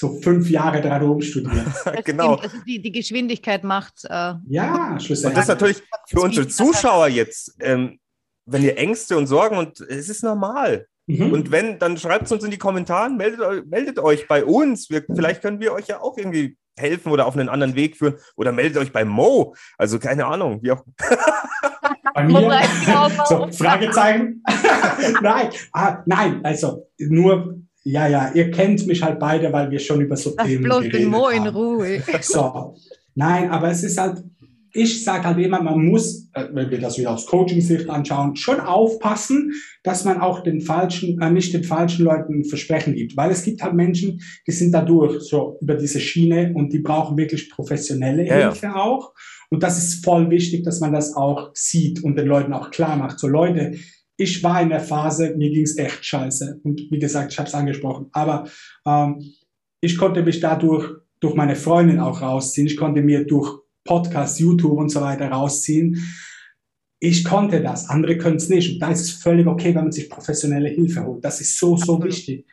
so 0.00 0.18
fünf 0.22 0.48
Jahre 0.48 0.80
daran 0.80 1.02
rumstudiert. 1.02 1.66
genau. 2.04 2.36
Also 2.36 2.56
die, 2.66 2.80
die 2.80 2.90
Geschwindigkeit 2.90 3.64
macht. 3.64 4.02
Äh, 4.04 4.34
ja, 4.48 4.98
schlussendlich. 4.98 5.26
Und 5.26 5.36
das 5.36 5.44
ist 5.44 5.48
natürlich 5.48 5.82
für 6.08 6.20
unsere 6.22 6.48
Zuschauer 6.48 7.08
jetzt, 7.08 7.54
ähm, 7.60 8.00
wenn 8.46 8.62
ihr 8.62 8.78
Ängste 8.78 9.18
und 9.18 9.26
Sorgen 9.26 9.58
und 9.58 9.78
es 9.80 10.08
ist 10.08 10.24
normal. 10.24 10.86
Mhm. 11.06 11.32
Und 11.32 11.50
wenn, 11.50 11.78
dann 11.78 11.98
schreibt 11.98 12.24
es 12.24 12.32
uns 12.32 12.42
in 12.42 12.50
die 12.50 12.56
Kommentare, 12.56 13.10
meldet, 13.10 13.66
meldet 13.68 13.98
euch 13.98 14.26
bei 14.26 14.42
uns. 14.42 14.88
Wir, 14.88 15.04
vielleicht 15.04 15.42
können 15.42 15.60
wir 15.60 15.74
euch 15.74 15.88
ja 15.88 16.00
auch 16.00 16.16
irgendwie 16.16 16.56
helfen 16.78 17.12
oder 17.12 17.26
auf 17.26 17.36
einen 17.36 17.50
anderen 17.50 17.74
Weg 17.74 17.98
führen. 17.98 18.14
Oder 18.36 18.52
meldet 18.52 18.78
euch 18.78 18.92
bei 18.92 19.04
Mo. 19.04 19.54
Also 19.76 19.98
keine 19.98 20.24
Ahnung, 20.24 20.60
wie 20.62 20.72
auch. 20.72 20.82
Bei 22.14 22.24
mir? 22.24 22.62
so, 23.28 23.48
Fragezeichen? 23.52 24.42
nein, 25.22 25.50
ah, 25.72 25.98
nein, 26.06 26.44
also 26.44 26.88
nur 26.98 27.60
ja, 27.82 28.08
ja, 28.08 28.30
ihr 28.34 28.50
kennt 28.50 28.86
mich 28.86 29.02
halt 29.02 29.18
beide, 29.18 29.52
weil 29.52 29.70
wir 29.70 29.78
schon 29.78 30.00
über 30.00 30.16
so 30.16 30.34
Lass 30.36 30.46
Themen 30.46 30.64
bloß 30.64 30.78
geredet 30.80 31.00
den 31.00 31.08
Mo 31.08 31.28
in 31.28 31.46
Ruhe. 31.46 32.02
So, 32.22 32.74
nein, 33.14 33.50
aber 33.50 33.70
es 33.70 33.82
ist 33.82 33.98
halt, 33.98 34.22
ich 34.72 35.02
sage 35.02 35.24
halt 35.24 35.38
immer, 35.38 35.62
man 35.62 35.84
muss, 35.86 36.28
äh, 36.34 36.46
wenn 36.52 36.70
wir 36.70 36.78
das 36.78 36.98
wieder 36.98 37.12
aus 37.12 37.26
Coaching-Sicht 37.26 37.88
anschauen, 37.88 38.36
schon 38.36 38.60
aufpassen, 38.60 39.52
dass 39.82 40.04
man 40.04 40.20
auch 40.20 40.42
den 40.42 40.60
falschen, 40.60 41.20
äh, 41.20 41.30
nicht 41.30 41.54
den 41.54 41.64
falschen 41.64 42.04
Leuten 42.04 42.44
Versprechen 42.44 42.94
gibt, 42.94 43.16
weil 43.16 43.30
es 43.30 43.42
gibt 43.42 43.62
halt 43.62 43.74
Menschen, 43.74 44.20
die 44.46 44.52
sind 44.52 44.72
dadurch 44.72 45.22
so 45.22 45.58
über 45.60 45.74
diese 45.74 46.00
Schiene 46.00 46.52
und 46.54 46.72
die 46.72 46.80
brauchen 46.80 47.16
wirklich 47.16 47.50
professionelle 47.50 48.26
ja, 48.26 48.50
Hilfe 48.50 48.66
ja. 48.66 48.76
auch. 48.76 49.12
Und 49.50 49.62
das 49.64 49.78
ist 49.78 50.04
voll 50.04 50.30
wichtig, 50.30 50.64
dass 50.64 50.80
man 50.80 50.92
das 50.92 51.16
auch 51.16 51.50
sieht 51.54 52.04
und 52.04 52.16
den 52.16 52.26
Leuten 52.26 52.52
auch 52.52 52.70
klar 52.70 52.96
macht. 52.96 53.18
So 53.18 53.26
Leute, 53.26 53.72
ich 54.20 54.42
war 54.42 54.60
in 54.60 54.68
der 54.68 54.80
Phase, 54.80 55.34
mir 55.36 55.50
ging 55.50 55.62
es 55.62 55.78
echt 55.78 56.04
scheiße. 56.04 56.60
Und 56.62 56.82
wie 56.90 56.98
gesagt, 56.98 57.32
ich 57.32 57.38
habe 57.38 57.48
es 57.48 57.54
angesprochen. 57.54 58.08
Aber 58.12 58.48
ähm, 58.86 59.32
ich 59.80 59.96
konnte 59.96 60.22
mich 60.22 60.40
dadurch 60.40 60.90
durch 61.20 61.34
meine 61.34 61.56
Freundin 61.56 61.98
auch 62.00 62.20
rausziehen. 62.20 62.66
Ich 62.66 62.76
konnte 62.76 63.00
mir 63.00 63.24
durch 63.24 63.60
Podcasts, 63.84 64.38
YouTube 64.38 64.78
und 64.78 64.90
so 64.90 65.00
weiter 65.00 65.28
rausziehen. 65.30 65.96
Ich 66.98 67.24
konnte 67.24 67.62
das, 67.62 67.88
andere 67.88 68.18
können 68.18 68.36
es 68.36 68.50
nicht. 68.50 68.74
Und 68.74 68.78
da 68.80 68.90
ist 68.90 69.00
es 69.00 69.10
völlig 69.10 69.46
okay, 69.46 69.74
wenn 69.74 69.84
man 69.84 69.92
sich 69.92 70.10
professionelle 70.10 70.68
Hilfe 70.68 71.02
holt. 71.02 71.24
Das 71.24 71.40
ist 71.40 71.58
so, 71.58 71.78
so 71.78 72.02
wichtig. 72.02 72.46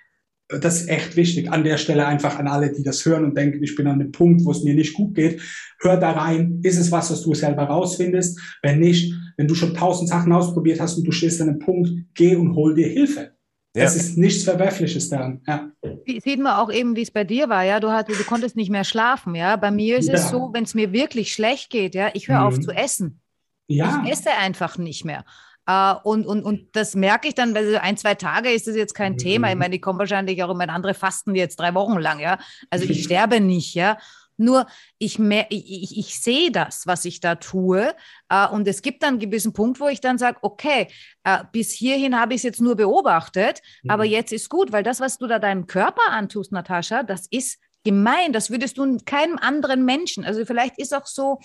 Das 0.50 0.82
ist 0.82 0.88
echt 0.88 1.18
wichtig. 1.18 1.52
An 1.52 1.66
der 1.66 1.78
Stelle 1.78 2.06
einfach 2.06 2.40
an 2.40 2.48
alle, 2.48 2.72
die 2.72 2.84
das 2.84 3.06
hören 3.06 3.26
und 3.26 3.38
denken, 3.38 3.62
ich 3.62 3.76
bin 3.76 3.88
an 3.88 4.00
dem 4.00 4.12
Punkt, 4.12 4.46
wo 4.46 4.52
es 4.52 4.64
mir 4.64 4.74
nicht 4.74 4.94
gut 4.94 5.14
geht. 5.14 5.42
Hör 5.80 5.98
da 5.98 6.12
rein. 6.12 6.62
Ist 6.64 6.80
es 6.80 6.92
was, 6.92 7.12
was 7.12 7.22
du 7.22 7.34
selber 7.34 7.64
rausfindest? 7.64 8.40
Wenn 8.62 8.80
nicht, 8.80 9.14
wenn 9.36 9.48
du 9.48 9.56
schon 9.56 9.74
tausend 9.74 10.10
Sachen 10.10 10.32
ausprobiert 10.32 10.80
hast 10.80 10.98
und 10.98 11.06
du 11.06 11.12
stehst 11.12 11.42
an 11.42 11.50
einem 11.50 11.60
Punkt, 11.60 11.90
geh 12.14 12.36
und 12.36 12.56
hol 12.56 12.74
dir 12.76 12.88
Hilfe. 12.88 13.38
Ja. 13.76 13.84
Es 13.84 13.96
ist 13.96 14.18
nichts 14.18 14.44
Verwerfliches 14.44 15.10
daran. 15.10 15.42
Ja. 15.46 15.70
Sieht 16.06 16.40
man 16.40 16.54
auch 16.54 16.72
eben, 16.72 16.96
wie 16.96 17.04
es 17.04 17.12
bei 17.12 17.24
dir 17.24 17.48
war, 17.50 17.64
ja. 17.64 17.80
Du, 17.80 17.92
hast, 17.92 18.08
du 18.08 18.24
konntest 18.24 18.56
nicht 18.56 18.72
mehr 18.72 18.84
schlafen, 18.84 19.36
ja. 19.36 19.56
Bei 19.58 19.70
mir 19.70 19.98
ist 19.98 20.08
ja. 20.08 20.16
es 20.16 20.30
so, 20.30 20.50
wenn 20.54 20.64
es 20.64 20.74
mir 20.74 20.94
wirklich 20.94 21.34
schlecht 21.34 21.70
geht, 21.70 21.94
ja, 21.94 22.10
ich 22.14 22.28
höre 22.28 22.40
mhm. 22.40 22.48
auf 22.48 22.60
zu 22.60 22.72
essen. 22.72 23.20
Ja. 23.68 24.02
Ich 24.06 24.14
esse 24.14 24.32
einfach 24.32 24.78
nicht 24.78 25.06
mehr. 25.06 25.26
Uh, 25.70 25.96
und, 26.04 26.26
und, 26.26 26.44
und 26.44 26.76
das 26.78 26.96
merke 26.96 27.28
ich 27.28 27.36
dann, 27.36 27.54
weil 27.54 27.70
so 27.70 27.78
ein, 27.78 27.98
zwei 27.98 28.16
Tage 28.16 28.52
ist 28.52 28.68
das 28.68 28.78
jetzt 28.78 28.94
kein 28.94 29.14
mhm. 29.14 29.18
Thema. 29.18 29.50
Ich 29.50 29.58
meine, 29.58 29.76
ich 29.76 29.82
komme 29.82 30.00
wahrscheinlich 30.00 30.42
auch 30.42 30.52
in 30.52 30.58
meine 30.58 30.72
andere 30.72 30.94
Fasten 30.94 31.36
jetzt 31.36 31.60
drei 31.60 31.74
Wochen 31.74 31.98
lang, 31.98 32.20
ja. 32.20 32.40
Also 32.70 32.86
ich 32.86 33.04
sterbe 33.04 33.42
nicht, 33.42 33.76
ja. 33.76 33.98
Nur 34.38 34.68
ich, 34.98 35.20
mehr, 35.20 35.48
ich, 35.50 35.84
ich, 35.84 35.98
ich 35.98 36.20
sehe 36.22 36.52
das, 36.52 36.88
was 36.88 37.04
ich 37.06 37.20
da 37.20 37.36
tue. 37.36 37.94
Äh, 38.30 38.48
und 38.48 38.68
es 38.68 38.82
gibt 38.82 39.04
dann 39.04 39.16
einen 39.16 39.20
gewissen 39.20 39.52
Punkt, 39.52 39.80
wo 39.82 39.90
ich 39.90 40.00
dann 40.00 40.18
sage, 40.18 40.38
okay, 40.42 40.88
äh, 41.24 41.40
bis 41.52 41.72
hierhin 41.72 42.18
habe 42.18 42.34
ich 42.34 42.40
es 42.40 42.44
jetzt 42.44 42.62
nur 42.62 42.76
beobachtet, 42.76 43.62
mhm. 43.84 43.90
aber 43.90 44.06
jetzt 44.06 44.32
ist 44.32 44.50
gut, 44.50 44.72
weil 44.72 44.84
das, 44.84 45.02
was 45.02 45.18
du 45.18 45.28
da 45.28 45.38
deinem 45.38 45.68
Körper 45.68 46.12
antust, 46.12 46.54
Natascha, 46.54 47.04
das 47.04 47.28
ist 47.30 47.60
gemein. 47.84 48.32
Das 48.32 48.52
würdest 48.52 48.78
du 48.78 48.98
keinem 49.06 49.38
anderen 49.38 49.86
Menschen. 49.86 50.24
Also 50.24 50.46
vielleicht 50.46 50.78
ist 50.78 50.94
auch 50.94 51.08
so, 51.08 51.40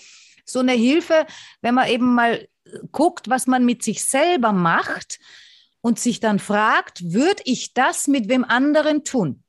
so 0.45 0.61
eine 0.61 0.73
Hilfe, 0.73 1.27
wenn 1.61 1.75
man 1.75 1.89
eben 1.89 2.15
mal 2.15 2.47
guckt, 2.91 3.29
was 3.29 3.47
man 3.47 3.65
mit 3.65 3.83
sich 3.83 4.05
selber 4.05 4.53
macht 4.53 5.19
und 5.81 5.99
sich 5.99 6.21
dann 6.21 6.39
fragt, 6.39 7.13
würde 7.13 7.43
ich 7.45 7.75
das 7.75 8.07
mit 8.09 8.29
wem 8.29 8.45
anderen 8.45 9.05
tun? 9.05 9.43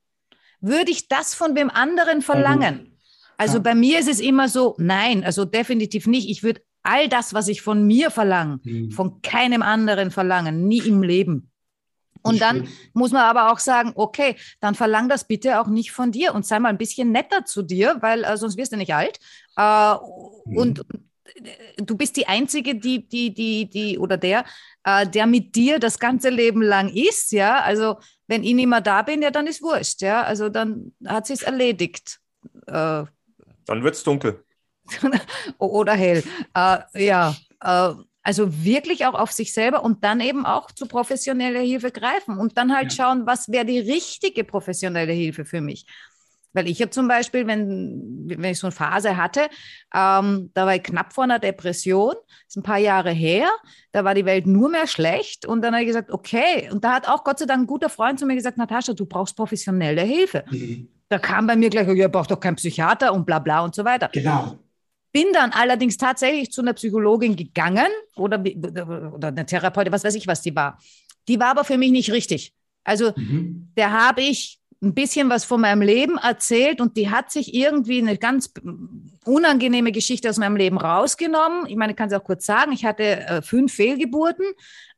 Würde 0.59 0.91
ich 0.91 1.07
das 1.07 1.35
von 1.35 1.55
wem 1.55 1.69
anderen 1.69 2.21
verlangen? 2.21 2.97
Also 3.37 3.59
bei 3.61 3.75
mir 3.75 3.99
ist 3.99 4.07
es 4.07 4.19
immer 4.19 4.47
so, 4.47 4.75
nein, 4.77 5.23
also 5.23 5.45
definitiv 5.45 6.07
nicht. 6.07 6.29
Ich 6.29 6.43
würde 6.43 6.61
all 6.83 7.09
das, 7.09 7.33
was 7.33 7.47
ich 7.47 7.61
von 7.61 7.85
mir 7.85 8.11
verlange, 8.11 8.59
mhm. 8.63 8.91
von 8.91 9.21
keinem 9.21 9.61
anderen 9.61 10.11
verlangen, 10.11 10.67
nie 10.67 10.79
im 10.79 11.01
Leben. 11.01 11.51
Und 12.23 12.41
dann 12.41 12.67
muss 12.93 13.11
man 13.11 13.23
aber 13.23 13.51
auch 13.51 13.59
sagen, 13.59 13.91
okay, 13.95 14.35
dann 14.61 14.75
verlang 14.75 15.09
das 15.09 15.25
bitte 15.25 15.59
auch 15.59 15.67
nicht 15.67 15.91
von 15.91 16.11
dir 16.11 16.33
und 16.33 16.45
sei 16.45 16.59
mal 16.59 16.69
ein 16.69 16.77
bisschen 16.77 17.11
netter 17.11 17.45
zu 17.45 17.61
dir, 17.61 17.97
weil 17.99 18.23
äh, 18.23 18.37
sonst 18.37 18.57
wirst 18.57 18.71
du 18.71 18.77
nicht 18.77 18.93
alt. 18.93 19.19
Äh, 19.57 19.93
mhm. 20.45 20.57
Und 20.57 20.85
du 21.77 21.97
bist 21.97 22.15
die 22.15 22.27
Einzige, 22.27 22.75
die, 22.75 23.07
die, 23.07 23.33
die, 23.33 23.69
die 23.69 23.97
oder 23.97 24.17
der, 24.17 24.45
äh, 24.83 25.07
der 25.07 25.27
mit 25.27 25.55
dir 25.55 25.79
das 25.79 25.99
ganze 25.99 26.29
Leben 26.29 26.61
lang 26.61 26.89
ist, 26.89 27.31
ja. 27.31 27.59
Also 27.59 27.97
wenn 28.27 28.43
ich 28.43 28.53
nicht 28.53 28.67
mehr 28.67 28.81
da 28.81 29.01
bin, 29.01 29.21
ja, 29.21 29.31
dann 29.31 29.47
ist 29.47 29.61
wurscht, 29.61 30.01
ja. 30.01 30.23
Also 30.23 30.49
dann 30.49 30.93
hat 31.05 31.27
sie 31.27 31.33
es 31.33 31.43
erledigt. 31.43 32.19
Äh, 32.67 33.03
dann 33.65 33.83
wird 33.83 33.95
es 33.95 34.03
dunkel. 34.03 34.43
oder 35.57 35.93
hell. 35.93 36.23
Äh, 36.55 37.05
ja. 37.05 37.35
Also 38.23 38.63
wirklich 38.63 39.05
auch 39.05 39.15
auf 39.15 39.31
sich 39.31 39.53
selber 39.53 39.83
und 39.83 40.03
dann 40.03 40.21
eben 40.21 40.45
auch 40.45 40.71
zu 40.71 40.87
professioneller 40.87 41.59
Hilfe 41.59 41.91
greifen 41.91 42.37
und 42.37 42.57
dann 42.57 42.73
halt 42.73 42.93
ja. 42.93 43.03
schauen, 43.03 43.25
was 43.25 43.51
wäre 43.51 43.65
die 43.65 43.79
richtige 43.79 44.45
professionelle 44.45 45.11
Hilfe 45.11 45.43
für 45.43 45.59
mich. 45.59 45.85
Weil 46.53 46.67
ich 46.67 46.79
habe 46.81 46.91
zum 46.91 47.07
Beispiel, 47.07 47.47
wenn, 47.47 48.25
wenn 48.27 48.51
ich 48.51 48.59
so 48.59 48.67
eine 48.67 48.71
Phase 48.71 49.17
hatte, 49.17 49.41
ähm, 49.93 50.51
da 50.53 50.65
war 50.65 50.75
ich 50.75 50.83
knapp 50.83 51.11
vor 51.11 51.23
einer 51.23 51.39
Depression, 51.39 52.13
das 52.13 52.49
ist 52.49 52.57
ein 52.57 52.63
paar 52.63 52.77
Jahre 52.77 53.11
her, 53.11 53.49
da 53.91 54.03
war 54.05 54.13
die 54.13 54.25
Welt 54.25 54.45
nur 54.45 54.69
mehr 54.69 54.87
schlecht 54.87 55.45
und 55.45 55.61
dann 55.61 55.73
habe 55.73 55.81
ich 55.83 55.87
gesagt, 55.87 56.11
okay, 56.11 56.69
und 56.71 56.83
da 56.83 56.93
hat 56.93 57.09
auch 57.09 57.23
Gott 57.23 57.39
sei 57.39 57.45
Dank 57.45 57.63
ein 57.63 57.67
guter 57.67 57.89
Freund 57.89 58.19
zu 58.19 58.25
mir 58.25 58.35
gesagt, 58.35 58.57
Natascha, 58.57 58.93
du 58.93 59.05
brauchst 59.05 59.35
professionelle 59.35 60.03
Hilfe. 60.03 60.45
Mhm. 60.49 60.87
Da 61.09 61.19
kam 61.19 61.47
bei 61.47 61.55
mir 61.55 61.69
gleich, 61.69 61.87
ihr 61.87 62.07
braucht 62.07 62.31
doch 62.31 62.39
keinen 62.39 62.55
Psychiater 62.55 63.13
und 63.13 63.25
bla 63.25 63.39
bla 63.39 63.61
und 63.61 63.75
so 63.75 63.83
weiter. 63.83 64.09
Genau. 64.13 64.57
Bin 65.13 65.27
dann 65.31 65.51
allerdings 65.51 65.97
tatsächlich 65.97 66.51
zu 66.51 66.61
einer 66.61 66.73
Psychologin 66.73 67.35
gegangen 67.35 67.87
oder, 68.15 68.43
oder 69.13 69.27
eine 69.29 69.45
Therapeutin, 69.45 69.93
was 69.93 70.03
weiß 70.03 70.15
ich, 70.15 70.27
was 70.27 70.41
die 70.41 70.55
war. 70.55 70.79
Die 71.27 71.39
war 71.39 71.51
aber 71.51 71.63
für 71.63 71.77
mich 71.77 71.91
nicht 71.91 72.11
richtig. 72.11 72.53
Also 72.83 73.13
mhm. 73.15 73.69
der 73.77 73.91
habe 73.91 74.21
ich 74.21 74.59
ein 74.81 74.93
bisschen 74.93 75.29
was 75.29 75.45
von 75.45 75.61
meinem 75.61 75.81
Leben 75.81 76.17
erzählt 76.17 76.81
und 76.81 76.97
die 76.97 77.09
hat 77.09 77.31
sich 77.31 77.53
irgendwie 77.53 77.99
eine 77.99 78.17
ganz 78.17 78.51
unangenehme 79.23 79.91
Geschichte 79.91 80.29
aus 80.29 80.37
meinem 80.37 80.57
Leben 80.57 80.77
rausgenommen. 80.77 81.65
Ich 81.67 81.77
meine, 81.77 81.93
ich 81.93 81.97
kann 81.97 82.09
es 82.09 82.13
auch 82.13 82.23
kurz 82.23 82.45
sagen, 82.45 82.73
ich 82.73 82.83
hatte 82.83 83.03
äh, 83.03 83.41
fünf 83.41 83.73
Fehlgeburten. 83.73 84.45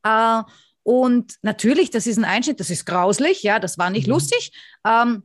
Äh, 0.03 0.41
und 0.81 1.35
natürlich, 1.41 1.91
das 1.91 2.07
ist 2.07 2.17
ein 2.17 2.25
Einschnitt, 2.25 2.59
das 2.59 2.69
ist 2.69 2.85
grauslich, 2.85 3.43
ja, 3.43 3.59
das 3.59 3.77
war 3.77 3.89
nicht 3.89 4.07
mhm. 4.07 4.13
lustig. 4.13 4.51
Ähm, 4.85 5.23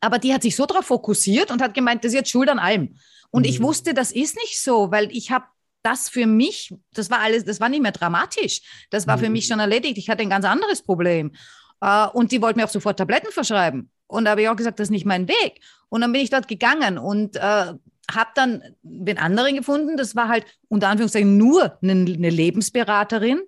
aber 0.00 0.18
die 0.18 0.32
hat 0.32 0.42
sich 0.42 0.56
so 0.56 0.66
darauf 0.66 0.86
fokussiert 0.86 1.50
und 1.50 1.60
hat 1.62 1.74
gemeint, 1.74 2.04
das 2.04 2.12
ist 2.12 2.18
jetzt 2.18 2.30
schuld 2.30 2.48
an 2.48 2.58
allem. 2.58 2.96
Und 3.30 3.42
mhm. 3.42 3.48
ich 3.48 3.62
wusste, 3.62 3.94
das 3.94 4.12
ist 4.12 4.36
nicht 4.36 4.60
so, 4.60 4.90
weil 4.90 5.10
ich 5.10 5.30
habe 5.30 5.44
das 5.82 6.08
für 6.08 6.26
mich, 6.26 6.74
das 6.92 7.10
war 7.10 7.20
alles, 7.20 7.44
das 7.44 7.60
war 7.60 7.68
nicht 7.68 7.82
mehr 7.82 7.92
dramatisch. 7.92 8.60
Das 8.90 9.06
war 9.06 9.16
mhm. 9.16 9.20
für 9.20 9.30
mich 9.30 9.46
schon 9.46 9.60
erledigt. 9.60 9.98
Ich 9.98 10.10
hatte 10.10 10.22
ein 10.22 10.30
ganz 10.30 10.44
anderes 10.44 10.82
Problem. 10.82 11.32
Äh, 11.80 12.06
und 12.08 12.32
die 12.32 12.42
wollten 12.42 12.58
mir 12.58 12.66
auch 12.66 12.70
sofort 12.70 12.98
Tabletten 12.98 13.32
verschreiben. 13.32 13.90
Und 14.06 14.24
da 14.24 14.32
habe 14.32 14.42
ich 14.42 14.48
auch 14.48 14.56
gesagt, 14.56 14.78
das 14.78 14.88
ist 14.88 14.92
nicht 14.92 15.06
mein 15.06 15.28
Weg. 15.28 15.60
Und 15.88 16.02
dann 16.02 16.12
bin 16.12 16.22
ich 16.22 16.30
dort 16.30 16.48
gegangen 16.48 16.98
und 16.98 17.36
äh, 17.36 17.40
habe 18.10 18.30
dann 18.34 18.62
den 18.82 19.18
anderen 19.18 19.56
gefunden. 19.56 19.96
Das 19.96 20.16
war 20.16 20.28
halt 20.28 20.44
unter 20.68 20.88
Anführungszeichen 20.88 21.36
nur 21.36 21.78
eine, 21.82 21.92
eine 21.92 22.30
Lebensberaterin. 22.30 23.40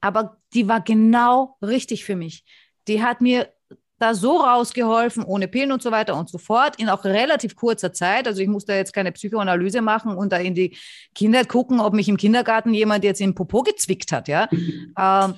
Aber 0.00 0.36
die 0.54 0.68
war 0.68 0.80
genau 0.80 1.56
richtig 1.62 2.04
für 2.04 2.16
mich. 2.16 2.44
Die 2.86 3.02
hat 3.02 3.20
mir 3.20 3.52
da 3.98 4.14
so 4.14 4.36
rausgeholfen, 4.38 5.24
ohne 5.24 5.48
Pillen 5.48 5.72
und 5.72 5.82
so 5.82 5.90
weiter 5.90 6.16
und 6.16 6.28
so 6.28 6.38
fort, 6.38 6.78
in 6.78 6.88
auch 6.88 7.04
relativ 7.04 7.56
kurzer 7.56 7.92
Zeit. 7.92 8.26
Also 8.26 8.40
ich 8.40 8.48
musste 8.48 8.72
jetzt 8.72 8.92
keine 8.92 9.12
Psychoanalyse 9.12 9.82
machen 9.82 10.16
und 10.16 10.32
da 10.32 10.36
in 10.36 10.54
die 10.54 10.76
Kinder 11.14 11.44
gucken, 11.44 11.80
ob 11.80 11.94
mich 11.94 12.08
im 12.08 12.16
Kindergarten 12.16 12.74
jemand 12.74 13.04
jetzt 13.04 13.20
in 13.20 13.34
Popo 13.34 13.62
gezwickt 13.62 14.12
hat, 14.12 14.28
ja. 14.28 14.48
ähm, 14.98 15.34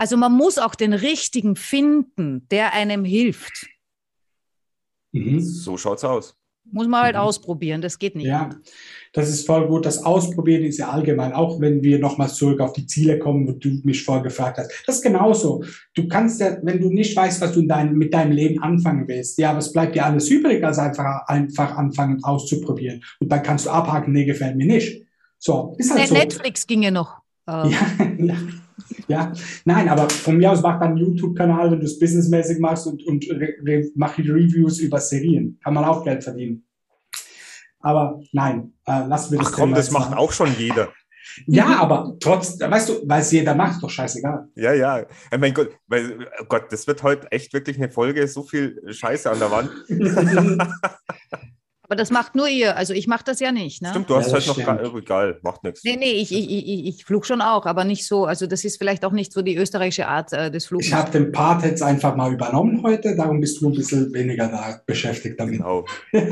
also 0.00 0.16
man 0.16 0.32
muss 0.32 0.58
auch 0.58 0.76
den 0.76 0.92
richtigen 0.92 1.56
finden, 1.56 2.46
der 2.48 2.72
einem 2.72 3.04
hilft. 3.04 3.66
Mhm. 5.10 5.40
So 5.40 5.76
schaut's 5.76 6.04
aus. 6.04 6.37
Muss 6.70 6.86
man 6.86 7.02
halt 7.02 7.14
mhm. 7.14 7.22
ausprobieren, 7.22 7.80
das 7.80 7.98
geht 7.98 8.14
nicht. 8.14 8.26
Ja, 8.26 8.50
das 9.12 9.28
ist 9.28 9.46
voll 9.46 9.66
gut. 9.68 9.86
Das 9.86 10.04
Ausprobieren 10.04 10.64
ist 10.64 10.78
ja 10.78 10.90
allgemein, 10.90 11.32
auch 11.32 11.60
wenn 11.60 11.82
wir 11.82 11.98
nochmals 11.98 12.34
zurück 12.34 12.60
auf 12.60 12.72
die 12.72 12.86
Ziele 12.86 13.18
kommen, 13.18 13.46
wo 13.48 13.52
du 13.52 13.80
mich 13.84 14.04
vorher 14.04 14.22
gefragt 14.22 14.58
hast. 14.58 14.70
Das 14.86 14.96
ist 14.96 15.02
genauso. 15.02 15.64
Du 15.94 16.08
kannst 16.08 16.40
ja, 16.40 16.58
wenn 16.62 16.80
du 16.80 16.90
nicht 16.90 17.16
weißt, 17.16 17.40
was 17.40 17.52
du 17.52 17.62
dein, 17.62 17.94
mit 17.94 18.12
deinem 18.12 18.32
Leben 18.32 18.62
anfangen 18.62 19.08
willst, 19.08 19.38
ja, 19.38 19.56
was 19.56 19.72
bleibt 19.72 19.94
dir 19.94 20.04
alles 20.04 20.28
übrig, 20.28 20.62
als 20.64 20.78
einfach, 20.78 21.26
einfach 21.26 21.76
anfangen 21.76 22.22
auszuprobieren. 22.22 23.02
Und 23.20 23.32
dann 23.32 23.42
kannst 23.42 23.66
du 23.66 23.70
abhaken, 23.70 24.12
nee, 24.12 24.24
gefällt 24.24 24.56
mir 24.56 24.66
nicht. 24.66 25.04
So, 25.38 25.74
ist 25.78 25.94
halt 25.94 26.10
Netflix 26.10 26.62
so. 26.62 26.66
ginge 26.66 26.92
noch. 26.92 27.18
Ähm. 27.46 27.70
Ja, 28.18 28.36
ja, 29.08 29.32
nein, 29.64 29.88
aber 29.88 30.08
von 30.08 30.36
mir 30.36 30.50
aus 30.52 30.62
mach 30.62 30.78
dann 30.78 30.90
einen 30.90 30.98
YouTube-Kanal, 30.98 31.70
wenn 31.70 31.80
du 31.80 31.86
es 31.86 31.98
businessmäßig 31.98 32.58
machst 32.58 32.86
und, 32.86 33.04
und 33.06 33.26
mach 33.94 34.18
Reviews 34.18 34.78
über 34.78 35.00
Serien. 35.00 35.58
Kann 35.62 35.74
man 35.74 35.84
auch 35.84 36.04
Geld 36.04 36.24
verdienen. 36.24 36.64
Aber 37.80 38.20
nein, 38.32 38.72
äh, 38.86 39.06
lassen 39.06 39.32
wir 39.32 39.38
das. 39.38 39.48
Ach 39.48 39.52
komm, 39.52 39.74
das 39.74 39.90
macht 39.90 40.16
auch 40.16 40.32
schon 40.32 40.54
jeder. 40.58 40.88
Ja, 41.46 41.78
aber 41.80 42.16
trotz, 42.20 42.58
weißt 42.58 42.88
du, 42.88 43.02
weil 43.04 43.20
es 43.20 43.30
jeder 43.30 43.54
macht, 43.54 43.74
ist 43.74 43.82
doch 43.82 43.90
scheißegal. 43.90 44.48
Ja, 44.56 44.72
ja. 44.72 45.06
Oh 45.30 45.38
mein 45.38 45.52
Gott, 45.52 45.70
weil, 45.86 46.26
oh 46.40 46.44
Gott, 46.48 46.72
das 46.72 46.86
wird 46.86 47.02
heute 47.02 47.30
echt 47.30 47.52
wirklich 47.52 47.76
eine 47.76 47.90
Folge, 47.90 48.26
so 48.26 48.42
viel 48.42 48.80
Scheiße 48.88 49.30
an 49.30 49.38
der 49.38 49.50
Wand. 49.50 49.70
Aber 51.88 51.96
das 51.96 52.10
macht 52.10 52.34
nur 52.34 52.48
ihr. 52.48 52.76
Also 52.76 52.92
ich 52.92 53.06
mache 53.06 53.24
das 53.24 53.40
ja 53.40 53.50
nicht. 53.50 53.80
Ne? 53.80 53.88
Stimmt, 53.88 54.10
du 54.10 54.16
hast 54.16 54.26
ja, 54.26 54.34
halt 54.34 54.46
noch 54.46 54.62
gar, 54.62 54.94
egal, 54.94 55.38
macht 55.42 55.64
nichts. 55.64 55.82
Nee, 55.84 55.96
nee, 55.96 56.12
ich, 56.12 56.30
ich, 56.32 56.50
ich, 56.50 56.86
ich 56.86 57.04
flug 57.04 57.24
schon 57.24 57.40
auch, 57.40 57.64
aber 57.64 57.84
nicht 57.84 58.06
so. 58.06 58.26
Also 58.26 58.46
das 58.46 58.62
ist 58.66 58.76
vielleicht 58.76 59.06
auch 59.06 59.12
nicht 59.12 59.32
so 59.32 59.40
die 59.40 59.56
österreichische 59.56 60.06
Art 60.06 60.34
äh, 60.34 60.50
des 60.50 60.66
Flugs. 60.66 60.86
Ich 60.86 60.92
habe 60.92 61.10
den 61.10 61.32
Part 61.32 61.64
jetzt 61.64 61.82
einfach 61.82 62.14
mal 62.14 62.30
übernommen 62.30 62.82
heute, 62.82 63.16
darum 63.16 63.40
bist 63.40 63.62
du 63.62 63.70
ein 63.70 63.74
bisschen 63.74 64.12
weniger 64.12 64.48
da 64.48 64.82
beschäftigt 64.84 65.40
damit. 65.40 65.56
Genau. 65.56 65.86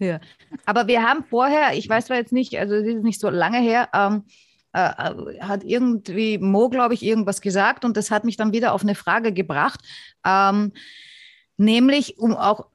ja. 0.00 0.18
Aber 0.66 0.88
wir 0.88 1.04
haben 1.04 1.22
vorher, 1.22 1.74
ich 1.74 1.88
weiß 1.88 2.06
zwar 2.06 2.16
jetzt 2.16 2.32
nicht, 2.32 2.58
also 2.58 2.74
es 2.74 2.88
ist 2.88 3.04
nicht 3.04 3.20
so 3.20 3.30
lange 3.30 3.60
her, 3.60 3.88
ähm, 3.94 4.24
äh, 4.72 4.80
äh 4.80 5.40
hat 5.42 5.62
irgendwie 5.62 6.38
Mo, 6.38 6.70
glaube 6.70 6.94
ich, 6.94 7.04
irgendwas 7.04 7.40
gesagt 7.40 7.84
und 7.84 7.96
das 7.96 8.10
hat 8.10 8.24
mich 8.24 8.36
dann 8.36 8.52
wieder 8.52 8.72
auf 8.72 8.82
eine 8.82 8.96
Frage 8.96 9.32
gebracht. 9.32 9.78
Ähm, 10.26 10.72
nämlich 11.56 12.18
um 12.18 12.34
auch 12.34 12.66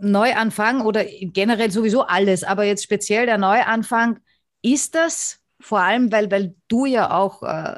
Neuanfang 0.00 0.82
oder 0.82 1.04
generell 1.04 1.70
sowieso 1.70 2.02
alles, 2.02 2.44
aber 2.44 2.64
jetzt 2.64 2.84
speziell 2.84 3.26
der 3.26 3.38
Neuanfang, 3.38 4.20
ist 4.62 4.94
das 4.94 5.40
vor 5.60 5.80
allem, 5.80 6.12
weil, 6.12 6.30
weil 6.30 6.54
du 6.68 6.86
ja 6.86 7.10
auch 7.10 7.42
äh, 7.42 7.76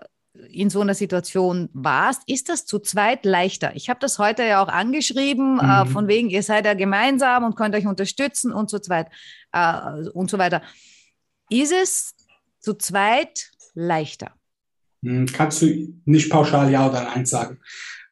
in 0.50 0.70
so 0.70 0.80
einer 0.80 0.94
Situation 0.94 1.68
warst, 1.72 2.22
ist 2.26 2.48
das 2.48 2.66
zu 2.66 2.78
zweit 2.78 3.24
leichter? 3.24 3.74
Ich 3.74 3.88
habe 3.88 4.00
das 4.00 4.18
heute 4.18 4.44
ja 4.44 4.62
auch 4.62 4.68
angeschrieben, 4.68 5.58
äh, 5.58 5.62
mhm. 5.62 5.70
äh, 5.70 5.86
von 5.86 6.08
wegen, 6.08 6.30
ihr 6.30 6.42
seid 6.42 6.66
ja 6.66 6.74
gemeinsam 6.74 7.44
und 7.44 7.56
könnt 7.56 7.74
euch 7.74 7.86
unterstützen 7.86 8.52
und 8.52 8.70
so, 8.70 8.78
zweit, 8.78 9.08
äh, 9.52 10.08
und 10.12 10.30
so 10.30 10.38
weiter. 10.38 10.62
Ist 11.48 11.72
es 11.72 12.14
zu 12.60 12.74
zweit 12.74 13.50
leichter? 13.74 14.32
Hm, 15.02 15.26
kannst 15.26 15.62
du 15.62 15.94
nicht 16.04 16.30
pauschal 16.30 16.70
Ja 16.70 16.88
oder 16.88 17.04
Nein 17.04 17.26
sagen 17.26 17.60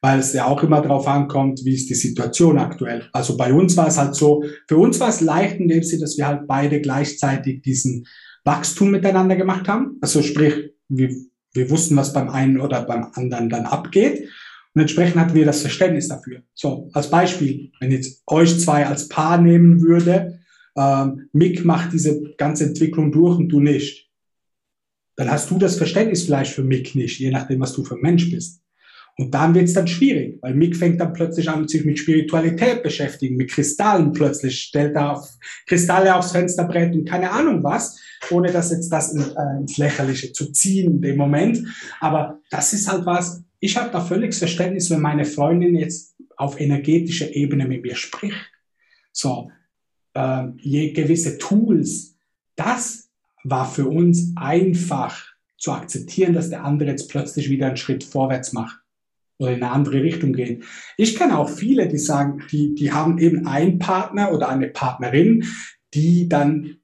weil 0.01 0.19
es 0.19 0.33
ja 0.33 0.45
auch 0.45 0.63
immer 0.63 0.81
darauf 0.81 1.07
ankommt, 1.07 1.61
wie 1.65 1.73
ist 1.73 1.89
die 1.89 1.95
Situation 1.95 2.57
aktuell. 2.57 3.09
Also 3.11 3.35
bei 3.35 3.53
uns 3.53 3.75
war 3.75 3.87
es 3.87 3.97
halt 3.97 4.15
so, 4.15 4.43
für 4.67 4.77
uns 4.77 4.99
war 4.99 5.09
es 5.09 5.21
leicht 5.21 5.59
in 5.59 5.67
dem 5.67 5.83
Sinne, 5.83 6.01
dass 6.01 6.17
wir 6.17 6.27
halt 6.27 6.47
beide 6.47 6.79
gleichzeitig 6.79 7.61
diesen 7.61 8.07
Wachstum 8.45 8.91
miteinander 8.91 9.35
gemacht 9.35 9.67
haben. 9.67 9.97
Also 10.01 10.21
sprich, 10.21 10.71
wir, 10.87 11.13
wir 11.53 11.69
wussten, 11.69 11.97
was 11.97 12.13
beim 12.13 12.29
einen 12.29 12.61
oder 12.61 12.83
beim 12.83 13.07
anderen 13.13 13.49
dann 13.49 13.65
abgeht. 13.65 14.29
Und 14.73 14.81
entsprechend 14.81 15.17
hatten 15.17 15.33
wir 15.33 15.45
das 15.45 15.61
Verständnis 15.61 16.07
dafür. 16.07 16.43
So, 16.53 16.89
als 16.93 17.09
Beispiel, 17.09 17.71
wenn 17.79 17.91
jetzt 17.91 18.23
euch 18.27 18.59
zwei 18.59 18.85
als 18.85 19.09
Paar 19.09 19.41
nehmen 19.41 19.81
würde, 19.81 20.39
ähm, 20.77 21.27
Mick 21.33 21.65
macht 21.65 21.91
diese 21.91 22.21
ganze 22.37 22.65
Entwicklung 22.65 23.11
durch 23.11 23.37
und 23.37 23.49
du 23.49 23.59
nicht. 23.59 24.09
Dann 25.17 25.29
hast 25.29 25.51
du 25.51 25.57
das 25.57 25.75
Verständnis 25.75 26.23
vielleicht 26.23 26.53
für 26.53 26.63
Mick 26.63 26.95
nicht, 26.95 27.19
je 27.19 27.31
nachdem, 27.31 27.59
was 27.59 27.73
du 27.73 27.83
für 27.83 27.95
ein 27.95 28.01
Mensch 28.01 28.31
bist. 28.31 28.61
Und 29.19 29.31
dann 29.31 29.53
wird 29.53 29.65
es 29.65 29.73
dann 29.73 29.85
schwierig, 29.85 30.37
weil 30.41 30.53
Mick 30.53 30.77
fängt 30.77 31.01
dann 31.01 31.11
plötzlich 31.11 31.49
an, 31.49 31.67
sich 31.67 31.83
mit 31.83 31.99
Spiritualität 31.99 32.83
beschäftigen, 32.83 33.35
mit 33.35 33.51
Kristallen 33.51 34.13
plötzlich, 34.13 34.61
stellt 34.61 34.95
er 34.95 35.11
auf 35.11 35.29
Kristalle 35.67 36.15
aufs 36.15 36.31
Fensterbrett 36.31 36.95
und 36.95 37.03
keine 37.03 37.29
Ahnung 37.29 37.61
was, 37.61 37.99
ohne 38.31 38.49
das 38.49 38.71
jetzt 38.71 38.87
das 38.87 39.13
äh, 39.13 39.59
ins 39.59 39.77
Lächerliche 39.77 40.31
zu 40.31 40.53
ziehen 40.53 40.89
in 40.89 41.01
dem 41.01 41.17
Moment. 41.17 41.59
Aber 41.99 42.39
das 42.49 42.71
ist 42.71 42.89
halt 42.89 43.05
was, 43.05 43.43
ich 43.59 43.75
habe 43.75 43.91
da 43.91 43.99
völlig 43.99 44.33
Verständnis, 44.33 44.89
wenn 44.89 45.01
meine 45.01 45.25
Freundin 45.25 45.75
jetzt 45.75 46.15
auf 46.37 46.57
energetischer 46.57 47.35
Ebene 47.35 47.67
mit 47.67 47.81
mir 47.81 47.95
spricht. 47.95 48.49
So, 49.11 49.51
äh, 50.13 50.45
je 50.61 50.93
gewisse 50.93 51.37
Tools, 51.37 52.15
das 52.55 53.09
war 53.43 53.69
für 53.69 53.89
uns 53.89 54.31
einfach 54.37 55.25
zu 55.57 55.73
akzeptieren, 55.73 56.31
dass 56.31 56.49
der 56.49 56.63
andere 56.63 56.91
jetzt 56.91 57.09
plötzlich 57.09 57.49
wieder 57.49 57.67
einen 57.67 57.75
Schritt 57.75 58.05
vorwärts 58.05 58.53
macht 58.53 58.79
oder 59.39 59.53
in 59.53 59.63
eine 59.63 59.71
andere 59.71 60.03
Richtung 60.03 60.33
geht. 60.33 60.63
Ich 60.97 61.15
kenne 61.15 61.39
auch 61.39 61.49
viele, 61.49 61.87
die 61.87 61.97
sagen, 61.97 62.43
die, 62.51 62.75
die 62.75 62.91
haben 62.91 63.17
eben 63.17 63.47
einen 63.47 63.79
Partner 63.79 64.31
oder 64.33 64.49
eine 64.49 64.67
Partnerin, 64.67 65.45
die 65.93 66.29
dann 66.29 66.75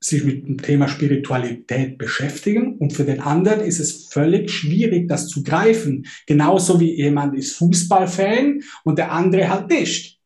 sich 0.00 0.24
mit 0.24 0.46
dem 0.46 0.60
Thema 0.60 0.88
Spiritualität 0.88 1.96
beschäftigen 1.96 2.76
und 2.78 2.92
für 2.92 3.04
den 3.04 3.20
anderen 3.20 3.60
ist 3.60 3.78
es 3.78 4.08
völlig 4.08 4.50
schwierig, 4.50 5.08
das 5.08 5.28
zu 5.28 5.44
greifen. 5.44 6.06
Genauso 6.26 6.80
wie 6.80 6.96
jemand 6.96 7.36
ist 7.36 7.56
Fußballfan 7.56 8.62
und 8.82 8.98
der 8.98 9.12
andere 9.12 9.48
halt 9.48 9.70
nicht. 9.70 10.18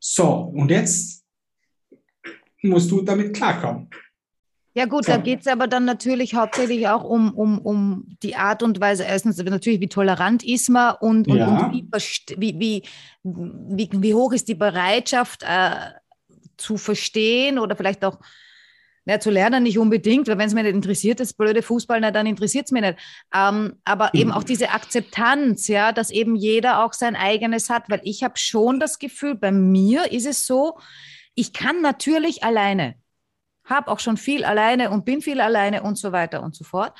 So, 0.00 0.26
und 0.54 0.70
jetzt 0.70 1.22
musst 2.62 2.90
du 2.90 3.02
damit 3.02 3.36
klarkommen. 3.36 3.90
Ja 4.78 4.84
gut, 4.84 5.06
so. 5.06 5.10
da 5.10 5.18
geht 5.18 5.40
es 5.40 5.48
aber 5.48 5.66
dann 5.66 5.84
natürlich 5.84 6.36
hauptsächlich 6.36 6.86
auch 6.86 7.02
um, 7.02 7.34
um, 7.34 7.58
um 7.58 8.16
die 8.22 8.36
Art 8.36 8.62
und 8.62 8.78
Weise, 8.78 9.02
erstens 9.02 9.36
natürlich, 9.36 9.80
wie 9.80 9.88
tolerant 9.88 10.44
ist 10.44 10.68
man 10.68 10.94
und, 11.00 11.26
und, 11.26 11.36
ja. 11.36 11.48
und 11.48 11.72
wie, 11.72 12.60
wie, 12.60 12.82
wie, 13.24 13.90
wie, 13.92 14.14
hoch 14.14 14.32
ist 14.32 14.46
die 14.46 14.54
Bereitschaft 14.54 15.42
äh, 15.42 15.70
zu 16.58 16.76
verstehen 16.76 17.58
oder 17.58 17.74
vielleicht 17.74 18.04
auch 18.04 18.20
ja, 19.04 19.18
zu 19.18 19.30
lernen 19.30 19.64
nicht 19.64 19.80
unbedingt, 19.80 20.28
weil 20.28 20.38
wenn 20.38 20.46
es 20.46 20.54
mir 20.54 20.62
nicht 20.62 20.76
interessiert, 20.76 21.18
das 21.18 21.32
blöde 21.32 21.62
Fußball, 21.62 22.00
na, 22.00 22.12
dann 22.12 22.28
interessiert 22.28 22.66
es 22.66 22.70
mich 22.70 22.82
nicht. 22.82 22.98
Ähm, 23.34 23.80
aber 23.84 24.10
mhm. 24.12 24.20
eben 24.20 24.30
auch 24.30 24.44
diese 24.44 24.70
Akzeptanz, 24.70 25.66
ja, 25.66 25.90
dass 25.90 26.10
eben 26.10 26.36
jeder 26.36 26.84
auch 26.84 26.92
sein 26.92 27.16
eigenes 27.16 27.68
hat, 27.68 27.90
weil 27.90 28.00
ich 28.04 28.22
habe 28.22 28.38
schon 28.38 28.78
das 28.78 29.00
Gefühl, 29.00 29.34
bei 29.34 29.50
mir 29.50 30.12
ist 30.12 30.26
es 30.26 30.46
so, 30.46 30.78
ich 31.34 31.52
kann 31.52 31.82
natürlich 31.82 32.44
alleine 32.44 32.94
habe 33.68 33.90
auch 33.90 34.00
schon 34.00 34.16
viel 34.16 34.44
alleine 34.44 34.90
und 34.90 35.04
bin 35.04 35.22
viel 35.22 35.40
alleine 35.40 35.82
und 35.82 35.98
so 35.98 36.12
weiter 36.12 36.42
und 36.42 36.54
so 36.54 36.64
fort. 36.64 36.92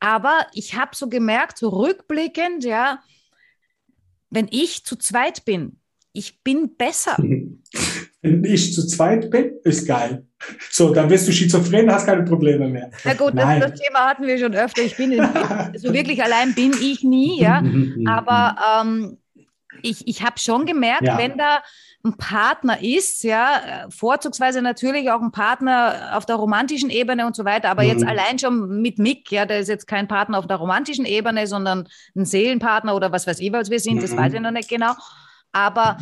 Aber 0.00 0.46
ich 0.52 0.74
habe 0.74 0.94
so 0.94 1.08
gemerkt, 1.08 1.58
so 1.58 1.68
rückblickend, 1.68 2.64
ja, 2.64 3.00
wenn 4.30 4.48
ich 4.50 4.84
zu 4.84 4.96
zweit 4.96 5.44
bin, 5.44 5.78
ich 6.12 6.42
bin 6.42 6.76
besser. 6.76 7.16
Wenn 8.22 8.42
ich 8.42 8.72
zu 8.72 8.86
zweit 8.86 9.30
bin, 9.30 9.52
ist 9.64 9.86
geil. 9.86 10.26
So, 10.70 10.94
dann 10.94 11.10
wirst 11.10 11.28
du 11.28 11.32
schizophren, 11.32 11.92
hast 11.92 12.06
keine 12.06 12.22
Probleme 12.22 12.68
mehr. 12.68 12.90
Na 13.04 13.12
gut, 13.12 13.36
das, 13.36 13.60
das, 13.60 13.78
Thema 13.78 14.08
hatten 14.08 14.26
wir 14.26 14.38
schon 14.38 14.54
öfter. 14.54 14.80
Ich 14.80 14.96
bin 14.96 15.10
so 15.76 15.92
wirklich 15.92 16.22
allein 16.22 16.54
bin 16.54 16.72
ich 16.72 17.02
nie, 17.02 17.38
ja. 17.38 17.62
Aber 18.06 18.56
ähm, 18.80 19.18
ich, 19.84 20.08
ich 20.08 20.22
habe 20.22 20.38
schon 20.38 20.66
gemerkt, 20.66 21.06
ja. 21.06 21.18
wenn 21.18 21.36
da 21.36 21.62
ein 22.04 22.16
Partner 22.18 22.82
ist, 22.82 23.24
ja, 23.24 23.86
vorzugsweise 23.88 24.60
natürlich 24.60 25.10
auch 25.10 25.22
ein 25.22 25.32
Partner 25.32 26.10
auf 26.12 26.26
der 26.26 26.36
romantischen 26.36 26.90
Ebene 26.90 27.26
und 27.26 27.34
so 27.34 27.44
weiter, 27.44 27.70
aber 27.70 27.82
mhm. 27.82 27.88
jetzt 27.88 28.04
allein 28.04 28.38
schon 28.38 28.82
mit 28.82 28.98
Mick, 28.98 29.30
ja, 29.32 29.46
der 29.46 29.60
ist 29.60 29.68
jetzt 29.68 29.86
kein 29.86 30.06
Partner 30.06 30.38
auf 30.38 30.46
der 30.46 30.58
romantischen 30.58 31.06
Ebene, 31.06 31.46
sondern 31.46 31.88
ein 32.14 32.26
Seelenpartner 32.26 32.94
oder 32.94 33.10
was 33.10 33.26
weiß 33.26 33.40
ich, 33.40 33.52
was 33.52 33.70
wir 33.70 33.80
sind, 33.80 33.96
mhm. 33.96 34.00
das 34.02 34.16
weiß 34.16 34.34
ich 34.34 34.40
noch 34.40 34.50
nicht 34.50 34.68
genau. 34.68 34.92
Aber 35.52 35.96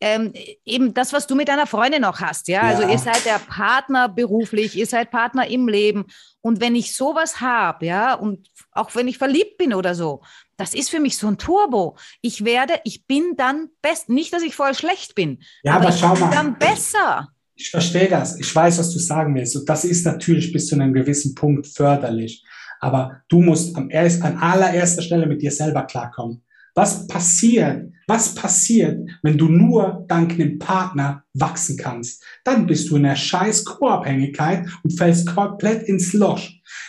ähm, 0.00 0.32
eben 0.64 0.94
das, 0.94 1.12
was 1.12 1.26
du 1.26 1.34
mit 1.34 1.48
deiner 1.48 1.66
Freundin 1.66 2.02
noch 2.02 2.20
hast, 2.20 2.48
ja? 2.48 2.62
Also 2.62 2.82
ja? 2.82 2.88
Also 2.88 2.92
ihr 2.92 3.12
seid 3.12 3.24
der 3.26 3.38
Partner 3.38 4.08
beruflich, 4.08 4.76
ihr 4.76 4.86
seid 4.86 5.10
Partner 5.10 5.46
im 5.46 5.68
Leben. 5.68 6.06
Und 6.40 6.60
wenn 6.60 6.74
ich 6.74 6.96
sowas 6.96 7.40
habe, 7.40 7.84
ja, 7.84 8.14
und 8.14 8.48
auch 8.72 8.94
wenn 8.94 9.08
ich 9.08 9.18
verliebt 9.18 9.58
bin 9.58 9.74
oder 9.74 9.94
so, 9.94 10.22
das 10.60 10.74
ist 10.74 10.90
für 10.90 11.00
mich 11.00 11.16
so 11.16 11.26
ein 11.26 11.38
Turbo. 11.38 11.96
Ich 12.20 12.44
werde, 12.44 12.74
ich 12.84 13.06
bin 13.06 13.34
dann 13.38 13.70
best. 13.80 14.10
Nicht, 14.10 14.32
dass 14.34 14.42
ich 14.42 14.54
voll 14.54 14.74
schlecht 14.74 15.14
bin. 15.14 15.38
Ja, 15.62 15.76
aber, 15.76 15.86
aber 15.86 15.96
schau 15.96 16.14
mal. 16.14 16.30
dann 16.30 16.58
besser. 16.58 17.28
Ich 17.54 17.70
verstehe 17.70 18.08
das. 18.08 18.38
Ich 18.38 18.54
weiß, 18.54 18.78
was 18.78 18.92
du 18.92 18.98
sagen 18.98 19.34
willst. 19.34 19.56
Und 19.56 19.66
das 19.68 19.86
ist 19.86 20.04
natürlich 20.04 20.52
bis 20.52 20.66
zu 20.66 20.74
einem 20.74 20.92
gewissen 20.92 21.34
Punkt 21.34 21.66
förderlich. 21.66 22.44
Aber 22.78 23.22
du 23.28 23.40
musst 23.40 23.74
am 23.74 23.88
erst, 23.88 24.22
an 24.22 24.36
allererster 24.36 25.00
Stelle 25.00 25.26
mit 25.26 25.40
dir 25.40 25.50
selber 25.50 25.84
klarkommen. 25.84 26.42
Was 26.74 27.06
passiert? 27.06 27.90
Was 28.06 28.34
passiert, 28.34 29.08
wenn 29.22 29.38
du 29.38 29.48
nur 29.48 30.04
dank 30.08 30.32
einem 30.32 30.58
Partner 30.58 31.22
wachsen 31.32 31.76
kannst? 31.76 32.24
Dann 32.42 32.66
bist 32.66 32.90
du 32.90 32.96
in 32.96 33.04
einer 33.04 33.14
scheiß 33.14 33.64
Co-Abhängigkeit 33.64 34.66
und 34.82 34.98
fällst 34.98 35.28
komplett 35.28 35.84
ins 35.84 36.12
Loch. 36.12 36.42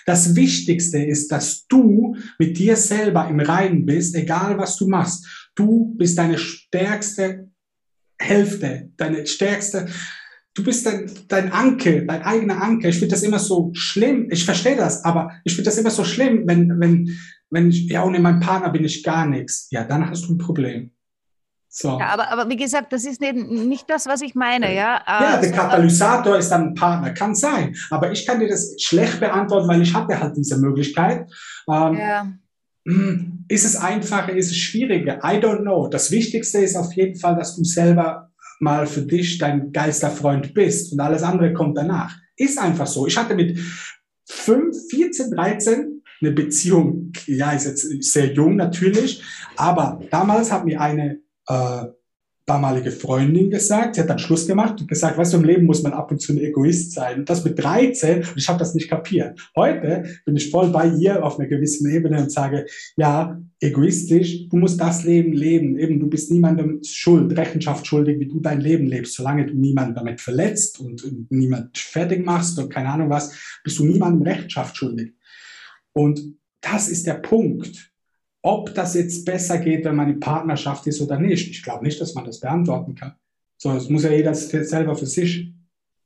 Das 0.07 0.35
Wichtigste 0.35 0.97
ist, 0.97 1.31
dass 1.31 1.67
du 1.67 2.15
mit 2.39 2.57
dir 2.57 2.75
selber 2.75 3.27
im 3.27 3.39
Reinen 3.39 3.85
bist, 3.85 4.15
egal 4.15 4.57
was 4.57 4.77
du 4.77 4.87
machst. 4.87 5.49
Du 5.53 5.93
bist 5.95 6.17
deine 6.17 6.39
stärkste 6.39 7.51
Hälfte, 8.17 8.89
deine 8.97 9.27
stärkste, 9.27 9.87
du 10.53 10.63
bist 10.63 10.85
dein, 10.85 11.09
dein 11.27 11.51
Ankel, 11.51 12.05
dein 12.05 12.23
eigener 12.23 12.61
Ankel. 12.61 12.89
Ich 12.89 12.97
finde 12.97 13.13
das 13.13 13.23
immer 13.23 13.39
so 13.39 13.71
schlimm. 13.73 14.27
Ich 14.31 14.43
verstehe 14.43 14.75
das, 14.75 15.03
aber 15.03 15.31
ich 15.43 15.53
finde 15.53 15.69
das 15.69 15.77
immer 15.77 15.91
so 15.91 16.03
schlimm, 16.03 16.43
wenn, 16.45 16.79
wenn, 16.79 17.15
wenn 17.51 17.69
ich, 17.69 17.87
ja, 17.87 18.03
ohne 18.03 18.19
meinen 18.19 18.39
Partner 18.39 18.69
bin 18.69 18.85
ich 18.85 19.03
gar 19.03 19.27
nichts. 19.27 19.67
Ja, 19.69 19.83
dann 19.83 20.09
hast 20.09 20.27
du 20.27 20.33
ein 20.33 20.37
Problem. 20.37 20.91
So. 21.73 21.97
Ja, 21.99 22.07
aber, 22.07 22.29
aber 22.29 22.49
wie 22.49 22.57
gesagt, 22.57 22.91
das 22.91 23.05
ist 23.05 23.21
nicht, 23.21 23.35
nicht 23.35 23.89
das, 23.89 24.05
was 24.05 24.21
ich 24.21 24.35
meine, 24.35 24.75
ja. 24.75 25.01
Ja, 25.07 25.39
der 25.39 25.51
Katalysator 25.51 26.37
ist 26.37 26.49
dann 26.49 26.69
ein 26.69 26.73
Partner, 26.73 27.11
kann 27.11 27.33
sein. 27.33 27.75
Aber 27.89 28.11
ich 28.11 28.25
kann 28.25 28.39
dir 28.39 28.49
das 28.49 28.75
schlecht 28.77 29.21
beantworten, 29.21 29.69
weil 29.69 29.81
ich 29.81 29.93
hatte 29.93 30.19
halt 30.19 30.35
diese 30.35 30.57
Möglichkeit. 30.57 31.31
Ähm, 31.69 31.97
ja. 31.97 32.27
Hm, 32.85 33.45
ist 33.47 33.63
es 33.63 33.77
einfacher, 33.77 34.33
ist 34.33 34.51
es 34.51 34.57
schwieriger? 34.57 35.19
I 35.23 35.37
don't 35.37 35.61
know. 35.61 35.87
Das 35.87 36.11
Wichtigste 36.11 36.59
ist 36.59 36.75
auf 36.75 36.91
jeden 36.93 37.17
Fall, 37.17 37.35
dass 37.35 37.55
du 37.55 37.63
selber 37.63 38.31
mal 38.59 38.85
für 38.85 39.03
dich 39.03 39.37
dein 39.37 39.71
Geisterfreund 39.71 40.53
bist 40.53 40.91
und 40.91 40.99
alles 40.99 41.23
andere 41.23 41.53
kommt 41.53 41.77
danach. 41.77 42.15
Ist 42.35 42.59
einfach 42.59 42.87
so. 42.87 43.07
Ich 43.07 43.17
hatte 43.17 43.33
mit 43.33 43.57
5, 44.27 44.75
14, 44.89 45.31
13 45.31 46.00
eine 46.21 46.31
Beziehung, 46.31 47.11
ja, 47.25 47.51
ist 47.51 47.65
jetzt 47.65 48.03
sehr 48.11 48.33
jung 48.33 48.55
natürlich, 48.55 49.23
aber 49.55 50.01
damals 50.09 50.51
hat 50.51 50.65
mir 50.65 50.79
eine 50.79 51.19
äh, 51.47 51.85
damalige 52.45 52.91
Freundin 52.91 53.49
gesagt, 53.49 53.95
sie 53.95 54.01
hat 54.01 54.09
dann 54.09 54.19
Schluss 54.19 54.47
gemacht 54.47 54.81
und 54.81 54.87
gesagt, 54.87 55.17
weißt 55.17 55.33
du, 55.33 55.37
im 55.37 55.43
Leben 55.43 55.65
muss 55.65 55.83
man 55.83 55.93
ab 55.93 56.11
und 56.11 56.19
zu 56.19 56.33
ein 56.33 56.39
Egoist 56.39 56.91
sein. 56.91 57.19
Und 57.19 57.29
das 57.29 57.45
mit 57.45 57.61
13, 57.61 58.17
und 58.17 58.37
ich 58.37 58.49
habe 58.49 58.59
das 58.59 58.73
nicht 58.73 58.89
kapiert. 58.89 59.39
Heute 59.55 60.03
bin 60.25 60.35
ich 60.35 60.49
voll 60.49 60.69
bei 60.69 60.87
ihr 60.87 61.23
auf 61.23 61.39
einer 61.39 61.47
gewissen 61.47 61.89
Ebene 61.89 62.19
und 62.19 62.31
sage, 62.31 62.65
ja, 62.97 63.39
egoistisch, 63.59 64.49
du 64.49 64.57
musst 64.57 64.81
das 64.81 65.03
Leben 65.03 65.33
leben. 65.33 65.77
Eben, 65.77 65.99
du 65.99 66.07
bist 66.07 66.31
niemandem 66.31 66.81
schuld, 66.83 67.37
Rechenschaft 67.37 67.85
schuldig, 67.87 68.19
wie 68.19 68.27
du 68.27 68.39
dein 68.39 68.59
Leben 68.59 68.87
lebst. 68.87 69.15
Solange 69.15 69.45
du 69.45 69.53
niemanden 69.53 69.95
damit 69.95 70.19
verletzt 70.19 70.79
und, 70.79 71.05
niemand 71.29 71.77
fertig 71.77 72.25
machst 72.25 72.59
und 72.59 72.69
keine 72.69 72.89
Ahnung 72.89 73.09
was, 73.09 73.33
bist 73.63 73.79
du 73.79 73.85
niemandem 73.85 74.23
Rechenschaft 74.23 74.75
schuldig. 74.75 75.13
Und 75.93 76.37
das 76.61 76.89
ist 76.89 77.07
der 77.07 77.15
Punkt 77.15 77.91
ob 78.41 78.73
das 78.73 78.95
jetzt 78.95 79.25
besser 79.25 79.59
geht, 79.59 79.85
wenn 79.85 79.95
man 79.95 80.09
in 80.09 80.19
Partnerschaft 80.19 80.87
ist 80.87 81.01
oder 81.01 81.19
nicht. 81.19 81.49
Ich 81.49 81.63
glaube 81.63 81.83
nicht, 81.83 82.01
dass 82.01 82.15
man 82.15 82.25
das 82.25 82.39
beantworten 82.39 82.95
kann. 82.95 83.15
So, 83.57 83.71
es 83.73 83.89
muss 83.89 84.03
ja 84.03 84.11
jeder 84.11 84.33
selber 84.33 84.95
für 84.95 85.05
sich 85.05 85.53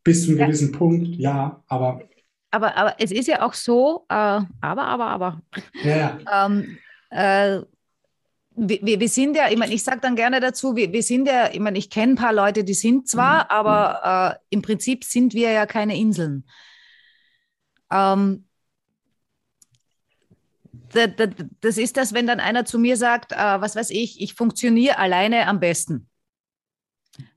bis 0.03 0.25
zu 0.25 0.31
einem 0.31 0.39
ja. 0.39 0.45
gewissen 0.47 0.71
Punkt, 0.71 1.15
ja, 1.15 1.63
aber. 1.67 2.01
Aber, 2.51 2.75
aber 2.75 2.95
es 2.99 3.11
ist 3.11 3.27
ja 3.27 3.45
auch 3.45 3.53
so, 3.53 4.05
äh, 4.09 4.13
aber, 4.13 4.47
aber, 4.61 5.07
aber. 5.07 5.41
Ja. 5.83 6.19
ähm, 6.45 6.77
äh, 7.09 7.61
wir, 8.57 8.99
wir, 8.99 9.09
sind 9.09 9.35
ja, 9.35 9.49
ich 9.49 9.57
meine, 9.57 9.73
ich 9.73 9.83
sage 9.83 9.99
dann 10.01 10.15
gerne 10.15 10.39
dazu, 10.39 10.75
wir, 10.75 10.91
wir 10.91 11.03
sind 11.03 11.27
ja, 11.27 11.49
ich 11.51 11.59
meine, 11.59 11.77
ich 11.77 11.89
kenne 11.89 12.13
ein 12.13 12.17
paar 12.17 12.33
Leute, 12.33 12.63
die 12.63 12.73
sind 12.73 13.07
zwar, 13.07 13.45
mhm. 13.45 13.49
aber 13.49 14.39
äh, 14.39 14.45
im 14.49 14.61
Prinzip 14.61 15.03
sind 15.03 15.33
wir 15.33 15.51
ja 15.51 15.65
keine 15.65 15.97
Inseln. 15.97 16.45
Ähm, 17.91 18.45
das 21.61 21.77
ist 21.77 21.97
das, 21.97 22.13
wenn 22.13 22.27
dann 22.27 22.39
einer 22.39 22.65
zu 22.65 22.79
mir 22.79 22.97
sagt, 22.97 23.31
äh, 23.31 23.35
was 23.37 23.75
weiß 23.75 23.89
ich, 23.89 24.21
ich 24.21 24.33
funktioniere 24.33 24.97
alleine 24.97 25.47
am 25.47 25.59
besten. 25.59 26.09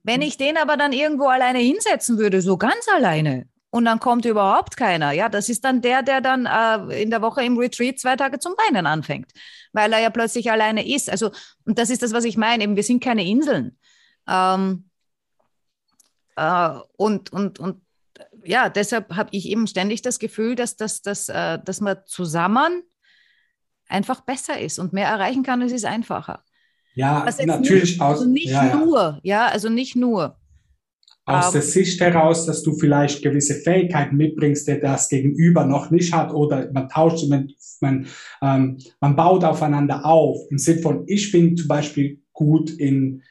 Wenn 0.03 0.23
ich 0.23 0.37
den 0.37 0.57
aber 0.57 0.77
dann 0.77 0.93
irgendwo 0.93 1.27
alleine 1.27 1.59
hinsetzen 1.59 2.19
würde, 2.19 2.41
so 2.43 2.57
ganz 2.57 2.89
alleine, 2.89 3.49
und 3.71 3.85
dann 3.85 4.01
kommt 4.01 4.25
überhaupt 4.25 4.77
keiner, 4.77 5.13
ja, 5.13 5.29
das 5.29 5.49
ist 5.49 5.65
dann 5.65 5.83
der, 5.83 6.03
der 6.03 6.21
dann 6.21 6.47
äh, 6.47 7.03
in 7.03 7.11
der 7.11 7.21
Woche 7.21 7.45
im 7.45 7.59
Retreat 7.59 7.99
zwei 7.99 8.17
Tage 8.17 8.39
zum 8.39 8.53
Weinen 8.53 8.87
anfängt, 8.87 9.31
weil 9.73 9.93
er 9.93 10.01
ja 10.01 10.11
plötzlich 10.11 10.51
alleine 10.51 10.89
ist. 10.89 11.11
Also, 11.11 11.31
und 11.67 11.79
das 11.79 11.91
ist 11.91 12.03
das, 12.03 12.13
was 12.13 12.25
ich 12.25 12.39
meine, 12.39 12.65
eben, 12.65 12.77
wir 12.77 12.83
sind 12.83 13.05
keine 13.05 13.27
Inseln. 13.27 13.77
Ähm, 14.27 14.89
äh, 16.37 16.71
und, 16.97 17.31
und, 17.31 17.59
und 17.59 17.83
ja, 18.43 18.71
deshalb 18.71 19.15
habe 19.15 19.31
ich 19.33 19.47
eben 19.47 19.67
ständig 19.67 20.01
das 20.01 20.19
Gefühl, 20.19 20.55
dass, 20.55 20.77
dass, 20.77 21.03
dass, 21.03 21.29
äh, 21.29 21.59
dass 21.63 21.83
man 21.83 21.99
zusammen 22.07 22.83
einfach 23.89 24.21
besser 24.21 24.59
ist 24.61 24.79
und 24.79 24.93
mehr 24.93 25.09
erreichen 25.09 25.43
kann, 25.43 25.63
es 25.63 25.73
ist 25.73 25.85
einfacher. 25.85 26.43
Ja, 26.95 27.25
natürlich 27.47 27.93
nicht, 27.93 28.01
also 28.01 28.25
nicht 28.25 28.49
ja, 28.49 28.77
nur, 28.77 29.21
ja. 29.23 29.47
also 29.47 29.69
nicht 29.69 29.95
nur. 29.95 30.37
Aus 31.25 31.49
um, 31.49 31.53
der 31.53 31.63
Sicht 31.63 32.01
heraus, 32.01 32.47
dass 32.47 32.63
du 32.63 32.75
vielleicht 32.75 33.23
gewisse 33.23 33.55
Fähigkeiten 33.55 34.17
mitbringst, 34.17 34.67
der 34.67 34.81
das 34.81 35.09
Gegenüber 35.09 35.65
noch 35.65 35.91
nicht 35.91 36.13
hat, 36.13 36.33
oder 36.33 36.71
man 36.73 36.89
tauscht, 36.89 37.29
man, 37.29 37.53
man, 37.81 38.07
ähm, 38.43 38.79
man 39.01 39.15
baut 39.15 39.45
aufeinander 39.45 40.05
auf. 40.07 40.39
Im 40.51 40.59
Sinne 40.59 40.81
von, 40.81 41.05
ich 41.07 41.31
bin 41.31 41.57
zum 41.57 41.69
Beispiel 41.69 42.23
gut 42.33 42.71
in 42.71 43.23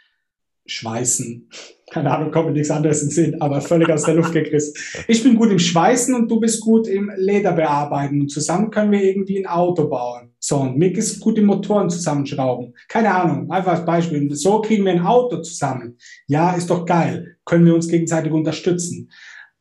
Schweißen. 0.67 1.49
Keine 1.89 2.11
Ahnung, 2.13 2.31
kommt 2.31 2.47
mir 2.47 2.51
nichts 2.51 2.69
anderes 2.69 3.01
in 3.01 3.09
Sinn, 3.09 3.41
aber 3.41 3.61
völlig 3.61 3.89
aus 3.89 4.03
der 4.03 4.15
Luft 4.15 4.33
gegriffen. 4.33 4.73
Ich 5.07 5.23
bin 5.23 5.35
gut 5.35 5.51
im 5.51 5.59
Schweißen 5.59 6.13
und 6.13 6.29
du 6.29 6.39
bist 6.39 6.59
gut 6.61 6.85
im 6.87 7.09
Lederbearbeiten 7.15 8.21
und 8.21 8.29
zusammen 8.29 8.69
können 8.71 8.91
wir 8.91 9.01
irgendwie 9.01 9.39
ein 9.39 9.47
Auto 9.47 9.87
bauen. 9.87 10.33
So, 10.39 10.57
und 10.57 10.77
Mick 10.77 10.97
ist 10.97 11.19
gut 11.21 11.37
im 11.37 11.45
Motoren 11.45 11.89
zusammenschrauben. 11.89 12.73
Keine 12.89 13.13
Ahnung, 13.13 13.49
einfach 13.49 13.71
als 13.71 13.85
Beispiel. 13.85 14.29
So 14.35 14.61
kriegen 14.61 14.83
wir 14.83 14.91
ein 14.91 15.05
Auto 15.05 15.41
zusammen. 15.41 15.97
Ja, 16.27 16.51
ist 16.55 16.69
doch 16.69 16.85
geil. 16.85 17.37
Können 17.45 17.65
wir 17.65 17.73
uns 17.73 17.87
gegenseitig 17.87 18.33
unterstützen. 18.33 19.09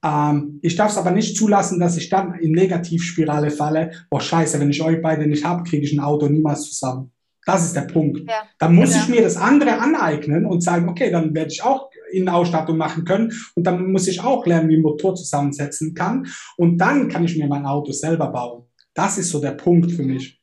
Ähm, 0.05 0.59
ich 0.63 0.77
darf 0.77 0.91
es 0.91 0.99
aber 0.99 1.13
nicht 1.13 1.37
zulassen, 1.37 1.81
dass 1.81 1.97
ich 1.97 2.09
dann 2.09 2.35
in 2.35 2.53
Negativspirale 2.53 3.51
falle. 3.51 3.93
Boah, 4.11 4.21
scheiße, 4.21 4.61
wenn 4.61 4.71
ich 4.71 4.83
euch 4.83 5.01
beide 5.01 5.27
nicht 5.27 5.45
habe, 5.45 5.63
kriege 5.63 5.85
ich 5.85 5.93
ein 5.93 6.01
Auto 6.01 6.29
niemals 6.29 6.71
zusammen. 6.71 7.13
Das 7.47 7.65
ist 7.65 7.77
der 7.77 7.83
Punkt. 7.83 8.29
Ja. 8.29 8.43
Dann 8.59 8.75
muss 8.75 8.93
ja. 8.93 9.03
ich 9.03 9.09
mir 9.09 9.23
das 9.23 9.37
andere 9.37 9.79
aneignen 9.79 10.45
und 10.47 10.63
sagen, 10.63 10.89
okay, 10.89 11.13
dann 11.13 11.33
werde 11.33 11.53
ich 11.53 11.63
auch 11.63 11.91
Innenausstattung 12.11 12.77
machen 12.77 13.05
können 13.05 13.33
und 13.55 13.65
dann 13.65 13.93
muss 13.93 14.09
ich 14.09 14.23
auch 14.23 14.45
lernen, 14.47 14.69
wie 14.69 14.77
ein 14.77 14.83
Motor 14.83 15.15
zusammensetzen 15.15 15.95
kann 15.95 16.27
und 16.57 16.79
dann 16.79 17.09
kann 17.09 17.25
ich 17.25 17.39
mir 17.39 17.47
mein 17.47 17.65
Auto 17.65 17.93
selber 17.93 18.29
bauen. 18.33 18.67
Das 18.95 19.17
ist 19.17 19.31
so 19.31 19.41
der 19.41 19.53
Punkt 19.53 19.93
für 19.93 20.03
mich. 20.03 20.43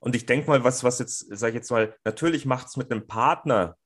Und 0.00 0.14
ich 0.14 0.26
denke 0.26 0.48
mal, 0.48 0.62
was, 0.62 0.84
was 0.84 0.98
jetzt, 0.98 1.34
sage 1.34 1.52
ich 1.52 1.56
jetzt 1.56 1.70
mal, 1.70 1.94
natürlich 2.04 2.44
macht 2.44 2.66
es 2.66 2.76
mit 2.76 2.92
einem 2.92 3.06
Partner 3.06 3.76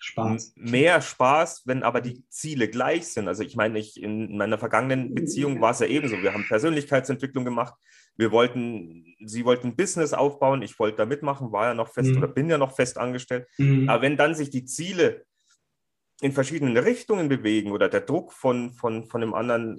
Spaß. 0.00 0.54
mehr 0.56 1.02
Spaß, 1.02 1.64
wenn 1.66 1.82
aber 1.82 2.00
die 2.00 2.26
Ziele 2.30 2.68
gleich 2.68 3.08
sind. 3.08 3.28
Also 3.28 3.42
ich 3.42 3.56
meine, 3.56 3.78
ich 3.78 4.02
in 4.02 4.38
meiner 4.38 4.56
vergangenen 4.56 5.14
Beziehung 5.14 5.60
war 5.60 5.72
es 5.72 5.80
ja 5.80 5.86
ebenso. 5.86 6.22
Wir 6.22 6.32
haben 6.32 6.46
Persönlichkeitsentwicklung 6.48 7.44
gemacht. 7.44 7.74
Wir 8.16 8.30
wollten, 8.30 9.16
sie 9.24 9.44
wollten 9.44 9.68
ein 9.68 9.76
Business 9.76 10.12
aufbauen. 10.12 10.62
Ich 10.62 10.78
wollte 10.78 10.98
da 10.98 11.06
mitmachen, 11.06 11.52
war 11.52 11.66
ja 11.66 11.74
noch 11.74 11.88
fest 11.88 12.10
mhm. 12.10 12.18
oder 12.18 12.28
bin 12.28 12.48
ja 12.48 12.58
noch 12.58 12.74
fest 12.74 12.98
angestellt. 12.98 13.46
Mhm. 13.58 13.88
Aber 13.88 14.02
wenn 14.02 14.16
dann 14.16 14.34
sich 14.34 14.50
die 14.50 14.64
Ziele 14.64 15.24
in 16.20 16.32
verschiedenen 16.32 16.76
Richtungen 16.76 17.28
bewegen 17.28 17.72
oder 17.72 17.88
der 17.88 18.00
Druck 18.00 18.32
von, 18.32 18.72
von, 18.72 19.04
von 19.06 19.20
dem 19.20 19.34
anderen, 19.34 19.78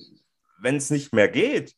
wenn 0.60 0.76
es 0.76 0.90
nicht 0.90 1.14
mehr 1.14 1.28
geht, 1.28 1.76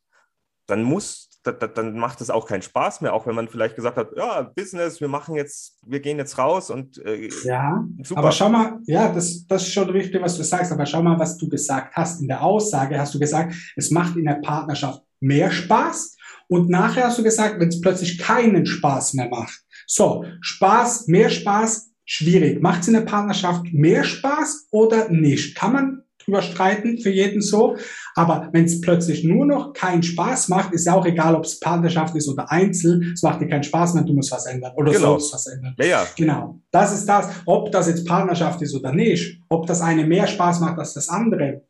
dann 0.66 0.84
muss 0.84 1.28
dann 1.54 1.98
macht 1.98 2.22
es 2.22 2.30
auch 2.30 2.48
keinen 2.48 2.62
Spaß 2.62 3.02
mehr, 3.02 3.14
auch 3.14 3.26
wenn 3.26 3.36
man 3.36 3.48
vielleicht 3.48 3.76
gesagt 3.76 3.98
hat, 3.98 4.10
ja, 4.16 4.42
Business, 4.42 5.00
wir 5.00 5.08
machen 5.08 5.36
jetzt, 5.36 5.80
wir 5.86 6.00
gehen 6.00 6.18
jetzt 6.18 6.38
raus 6.38 6.70
und 6.70 6.98
äh, 7.06 7.30
ja, 7.44 7.86
super. 8.04 8.20
aber 8.20 8.32
schau 8.32 8.50
mal, 8.50 8.80
ja, 8.86 9.12
das, 9.12 9.46
das 9.48 9.64
ist 9.64 9.74
schon 9.74 9.90
richtig, 9.90 10.22
was 10.22 10.38
du 10.38 10.44
sagst, 10.44 10.72
aber 10.72 10.86
schau 10.86 11.02
mal, 11.02 11.18
was 11.20 11.38
du 11.38 11.48
gesagt 11.48 11.96
hast. 11.96 12.22
In 12.22 12.28
der 12.28 12.44
Aussage 12.44 13.00
hast 13.00 13.14
du 13.14 13.20
gesagt, 13.20 13.56
es 13.76 13.92
macht 13.92 14.18
in 14.18 14.26
der 14.26 14.40
Partnerschaft 14.42 15.02
mehr 15.20 15.52
Spaß 15.52 16.17
und 16.48 16.70
nachher 16.70 17.06
hast 17.06 17.20
du 17.20 17.24
gesagt, 17.24 17.60
wenn 17.60 17.70
es 17.70 17.82
plötzlich 17.82 18.18
keinen 18.18 18.66
Spaß 18.66 19.14
mehr 19.16 19.30
macht. 19.30 19.64
So, 19.86 20.26
Spaß, 20.42 21.08
mehr 21.08 21.30
Spaß, 21.30 21.92
schwierig. 22.06 22.62
Macht 22.62 22.82
es 22.82 22.88
in 22.88 22.94
der 22.94 23.02
Partnerschaft 23.02 23.66
mehr 23.72 24.04
Spaß 24.04 24.68
oder 24.72 25.10
nicht? 25.10 25.56
Kann 25.56 25.74
man 25.74 26.04
drüber 26.28 26.42
streiten, 26.42 27.00
für 27.00 27.10
jeden 27.10 27.42
so. 27.42 27.78
Aber 28.16 28.50
wenn 28.52 28.66
es 28.66 28.82
plötzlich 28.82 29.24
nur 29.24 29.46
noch 29.46 29.74
keinen 29.74 30.04
Spaß 30.04 30.50
macht, 30.50 30.74
ist 30.74 30.86
ja 30.86 30.94
auch 30.94 31.06
egal, 31.06 31.36
ob 31.36 31.46
es 31.46 31.60
Partnerschaft 31.60 32.16
ist 32.16 32.28
oder 32.28 32.52
Einzel, 32.52 33.14
es 33.14 33.24
macht 33.24 33.42
dir 33.42 33.48
keinen 33.48 33.64
Spaß 33.64 33.94
mehr, 33.94 34.04
du 34.04 34.14
musst 34.14 34.32
was 34.32 34.46
ändern 34.46 34.74
oder 34.76 34.92
genau. 34.92 35.18
sollst 35.18 35.34
was 35.34 35.48
ändern. 35.48 35.76
Ja, 35.80 35.86
ja. 35.86 36.08
Genau. 36.16 36.60
Das 36.72 36.94
ist 36.94 37.06
das. 37.08 37.30
Ob 37.46 37.72
das 37.72 37.88
jetzt 37.88 38.06
Partnerschaft 38.06 38.62
ist 38.62 38.76
oder 38.76 38.92
nicht, 38.92 39.42
ob 39.50 39.66
das 39.68 39.82
eine 39.82 40.06
mehr 40.06 40.28
Spaß 40.28 40.60
macht 40.60 40.78
als 40.78 40.94
das 40.94 41.08
andere, 41.10 41.62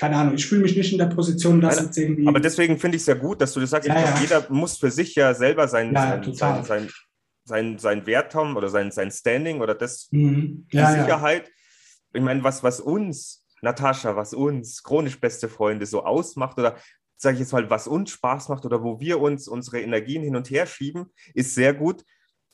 keine 0.00 0.16
Ahnung, 0.16 0.34
ich 0.34 0.46
fühle 0.46 0.62
mich 0.62 0.74
nicht 0.74 0.92
in 0.92 0.98
der 0.98 1.14
Position, 1.14 1.60
dass 1.60 1.78
jetzt 1.78 1.98
irgendwie. 1.98 2.26
Aber 2.26 2.40
deswegen 2.40 2.78
finde 2.78 2.96
ich 2.96 3.02
es 3.02 3.06
ja 3.06 3.12
gut, 3.12 3.38
dass 3.42 3.52
du 3.52 3.60
das 3.60 3.68
sagst. 3.68 3.86
Ja, 3.86 4.00
ja. 4.00 4.18
Jeder 4.18 4.46
muss 4.48 4.78
für 4.78 4.90
sich 4.90 5.14
ja 5.14 5.34
selber 5.34 5.68
sein, 5.68 5.92
ja, 5.92 6.22
sein, 6.24 6.64
sein, 6.64 6.88
sein, 7.44 7.78
sein, 7.78 8.06
Wert 8.06 8.34
haben 8.34 8.56
oder 8.56 8.70
sein, 8.70 8.90
sein 8.90 9.10
Standing 9.10 9.60
oder 9.60 9.74
das 9.74 10.08
mhm. 10.10 10.66
die 10.72 10.78
Sicherheit. 10.78 11.50
Ich 12.14 12.22
meine, 12.22 12.42
was, 12.42 12.62
was 12.62 12.80
uns 12.80 13.44
Natascha, 13.60 14.16
was 14.16 14.32
uns 14.32 14.82
chronisch 14.82 15.20
beste 15.20 15.50
Freunde 15.50 15.84
so 15.84 16.02
ausmacht 16.02 16.58
oder 16.58 16.78
sage 17.18 17.34
ich 17.34 17.40
jetzt 17.40 17.52
mal, 17.52 17.68
was 17.68 17.86
uns 17.86 18.10
Spaß 18.12 18.48
macht 18.48 18.64
oder 18.64 18.82
wo 18.82 19.00
wir 19.00 19.20
uns 19.20 19.48
unsere 19.48 19.82
Energien 19.82 20.22
hin 20.22 20.34
und 20.34 20.48
her 20.48 20.64
schieben, 20.64 21.12
ist 21.34 21.54
sehr 21.54 21.74
gut. 21.74 22.06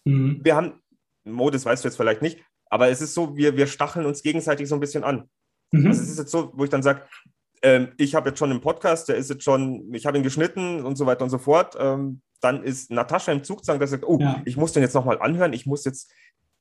Mhm. 0.05 0.40
Wir 0.43 0.56
haben, 0.56 0.82
Mo, 1.23 1.48
das 1.51 1.64
weißt 1.64 1.85
du 1.85 1.89
jetzt 1.89 1.97
vielleicht 1.97 2.23
nicht, 2.23 2.40
aber 2.70 2.89
es 2.89 3.01
ist 3.01 3.14
so, 3.14 3.36
wir, 3.36 3.56
wir 3.56 3.68
stacheln 3.68 4.05
uns 4.05 4.24
gegenseitig 4.24 4.68
so 4.68 4.74
ein 4.74 4.81
bisschen 4.81 5.05
an. 5.05 5.31
Mhm. 5.70 5.86
Also 5.86 6.02
es 6.02 6.09
ist 6.09 6.18
jetzt 6.18 6.32
so, 6.32 6.52
wo 6.56 6.64
ich 6.64 6.70
dann 6.70 6.82
sage, 6.82 7.02
ähm, 7.67 7.89
ich 7.97 8.15
habe 8.15 8.29
jetzt 8.29 8.39
schon 8.39 8.51
einen 8.51 8.61
Podcast, 8.61 9.09
der 9.09 9.17
ist 9.17 9.29
jetzt 9.29 9.43
schon, 9.43 9.93
ich 9.93 10.07
habe 10.07 10.17
ihn 10.17 10.23
geschnitten 10.23 10.85
und 10.85 10.97
so 10.97 11.05
weiter 11.05 11.25
und 11.25 11.31
so 11.31 11.39
fort. 11.39 11.77
Ähm, 11.81 12.21
dann 12.41 12.63
ist 12.63 12.93
Natascha 12.93 13.33
im 13.33 13.43
Zugzwang, 13.43 13.81
der 13.81 13.89
sagt, 13.89 14.05
oh, 14.07 14.19
ja. 14.21 14.41
ich 14.45 14.57
muss 14.57 14.73
den 14.73 14.85
jetzt 14.85 14.95
nochmal 14.95 15.19
anhören, 15.21 15.53
ich 15.53 15.67
muss 15.67 15.85
jetzt 15.85 16.13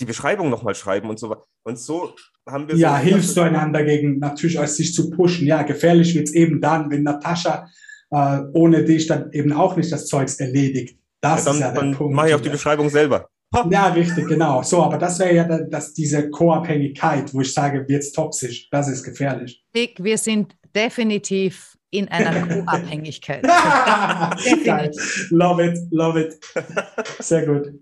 die 0.02 0.06
Beschreibung 0.06 0.50
nochmal 0.50 0.74
schreiben 0.74 1.10
und 1.10 1.20
so 1.20 1.30
weiter. 1.30 1.44
Und 1.64 1.78
so 1.78 2.16
haben 2.50 2.68
wir. 2.68 2.76
Ja, 2.76 2.98
so 2.98 3.04
hilfst 3.04 3.38
du 3.38 3.42
einander 3.42 3.84
gegen 3.84 4.18
natürlich 4.18 4.60
als 4.60 4.78
sich 4.78 4.96
zu 4.96 5.12
pushen. 5.12 5.46
Ja, 5.46 5.62
gefährlich 5.62 6.16
wird 6.16 6.28
es 6.28 6.34
eben 6.34 6.60
dann, 6.60 6.90
wenn 6.90 7.04
Natascha 7.04 7.68
äh, 8.10 8.40
ohne 8.54 8.84
dich 8.84 9.06
dann 9.06 9.32
eben 9.32 9.54
auch 9.54 9.76
nicht 9.76 9.92
das 9.92 10.08
Zeugs 10.08 10.40
erledigt. 10.40 10.98
Das 11.22 11.46
ja, 11.46 11.46
dann, 11.46 11.54
ist 11.54 11.62
ja 11.62 11.72
der 11.72 11.82
dann 11.82 11.92
Punkt. 11.94 12.16
Mache 12.16 12.30
ich 12.30 12.34
auch 12.34 12.42
die 12.42 12.50
Beschreibung 12.50 12.90
selber. 12.90 13.30
Ha. 13.54 13.68
Ja, 13.70 13.88
richtig, 13.90 14.28
genau. 14.28 14.64
So, 14.64 14.82
aber 14.82 14.98
das 14.98 15.20
wäre 15.20 15.36
ja 15.36 15.44
das, 15.44 15.94
diese 15.94 16.32
Co-Abhängigkeit, 16.32 17.32
wo 17.34 17.42
ich 17.42 17.54
sage, 17.54 17.88
wird 17.88 18.02
es 18.02 18.12
toxisch. 18.12 18.70
Das 18.72 18.88
ist 18.88 19.04
gefährlich. 19.04 19.64
Dick, 19.74 20.04
wir 20.04 20.18
sind 20.18 20.56
definitiv 20.76 21.78
in 21.90 22.10
einer 22.10 22.48
Co-Abhängigkeit. 22.66 23.44
love 25.32 25.64
it, 25.66 25.78
love 25.92 26.20
it. 26.20 26.40
Sehr 27.20 27.46
gut. 27.46 27.74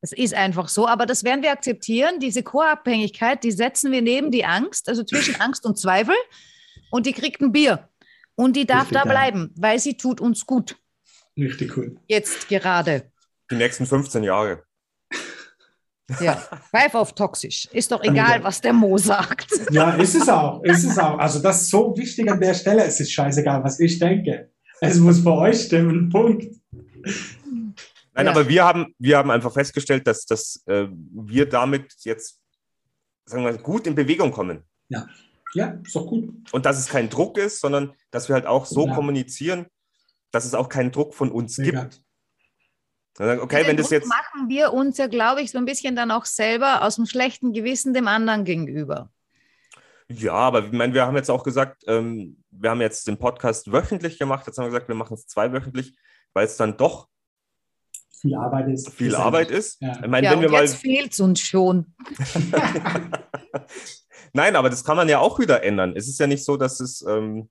Es 0.00 0.12
ist 0.12 0.34
einfach 0.34 0.68
so, 0.68 0.86
aber 0.86 1.06
das 1.06 1.24
werden 1.24 1.42
wir 1.42 1.50
akzeptieren. 1.50 2.20
Diese 2.20 2.42
Co-Abhängigkeit, 2.42 3.42
die 3.42 3.50
setzen 3.50 3.90
wir 3.90 4.00
neben 4.02 4.30
die 4.30 4.44
Angst, 4.44 4.88
also 4.88 5.02
zwischen 5.02 5.34
Angst 5.40 5.66
und 5.66 5.78
Zweifel. 5.78 6.14
Und 6.90 7.06
die 7.06 7.12
kriegt 7.12 7.40
ein 7.42 7.52
Bier. 7.52 7.88
Und 8.36 8.54
die 8.54 8.66
darf 8.66 8.90
Richtig 8.90 9.02
da 9.02 9.04
bleiben, 9.04 9.52
weil 9.56 9.80
sie 9.80 9.96
tut 9.96 10.20
uns 10.20 10.46
gut. 10.46 10.76
Richtig 11.36 11.76
cool. 11.76 11.96
Jetzt 12.06 12.48
gerade. 12.48 13.10
Die 13.50 13.56
nächsten 13.56 13.86
15 13.86 14.22
Jahre. 14.22 14.62
Ja, 16.20 16.36
pfeif 16.70 16.94
auf 16.94 17.14
toxisch. 17.14 17.68
Ist 17.72 17.92
doch 17.92 18.02
egal, 18.02 18.42
was 18.42 18.60
der 18.60 18.72
Mo 18.72 18.96
sagt. 18.96 19.50
Ja, 19.70 19.90
ist 19.92 20.14
es 20.14 20.28
auch. 20.28 20.62
Ist 20.64 20.84
es 20.84 20.98
auch. 20.98 21.18
Also 21.18 21.38
das 21.40 21.62
ist 21.62 21.70
so 21.70 21.94
wichtig 21.96 22.30
an 22.30 22.40
der 22.40 22.54
Stelle. 22.54 22.84
Es 22.84 22.98
ist 22.98 23.12
scheißegal, 23.12 23.62
was 23.62 23.78
ich 23.78 23.98
denke. 23.98 24.50
Es 24.80 24.98
muss 24.98 25.20
für 25.20 25.32
euch 25.32 25.62
stimmen. 25.62 26.08
Punkt. 26.08 26.46
Nein, 28.14 28.26
ja. 28.26 28.30
aber 28.30 28.48
wir 28.48 28.64
haben, 28.64 28.94
wir 28.98 29.18
haben 29.18 29.30
einfach 29.30 29.52
festgestellt, 29.52 30.06
dass, 30.06 30.24
dass 30.24 30.62
äh, 30.66 30.86
wir 30.90 31.46
damit 31.46 31.92
jetzt 32.04 32.40
sagen 33.28 33.44
wir, 33.44 33.58
gut 33.58 33.86
in 33.86 33.94
Bewegung 33.94 34.32
kommen. 34.32 34.64
Ja. 34.88 35.06
Ja, 35.54 35.78
ist 35.82 35.96
doch 35.96 36.06
gut. 36.06 36.34
Und 36.52 36.66
dass 36.66 36.78
es 36.78 36.88
kein 36.88 37.08
Druck 37.08 37.38
ist, 37.38 37.60
sondern 37.60 37.94
dass 38.10 38.28
wir 38.28 38.34
halt 38.34 38.46
auch 38.46 38.66
so 38.66 38.86
ja. 38.86 38.94
kommunizieren, 38.94 39.66
dass 40.30 40.44
es 40.44 40.54
auch 40.54 40.68
keinen 40.68 40.90
Druck 40.90 41.14
von 41.14 41.30
uns 41.30 41.58
Mega. 41.58 41.82
gibt. 41.82 42.02
Okay, 43.18 43.66
wenn 43.66 43.76
das 43.76 43.90
jetzt 43.90 44.08
machen 44.08 44.48
wir 44.48 44.72
uns 44.72 44.96
ja, 44.96 45.08
glaube 45.08 45.42
ich, 45.42 45.50
so 45.50 45.58
ein 45.58 45.64
bisschen 45.64 45.96
dann 45.96 46.10
auch 46.12 46.24
selber 46.24 46.82
aus 46.82 46.96
dem 46.96 47.06
schlechten 47.06 47.52
Gewissen 47.52 47.92
dem 47.92 48.06
anderen 48.06 48.44
gegenüber. 48.44 49.10
Ja, 50.08 50.34
aber 50.34 50.64
ich 50.64 50.72
meine, 50.72 50.94
wir 50.94 51.04
haben 51.04 51.16
jetzt 51.16 51.30
auch 51.30 51.42
gesagt, 51.42 51.82
ähm, 51.86 52.42
wir 52.50 52.70
haben 52.70 52.80
jetzt 52.80 53.06
den 53.08 53.18
Podcast 53.18 53.70
wöchentlich 53.72 54.18
gemacht. 54.18 54.46
Jetzt 54.46 54.56
haben 54.56 54.66
wir 54.66 54.70
gesagt, 54.70 54.88
wir 54.88 54.94
machen 54.94 55.14
es 55.14 55.26
zweiwöchentlich, 55.26 55.98
weil 56.32 56.46
es 56.46 56.56
dann 56.56 56.76
doch 56.76 57.08
viel 58.20 58.34
Arbeit 58.34 58.68
ist. 58.68 58.90
Viel 58.90 59.14
Arbeit 59.14 59.50
ist. 59.50 59.80
Ja. 59.80 60.00
Ich 60.02 60.08
meine, 60.08 60.26
ja, 60.26 60.32
wenn 60.32 60.40
wir 60.40 60.60
jetzt 60.60 60.76
fehlt 60.76 61.12
es 61.12 61.20
uns 61.20 61.40
schon. 61.40 61.94
Nein, 64.32 64.56
aber 64.56 64.70
das 64.70 64.84
kann 64.84 64.96
man 64.96 65.08
ja 65.08 65.18
auch 65.18 65.38
wieder 65.38 65.62
ändern. 65.62 65.94
Es 65.96 66.08
ist 66.08 66.18
ja 66.18 66.26
nicht 66.26 66.44
so, 66.44 66.56
dass 66.56 66.80
es 66.80 67.02
ähm, 67.02 67.48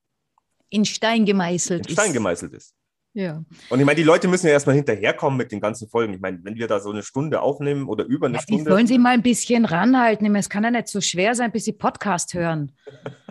in 0.70 0.84
Stein 0.86 1.26
gemeißelt 1.26 1.88
in 1.88 1.94
Stein 1.94 2.14
gemeißelt 2.14 2.54
ist. 2.54 2.74
Ja. 3.18 3.44
Und 3.72 3.80
ich 3.80 3.86
meine, 3.88 3.96
die 3.96 4.04
Leute 4.04 4.28
müssen 4.28 4.46
ja 4.46 4.54
erstmal 4.54 4.76
hinterherkommen 4.76 5.38
mit 5.38 5.52
den 5.52 5.60
ganzen 5.60 5.90
Folgen. 5.90 6.14
Ich 6.14 6.20
meine, 6.20 6.38
wenn 6.44 6.54
wir 6.54 6.68
da 6.68 6.80
so 6.80 6.92
eine 6.92 7.02
Stunde 7.02 7.42
aufnehmen 7.42 7.88
oder 7.88 8.06
über 8.06 8.28
eine 8.28 8.36
ja, 8.36 8.42
Stunde. 8.44 8.64
Die 8.64 8.70
sollen 8.70 8.86
sie 8.86 9.00
mal 9.00 9.14
ein 9.16 9.24
bisschen 9.24 9.66
ranhalten. 9.66 10.36
Es 10.36 10.52
kann 10.52 10.64
ja 10.64 10.70
nicht 10.70 10.88
so 10.88 11.02
schwer 11.02 11.34
sein, 11.34 11.52
bis 11.52 11.66
sie 11.66 11.74
Podcast 11.74 12.36
hören. 12.36 12.74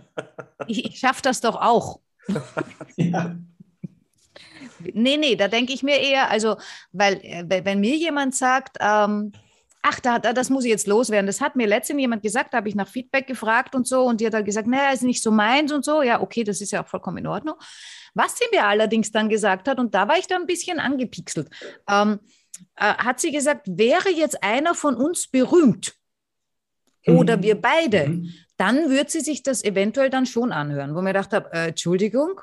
ich 0.67 0.87
ich 0.87 0.99
schaffe 0.99 1.23
das 1.23 1.41
doch 1.41 1.55
auch. 1.55 2.01
ja. 2.97 3.37
Nee, 4.93 5.19
nee, 5.19 5.37
da 5.37 5.47
denke 5.47 5.73
ich 5.73 5.85
mir 5.85 6.01
eher, 6.01 6.33
also, 6.33 6.57
weil, 6.91 7.21
äh, 7.23 7.45
wenn 7.65 7.79
mir 7.79 7.95
jemand 7.95 8.35
sagt, 8.35 8.79
ähm, 8.81 9.31
ach, 9.89 10.01
da, 10.01 10.19
da, 10.19 10.33
das 10.33 10.51
muss 10.51 10.65
ich 10.65 10.71
jetzt 10.71 10.87
loswerden. 10.87 11.27
Das 11.27 11.41
hat 11.41 11.55
mir 11.55 11.67
letztens 11.67 12.01
jemand 12.01 12.23
gesagt, 12.23 12.53
da 12.53 12.59
habe 12.59 12.69
ich 12.69 12.75
nach 12.75 12.89
Feedback 12.89 13.27
gefragt 13.27 13.75
und 13.75 13.87
so 13.87 14.05
und 14.05 14.21
die 14.21 14.27
hat 14.27 14.35
halt 14.35 14.45
gesagt, 14.45 14.67
naja, 14.67 14.91
ist 14.93 15.03
nicht 15.03 15.23
so 15.23 15.31
meins 15.31 15.71
und 15.73 15.85
so. 15.85 16.03
Ja, 16.03 16.21
okay, 16.21 16.43
das 16.43 16.61
ist 16.61 16.73
ja 16.73 16.83
auch 16.83 16.89
vollkommen 16.89 17.19
in 17.19 17.27
Ordnung. 17.27 17.55
Was 18.15 18.37
sie 18.37 18.47
mir 18.51 18.67
allerdings 18.67 19.13
dann 19.13 19.29
gesagt 19.29 19.69
hat, 19.69 19.79
und 19.79 19.95
da 19.95 20.09
war 20.09 20.19
ich 20.19 20.27
dann 20.27 20.43
ein 20.43 20.47
bisschen 20.47 20.81
angepixelt, 20.81 21.51
ähm, 21.89 22.19
äh, 22.77 22.95
hat 22.95 23.21
sie 23.21 23.31
gesagt, 23.31 23.67
wäre 23.71 24.11
jetzt 24.11 24.43
einer 24.43 24.75
von 24.75 24.97
uns 24.97 25.29
berühmt 25.29 25.95
oder 27.07 27.37
mhm. 27.37 27.43
wir 27.43 27.61
beide, 27.61 28.09
mhm. 28.09 28.35
dann 28.57 28.91
wird 28.91 29.11
sie 29.11 29.21
sich 29.21 29.45
das 29.45 29.63
eventuell 29.63 30.11
dann 30.11 30.27
schon 30.27 30.51
anhören, 30.51 30.97
wo 30.97 31.01
mir 31.01 31.11
gedacht 31.11 31.33
habe, 31.33 31.53
äh, 31.53 31.69
Entschuldigung, 31.69 32.41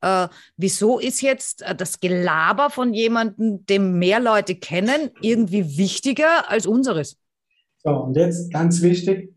äh, 0.00 0.28
wieso 0.56 0.98
ist 0.98 1.20
jetzt 1.20 1.62
äh, 1.62 1.74
das 1.74 2.00
Gelaber 2.00 2.70
von 2.70 2.94
jemandem, 2.94 3.64
dem 3.66 3.98
mehr 3.98 4.20
Leute 4.20 4.54
kennen, 4.54 5.10
irgendwie 5.20 5.78
wichtiger 5.78 6.50
als 6.50 6.66
unseres? 6.66 7.16
So, 7.82 7.90
und 7.90 8.16
jetzt 8.16 8.52
ganz 8.52 8.82
wichtig, 8.82 9.32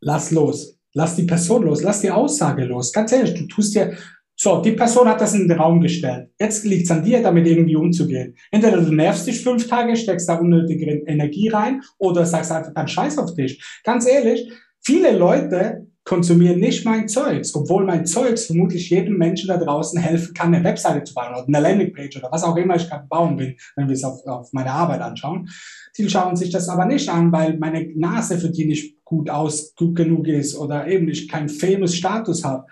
lass 0.00 0.30
los. 0.30 0.78
Lass 0.92 1.14
die 1.14 1.24
Person 1.24 1.64
los, 1.64 1.82
lass 1.82 2.00
die 2.00 2.10
Aussage 2.10 2.64
los. 2.64 2.90
Ganz 2.90 3.12
ehrlich, 3.12 3.34
du 3.34 3.46
tust 3.46 3.74
dir, 3.74 3.96
so, 4.38 4.60
die 4.60 4.72
Person 4.72 5.08
hat 5.08 5.20
das 5.20 5.34
in 5.34 5.48
den 5.48 5.58
Raum 5.58 5.80
gestellt. 5.80 6.28
Jetzt 6.38 6.64
liegt 6.66 6.84
es 6.84 6.90
an 6.90 7.02
dir, 7.02 7.22
damit 7.22 7.46
irgendwie 7.46 7.76
umzugehen. 7.76 8.34
Entweder 8.50 8.82
du 8.82 8.92
nervst 8.92 9.26
dich 9.26 9.42
fünf 9.42 9.66
Tage, 9.66 9.96
steckst 9.96 10.28
da 10.28 10.34
unnötige 10.36 11.02
Energie 11.06 11.48
rein 11.48 11.80
oder 11.96 12.26
sagst 12.26 12.52
einfach 12.52 12.74
dann 12.74 12.86
Scheiß 12.86 13.16
auf 13.16 13.34
dich. 13.34 13.62
Ganz 13.82 14.06
ehrlich, 14.06 14.50
viele 14.80 15.16
Leute 15.16 15.86
konsumiere 16.06 16.56
nicht 16.56 16.84
mein 16.84 17.08
Zeugs, 17.08 17.52
obwohl 17.54 17.84
mein 17.84 18.06
Zeugs 18.06 18.46
vermutlich 18.46 18.88
jedem 18.90 19.18
Menschen 19.18 19.48
da 19.48 19.56
draußen 19.56 20.00
helfen 20.00 20.32
kann, 20.34 20.54
eine 20.54 20.64
Webseite 20.64 21.02
zu 21.02 21.12
bauen 21.12 21.34
oder 21.34 21.46
eine 21.48 21.60
Landingpage 21.60 22.16
oder 22.16 22.30
was 22.30 22.44
auch 22.44 22.56
immer 22.56 22.76
ich 22.76 22.88
gerade 22.88 23.08
bauen 23.08 23.36
will, 23.38 23.56
wenn 23.74 23.88
wir 23.88 23.94
es 23.94 24.04
auf, 24.04 24.24
auf 24.24 24.52
meine 24.52 24.70
Arbeit 24.70 25.00
anschauen. 25.00 25.50
Die 25.98 26.08
schauen 26.08 26.36
sich 26.36 26.50
das 26.50 26.68
aber 26.68 26.86
nicht 26.86 27.08
an, 27.08 27.32
weil 27.32 27.58
meine 27.58 27.92
Nase 27.96 28.38
für 28.38 28.50
die 28.50 28.66
nicht 28.66 29.04
gut 29.04 29.28
aus, 29.28 29.74
gut 29.74 29.96
genug 29.96 30.28
ist 30.28 30.56
oder 30.56 30.86
eben 30.86 31.08
ich 31.08 31.28
keinen 31.28 31.48
famous 31.48 31.96
Status 31.96 32.44
habe. 32.44 32.66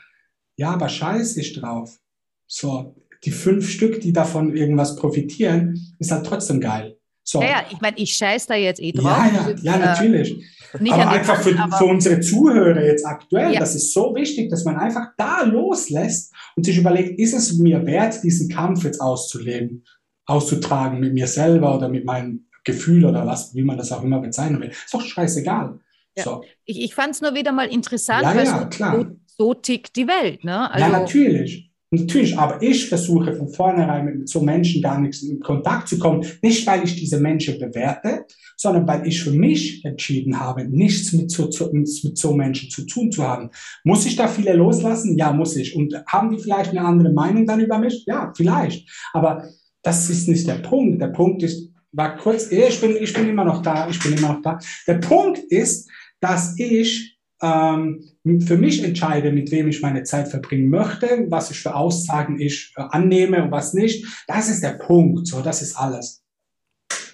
Ja, 0.56 0.70
aber 0.70 0.88
scheiß 0.88 1.36
ich 1.36 1.54
drauf. 1.54 1.98
So, 2.46 2.94
die 3.24 3.32
fünf 3.32 3.68
Stück, 3.68 4.00
die 4.00 4.12
davon 4.12 4.54
irgendwas 4.54 4.94
profitieren, 4.94 5.96
ist 5.98 6.12
halt 6.12 6.24
trotzdem 6.24 6.60
geil. 6.60 6.98
So. 7.24 7.40
Ja, 7.40 7.48
ja, 7.48 7.64
ich 7.70 7.80
meine, 7.80 7.96
ich 7.96 8.14
scheiß 8.14 8.46
da 8.46 8.54
jetzt 8.54 8.80
eh 8.80 8.92
drauf. 8.92 9.04
Ja, 9.04 9.30
ja, 9.32 9.54
ja, 9.62 9.78
natürlich. 9.78 10.44
Nicht 10.78 10.92
aber 10.92 11.08
einfach 11.08 11.40
für, 11.40 11.58
aber 11.58 11.76
für 11.76 11.84
unsere 11.84 12.20
Zuhörer 12.20 12.84
jetzt 12.84 13.06
aktuell, 13.06 13.54
ja. 13.54 13.60
das 13.60 13.74
ist 13.74 13.94
so 13.94 14.14
wichtig, 14.14 14.50
dass 14.50 14.64
man 14.64 14.76
einfach 14.76 15.08
da 15.16 15.42
loslässt 15.42 16.32
und 16.56 16.64
sich 16.64 16.76
überlegt, 16.76 17.18
ist 17.18 17.32
es 17.32 17.56
mir 17.58 17.86
wert, 17.86 18.22
diesen 18.22 18.50
Kampf 18.50 18.84
jetzt 18.84 19.00
auszuleben, 19.00 19.84
auszutragen 20.26 21.00
mit 21.00 21.14
mir 21.14 21.26
selber 21.26 21.76
oder 21.76 21.88
mit 21.88 22.04
meinem 22.04 22.46
Gefühl 22.64 23.04
oder 23.04 23.26
was, 23.26 23.54
wie 23.54 23.62
man 23.62 23.78
das 23.78 23.92
auch 23.92 24.02
immer 24.02 24.20
bezeichnen 24.20 24.60
will. 24.60 24.70
Ist 24.70 24.92
doch 24.92 25.02
scheißegal. 25.02 25.78
Ja. 26.16 26.24
So. 26.24 26.44
Ich, 26.64 26.80
ich 26.80 26.94
fand 26.94 27.14
es 27.14 27.20
nur 27.20 27.34
wieder 27.34 27.52
mal 27.52 27.68
interessant, 27.68 28.22
ja, 28.22 28.34
weil 28.34 28.46
so, 28.46 29.16
so, 29.26 29.54
tickt 29.54 29.96
die 29.96 30.06
Welt. 30.06 30.44
Ne? 30.44 30.70
Also, 30.70 30.86
ja, 30.86 30.98
natürlich. 30.98 31.70
Natürlich, 31.94 32.38
aber 32.38 32.62
ich 32.62 32.88
versuche 32.88 33.34
von 33.34 33.48
vornherein 33.48 34.04
mit 34.04 34.28
so 34.28 34.40
Menschen 34.40 34.82
gar 34.82 35.00
nichts 35.00 35.22
in 35.22 35.40
Kontakt 35.40 35.88
zu 35.88 35.98
kommen. 35.98 36.24
Nicht, 36.42 36.66
weil 36.66 36.84
ich 36.84 36.96
diese 36.96 37.20
Menschen 37.20 37.58
bewerte, 37.58 38.24
sondern 38.56 38.86
weil 38.86 39.06
ich 39.06 39.22
für 39.22 39.30
mich 39.30 39.84
entschieden 39.84 40.38
habe, 40.38 40.64
nichts 40.64 41.12
mit 41.12 41.30
so, 41.30 41.50
mit 41.72 42.18
so 42.18 42.34
Menschen 42.34 42.70
zu 42.70 42.86
tun 42.86 43.10
zu 43.10 43.22
haben. 43.24 43.50
Muss 43.84 44.06
ich 44.06 44.16
da 44.16 44.28
viele 44.28 44.54
loslassen? 44.54 45.16
Ja, 45.18 45.32
muss 45.32 45.56
ich. 45.56 45.76
Und 45.76 45.94
haben 46.06 46.30
die 46.30 46.42
vielleicht 46.42 46.70
eine 46.70 46.82
andere 46.82 47.12
Meinung 47.12 47.46
dann 47.46 47.60
über 47.60 47.78
mich? 47.78 48.04
Ja, 48.06 48.32
vielleicht. 48.36 48.88
Aber 49.12 49.48
das 49.82 50.08
ist 50.10 50.28
nicht 50.28 50.46
der 50.46 50.54
Punkt. 50.54 51.00
Der 51.00 51.08
Punkt 51.08 51.42
ist, 51.42 51.70
war 51.92 52.16
kurz, 52.16 52.50
ich 52.50 52.80
bin, 52.80 52.96
ich 53.00 53.12
bin 53.12 53.28
immer 53.28 53.44
noch 53.44 53.62
da, 53.62 53.88
ich 53.88 54.00
bin 54.00 54.14
immer 54.14 54.34
noch 54.34 54.42
da. 54.42 54.58
Der 54.86 54.94
Punkt 54.94 55.38
ist, 55.38 55.88
dass 56.20 56.58
ich 56.58 57.18
ähm, 57.42 58.04
für 58.24 58.56
mich 58.56 58.82
entscheide, 58.82 59.32
mit 59.32 59.50
wem 59.50 59.68
ich 59.68 59.82
meine 59.82 60.02
Zeit 60.02 60.28
verbringen 60.28 60.70
möchte, 60.70 61.26
was 61.28 61.50
ich 61.50 61.60
für 61.60 61.74
Aussagen 61.74 62.40
ich 62.40 62.72
äh, 62.76 62.82
annehme 62.90 63.42
und 63.42 63.50
was 63.50 63.74
nicht. 63.74 64.06
Das 64.26 64.48
ist 64.48 64.62
der 64.62 64.78
Punkt. 64.78 65.26
So, 65.26 65.42
das 65.42 65.60
ist 65.60 65.76
alles. 65.76 66.24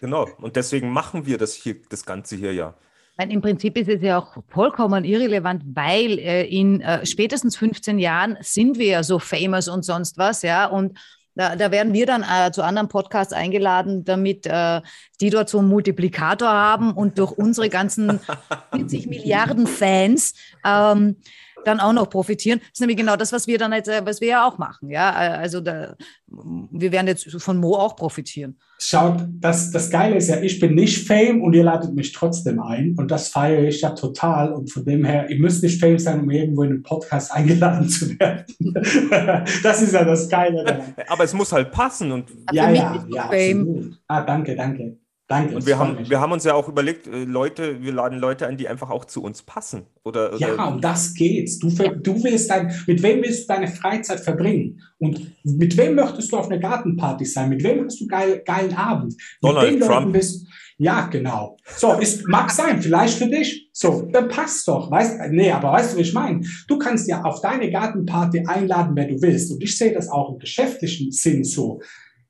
Genau. 0.01 0.28
Und 0.39 0.57
deswegen 0.57 0.91
machen 0.91 1.27
wir 1.27 1.37
das 1.37 1.55
hier, 1.55 1.77
das 1.89 2.07
Ganze 2.07 2.37
hier 2.37 2.55
ja. 2.55 2.77
Meine, 3.19 3.35
Im 3.35 3.43
Prinzip 3.43 3.77
ist 3.77 3.89
es 3.89 4.01
ja 4.03 4.19
auch 4.19 4.37
vollkommen 4.49 5.05
irrelevant, 5.05 5.62
weil 5.74 6.19
äh, 6.19 6.47
in 6.47 6.81
äh, 6.81 7.05
spätestens 7.05 7.57
15 7.57 7.99
Jahren 7.99 8.39
sind 8.41 8.78
wir 8.78 8.87
ja 8.87 9.03
so 9.03 9.19
famous 9.19 9.69
und 9.69 9.85
sonst 9.85 10.16
was, 10.16 10.43
ja. 10.43 10.66
Und 10.66 10.97
da, 11.41 11.57
da 11.57 11.71
werden 11.71 11.95
wir 11.95 12.05
dann 12.05 12.23
äh, 12.23 12.53
zu 12.53 12.62
anderen 12.62 12.89
Podcasts 12.89 13.33
eingeladen, 13.33 14.05
damit 14.05 14.47
äh, 14.47 14.83
die 15.23 15.31
dort 15.31 15.49
so 15.49 15.59
einen 15.59 15.69
Multiplikator 15.69 16.51
haben 16.51 16.93
und 16.93 17.19
durch 17.19 17.33
unsere 17.33 17.71
ganzen 17.71 18.21
40 18.75 19.07
Milliarden 19.07 19.67
Fans 19.67 20.35
ähm, 20.67 21.17
dann 21.65 21.81
auch 21.81 21.93
noch 21.93 22.09
profitieren. 22.09 22.59
Das 22.61 22.70
ist 22.74 22.81
nämlich 22.81 22.97
genau 22.97 23.16
das, 23.16 23.32
was 23.32 23.47
wir 23.47 23.59
dann 23.59 23.73
jetzt, 23.73 23.89
äh, 23.89 24.03
was 24.05 24.20
wir 24.20 24.28
ja 24.28 24.47
auch 24.47 24.59
machen. 24.59 24.91
Ja, 24.91 25.11
also 25.11 25.61
da, 25.61 25.95
wir 26.27 26.93
werden 26.93 27.07
jetzt 27.07 27.31
von 27.43 27.57
Mo 27.57 27.74
auch 27.74 27.97
profitieren. 27.97 28.59
Schaut, 28.78 29.24
das, 29.28 29.70
das 29.70 29.91
Geile 29.91 30.16
ist 30.16 30.28
ja, 30.28 30.41
ich 30.41 30.59
bin 30.59 30.74
nicht 30.74 31.07
Fame 31.07 31.43
und 31.43 31.53
ihr 31.53 31.65
ladet 31.65 31.95
mich 31.95 32.12
trotzdem 32.12 32.61
ein 32.61 32.95
und 32.97 33.11
das 33.11 33.28
feiere 33.28 33.65
ich 33.65 33.82
ja 33.82 33.91
total 33.91 34.53
und 34.53 34.73
von 34.73 34.85
dem 34.85 35.05
her, 35.05 35.28
ihr 35.28 35.39
müsst 35.39 35.62
nicht 35.62 35.81
Fame 35.81 35.99
sein, 35.99 36.20
um 36.20 36.31
irgendwo 36.31 36.62
in 36.62 36.70
einen 36.70 36.82
Podcast 36.82 37.32
eingeladen 37.35 37.89
zu 37.89 38.19
werden. 38.19 38.45
das 39.62 39.82
ist 39.82 39.93
ja 39.93 40.05
das 40.05 40.28
Geile. 40.28 40.95
Aber 41.09 41.24
es 41.24 41.35
muss 41.35 41.53
halt 41.53 41.70
passen 41.70 42.11
und 42.12 42.31
ja, 42.53 42.70
ja, 42.70 43.05
ja, 43.09 43.23
Fame. 43.28 43.97
Ah, 44.07 44.23
danke, 44.23 44.57
danke. 44.57 44.97
Danke. 45.31 45.55
Und 45.55 45.65
wir 45.65 45.78
haben, 45.78 46.11
wir 46.11 46.20
haben 46.20 46.32
uns 46.32 46.43
ja 46.43 46.55
auch 46.55 46.69
überlegt, 46.69 47.07
äh, 47.07 47.23
Leute, 47.23 47.81
wir 47.85 47.93
laden 47.93 48.19
Leute 48.19 48.48
ein, 48.48 48.57
die 48.57 48.66
einfach 48.66 48.90
auch 48.90 49.05
zu 49.05 49.23
uns 49.23 49.43
passen. 49.43 49.82
Oder, 50.02 50.35
oder 50.35 50.57
ja, 50.57 50.65
um 50.65 50.81
das 50.81 51.15
geht's. 51.15 51.61
Du, 51.61 51.69
du 51.69 52.24
willst 52.24 52.51
dein, 52.51 52.74
mit 52.89 53.01
wem 53.01 53.23
willst 53.23 53.44
du 53.44 53.55
deine 53.55 53.69
Freizeit 53.69 54.19
verbringen? 54.19 54.81
Und 54.98 55.31
mit 55.44 55.77
wem 55.77 55.94
möchtest 55.94 56.32
du 56.32 56.36
auf 56.36 56.51
einer 56.51 56.59
Gartenparty 56.59 57.24
sein? 57.24 57.48
Mit 57.48 57.62
wem 57.62 57.85
hast 57.85 58.01
du 58.01 58.09
geil, 58.09 58.43
geilen 58.44 58.74
Abend? 58.74 59.15
Donald 59.40 59.78
mit 59.78 59.86
Trump. 59.86 60.12
Bist, 60.12 60.48
ja, 60.78 61.07
genau. 61.07 61.57
So, 61.77 61.93
ist, 61.93 62.27
mag 62.27 62.51
sein, 62.51 62.82
vielleicht 62.82 63.16
für 63.16 63.28
dich. 63.28 63.70
So, 63.73 64.09
dann 64.11 64.27
passt 64.27 64.66
doch. 64.66 64.90
Weißt, 64.90 65.20
nee, 65.31 65.52
aber 65.52 65.70
weißt 65.70 65.93
du, 65.93 65.98
wie 65.98 66.02
ich 66.02 66.12
meine? 66.12 66.40
Du 66.66 66.77
kannst 66.77 67.07
ja 67.07 67.23
auf 67.23 67.40
deine 67.40 67.70
Gartenparty 67.70 68.47
einladen, 68.48 68.97
wer 68.97 69.07
du 69.07 69.23
willst. 69.23 69.52
Und 69.52 69.62
ich 69.62 69.78
sehe 69.78 69.93
das 69.93 70.09
auch 70.09 70.32
im 70.32 70.40
geschäftlichen 70.40 71.12
Sinn 71.12 71.44
so. 71.44 71.81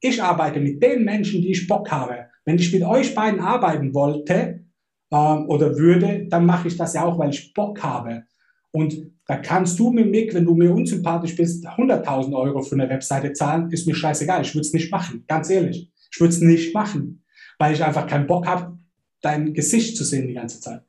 Ich 0.01 0.23
arbeite 0.23 0.61
mit 0.61 0.83
den 0.83 1.03
Menschen, 1.05 1.41
die 1.41 1.53
ich 1.53 1.67
Bock 1.67 1.91
habe. 1.91 2.30
Wenn 2.45 2.59
ich 2.59 2.73
mit 2.73 2.83
euch 2.83 3.15
beiden 3.15 3.41
arbeiten 3.41 3.95
wollte 3.95 4.65
ähm, 5.11 5.49
oder 5.49 5.77
würde, 5.77 6.27
dann 6.29 6.47
mache 6.47 6.69
ich 6.69 6.77
das 6.77 6.95
ja 6.95 7.05
auch, 7.05 7.19
weil 7.19 7.31
ich 7.31 7.53
Bock 7.55 7.83
habe. 7.83 8.25
Und 8.73 9.13
da 9.27 9.37
kannst 9.37 9.79
du 9.79 9.91
mir, 9.91 10.05
Mick, 10.05 10.35
wenn 10.35 10.45
du 10.45 10.55
mir 10.55 10.73
unsympathisch 10.73 11.37
bist, 11.37 11.67
100.000 11.67 12.37
Euro 12.37 12.63
für 12.63 12.75
eine 12.75 12.89
Webseite 12.89 13.33
zahlen, 13.33 13.71
ist 13.71 13.87
mir 13.87 13.95
scheißegal. 13.95 14.43
Ich 14.43 14.55
würde 14.55 14.67
es 14.67 14.73
nicht 14.73 14.91
machen, 14.91 15.25
ganz 15.27 15.51
ehrlich. 15.51 15.91
Ich 16.13 16.21
würde 16.21 16.35
es 16.35 16.41
nicht 16.41 16.75
machen, 16.75 17.25
weil 17.59 17.75
ich 17.75 17.85
einfach 17.85 18.07
keinen 18.07 18.27
Bock 18.27 18.47
habe, 18.47 18.79
dein 19.21 19.55
Gesicht 19.55 19.97
zu 19.97 20.05
sehen 20.05 20.29
die 20.29 20.35
ganze 20.35 20.61
Zeit. 20.61 20.83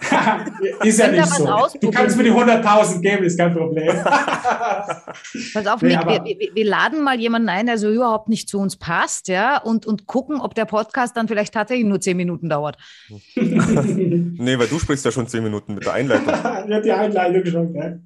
ist 0.84 0.98
ja 0.98 1.08
nicht 1.08 1.26
so. 1.26 1.68
Du 1.80 1.90
kannst 1.90 2.16
mir 2.16 2.24
die 2.24 2.32
100.000 2.32 3.00
geben, 3.00 3.24
ist 3.24 3.38
kein 3.38 3.52
Problem. 3.52 3.94
Pass 4.04 5.66
auf, 5.66 5.82
nee, 5.82 5.96
Mick, 5.96 6.06
wir, 6.06 6.54
wir, 6.54 6.64
laden 6.64 7.02
mal 7.02 7.18
jemanden 7.18 7.48
ein, 7.48 7.66
der 7.66 7.78
so 7.78 7.90
überhaupt 7.90 8.28
nicht 8.28 8.48
zu 8.48 8.60
uns 8.60 8.76
passt, 8.76 9.28
ja, 9.28 9.58
und, 9.58 9.86
und 9.86 10.06
gucken, 10.06 10.40
ob 10.40 10.54
der 10.54 10.66
Podcast 10.66 11.16
dann 11.16 11.26
vielleicht 11.26 11.54
tatsächlich 11.54 11.86
nur 11.86 12.00
10 12.00 12.16
Minuten 12.16 12.48
dauert. 12.48 12.76
nee, 13.34 14.58
weil 14.58 14.68
du 14.68 14.78
sprichst 14.78 15.04
ja 15.04 15.10
schon 15.10 15.26
10 15.26 15.42
Minuten 15.42 15.74
mit 15.74 15.84
der 15.84 15.94
Einleitung. 15.94 16.28
ja, 16.68 16.80
die 16.80 16.92
Einleitung 16.92 17.46
schon, 17.46 17.72
gell? 17.72 18.00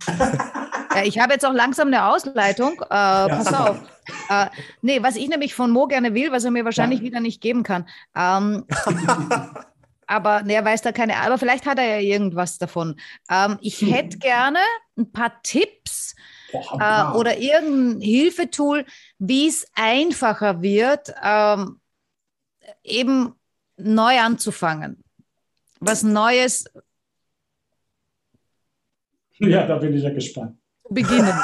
ja, 0.95 1.03
ich 1.05 1.19
habe 1.19 1.35
jetzt 1.35 1.45
auch 1.45 1.55
langsam 1.55 1.89
eine 1.89 2.07
Ausleitung. 2.07 2.81
Äh, 2.91 2.95
ja. 2.95 3.29
Pass 3.29 3.53
auf. 3.53 3.77
Äh, 4.29 4.47
nee, 4.81 5.03
was 5.03 5.17
ich 5.17 5.29
nämlich 5.29 5.55
von 5.55 5.71
Mo 5.71 5.87
gerne 5.87 6.15
will, 6.15 6.33
was 6.33 6.45
er 6.45 6.51
mir 6.51 6.65
wahrscheinlich 6.65 7.01
ja. 7.01 7.07
wieder 7.07 7.21
nicht 7.21 7.41
geben 7.41 7.63
kann. 7.63 7.87
Ähm, 8.17 8.65
aber 10.13 10.43
ne, 10.43 10.55
er 10.55 10.65
weiß 10.65 10.83
da 10.83 10.93
keine, 10.93 11.17
aber 11.17 11.39
vielleicht 11.39 11.65
hat 11.65 11.79
er 11.79 11.87
ja 11.87 11.99
irgendwas 11.99 12.59
davon. 12.59 12.97
Ähm, 13.31 13.59
ich 13.63 13.81
hm. 13.81 13.89
hätte 13.89 14.19
gerne 14.19 14.59
ein 14.97 15.11
paar 15.11 15.41
Tipps 15.43 16.15
äh, 16.53 17.05
oder 17.15 17.39
irgendein 17.39 18.01
Hilfetool, 18.03 18.85
wie 19.19 19.49
es 19.49 19.67
einfacher 19.75 20.61
wird, 20.61 21.15
ähm, 21.25 21.81
eben 22.85 23.35
neu 23.79 24.21
anzufangen. 24.21 25.03
Was 25.81 26.03
Neues. 26.03 26.67
Ja, 29.39 29.67
da 29.67 29.79
bin 29.79 29.97
ich 29.97 30.03
ja 30.03 30.11
gespannt. 30.11 30.59
Beginnen. 30.89 31.35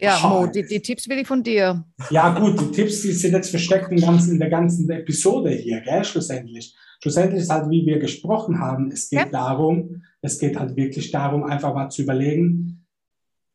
Ja, 0.00 0.18
Mo, 0.20 0.46
die, 0.46 0.64
die, 0.64 0.80
Tipps 0.80 1.06
will 1.06 1.18
ich 1.18 1.26
von 1.26 1.42
dir. 1.42 1.84
Ja, 2.08 2.30
gut, 2.36 2.58
die 2.58 2.70
Tipps, 2.72 3.02
die 3.02 3.12
sind 3.12 3.34
jetzt 3.34 3.50
versteckt 3.50 3.92
in 3.92 4.38
der 4.38 4.48
ganzen 4.48 4.90
Episode 4.90 5.50
hier, 5.50 5.82
gell, 5.82 6.02
schlussendlich. 6.02 6.74
Schlussendlich 7.02 7.42
ist 7.42 7.50
halt, 7.50 7.68
wie 7.68 7.84
wir 7.84 7.98
gesprochen 7.98 8.60
haben, 8.60 8.92
es 8.92 9.10
geht 9.10 9.18
ja. 9.18 9.28
darum, 9.28 10.02
es 10.20 10.38
geht 10.38 10.56
halt 10.56 10.76
wirklich 10.76 11.10
darum, 11.10 11.42
einfach 11.42 11.74
mal 11.74 11.88
zu 11.88 12.02
überlegen, 12.02 12.86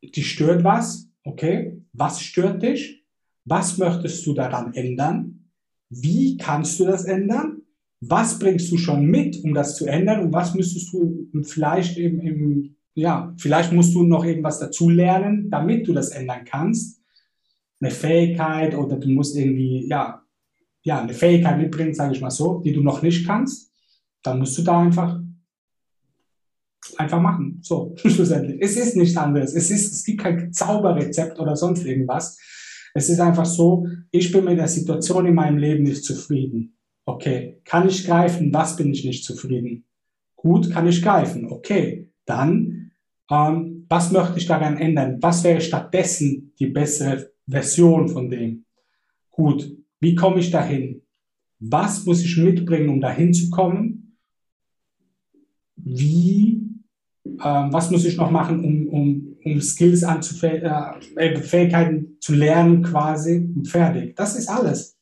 dich 0.04 0.30
stört 0.30 0.66
was, 0.66 1.10
okay, 1.24 1.82
was 1.94 2.22
stört 2.22 2.62
dich, 2.62 3.06
was 3.46 3.78
möchtest 3.78 4.26
du 4.26 4.34
daran 4.34 4.74
ändern, 4.74 5.50
wie 5.90 6.36
kannst 6.36 6.78
du 6.82 6.86
das 6.86 7.06
ändern? 7.06 7.62
Was 8.02 8.38
bringst 8.38 8.70
du 8.70 8.78
schon 8.78 9.06
mit, 9.06 9.42
um 9.46 9.54
das 9.54 9.78
zu 9.78 9.86
ändern? 9.86 10.26
Und 10.26 10.34
was 10.34 10.54
müsstest 10.54 10.92
du 10.92 11.30
vielleicht 11.44 11.98
im, 11.98 12.20
im 12.20 12.76
ja, 12.96 13.34
vielleicht 13.38 13.72
musst 13.72 13.96
du 13.96 14.04
noch 14.04 14.26
irgendwas 14.26 14.60
dazu 14.60 14.90
lernen, 14.90 15.50
damit 15.50 15.88
du 15.88 15.94
das 15.94 16.10
ändern 16.10 16.44
kannst. 16.44 17.02
Eine 17.80 17.92
Fähigkeit 17.92 18.76
oder 18.76 18.98
du 18.98 19.08
musst 19.08 19.38
irgendwie, 19.38 19.88
ja, 19.88 20.22
ja, 20.88 21.02
eine 21.02 21.14
Fähigkeit 21.14 21.58
mitbringen, 21.58 21.94
sage 21.94 22.14
ich 22.14 22.22
mal 22.22 22.32
so, 22.32 22.62
die 22.64 22.72
du 22.72 22.82
noch 22.82 23.02
nicht 23.02 23.28
kannst. 23.28 23.74
Dann 24.24 24.40
musst 24.40 24.58
du 24.58 24.62
da 24.62 24.80
einfach 24.80 25.20
einfach 26.96 27.22
machen. 27.22 27.60
So, 27.62 27.94
schlussendlich. 28.06 28.62
Es 28.62 28.78
ist 28.78 28.96
nichts 28.96 29.18
anderes. 29.18 29.54
Es, 29.54 29.70
ist, 29.70 29.92
es 29.92 30.06
gibt 30.06 30.22
kein 30.22 30.54
Zauberrezept 30.54 31.40
oder 31.40 31.58
sonst 31.58 31.86
irgendwas. 31.86 32.40
Es 32.94 33.10
ist 33.10 33.20
einfach 33.20 33.46
so, 33.46 33.86
ich 34.12 34.32
bin 34.32 34.46
mit 34.46 34.58
der 34.58 34.70
Situation 34.70 35.26
in 35.26 35.36
meinem 35.36 35.58
Leben 35.58 35.84
nicht 35.84 36.06
zufrieden. 36.06 36.78
Okay, 37.06 37.60
kann 37.66 37.90
ich 37.90 38.06
greifen? 38.06 38.54
Was 38.54 38.78
bin 38.78 38.90
ich 38.94 39.04
nicht 39.04 39.26
zufrieden? 39.26 39.84
Gut, 40.38 40.72
kann 40.72 40.88
ich 40.88 41.02
greifen. 41.02 41.52
Okay, 41.52 42.10
dann, 42.26 42.92
ähm, 43.30 43.86
was 43.90 44.12
möchte 44.14 44.38
ich 44.38 44.46
daran 44.46 44.78
ändern? 44.78 45.18
Was 45.22 45.44
wäre 45.44 45.60
stattdessen 45.60 46.54
die 46.58 46.68
bessere 46.68 47.30
Version 47.46 48.08
von 48.08 48.30
dem? 48.30 48.64
Gut, 49.32 49.70
wie 50.00 50.16
komme 50.16 50.40
ich 50.40 50.52
dahin? 50.52 51.02
Was 51.60 52.06
muss 52.06 52.24
ich 52.24 52.38
mitbringen, 52.38 52.90
um 52.90 53.02
dahin 53.02 53.34
zu 53.34 53.50
kommen? 53.50 54.18
Wie, 55.76 56.62
ähm, 57.26 57.74
was 57.74 57.90
muss 57.90 58.06
ich 58.06 58.18
noch 58.18 58.30
machen, 58.30 58.64
um, 58.64 58.88
um, 58.90 59.38
um 59.44 59.62
Skills 59.62 60.04
anzufähigen, 60.04 60.72
äh, 61.16 61.40
Fähigkeiten 61.42 62.18
zu 62.20 62.36
lernen 62.36 62.84
quasi 62.84 63.38
und 63.56 63.68
fertig. 63.68 64.16
Das 64.16 64.36
ist 64.36 64.50
alles. 64.50 64.98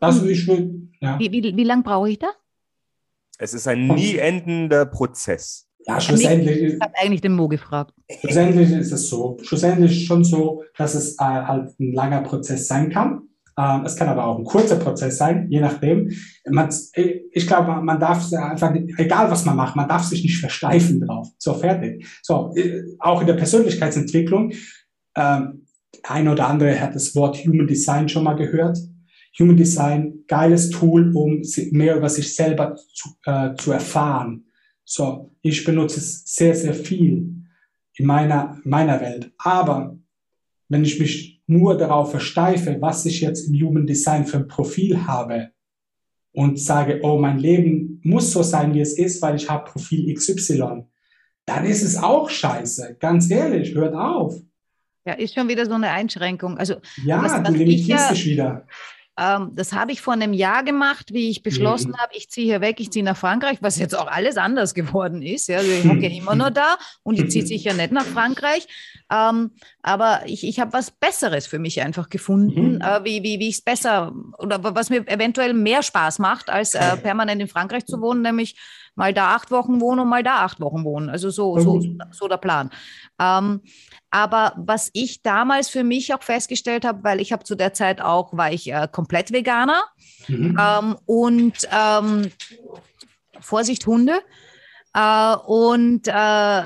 Das 0.00 0.20
hm. 0.20 0.28
ich 0.28 0.46
will, 0.46 0.90
ja. 1.00 1.18
Wie, 1.18 1.30
wie, 1.32 1.56
wie 1.56 1.64
lange 1.64 1.82
brauche 1.82 2.10
ich 2.10 2.18
da? 2.18 2.28
Es 3.38 3.54
ist 3.54 3.68
ein 3.68 3.86
nie 3.88 4.16
endender 4.16 4.86
Prozess. 4.86 5.67
Ja, 5.88 6.00
schlussendlich. 6.00 6.74
Ich 6.74 6.80
habe 6.80 6.92
eigentlich 6.96 7.22
den 7.22 7.32
Mo 7.32 7.48
gefragt. 7.48 7.94
Schlussendlich 8.20 8.70
ist 8.72 8.92
es 8.92 9.08
so. 9.08 9.38
Schlussendlich 9.42 10.04
schon 10.04 10.22
so, 10.22 10.62
dass 10.76 10.94
es 10.94 11.14
äh, 11.14 11.24
halt 11.24 11.78
ein 11.80 11.92
langer 11.92 12.20
Prozess 12.20 12.68
sein 12.68 12.90
kann. 12.90 13.22
Ähm, 13.58 13.84
es 13.86 13.96
kann 13.96 14.08
aber 14.08 14.26
auch 14.26 14.38
ein 14.38 14.44
kurzer 14.44 14.76
Prozess 14.76 15.16
sein, 15.16 15.48
je 15.50 15.60
nachdem. 15.60 16.10
Man, 16.46 16.68
ich 17.32 17.46
glaube, 17.46 17.80
man 17.80 17.98
darf 17.98 18.30
einfach, 18.32 18.74
egal 18.98 19.30
was 19.30 19.46
man 19.46 19.56
macht, 19.56 19.76
man 19.76 19.88
darf 19.88 20.04
sich 20.04 20.22
nicht 20.22 20.38
versteifen 20.38 21.00
drauf. 21.00 21.28
So, 21.38 21.54
fertig. 21.54 22.06
So, 22.22 22.52
äh, 22.54 22.82
auch 22.98 23.22
in 23.22 23.26
der 23.26 23.34
Persönlichkeitsentwicklung. 23.34 24.52
Ähm, 25.16 25.66
ein 26.02 26.28
oder 26.28 26.48
andere 26.48 26.78
hat 26.80 26.94
das 26.94 27.14
Wort 27.16 27.38
Human 27.44 27.66
Design 27.66 28.08
schon 28.08 28.24
mal 28.24 28.36
gehört. 28.36 28.78
Human 29.38 29.56
Design, 29.56 30.24
geiles 30.26 30.68
Tool, 30.68 31.12
um 31.16 31.42
mehr 31.70 31.96
über 31.96 32.08
sich 32.10 32.34
selber 32.34 32.76
zu, 32.76 33.08
äh, 33.24 33.54
zu 33.54 33.72
erfahren. 33.72 34.44
So, 34.90 35.30
ich 35.42 35.64
benutze 35.64 35.98
es 35.98 36.22
sehr, 36.24 36.54
sehr 36.54 36.72
viel 36.72 37.44
in 37.92 38.06
meiner, 38.06 38.58
meiner 38.64 38.98
Welt. 39.02 39.30
Aber 39.36 39.98
wenn 40.70 40.82
ich 40.82 40.98
mich 40.98 41.42
nur 41.46 41.76
darauf 41.76 42.10
versteife, 42.10 42.78
was 42.80 43.04
ich 43.04 43.20
jetzt 43.20 43.48
im 43.48 43.60
Human 43.60 43.86
Design 43.86 44.24
für 44.24 44.38
ein 44.38 44.48
Profil 44.48 45.06
habe 45.06 45.50
und 46.32 46.58
sage, 46.58 47.00
oh, 47.02 47.18
mein 47.18 47.38
Leben 47.38 48.00
muss 48.02 48.32
so 48.32 48.42
sein, 48.42 48.72
wie 48.72 48.80
es 48.80 48.96
ist, 48.96 49.20
weil 49.20 49.36
ich 49.36 49.50
habe 49.50 49.70
Profil 49.70 50.14
XY, 50.14 50.84
dann 51.44 51.66
ist 51.66 51.82
es 51.82 51.98
auch 51.98 52.30
scheiße. 52.30 52.96
Ganz 52.98 53.30
ehrlich, 53.30 53.74
hört 53.74 53.94
auf. 53.94 54.40
Ja, 55.04 55.12
ist 55.12 55.34
schon 55.34 55.48
wieder 55.48 55.66
so 55.66 55.74
eine 55.74 55.90
Einschränkung. 55.90 56.56
Also, 56.56 56.76
ja, 57.04 57.22
was, 57.22 57.32
was 57.32 57.42
du 57.42 57.52
limitierst 57.52 58.08
ja, 58.08 58.12
dich 58.14 58.24
wieder. 58.24 58.66
Ähm, 59.18 59.50
das 59.54 59.72
habe 59.72 59.90
ich 59.90 60.00
vor 60.00 60.12
einem 60.12 60.32
Jahr 60.32 60.62
gemacht, 60.62 61.12
wie 61.12 61.28
ich 61.28 61.42
beschlossen 61.42 61.90
mhm. 61.90 61.96
habe, 61.96 62.12
ich 62.14 62.30
ziehe 62.30 62.46
hier 62.46 62.60
weg, 62.60 62.78
ich 62.78 62.92
ziehe 62.92 63.04
nach 63.04 63.16
Frankreich, 63.16 63.58
was 63.60 63.76
jetzt 63.76 63.98
auch 63.98 64.06
alles 64.06 64.36
anders 64.36 64.74
geworden 64.74 65.22
ist. 65.22 65.48
Ja, 65.48 65.58
also 65.58 65.70
ich 65.70 65.84
hocke 65.84 66.08
ja 66.08 66.16
immer 66.16 66.36
nur 66.36 66.52
da 66.52 66.76
und 67.02 67.18
ich 67.18 67.28
ziehe 67.28 67.44
sicher 67.44 67.74
nicht 67.74 67.90
nach 67.90 68.04
Frankreich. 68.04 68.68
Ähm, 69.10 69.50
aber 69.82 70.20
ich, 70.26 70.46
ich 70.46 70.60
habe 70.60 70.72
was 70.72 70.92
Besseres 70.92 71.48
für 71.48 71.58
mich 71.58 71.82
einfach 71.82 72.08
gefunden, 72.10 72.74
mhm. 72.74 72.80
äh, 72.80 73.04
wie, 73.04 73.22
wie, 73.24 73.40
wie 73.40 73.48
ich 73.48 73.56
es 73.56 73.62
besser 73.62 74.12
oder 74.38 74.62
was 74.62 74.88
mir 74.88 75.06
eventuell 75.08 75.52
mehr 75.52 75.82
Spaß 75.82 76.20
macht, 76.20 76.48
als 76.48 76.74
äh, 76.74 76.96
permanent 76.98 77.42
in 77.42 77.48
Frankreich 77.48 77.86
zu 77.86 78.00
wohnen, 78.00 78.22
nämlich 78.22 78.56
mal 78.94 79.14
da 79.14 79.34
acht 79.34 79.50
Wochen 79.50 79.80
wohnen 79.80 80.00
und 80.00 80.08
mal 80.08 80.22
da 80.22 80.44
acht 80.44 80.60
Wochen 80.60 80.84
wohnen. 80.84 81.08
Also 81.08 81.30
so, 81.30 81.58
so, 81.58 81.80
so 82.10 82.28
der 82.28 82.36
Plan. 82.36 82.70
Ähm, 83.18 83.62
aber 84.10 84.54
was 84.56 84.90
ich 84.92 85.22
damals 85.22 85.68
für 85.68 85.84
mich 85.84 86.14
auch 86.14 86.22
festgestellt 86.22 86.84
habe, 86.84 87.04
weil 87.04 87.20
ich 87.20 87.32
habe 87.32 87.44
zu 87.44 87.54
der 87.54 87.74
Zeit 87.74 88.00
auch, 88.00 88.36
war 88.36 88.52
ich 88.52 88.72
äh, 88.72 88.88
komplett 88.90 89.32
Veganer 89.32 89.82
mhm. 90.28 90.58
ähm, 90.58 90.96
und 91.04 91.68
ähm, 91.70 92.30
Vorsicht 93.40 93.86
Hunde. 93.86 94.20
Äh, 94.94 95.36
und 95.46 96.08
äh, 96.08 96.62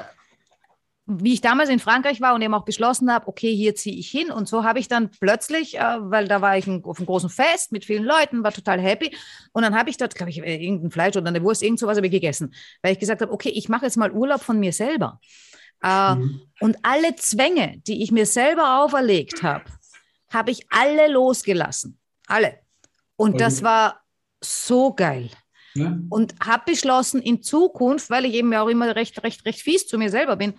wie 1.06 1.34
ich 1.34 1.40
damals 1.40 1.68
in 1.68 1.80
Frankreich 1.80 2.20
war 2.20 2.34
und 2.34 2.42
eben 2.42 2.54
auch 2.54 2.64
beschlossen 2.64 3.12
habe, 3.12 3.26
okay, 3.26 3.54
hier 3.54 3.74
ziehe 3.74 3.96
ich 3.96 4.08
hin. 4.08 4.30
Und 4.30 4.48
so 4.48 4.62
habe 4.62 4.78
ich 4.78 4.86
dann 4.86 5.10
plötzlich, 5.10 5.78
äh, 5.78 5.96
weil 5.98 6.28
da 6.28 6.40
war 6.40 6.56
ich 6.56 6.66
ein, 6.66 6.84
auf 6.84 6.98
einem 6.98 7.06
großen 7.06 7.28
Fest 7.28 7.72
mit 7.72 7.84
vielen 7.84 8.04
Leuten, 8.04 8.44
war 8.44 8.52
total 8.52 8.80
happy. 8.80 9.14
Und 9.52 9.62
dann 9.62 9.76
habe 9.76 9.90
ich 9.90 9.96
dort, 9.96 10.14
glaube 10.14 10.30
ich, 10.30 10.38
äh, 10.38 10.64
irgendein 10.64 10.90
Fleisch 10.90 11.16
oder 11.16 11.28
eine 11.28 11.42
Wurst, 11.42 11.62
irgend 11.62 11.80
sowas 11.80 11.96
habe 11.96 12.06
ich 12.06 12.12
gegessen, 12.12 12.54
weil 12.82 12.92
ich 12.92 13.00
gesagt 13.00 13.20
habe, 13.20 13.32
okay, 13.32 13.50
ich 13.50 13.68
mache 13.68 13.84
jetzt 13.84 13.96
mal 13.96 14.12
Urlaub 14.12 14.42
von 14.42 14.60
mir 14.60 14.72
selber. 14.72 15.20
Äh, 15.82 16.14
mhm. 16.14 16.42
Und 16.60 16.76
alle 16.82 17.16
Zwänge, 17.16 17.82
die 17.86 18.02
ich 18.02 18.12
mir 18.12 18.26
selber 18.26 18.80
auferlegt 18.80 19.42
habe, 19.42 19.64
habe 20.30 20.50
ich 20.50 20.66
alle 20.70 21.10
losgelassen. 21.10 21.98
Alle. 22.26 22.58
Und 23.16 23.40
das 23.40 23.62
war 23.62 24.00
so 24.40 24.94
geil. 24.94 25.30
Ja. 25.74 25.96
Und 26.10 26.34
habe 26.44 26.72
beschlossen, 26.72 27.22
in 27.22 27.42
Zukunft, 27.42 28.10
weil 28.10 28.24
ich 28.24 28.34
eben 28.34 28.52
ja 28.52 28.62
auch 28.62 28.68
immer 28.68 28.94
recht, 28.94 29.22
recht, 29.22 29.44
recht 29.44 29.60
fies 29.60 29.86
zu 29.86 29.98
mir 29.98 30.10
selber 30.10 30.36
bin, 30.36 30.54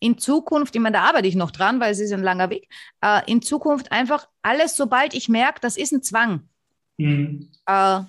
in 0.00 0.18
Zukunft, 0.18 0.74
ich 0.74 0.80
meine, 0.80 0.96
da 0.96 1.04
arbeite 1.04 1.28
ich 1.28 1.34
noch 1.34 1.50
dran, 1.50 1.80
weil 1.80 1.92
es 1.92 1.98
ist 1.98 2.12
ein 2.12 2.22
langer 2.22 2.50
Weg, 2.50 2.68
äh, 3.00 3.20
in 3.30 3.42
Zukunft 3.42 3.90
einfach 3.90 4.28
alles, 4.42 4.76
sobald 4.76 5.14
ich 5.14 5.28
merke, 5.28 5.60
das 5.60 5.76
ist 5.76 5.92
ein 5.92 6.02
Zwang, 6.02 6.48
mhm. 6.98 7.50
äh, 7.66 8.00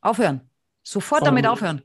aufhören. 0.00 0.48
Sofort 0.82 1.20
Voll 1.20 1.26
damit 1.26 1.46
aufhören. 1.46 1.82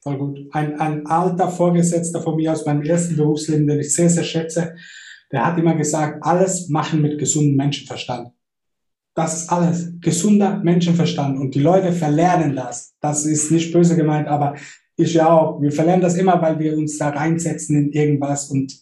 Voll 0.00 0.18
gut. 0.18 0.38
Ein, 0.52 0.78
ein 0.80 1.06
alter 1.06 1.48
Vorgesetzter 1.48 2.22
von 2.22 2.36
mir 2.36 2.52
aus 2.52 2.64
meinem 2.64 2.82
ersten 2.82 3.16
Berufsleben, 3.16 3.66
den 3.66 3.80
ich 3.80 3.94
sehr, 3.94 4.08
sehr 4.08 4.24
schätze, 4.24 4.74
der 5.32 5.44
hat 5.44 5.58
immer 5.58 5.74
gesagt, 5.74 6.24
alles 6.24 6.68
machen 6.68 7.02
mit 7.02 7.18
gesundem 7.18 7.56
Menschenverstand. 7.56 8.30
Das 9.14 9.42
ist 9.42 9.50
alles. 9.50 9.92
Gesunder 10.00 10.58
Menschenverstand. 10.62 11.38
Und 11.38 11.54
die 11.54 11.60
Leute 11.60 11.92
verlernen 11.92 12.54
das. 12.54 12.94
Das 13.00 13.26
ist 13.26 13.50
nicht 13.50 13.72
böse 13.72 13.96
gemeint, 13.96 14.28
aber 14.28 14.54
ich 14.96 15.14
ja 15.14 15.28
auch. 15.28 15.60
Wir 15.60 15.72
verlernen 15.72 16.02
das 16.02 16.16
immer, 16.16 16.40
weil 16.40 16.58
wir 16.58 16.76
uns 16.78 16.98
da 16.98 17.08
reinsetzen 17.08 17.76
in 17.76 17.92
irgendwas 17.92 18.48
und 18.50 18.72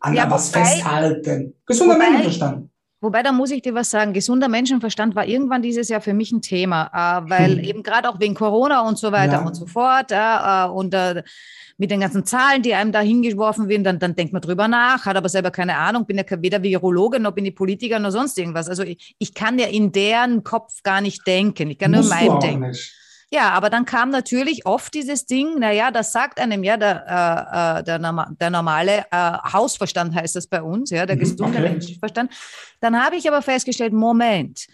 an 0.00 0.14
ja, 0.14 0.30
was 0.30 0.54
wobei, 0.54 0.64
festhalten. 0.64 1.54
Gesunder 1.66 1.94
wobei, 1.96 2.04
Menschenverstand. 2.04 2.70
Wobei, 3.06 3.22
da 3.22 3.30
muss 3.30 3.52
ich 3.52 3.62
dir 3.62 3.72
was 3.72 3.88
sagen, 3.88 4.12
gesunder 4.12 4.48
Menschenverstand 4.48 5.14
war 5.14 5.28
irgendwann 5.28 5.62
dieses 5.62 5.88
Jahr 5.88 6.00
für 6.00 6.12
mich 6.12 6.32
ein 6.32 6.42
Thema, 6.42 6.90
äh, 6.92 7.30
weil 7.30 7.58
hm. 7.58 7.64
eben 7.64 7.82
gerade 7.84 8.08
auch 8.08 8.18
wegen 8.18 8.34
Corona 8.34 8.80
und 8.80 8.98
so 8.98 9.12
weiter 9.12 9.34
ja. 9.34 9.46
und 9.46 9.54
so 9.54 9.64
fort 9.64 10.10
äh, 10.10 10.68
und 10.68 10.92
äh, 10.92 11.22
mit 11.78 11.92
den 11.92 12.00
ganzen 12.00 12.24
Zahlen, 12.26 12.62
die 12.62 12.74
einem 12.74 12.90
da 12.90 12.98
hingeworfen 12.98 13.68
werden, 13.68 13.84
dann, 13.84 14.00
dann 14.00 14.16
denkt 14.16 14.32
man 14.32 14.42
drüber 14.42 14.66
nach, 14.66 15.06
hat 15.06 15.16
aber 15.16 15.28
selber 15.28 15.52
keine 15.52 15.76
Ahnung, 15.76 16.04
bin 16.04 16.18
ja 16.18 16.24
weder 16.42 16.64
Virologe 16.64 17.20
noch 17.20 17.30
bin 17.30 17.46
ich 17.46 17.54
Politiker 17.54 18.00
noch 18.00 18.10
sonst 18.10 18.36
irgendwas. 18.40 18.68
Also 18.68 18.82
ich, 18.82 19.14
ich 19.20 19.34
kann 19.34 19.56
ja 19.60 19.68
in 19.68 19.92
deren 19.92 20.42
Kopf 20.42 20.82
gar 20.82 21.00
nicht 21.00 21.24
denken, 21.28 21.70
ich 21.70 21.78
kann 21.78 21.92
Musst 21.92 22.10
nur 22.10 22.18
in 22.18 22.26
meinem 22.26 22.40
denken. 22.40 22.68
Nicht. 22.70 22.92
Ja, 23.32 23.50
aber 23.50 23.70
dann 23.70 23.84
kam 23.84 24.10
natürlich 24.10 24.66
oft 24.66 24.94
dieses 24.94 25.26
Ding, 25.26 25.58
naja, 25.58 25.90
das 25.90 26.12
sagt 26.12 26.38
einem 26.38 26.62
ja 26.62 26.76
der, 26.76 27.04
äh, 27.08 27.80
äh 27.80 27.82
der, 27.82 27.98
der 28.40 28.50
normale 28.50 29.04
äh, 29.10 29.32
Hausverstand 29.52 30.14
heißt 30.14 30.36
das 30.36 30.46
bei 30.46 30.62
uns, 30.62 30.90
ja, 30.90 31.06
der 31.06 31.16
mhm, 31.16 31.20
gesunde 31.20 31.58
okay. 31.58 31.70
Menschenverstand. 31.70 32.32
Dann 32.80 33.02
habe 33.02 33.16
ich 33.16 33.26
aber 33.28 33.42
festgestellt, 33.42 33.92
Moment, 33.92 34.66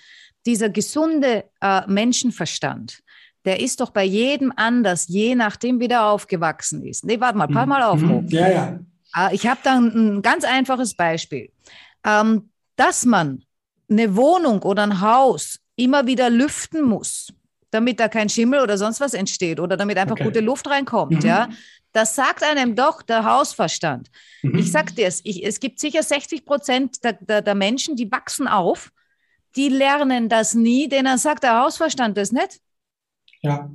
dieser 0.44 0.68
gesunde 0.68 1.44
äh, 1.62 1.80
Menschenverstand, 1.86 3.02
der 3.44 3.60
ist 3.60 3.80
doch 3.80 3.90
bei 3.90 4.04
jedem 4.04 4.52
anders, 4.54 5.08
je 5.08 5.34
nachdem, 5.34 5.80
wie 5.80 5.88
der 5.88 6.04
aufgewachsen 6.04 6.84
ist. 6.84 7.04
Nee, 7.04 7.18
warte 7.20 7.38
mal, 7.38 7.48
pass 7.48 7.66
mal 7.66 7.82
auf. 7.82 8.00
Mhm. 8.00 8.26
Ja, 8.28 8.48
ja. 8.48 8.78
Äh, 9.16 9.34
ich 9.34 9.46
habe 9.46 9.60
da 9.62 9.78
ein 9.78 10.20
ganz 10.22 10.44
einfaches 10.44 10.94
Beispiel. 10.94 11.50
Ähm, 12.04 12.50
dass 12.76 13.04
man 13.04 13.44
eine 13.90 14.16
Wohnung 14.16 14.62
oder 14.62 14.82
ein 14.82 15.00
Haus 15.00 15.58
immer 15.76 16.06
wieder 16.06 16.30
lüften 16.30 16.82
muss, 16.82 17.32
damit 17.72 17.98
da 17.98 18.06
kein 18.06 18.28
Schimmel 18.28 18.60
oder 18.60 18.78
sonst 18.78 19.00
was 19.00 19.14
entsteht 19.14 19.58
oder 19.58 19.76
damit 19.76 19.98
einfach 19.98 20.12
okay. 20.12 20.24
gute 20.24 20.40
Luft 20.40 20.68
reinkommt, 20.68 21.24
mhm. 21.24 21.28
ja. 21.28 21.48
Das 21.92 22.14
sagt 22.14 22.42
einem 22.42 22.74
doch 22.74 23.02
der 23.02 23.24
Hausverstand. 23.24 24.10
Mhm. 24.42 24.58
Ich 24.58 24.72
sag 24.72 24.94
dir 24.94 25.06
es, 25.06 25.20
ich, 25.24 25.44
es 25.44 25.58
gibt 25.58 25.78
sicher 25.78 26.02
60 26.02 26.44
Prozent 26.44 27.04
der, 27.04 27.14
der, 27.14 27.42
der, 27.42 27.54
Menschen, 27.54 27.96
die 27.96 28.10
wachsen 28.10 28.46
auf, 28.46 28.92
die 29.56 29.68
lernen 29.68 30.28
das 30.28 30.54
nie, 30.54 30.88
denen 30.88 31.18
sagt 31.18 31.42
der 31.42 31.60
Hausverstand 31.60 32.16
das 32.16 32.32
nicht. 32.32 32.60
Ja, 33.42 33.70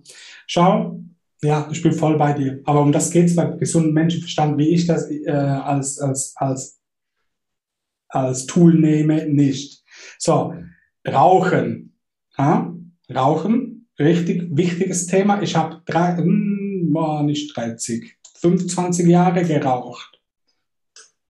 schau, 0.47 0.99
ja, 1.41 1.67
ich 1.71 1.81
bin 1.83 1.91
voll 1.91 2.17
bei 2.17 2.33
dir. 2.33 2.61
Aber 2.65 2.81
um 2.81 2.91
das 2.91 3.11
geht 3.11 3.25
es 3.25 3.35
beim 3.35 3.57
gesunden 3.59 3.93
Menschenverstand, 3.93 4.57
wie 4.57 4.69
ich 4.69 4.87
das 4.87 5.11
äh, 5.11 5.29
als, 5.29 5.99
als, 5.99 6.33
als, 6.37 6.79
als 8.07 8.45
Tool 8.45 8.73
nehme, 8.73 9.27
nicht. 9.27 9.83
So, 10.17 10.53
Rauchen. 11.07 11.95
Ja? 12.37 12.73
Rauchen 13.13 13.76
richtig 13.99 14.47
wichtiges 14.55 15.07
Thema. 15.07 15.41
Ich 15.41 15.55
habe 15.55 15.81
drei, 15.85 16.17
hm, 16.17 16.91
nicht 17.25 17.55
30, 17.55 18.17
25 18.39 19.07
Jahre 19.07 19.43
geraucht. 19.43 20.19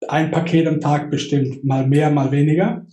Ein 0.09 0.31
Paket 0.31 0.67
am 0.67 0.81
Tag 0.81 1.11
bestimmt, 1.11 1.65
mal 1.65 1.87
mehr, 1.87 2.11
mal 2.11 2.33
weniger. 2.33 2.87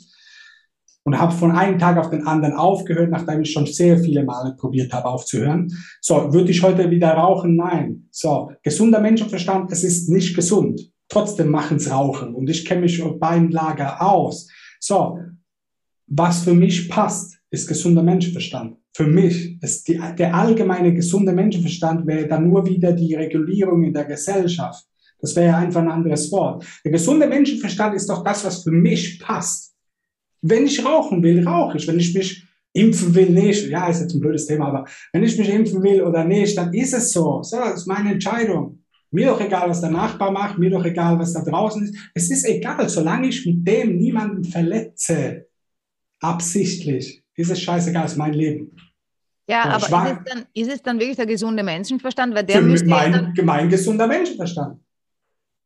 Und 1.04 1.18
habe 1.18 1.34
von 1.34 1.52
einem 1.52 1.80
Tag 1.80 1.98
auf 1.98 2.12
den 2.12 2.28
anderen 2.28 2.54
aufgehört, 2.54 3.10
nachdem 3.10 3.41
ich 3.41 3.52
schon 3.52 3.66
sehr 3.66 3.98
viele 3.98 4.24
Male 4.24 4.56
probiert 4.56 4.94
habe 4.94 5.06
aufzuhören. 5.06 5.72
So, 6.02 6.32
würde 6.34 6.52
ich 6.52 6.62
heute 6.62 6.91
wieder 6.91 7.12
rauchen? 7.12 7.56
Nein. 7.56 8.08
So, 8.12 8.52
gesunder 8.62 9.00
Menschenverstand, 9.00 9.72
es 9.72 9.84
ist 9.84 10.10
nicht 10.10 10.36
gesund. 10.36 10.91
Trotzdem 11.08 11.50
machen 11.50 11.78
es 11.78 11.90
Rauchen. 11.90 12.36
Und 12.36 12.50
ich 12.50 12.66
kenne 12.66 12.82
mich 12.82 13.02
beiden 13.20 13.50
Lager 13.50 14.02
aus. 14.02 14.48
So, 14.80 15.18
was 16.06 16.44
für 16.44 16.54
mich 16.54 16.90
passt, 16.90 17.40
ist 17.50 17.68
gesunder 17.68 18.04
Menschenverstand. 18.04 18.78
Für 19.00 19.08
mich 19.08 19.58
ist 19.64 19.88
die, 19.88 19.98
der 20.18 20.36
allgemeine 20.36 20.94
gesunde 20.94 21.32
Menschenverstand 21.32 22.06
wäre 22.06 22.28
dann 22.28 22.50
nur 22.50 22.66
wieder 22.66 22.92
die 22.92 23.16
Regulierung 23.16 23.82
in 23.82 23.94
der 23.94 24.04
Gesellschaft. 24.04 24.84
Das 25.22 25.34
wäre 25.38 25.56
einfach 25.56 25.80
ein 25.80 25.90
anderes 25.90 26.30
Wort. 26.34 26.66
Der 26.84 26.92
gesunde 26.92 27.26
Menschenverstand 27.26 27.96
ist 27.96 28.10
doch 28.10 28.26
das, 28.26 28.44
was 28.44 28.62
für 28.62 28.72
mich 28.72 29.22
passt. 29.22 29.74
Wenn 30.42 30.66
ich 30.66 30.84
rauchen 30.84 31.24
will, 31.24 31.48
rauche 31.48 31.78
ich. 31.78 31.88
Wenn 31.88 31.98
ich 31.98 32.14
mich 32.14 32.46
impfen 32.74 33.16
will, 33.16 33.30
nicht. 33.30 33.70
Ja, 33.70 33.88
ist 33.88 34.02
jetzt 34.02 34.16
ein 34.16 34.20
blödes 34.20 34.48
Thema, 34.48 34.68
aber 34.68 34.86
wenn 35.14 35.24
ich 35.24 35.38
mich 35.38 35.48
impfen 35.48 35.82
will 35.82 36.02
oder 36.02 36.26
nicht, 36.26 36.58
dann 36.58 36.74
ist 36.74 36.94
es 36.94 37.14
so. 37.14 37.42
So, 37.42 37.56
das 37.56 37.76
ist 37.76 37.88
meine 37.88 38.12
Entscheidung. 38.12 38.84
Mir 39.12 39.28
doch 39.28 39.40
egal, 39.40 39.70
was 39.70 39.80
der 39.80 39.92
Nachbar 39.92 40.32
macht, 40.32 40.60
mir 40.60 40.72
doch 40.72 40.84
egal, 40.84 41.18
was 41.20 41.32
da 41.32 41.42
draußen 41.42 41.84
ist. 41.86 41.96
Es 42.16 42.30
ist 42.32 42.46
egal, 42.46 42.90
solange 42.90 43.30
ich 43.30 43.46
mit 43.46 43.66
dem 43.66 43.96
niemanden 43.96 44.44
verletze, 44.44 45.48
absichtlich, 46.20 47.24
ist 47.36 47.50
es 47.50 47.62
scheißegal, 47.62 48.06
ist 48.06 48.18
mein 48.18 48.34
Leben. 48.34 48.76
Ja, 49.50 49.64
aber 49.64 49.78
ist 49.78 49.84
es, 49.84 49.92
dann, 49.92 50.46
ist 50.54 50.72
es, 50.72 50.84
dann, 50.84 51.00
wirklich 51.00 51.18
der 51.18 51.26
gesunde 51.26 51.64
Menschenverstand? 51.64 52.36
Weil 52.36 52.44
der 52.44 52.62
müsste 52.62 52.88
mein, 52.88 53.12
dann, 53.12 53.34
gemein 53.34 53.68
gesunder 53.68 54.06
Menschenverstand. 54.06 54.80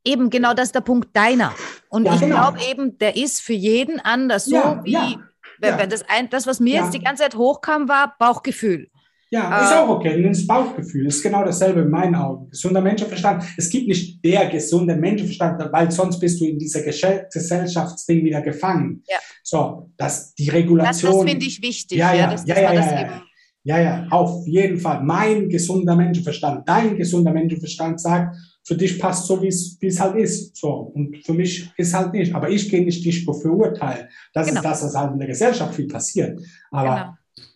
Eben, 0.06 0.30
genau 0.30 0.54
das 0.54 0.66
ist 0.66 0.74
der 0.74 0.80
Punkt 0.80 1.14
deiner. 1.14 1.52
Und 1.90 2.06
ja, 2.06 2.14
ich 2.14 2.20
genau. 2.20 2.36
glaube 2.36 2.58
eben, 2.70 2.96
der 2.96 3.14
ist 3.16 3.42
für 3.42 3.52
jeden 3.52 4.00
anders. 4.00 4.46
So 4.46 4.56
ja, 4.56 4.80
wie 4.84 5.18
ja, 5.62 5.86
das, 5.86 6.02
ein, 6.08 6.30
das, 6.30 6.46
was 6.46 6.60
mir 6.60 6.82
jetzt 6.82 6.94
die 6.94 7.00
ganze 7.00 7.24
Zeit 7.24 7.34
hochkam, 7.34 7.88
war 7.88 8.14
Bauchgefühl. 8.18 8.88
Ja, 9.30 9.64
ist 9.64 9.72
äh, 9.72 9.74
auch 9.76 9.88
okay. 9.88 10.22
Das 10.22 10.46
Bauchgefühl 10.46 11.06
ist 11.06 11.22
genau 11.22 11.44
dasselbe 11.44 11.80
in 11.80 11.90
meinen 11.90 12.14
Augen. 12.14 12.48
Gesunder 12.50 12.80
Menschenverstand. 12.80 13.44
Es 13.56 13.68
gibt 13.68 13.88
nicht 13.88 14.24
der 14.24 14.46
gesunde 14.46 14.96
Menschenverstand, 14.96 15.72
weil 15.72 15.90
sonst 15.90 16.20
bist 16.20 16.40
du 16.40 16.46
in 16.46 16.58
dieser 16.58 16.82
Gesellschaftsding 16.82 18.24
wieder 18.24 18.42
gefangen. 18.42 19.02
Ja. 19.08 19.18
So, 19.42 19.90
dass 19.96 20.34
die 20.34 20.48
Regulation. 20.48 21.12
Das, 21.12 21.20
das 21.20 21.30
finde 21.30 21.46
ich 21.46 21.60
wichtig. 21.60 21.98
Ja, 21.98 22.14
ja, 22.14 22.32
ja, 22.32 22.44
ja, 22.46 22.72
ja, 22.72 23.00
ja, 23.00 23.22
ja, 23.66 23.80
ja, 23.80 24.06
auf 24.10 24.46
jeden 24.46 24.78
Fall. 24.78 25.02
Mein 25.02 25.48
gesunder 25.48 25.96
Menschenverstand, 25.96 26.68
dein 26.68 26.96
gesunder 26.96 27.32
Menschenverstand 27.32 27.98
sagt, 27.98 28.36
für 28.62 28.76
dich 28.76 28.98
passt 28.98 29.26
so, 29.26 29.40
wie 29.42 29.48
es 29.48 30.00
halt 30.00 30.16
ist. 30.16 30.56
So. 30.56 30.70
Und 30.94 31.24
für 31.24 31.32
mich 31.32 31.70
ist 31.78 31.94
halt 31.94 32.12
nicht. 32.12 32.34
Aber 32.34 32.50
ich 32.50 32.68
gehe 32.68 32.84
nicht 32.84 33.04
dich 33.04 33.24
verurteilen. 33.24 34.08
Das 34.34 34.48
genau. 34.48 34.60
ist 34.60 34.64
das, 34.64 34.84
was 34.84 34.94
halt 34.94 35.12
in 35.12 35.18
der 35.18 35.28
Gesellschaft 35.28 35.74
viel 35.74 35.86
passiert. 35.86 36.38
Aber 36.70 36.94
genau. 36.94 37.14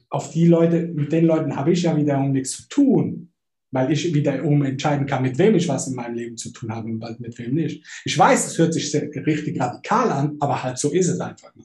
auf 0.09 0.31
die 0.31 0.47
Leute, 0.47 0.87
mit 0.95 1.13
den 1.13 1.27
Leuten 1.27 1.55
habe 1.55 1.73
ich 1.73 1.83
ja 1.83 1.95
wiederum 1.95 2.33
nichts 2.33 2.53
zu 2.53 2.69
tun. 2.69 3.33
Weil 3.71 3.93
ich 3.93 4.15
wiederum 4.15 4.65
entscheiden 4.65 5.07
kann, 5.07 5.23
mit 5.23 5.37
wem 5.37 5.55
ich 5.57 5.69
was 5.69 5.89
in 5.89 5.95
meinem 5.95 6.15
Leben 6.15 6.39
zu 6.39 6.51
tun 6.53 6.75
habe 6.75 6.89
und 6.89 7.21
mit 7.21 7.39
wem 7.39 7.55
nicht. 7.55 7.85
Ich 8.07 8.17
weiß, 8.17 8.47
es 8.47 8.57
hört 8.57 8.73
sich 8.73 8.91
sehr, 8.91 9.11
richtig 9.27 9.61
radikal 9.61 10.11
an, 10.11 10.37
aber 10.41 10.63
halt 10.63 10.79
so 10.79 10.91
ist 10.91 11.09
es 11.09 11.21
einfach. 11.21 11.55
Ne? 11.55 11.65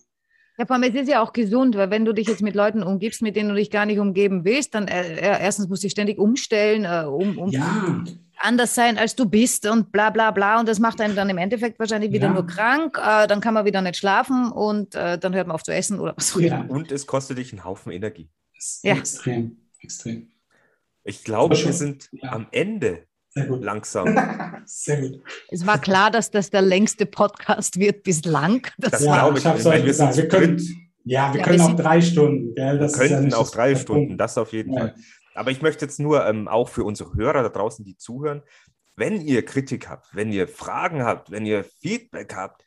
Ja, 0.57 0.67
vor 0.67 0.75
allem, 0.75 0.83
es 0.83 0.93
ist 0.93 1.09
ja 1.09 1.21
auch 1.21 1.33
gesund, 1.33 1.75
weil 1.75 1.89
wenn 1.89 2.05
du 2.05 2.13
dich 2.13 2.27
jetzt 2.27 2.43
mit 2.43 2.53
Leuten 2.53 2.83
umgibst, 2.83 3.23
mit 3.23 3.35
denen 3.35 3.49
du 3.49 3.55
dich 3.55 3.71
gar 3.71 3.87
nicht 3.87 3.99
umgeben 3.99 4.45
willst, 4.45 4.75
dann 4.75 4.87
äh, 4.87 5.19
erstens 5.19 5.67
musst 5.67 5.83
du 5.83 5.85
dich 5.87 5.93
ständig 5.93 6.19
umstellen, 6.19 6.85
äh, 6.85 7.07
um, 7.07 7.39
um 7.39 7.49
ja. 7.49 8.03
anders 8.37 8.75
sein, 8.75 8.99
als 8.99 9.15
du 9.15 9.25
bist 9.25 9.65
und 9.65 9.91
bla 9.91 10.11
bla 10.11 10.29
bla. 10.29 10.59
Und 10.59 10.69
das 10.69 10.77
macht 10.77 11.01
einen 11.01 11.15
dann 11.15 11.29
im 11.29 11.39
Endeffekt 11.39 11.79
wahrscheinlich 11.79 12.11
wieder 12.11 12.27
ja. 12.27 12.33
nur 12.33 12.45
krank. 12.45 12.99
Äh, 12.99 13.25
dann 13.25 13.41
kann 13.41 13.55
man 13.55 13.65
wieder 13.65 13.81
nicht 13.81 13.97
schlafen 13.97 14.51
und 14.51 14.93
äh, 14.93 15.17
dann 15.17 15.33
hört 15.33 15.47
man 15.47 15.55
auf 15.55 15.63
zu 15.63 15.73
essen 15.73 15.99
oder 15.99 16.13
was 16.15 16.33
auch 16.33 16.39
immer. 16.39 16.47
Ja. 16.47 16.65
Und 16.67 16.91
es 16.91 17.07
kostet 17.07 17.39
dich 17.39 17.51
einen 17.51 17.63
Haufen 17.63 17.91
Energie. 17.91 18.29
Ja. 18.83 18.95
Extrem, 18.95 19.57
extrem. 19.79 20.31
Ich 21.03 21.23
glaube, 21.23 21.57
wir 21.57 21.73
sind 21.73 22.09
am 22.21 22.47
Ende 22.51 23.07
sehr 23.33 23.45
gut. 23.47 23.63
Langsam. 23.63 24.63
Sehr 24.65 25.01
gut. 25.01 25.21
Es 25.49 25.65
war 25.65 25.79
klar, 25.79 26.11
dass 26.11 26.31
das 26.31 26.49
der 26.49 26.61
längste 26.61 27.05
Podcast 27.05 27.79
wird 27.79 28.03
bislang. 28.03 28.67
Das, 28.77 28.91
das 28.91 29.03
ja, 29.03 29.15
glaube 29.15 29.39
ich. 29.39 29.45
ich 29.45 29.63
meine, 29.65 29.85
wir, 29.85 30.15
wir 30.15 30.27
können, 30.27 30.61
ja, 31.03 31.33
wir 31.33 31.39
ja, 31.39 31.45
können 31.45 31.59
wir 31.59 31.65
auch 31.65 31.75
drei 31.75 32.01
Stunden. 32.01 32.55
Gell? 32.55 32.79
Das 32.79 32.99
wir 32.99 33.07
könnten 33.07 33.31
ja 33.31 33.37
auch 33.37 33.49
drei 33.49 33.75
Stunden, 33.75 34.07
Punkt. 34.09 34.21
das 34.21 34.37
auf 34.37 34.53
jeden 34.53 34.73
ja. 34.73 34.79
Fall. 34.79 34.95
Aber 35.33 35.51
ich 35.51 35.61
möchte 35.61 35.83
jetzt 35.83 35.99
nur 35.99 36.25
ähm, 36.25 36.47
auch 36.47 36.69
für 36.69 36.83
unsere 36.83 37.13
Hörer 37.15 37.43
da 37.43 37.49
draußen, 37.49 37.83
die 37.83 37.97
zuhören, 37.97 38.43
wenn 38.95 39.19
ihr 39.19 39.43
Kritik 39.43 39.89
habt, 39.89 40.15
wenn 40.15 40.31
ihr 40.31 40.47
Fragen 40.47 41.03
habt, 41.03 41.31
wenn 41.31 41.45
ihr 41.45 41.63
Feedback 41.81 42.35
habt, 42.35 42.63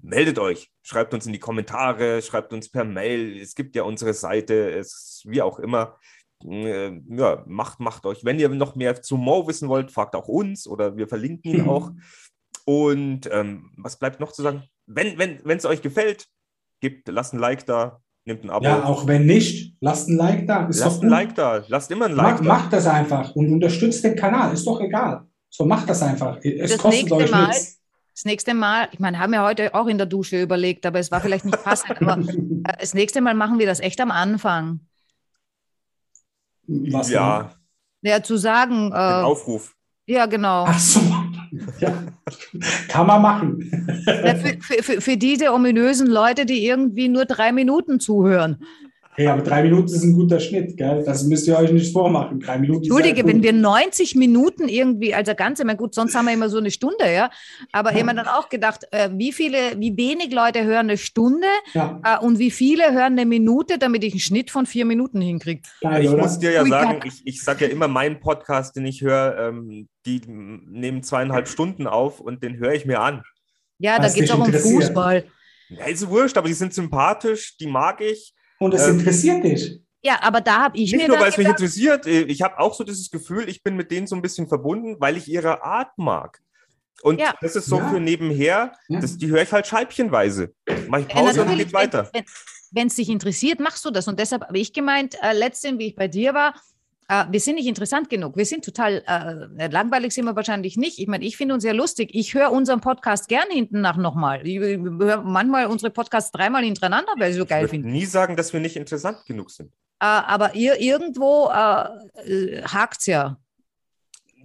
meldet 0.00 0.38
euch, 0.38 0.70
schreibt 0.82 1.12
uns 1.14 1.26
in 1.26 1.32
die 1.32 1.40
Kommentare, 1.40 2.22
schreibt 2.22 2.52
uns 2.52 2.70
per 2.70 2.84
Mail. 2.84 3.40
Es 3.40 3.54
gibt 3.54 3.74
ja 3.74 3.82
unsere 3.82 4.14
Seite, 4.14 4.70
es, 4.70 5.22
wie 5.26 5.42
auch 5.42 5.58
immer. 5.58 5.98
Äh, 6.44 7.00
ja, 7.08 7.42
macht, 7.46 7.80
macht 7.80 8.06
euch. 8.06 8.24
Wenn 8.24 8.38
ihr 8.38 8.48
noch 8.48 8.74
mehr 8.74 9.00
zu 9.00 9.16
Mo 9.16 9.46
wissen 9.46 9.68
wollt, 9.68 9.90
fragt 9.90 10.14
auch 10.14 10.28
uns 10.28 10.66
oder 10.66 10.96
wir 10.96 11.08
verlinken 11.08 11.52
ihn 11.52 11.68
auch. 11.68 11.90
Und 12.66 13.28
ähm, 13.30 13.70
was 13.76 13.98
bleibt 13.98 14.20
noch 14.20 14.32
zu 14.32 14.42
sagen? 14.42 14.62
Wenn 14.86 15.18
es 15.20 15.44
wenn, 15.44 15.66
euch 15.66 15.82
gefällt, 15.82 16.26
gebt, 16.80 17.08
lasst 17.08 17.34
ein 17.34 17.38
Like 17.38 17.66
da, 17.66 18.00
nehmt 18.24 18.44
ein 18.44 18.50
Abo. 18.50 18.64
Ja, 18.64 18.84
auch 18.84 19.06
wenn 19.06 19.26
nicht, 19.26 19.76
lasst 19.80 20.08
ein 20.08 20.16
Like 20.16 20.46
da. 20.46 20.66
Ist 20.66 20.80
lasst 20.80 21.02
ein 21.02 21.08
Like 21.08 21.34
da, 21.34 21.62
lasst 21.68 21.90
immer 21.90 22.06
ein 22.06 22.12
Like 22.12 22.36
macht, 22.36 22.40
da. 22.40 22.48
Macht 22.48 22.72
das 22.72 22.86
einfach 22.86 23.34
und 23.34 23.52
unterstützt 23.52 24.02
den 24.04 24.16
Kanal, 24.16 24.52
ist 24.54 24.66
doch 24.66 24.80
egal. 24.80 25.26
So, 25.50 25.64
macht 25.66 25.88
das 25.88 26.02
einfach. 26.02 26.38
Es 26.42 26.72
das 26.72 26.80
kostet 26.80 27.12
euch 27.12 27.30
Mal, 27.30 27.48
nichts. 27.48 27.80
Das 28.14 28.24
nächste 28.24 28.54
Mal, 28.54 28.88
ich 28.92 29.00
meine, 29.00 29.18
haben 29.18 29.32
wir 29.32 29.42
heute 29.42 29.74
auch 29.74 29.86
in 29.86 29.98
der 29.98 30.06
Dusche 30.06 30.40
überlegt, 30.40 30.86
aber 30.86 31.00
es 31.00 31.10
war 31.10 31.20
vielleicht 31.20 31.44
nicht 31.44 31.62
passend, 31.62 32.00
aber 32.00 32.18
äh, 32.64 32.76
das 32.80 32.94
nächste 32.94 33.20
Mal 33.20 33.34
machen 33.34 33.58
wir 33.58 33.66
das 33.66 33.80
echt 33.80 34.00
am 34.00 34.10
Anfang. 34.10 34.80
Was 36.66 37.10
ja. 37.10 37.50
Ja, 38.02 38.22
zu 38.22 38.36
sagen. 38.36 38.92
Äh, 38.92 38.96
Aufruf. 38.96 39.74
Ja, 40.06 40.26
genau. 40.26 40.64
Ach 40.68 40.78
so. 40.78 41.00
Ja. 41.80 41.92
Kann 42.88 43.06
man 43.06 43.22
machen. 43.22 44.02
Ja, 44.06 44.34
für, 44.34 44.82
für, 44.82 45.00
für 45.00 45.16
diese 45.16 45.52
ominösen 45.52 46.06
Leute, 46.08 46.46
die 46.46 46.66
irgendwie 46.66 47.08
nur 47.08 47.24
drei 47.24 47.52
Minuten 47.52 48.00
zuhören. 48.00 48.64
Hey, 49.16 49.28
aber 49.28 49.42
drei 49.42 49.62
Minuten 49.62 49.86
ist 49.86 50.02
ein 50.02 50.12
guter 50.12 50.40
Schnitt, 50.40 50.76
gell? 50.76 51.04
Das 51.04 51.22
müsst 51.22 51.46
ihr 51.46 51.56
euch 51.56 51.70
nicht 51.70 51.92
vormachen. 51.92 52.40
Drei 52.40 52.58
Minuten. 52.58 52.82
Entschuldige, 52.82 53.24
wenn 53.24 53.44
wir 53.44 53.52
90 53.52 54.16
Minuten 54.16 54.68
irgendwie, 54.68 55.14
also 55.14 55.36
ganze, 55.36 55.64
mein 55.64 55.76
gut, 55.76 55.94
sonst 55.94 56.16
haben 56.16 56.24
wir 56.24 56.32
immer 56.32 56.48
so 56.48 56.58
eine 56.58 56.72
Stunde, 56.72 57.12
ja. 57.12 57.30
Aber 57.70 57.90
ja. 57.90 57.96
ich 57.96 58.02
habe 58.02 58.16
dann 58.16 58.26
auch 58.26 58.48
gedacht, 58.48 58.88
äh, 58.90 59.10
wie 59.12 59.32
viele, 59.32 59.78
wie 59.78 59.96
wenig 59.96 60.32
Leute 60.32 60.64
hören 60.64 60.88
eine 60.88 60.98
Stunde 60.98 61.46
ja. 61.74 62.00
äh, 62.02 62.24
und 62.24 62.40
wie 62.40 62.50
viele 62.50 62.92
hören 62.92 63.12
eine 63.12 63.24
Minute, 63.24 63.78
damit 63.78 64.02
ich 64.02 64.14
einen 64.14 64.20
Schnitt 64.20 64.50
von 64.50 64.66
vier 64.66 64.84
Minuten 64.84 65.20
hinkriege. 65.20 65.62
Ich 66.00 66.08
oder? 66.08 66.16
muss 66.16 66.40
dir 66.40 66.50
ja 66.50 66.66
sagen, 66.66 67.00
ich, 67.04 67.22
ich 67.24 67.40
sage 67.40 67.66
ja 67.66 67.70
immer, 67.70 67.86
meinen 67.86 68.18
Podcast, 68.18 68.74
den 68.74 68.84
ich 68.84 69.00
höre, 69.00 69.38
ähm, 69.38 69.88
die 70.06 70.22
nehmen 70.26 71.04
zweieinhalb 71.04 71.46
Stunden 71.46 71.86
auf 71.86 72.18
und 72.18 72.42
den 72.42 72.58
höre 72.58 72.72
ich 72.72 72.84
mir 72.84 73.00
an. 73.00 73.22
Ja, 73.78 74.00
da 74.00 74.08
geht 74.08 74.24
es 74.24 74.30
auch 74.32 74.44
um 74.44 74.52
Fußball. 74.52 75.24
Ja, 75.68 75.86
ist 75.86 76.08
wurscht, 76.08 76.36
aber 76.36 76.48
die 76.48 76.54
sind 76.54 76.74
sympathisch, 76.74 77.56
die 77.56 77.68
mag 77.68 78.00
ich. 78.00 78.33
Und 78.58 78.74
es 78.74 78.86
ähm, 78.86 78.98
interessiert 78.98 79.44
dich. 79.44 79.80
Ja, 80.02 80.18
aber 80.22 80.40
da 80.40 80.64
habe 80.64 80.76
ich 80.76 80.92
nicht 80.92 80.92
mir. 80.92 80.98
Nicht 80.98 81.08
nur, 81.08 81.20
weil 81.20 81.30
es 81.30 81.38
mich 81.38 81.48
interessiert. 81.48 82.06
Äh, 82.06 82.22
ich 82.22 82.42
habe 82.42 82.58
auch 82.58 82.74
so 82.74 82.84
dieses 82.84 83.10
Gefühl, 83.10 83.48
ich 83.48 83.62
bin 83.62 83.74
mit 83.74 83.90
denen 83.90 84.06
so 84.06 84.14
ein 84.14 84.22
bisschen 84.22 84.48
verbunden, 84.48 84.96
weil 85.00 85.16
ich 85.16 85.28
ihre 85.28 85.64
Art 85.64 85.96
mag. 85.96 86.40
Und 87.02 87.20
ja. 87.20 87.34
das 87.40 87.56
ist 87.56 87.66
so 87.66 87.78
ja. 87.78 87.88
für 87.88 88.00
nebenher, 88.00 88.72
ja. 88.88 89.00
das, 89.00 89.16
die 89.16 89.28
höre 89.28 89.42
ich 89.42 89.52
halt 89.52 89.66
scheibchenweise. 89.66 90.54
Mach 90.88 91.00
ich 91.00 91.08
Pause 91.08 91.42
und 91.42 91.56
geht 91.56 91.72
weiter. 91.72 92.10
Wenn 92.70 92.86
es 92.86 92.96
dich 92.96 93.08
interessiert, 93.08 93.60
machst 93.60 93.84
du 93.84 93.90
das. 93.90 94.08
Und 94.08 94.18
deshalb 94.18 94.42
habe 94.42 94.58
ich 94.58 94.72
gemeint, 94.72 95.16
äh, 95.22 95.32
letztens, 95.32 95.78
wie 95.78 95.88
ich 95.88 95.96
bei 95.96 96.08
dir 96.08 96.34
war, 96.34 96.54
äh, 97.08 97.24
wir 97.30 97.40
sind 97.40 97.56
nicht 97.56 97.66
interessant 97.66 98.08
genug. 98.08 98.36
Wir 98.36 98.46
sind 98.46 98.64
total 98.64 99.02
äh, 99.06 99.68
langweilig, 99.68 100.14
sind 100.14 100.24
wir 100.24 100.36
wahrscheinlich 100.36 100.76
nicht. 100.76 100.98
Ich 100.98 101.06
meine, 101.06 101.24
ich 101.24 101.36
finde 101.36 101.54
uns 101.54 101.64
ja 101.64 101.72
lustig. 101.72 102.10
Ich 102.12 102.34
höre 102.34 102.50
unseren 102.50 102.80
Podcast 102.80 103.28
gern 103.28 103.48
hinten 103.50 103.80
nach 103.80 103.96
nochmal. 103.96 104.46
Ich 104.46 104.58
höre 104.58 105.22
manchmal 105.22 105.66
unsere 105.66 105.90
Podcasts 105.90 106.30
dreimal 106.30 106.64
hintereinander, 106.64 107.12
weil 107.18 107.32
ich 107.32 107.36
so 107.36 107.46
geil 107.46 107.68
finde. 107.68 107.88
Nie 107.88 108.06
sagen, 108.06 108.36
dass 108.36 108.52
wir 108.52 108.60
nicht 108.60 108.76
interessant 108.76 109.24
genug 109.26 109.50
sind. 109.50 109.70
Äh, 110.00 110.06
aber 110.06 110.54
ihr, 110.54 110.80
irgendwo 110.80 111.48
äh, 111.48 112.62
hakt 112.62 113.00
es 113.00 113.06
ja. 113.06 113.38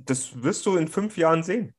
Das 0.06 0.42
wirst 0.42 0.66
du 0.66 0.76
in 0.76 0.88
fünf 0.88 1.18
Jahren 1.18 1.44
sehen. 1.44 1.74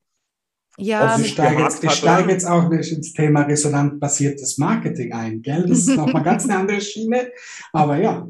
Ja, 0.78 1.00
also 1.00 1.24
ich 1.24 1.32
steige, 1.32 1.62
jetzt, 1.62 1.84
ich 1.84 1.90
steige 1.90 2.30
jetzt 2.30 2.46
auch 2.46 2.68
nicht 2.70 2.90
ins 2.90 3.12
Thema 3.12 3.42
resonantbasiertes 3.42 4.56
Marketing 4.56 5.12
ein, 5.12 5.42
gell? 5.42 5.66
Das 5.66 5.80
ist 5.80 5.96
nochmal 5.96 6.22
ganz 6.24 6.44
eine 6.44 6.56
andere 6.56 6.80
Schiene. 6.80 7.32
Aber 7.72 7.98
ja. 7.98 8.26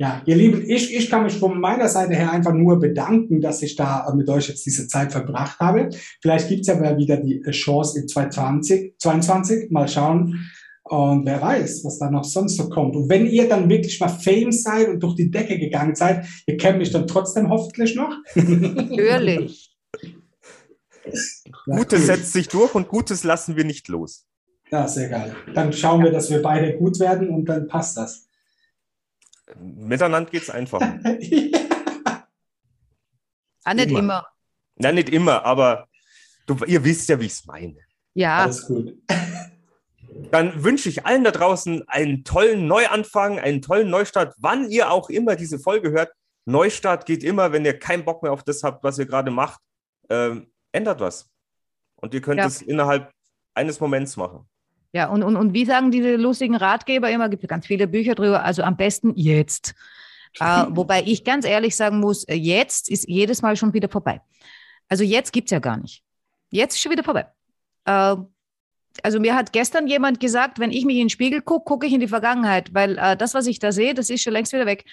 Ja, 0.00 0.22
ihr 0.24 0.34
Lieben, 0.34 0.64
ich, 0.66 0.96
ich 0.96 1.10
kann 1.10 1.24
mich 1.24 1.36
von 1.36 1.60
meiner 1.60 1.86
Seite 1.86 2.14
her 2.14 2.32
einfach 2.32 2.54
nur 2.54 2.78
bedanken, 2.78 3.42
dass 3.42 3.60
ich 3.60 3.76
da 3.76 4.10
mit 4.16 4.30
euch 4.30 4.48
jetzt 4.48 4.64
diese 4.64 4.88
Zeit 4.88 5.12
verbracht 5.12 5.60
habe. 5.60 5.90
Vielleicht 6.22 6.48
gibt 6.48 6.62
es 6.62 6.68
ja 6.68 6.96
wieder 6.96 7.18
die 7.18 7.42
Chance 7.50 8.00
in 8.00 8.08
2020, 8.08 8.94
22, 8.96 9.70
mal 9.70 9.86
schauen. 9.88 10.50
Und 10.84 11.26
wer 11.26 11.42
weiß, 11.42 11.84
was 11.84 11.98
da 11.98 12.10
noch 12.10 12.24
sonst 12.24 12.56
so 12.56 12.70
kommt. 12.70 12.96
Und 12.96 13.10
wenn 13.10 13.26
ihr 13.26 13.46
dann 13.46 13.68
wirklich 13.68 14.00
mal 14.00 14.08
Fame 14.08 14.52
seid 14.52 14.88
und 14.88 15.02
durch 15.02 15.16
die 15.16 15.30
Decke 15.30 15.58
gegangen 15.58 15.94
seid, 15.94 16.24
ihr 16.46 16.56
kennt 16.56 16.78
mich 16.78 16.90
dann 16.90 17.06
trotzdem 17.06 17.50
hoffentlich 17.50 17.94
noch. 17.94 18.16
Natürlich. 18.34 19.76
Gutes 21.66 22.06
setzt 22.06 22.32
sich 22.32 22.48
durch 22.48 22.74
und 22.74 22.88
Gutes 22.88 23.22
lassen 23.22 23.54
wir 23.54 23.64
nicht 23.64 23.86
los. 23.88 24.24
Ja, 24.70 24.88
sehr 24.88 25.10
geil. 25.10 25.36
Dann 25.54 25.74
schauen 25.74 26.02
wir, 26.02 26.10
dass 26.10 26.30
wir 26.30 26.40
beide 26.40 26.78
gut 26.78 26.98
werden 27.00 27.28
und 27.28 27.44
dann 27.44 27.68
passt 27.68 27.98
das. 27.98 28.29
Miteinander 29.58 30.30
geht 30.30 30.42
es 30.42 30.50
einfach. 30.50 30.80
ja. 30.80 31.56
Ah, 33.62 33.74
nicht 33.74 33.90
immer. 33.90 33.98
immer. 33.98 34.26
Ja, 34.78 34.90
nicht 34.90 35.10
immer, 35.10 35.44
aber 35.44 35.86
du, 36.46 36.56
ihr 36.64 36.82
wisst 36.82 37.08
ja, 37.10 37.20
wie 37.20 37.26
ich 37.26 37.32
es 37.32 37.44
meine. 37.44 37.76
Ja. 38.14 38.38
Alles 38.38 38.66
gut. 38.66 38.96
Dann 40.30 40.64
wünsche 40.64 40.88
ich 40.88 41.04
allen 41.06 41.24
da 41.24 41.30
draußen 41.30 41.86
einen 41.88 42.24
tollen 42.24 42.66
Neuanfang, 42.66 43.38
einen 43.38 43.62
tollen 43.62 43.90
Neustart, 43.90 44.34
wann 44.38 44.70
ihr 44.70 44.90
auch 44.90 45.10
immer 45.10 45.36
diese 45.36 45.58
Folge 45.58 45.90
hört. 45.90 46.10
Neustart 46.46 47.06
geht 47.06 47.22
immer, 47.22 47.52
wenn 47.52 47.64
ihr 47.64 47.78
keinen 47.78 48.04
Bock 48.04 48.22
mehr 48.22 48.32
auf 48.32 48.42
das 48.42 48.62
habt, 48.62 48.82
was 48.82 48.98
ihr 48.98 49.06
gerade 49.06 49.30
macht. 49.30 49.60
Ähm, 50.08 50.50
ändert 50.72 51.00
was. 51.00 51.28
Und 51.96 52.14
ihr 52.14 52.20
könnt 52.20 52.38
ja. 52.38 52.46
es 52.46 52.62
innerhalb 52.62 53.12
eines 53.54 53.78
Moments 53.78 54.16
machen. 54.16 54.48
Ja, 54.92 55.08
und, 55.08 55.22
und, 55.22 55.36
und 55.36 55.54
wie 55.54 55.64
sagen 55.64 55.90
diese 55.90 56.16
lustigen 56.16 56.56
Ratgeber 56.56 57.10
immer, 57.10 57.28
gibt 57.28 57.44
es 57.44 57.48
ganz 57.48 57.66
viele 57.66 57.86
Bücher 57.86 58.14
drüber, 58.14 58.44
also 58.44 58.62
am 58.62 58.76
besten 58.76 59.12
jetzt. 59.14 59.74
äh, 60.40 60.64
wobei 60.70 61.02
ich 61.04 61.24
ganz 61.24 61.44
ehrlich 61.44 61.76
sagen 61.76 62.00
muss, 62.00 62.26
jetzt 62.28 62.90
ist 62.90 63.08
jedes 63.08 63.42
Mal 63.42 63.56
schon 63.56 63.72
wieder 63.72 63.88
vorbei. 63.88 64.20
Also 64.88 65.04
jetzt 65.04 65.32
gibt 65.32 65.46
es 65.46 65.52
ja 65.52 65.60
gar 65.60 65.76
nicht. 65.76 66.02
Jetzt 66.50 66.74
ist 66.74 66.80
schon 66.80 66.90
wieder 66.92 67.04
vorbei. 67.04 67.26
Äh, 67.84 68.16
also 69.04 69.20
mir 69.20 69.36
hat 69.36 69.52
gestern 69.52 69.86
jemand 69.86 70.18
gesagt, 70.18 70.58
wenn 70.58 70.72
ich 70.72 70.84
mich 70.84 70.96
in 70.96 71.04
den 71.04 71.10
Spiegel 71.10 71.40
gucke, 71.40 71.64
gucke 71.64 71.86
ich 71.86 71.92
in 71.92 72.00
die 72.00 72.08
Vergangenheit, 72.08 72.74
weil 72.74 72.98
äh, 72.98 73.16
das, 73.16 73.34
was 73.34 73.46
ich 73.46 73.60
da 73.60 73.70
sehe, 73.70 73.94
das 73.94 74.10
ist 74.10 74.22
schon 74.22 74.32
längst 74.32 74.52
wieder 74.52 74.66
weg. 74.66 74.84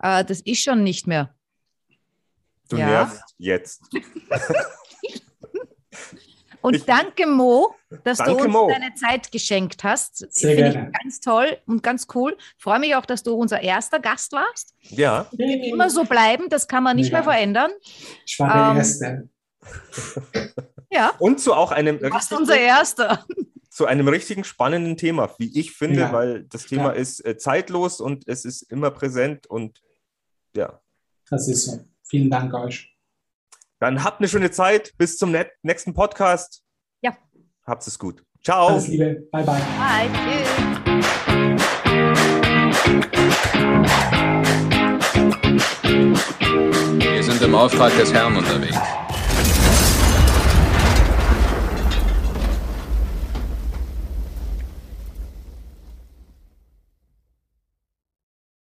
Äh, 0.00 0.24
das 0.24 0.40
ist 0.40 0.62
schon 0.62 0.84
nicht 0.84 1.08
mehr. 1.08 1.34
Du 2.68 2.76
ja. 2.76 2.86
nervst 2.86 3.34
jetzt. 3.38 3.82
Und 6.66 6.74
ich, 6.74 6.84
danke 6.84 7.28
Mo, 7.28 7.76
dass 8.02 8.18
danke, 8.18 8.38
du 8.38 8.44
uns 8.46 8.52
Mo. 8.52 8.68
deine 8.68 8.92
Zeit 8.94 9.30
geschenkt 9.30 9.84
hast. 9.84 10.16
Sehr 10.32 10.56
Finde 10.56 10.72
gerne. 10.72 10.90
ich 10.92 11.00
ganz 11.00 11.20
toll 11.20 11.58
und 11.64 11.80
ganz 11.80 12.08
cool. 12.12 12.36
Freue 12.58 12.80
mich 12.80 12.96
auch, 12.96 13.06
dass 13.06 13.22
du 13.22 13.34
unser 13.34 13.60
erster 13.62 14.00
Gast 14.00 14.32
warst. 14.32 14.74
Ja. 14.80 15.28
Wird 15.30 15.64
immer 15.64 15.88
so 15.90 16.02
bleiben, 16.02 16.48
das 16.48 16.66
kann 16.66 16.82
man 16.82 16.96
nicht 16.96 17.12
ja. 17.12 17.18
mehr 17.18 17.22
verändern. 17.22 17.70
Ich 18.26 18.40
war 18.40 18.52
der 18.52 18.70
ähm, 18.70 18.76
Erste. 18.78 19.28
Ja. 20.90 21.12
Und 21.18 21.40
zu 21.40 21.52
auch 21.52 21.70
einem. 21.70 22.00
Du 22.00 22.10
warst 22.10 22.32
unser 22.32 22.58
Erster. 22.58 23.24
Zu 23.70 23.86
einem 23.86 24.08
richtigen 24.08 24.42
spannenden 24.42 24.96
Thema, 24.96 25.34
wie 25.38 25.56
ich 25.58 25.72
finde, 25.72 26.00
ja. 26.00 26.12
weil 26.12 26.44
das 26.44 26.64
Thema 26.64 26.94
ja. 26.94 27.00
ist 27.00 27.24
äh, 27.24 27.36
zeitlos 27.36 28.00
und 28.00 28.26
es 28.26 28.44
ist 28.44 28.62
immer 28.62 28.90
präsent 28.90 29.46
und 29.46 29.82
ja. 30.56 30.80
Das 31.28 31.46
ist 31.48 31.66
so. 31.66 31.84
Vielen 32.02 32.30
Dank 32.30 32.54
euch. 32.54 32.95
Dann 33.78 34.02
habt 34.02 34.20
eine 34.20 34.28
schöne 34.28 34.50
Zeit. 34.50 34.92
Bis 34.96 35.18
zum 35.18 35.34
nächsten 35.62 35.94
Podcast. 35.94 36.62
Ja. 37.02 37.16
Habt 37.66 37.86
es 37.86 37.98
gut. 37.98 38.22
Ciao. 38.42 38.68
Alles 38.68 38.88
Liebe. 38.88 39.28
Bye, 39.32 39.44
bye. 39.44 39.60
Bye. 39.78 40.08
Wir 46.98 47.22
sind 47.22 47.42
im 47.42 47.54
Auftrag 47.54 47.96
des 47.96 48.12
Herrn 48.12 48.36
unterwegs. 48.36 48.78